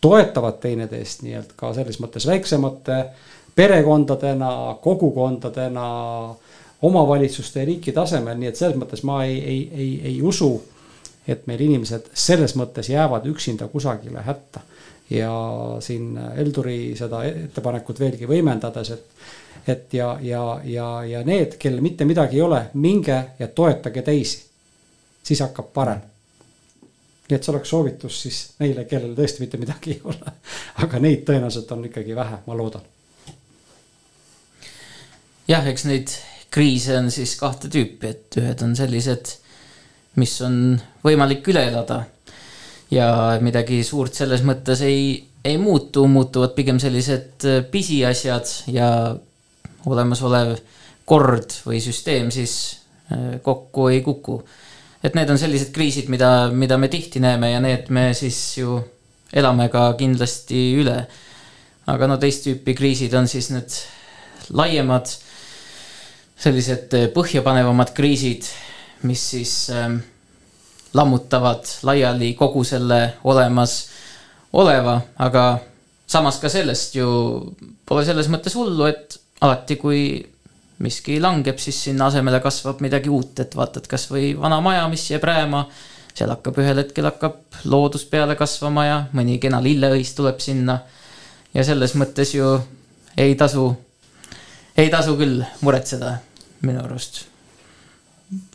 toetavad 0.00 0.58
teineteist 0.62 1.22
nii-öelda 1.22 1.54
ka 1.56 1.72
selles 1.74 2.00
mõttes 2.02 2.26
väiksemate 2.26 2.98
perekondadena, 3.58 4.76
kogukondadena 4.82 5.86
omavalitsuste 6.82 7.60
ja 7.60 7.66
riigi 7.66 7.92
tasemel, 7.92 8.38
nii 8.38 8.50
et 8.52 8.58
selles 8.58 8.76
mõttes 8.78 9.02
ma 9.06 9.22
ei, 9.26 9.38
ei, 9.42 9.62
ei, 9.74 9.92
ei 10.12 10.18
usu, 10.22 10.50
et 11.28 11.46
meil 11.50 11.60
inimesed 11.66 12.10
selles 12.14 12.54
mõttes 12.56 12.90
jäävad 12.92 13.26
üksinda 13.28 13.68
kusagile 13.68 14.22
hätta. 14.26 14.60
ja 15.10 15.32
siin 15.80 16.18
Elduri 16.36 16.92
seda 16.96 17.22
ettepanekut 17.24 18.00
veelgi 18.00 18.26
võimendades, 18.28 18.90
et, 18.90 19.06
et 19.66 19.94
ja, 19.94 20.18
ja, 20.22 20.60
ja, 20.64 20.88
ja 21.04 21.22
need, 21.24 21.56
kellel 21.58 21.80
mitte 21.80 22.04
midagi 22.04 22.36
ei 22.36 22.42
ole, 22.42 22.60
minge 22.74 23.24
ja 23.38 23.48
toetage 23.48 24.02
teisi. 24.02 24.44
siis 25.22 25.40
hakkab 25.40 25.72
parem 25.74 26.00
nii 27.28 27.36
et 27.36 27.44
see 27.44 27.52
oleks 27.52 27.68
soovitus 27.68 28.20
siis 28.22 28.36
neile, 28.60 28.86
kellel 28.88 29.12
tõesti 29.16 29.42
mitte 29.42 29.58
midagi 29.60 29.92
ei 29.96 30.00
ole. 30.04 30.32
aga 30.84 30.98
neid 30.98 31.26
tõenäoliselt 31.28 31.72
on 31.72 31.84
ikkagi 31.84 32.16
vähe, 32.16 32.38
ma 32.46 32.56
loodan. 32.56 32.82
jah, 35.48 35.66
eks 35.68 35.84
neid 35.84 36.14
kriise 36.50 36.96
on 36.98 37.10
siis 37.12 37.34
kahte 37.40 37.70
tüüpi, 37.72 38.12
et 38.12 38.38
ühed 38.40 38.62
on 38.64 38.74
sellised, 38.76 39.34
mis 40.18 40.34
on 40.44 40.78
võimalik 41.04 41.46
üle 41.52 41.66
elada. 41.70 42.04
ja 42.90 43.36
midagi 43.44 43.82
suurt 43.84 44.16
selles 44.16 44.40
mõttes 44.48 44.80
ei, 44.80 45.28
ei 45.44 45.58
muutu, 45.60 46.06
muutuvad 46.08 46.54
pigem 46.56 46.78
sellised 46.80 47.44
pisiasjad 47.70 48.48
ja 48.72 48.88
olemasolev 49.86 50.54
kord 51.04 51.52
või 51.66 51.82
süsteem 51.84 52.30
siis 52.32 52.54
äh, 53.12 53.36
kokku 53.44 53.90
ei 53.92 54.00
kuku 54.02 54.40
et 55.02 55.14
need 55.14 55.30
on 55.30 55.38
sellised 55.38 55.70
kriisid, 55.74 56.10
mida, 56.10 56.48
mida 56.50 56.78
me 56.80 56.90
tihti 56.90 57.22
näeme 57.22 57.52
ja 57.52 57.62
need 57.62 57.90
me 57.94 58.10
siis 58.18 58.40
ju 58.58 58.78
elame 59.32 59.68
ka 59.72 59.92
kindlasti 59.98 60.62
üle. 60.80 60.98
aga 61.88 62.06
no 62.10 62.18
teist 62.20 62.44
tüüpi 62.44 62.74
kriisid 62.76 63.14
on 63.16 63.28
siis 63.30 63.48
need 63.48 63.76
laiemad, 64.52 65.08
sellised 66.38 66.94
põhjapanevamad 67.14 67.90
kriisid, 67.96 68.46
mis 69.06 69.22
siis 69.32 69.54
äh, 69.74 69.90
lammutavad 70.94 71.66
laiali 71.82 72.32
kogu 72.38 72.64
selle 72.64 73.00
olemasoleva, 73.24 75.00
aga 75.18 75.44
samas 76.06 76.38
ka 76.42 76.50
sellest 76.52 76.96
ju 76.96 77.08
pole 77.86 78.04
selles 78.06 78.30
mõttes 78.32 78.56
hullu, 78.58 78.86
et 78.88 79.18
alati, 79.44 79.76
kui 79.80 80.02
miski 80.84 81.18
langeb, 81.20 81.58
siis 81.58 81.78
sinna 81.88 82.08
asemele 82.08 82.40
kasvab 82.42 82.82
midagi 82.84 83.10
uut, 83.10 83.34
et 83.42 83.56
vaatad 83.58 83.86
kasvõi 83.90 84.32
vana 84.38 84.60
maja, 84.64 84.86
mis 84.88 85.08
jääb 85.10 85.26
rääma. 85.26 85.66
seal 86.18 86.32
hakkab 86.32 86.56
ühel 86.58 86.80
hetkel 86.80 87.06
hakkab 87.06 87.60
loodus 87.70 88.02
peale 88.10 88.34
kasvama 88.34 88.84
ja 88.86 88.96
mõni 89.14 89.36
kena 89.38 89.60
lilleõis 89.62 90.14
tuleb 90.14 90.40
sinna. 90.40 90.80
ja 91.54 91.64
selles 91.64 91.94
mõttes 91.94 92.34
ju 92.34 92.58
ei 93.16 93.34
tasu, 93.34 93.76
ei 94.76 94.90
tasu 94.90 95.16
küll 95.16 95.42
muretseda 95.60 96.18
minu 96.62 96.82
arust. 96.82 97.24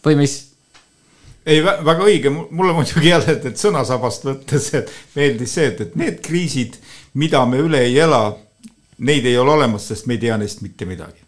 või 0.06 0.18
mis? 0.20 0.38
ei, 1.46 1.64
väga 1.64 2.00
õige, 2.06 2.32
mulle 2.32 2.74
muidugi 2.76 3.10
jälle, 3.10 3.38
et, 3.38 3.46
et 3.52 3.60
sõnasabast 3.60 4.26
võttes, 4.30 4.70
et 4.80 4.94
meeldis 5.16 5.58
see, 5.58 5.68
et, 5.74 5.82
et 5.88 6.00
need 6.00 6.22
kriisid, 6.24 6.80
mida 7.20 7.44
me 7.46 7.60
üle 7.64 7.84
ei 7.84 8.00
ela, 8.00 8.26
neid 9.04 9.26
ei 9.28 9.38
ole 9.38 9.58
olemas, 9.58 9.90
sest 9.92 10.08
me 10.08 10.18
ei 10.18 10.26
tea 10.26 10.40
neist 10.40 10.64
mitte 10.66 10.88
midagi 10.90 11.24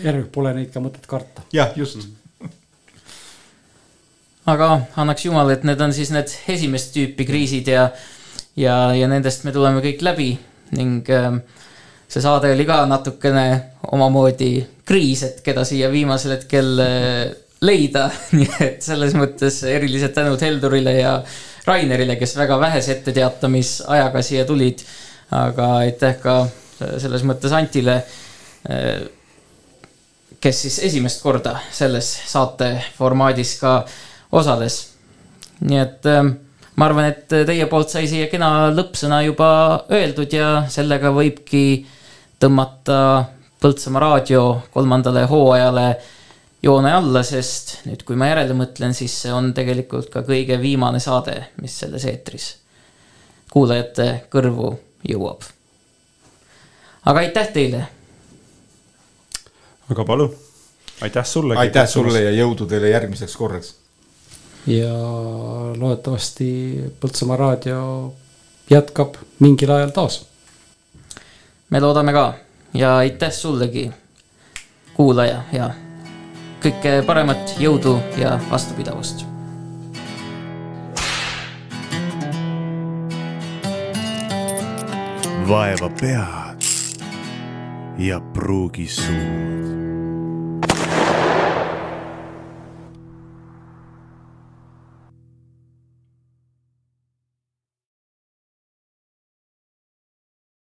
järelikult 0.00 0.32
pole 0.32 0.54
neid 0.56 0.70
ka 0.72 0.80
mõtet 0.80 1.06
karta. 1.08 1.44
jah, 1.52 1.72
just 1.76 2.06
aga 4.48 4.70
annaks 4.98 5.26
jumal, 5.26 5.50
et 5.52 5.64
need 5.68 5.80
on 5.84 5.92
siis 5.94 6.12
need 6.14 6.32
esimest 6.50 6.94
tüüpi 6.96 7.26
kriisid 7.28 7.68
ja, 7.70 7.90
ja, 8.58 8.76
ja 8.96 9.08
nendest 9.10 9.44
me 9.46 9.54
tuleme 9.54 9.82
kõik 9.84 10.04
läbi 10.04 10.30
ning 10.76 11.08
äh, 11.12 11.40
see 12.10 12.22
saade 12.22 12.50
oli 12.52 12.66
ka 12.66 12.82
natukene 12.90 13.46
omamoodi 13.94 14.54
kriis, 14.86 15.22
et 15.26 15.44
keda 15.46 15.64
siia 15.66 15.90
viimasel 15.92 16.34
hetkel 16.34 16.82
äh, 16.82 17.30
leida 17.62 18.08
nii 18.36 18.50
et 18.66 18.82
selles 18.82 19.14
mõttes 19.18 19.62
erilised 19.68 20.14
tänud 20.16 20.42
Heldurile 20.42 20.96
ja 20.98 21.20
Rainerile, 21.66 22.16
kes 22.16 22.34
väga 22.38 22.56
vähese 22.60 22.96
etteteatamisajaga 22.96 24.22
siia 24.24 24.44
tulid. 24.48 24.82
aga 25.30 25.66
aitäh 25.84 26.16
ka 26.18 26.36
selles 26.98 27.22
mõttes 27.22 27.52
Antile 27.54 28.00
äh, 28.00 29.02
kes 30.40 30.62
siis 30.62 30.78
esimest 30.88 31.22
korda 31.22 31.58
selles 31.70 32.08
saate 32.26 32.72
formaadis 32.98 33.58
ka 33.60 33.84
osales. 34.32 34.86
nii 35.60 35.78
et 35.78 36.06
ma 36.76 36.86
arvan, 36.86 37.10
et 37.12 37.28
teie 37.28 37.66
poolt 37.68 37.92
sai 37.92 38.06
siia 38.08 38.30
kena 38.32 38.70
lõppsõna 38.72 39.20
juba 39.26 39.50
öeldud 39.92 40.32
ja 40.32 40.64
sellega 40.72 41.12
võibki 41.12 41.84
tõmmata 42.40 42.96
Põltsamaa 43.60 44.00
raadio 44.00 44.42
kolmandale 44.72 45.26
hooajale 45.28 45.88
joone 46.64 46.92
alla, 46.96 47.20
sest 47.22 47.74
nüüd, 47.84 48.06
kui 48.08 48.16
ma 48.16 48.30
järele 48.30 48.56
mõtlen, 48.56 48.94
siis 48.96 49.12
see 49.26 49.32
on 49.36 49.52
tegelikult 49.56 50.08
ka 50.08 50.22
kõige 50.24 50.56
viimane 50.62 51.00
saade, 51.00 51.36
mis 51.60 51.76
selles 51.82 52.06
eetris 52.08 52.54
kuulajate 53.52 54.06
kõrvu 54.32 54.72
jõuab. 55.04 55.44
aga 57.04 57.26
aitäh 57.26 57.52
teile 57.52 57.86
aga 59.90 60.04
palun, 60.04 60.34
aitäh 61.00 61.26
sulle. 61.26 61.56
aitäh 61.56 61.88
sulle 61.88 62.22
ja 62.22 62.30
jõudu 62.30 62.66
teile 62.70 62.90
järgmiseks 62.92 63.36
korraks. 63.36 63.74
ja 64.66 64.92
loodetavasti 65.76 66.50
Põltsamaa 67.00 67.36
raadio 67.36 67.80
jätkab 68.70 69.16
mingil 69.38 69.70
ajal 69.70 69.90
taas. 69.90 70.20
Me 71.70 71.80
loodame 71.80 72.12
ka. 72.12 72.34
Ja 72.74 72.96
aitäh 72.96 73.32
sullegi, 73.32 73.90
kuulaja 74.94 75.42
ja 75.52 75.70
kõike 76.62 77.00
paremat, 77.06 77.56
jõudu 77.58 77.98
ja 78.18 78.38
vastupidavust. 78.50 79.26
Vaeva 85.50 85.90
pead 85.98 86.70
ja 87.98 88.20
pruugi 88.20 88.86
suud 88.86 89.79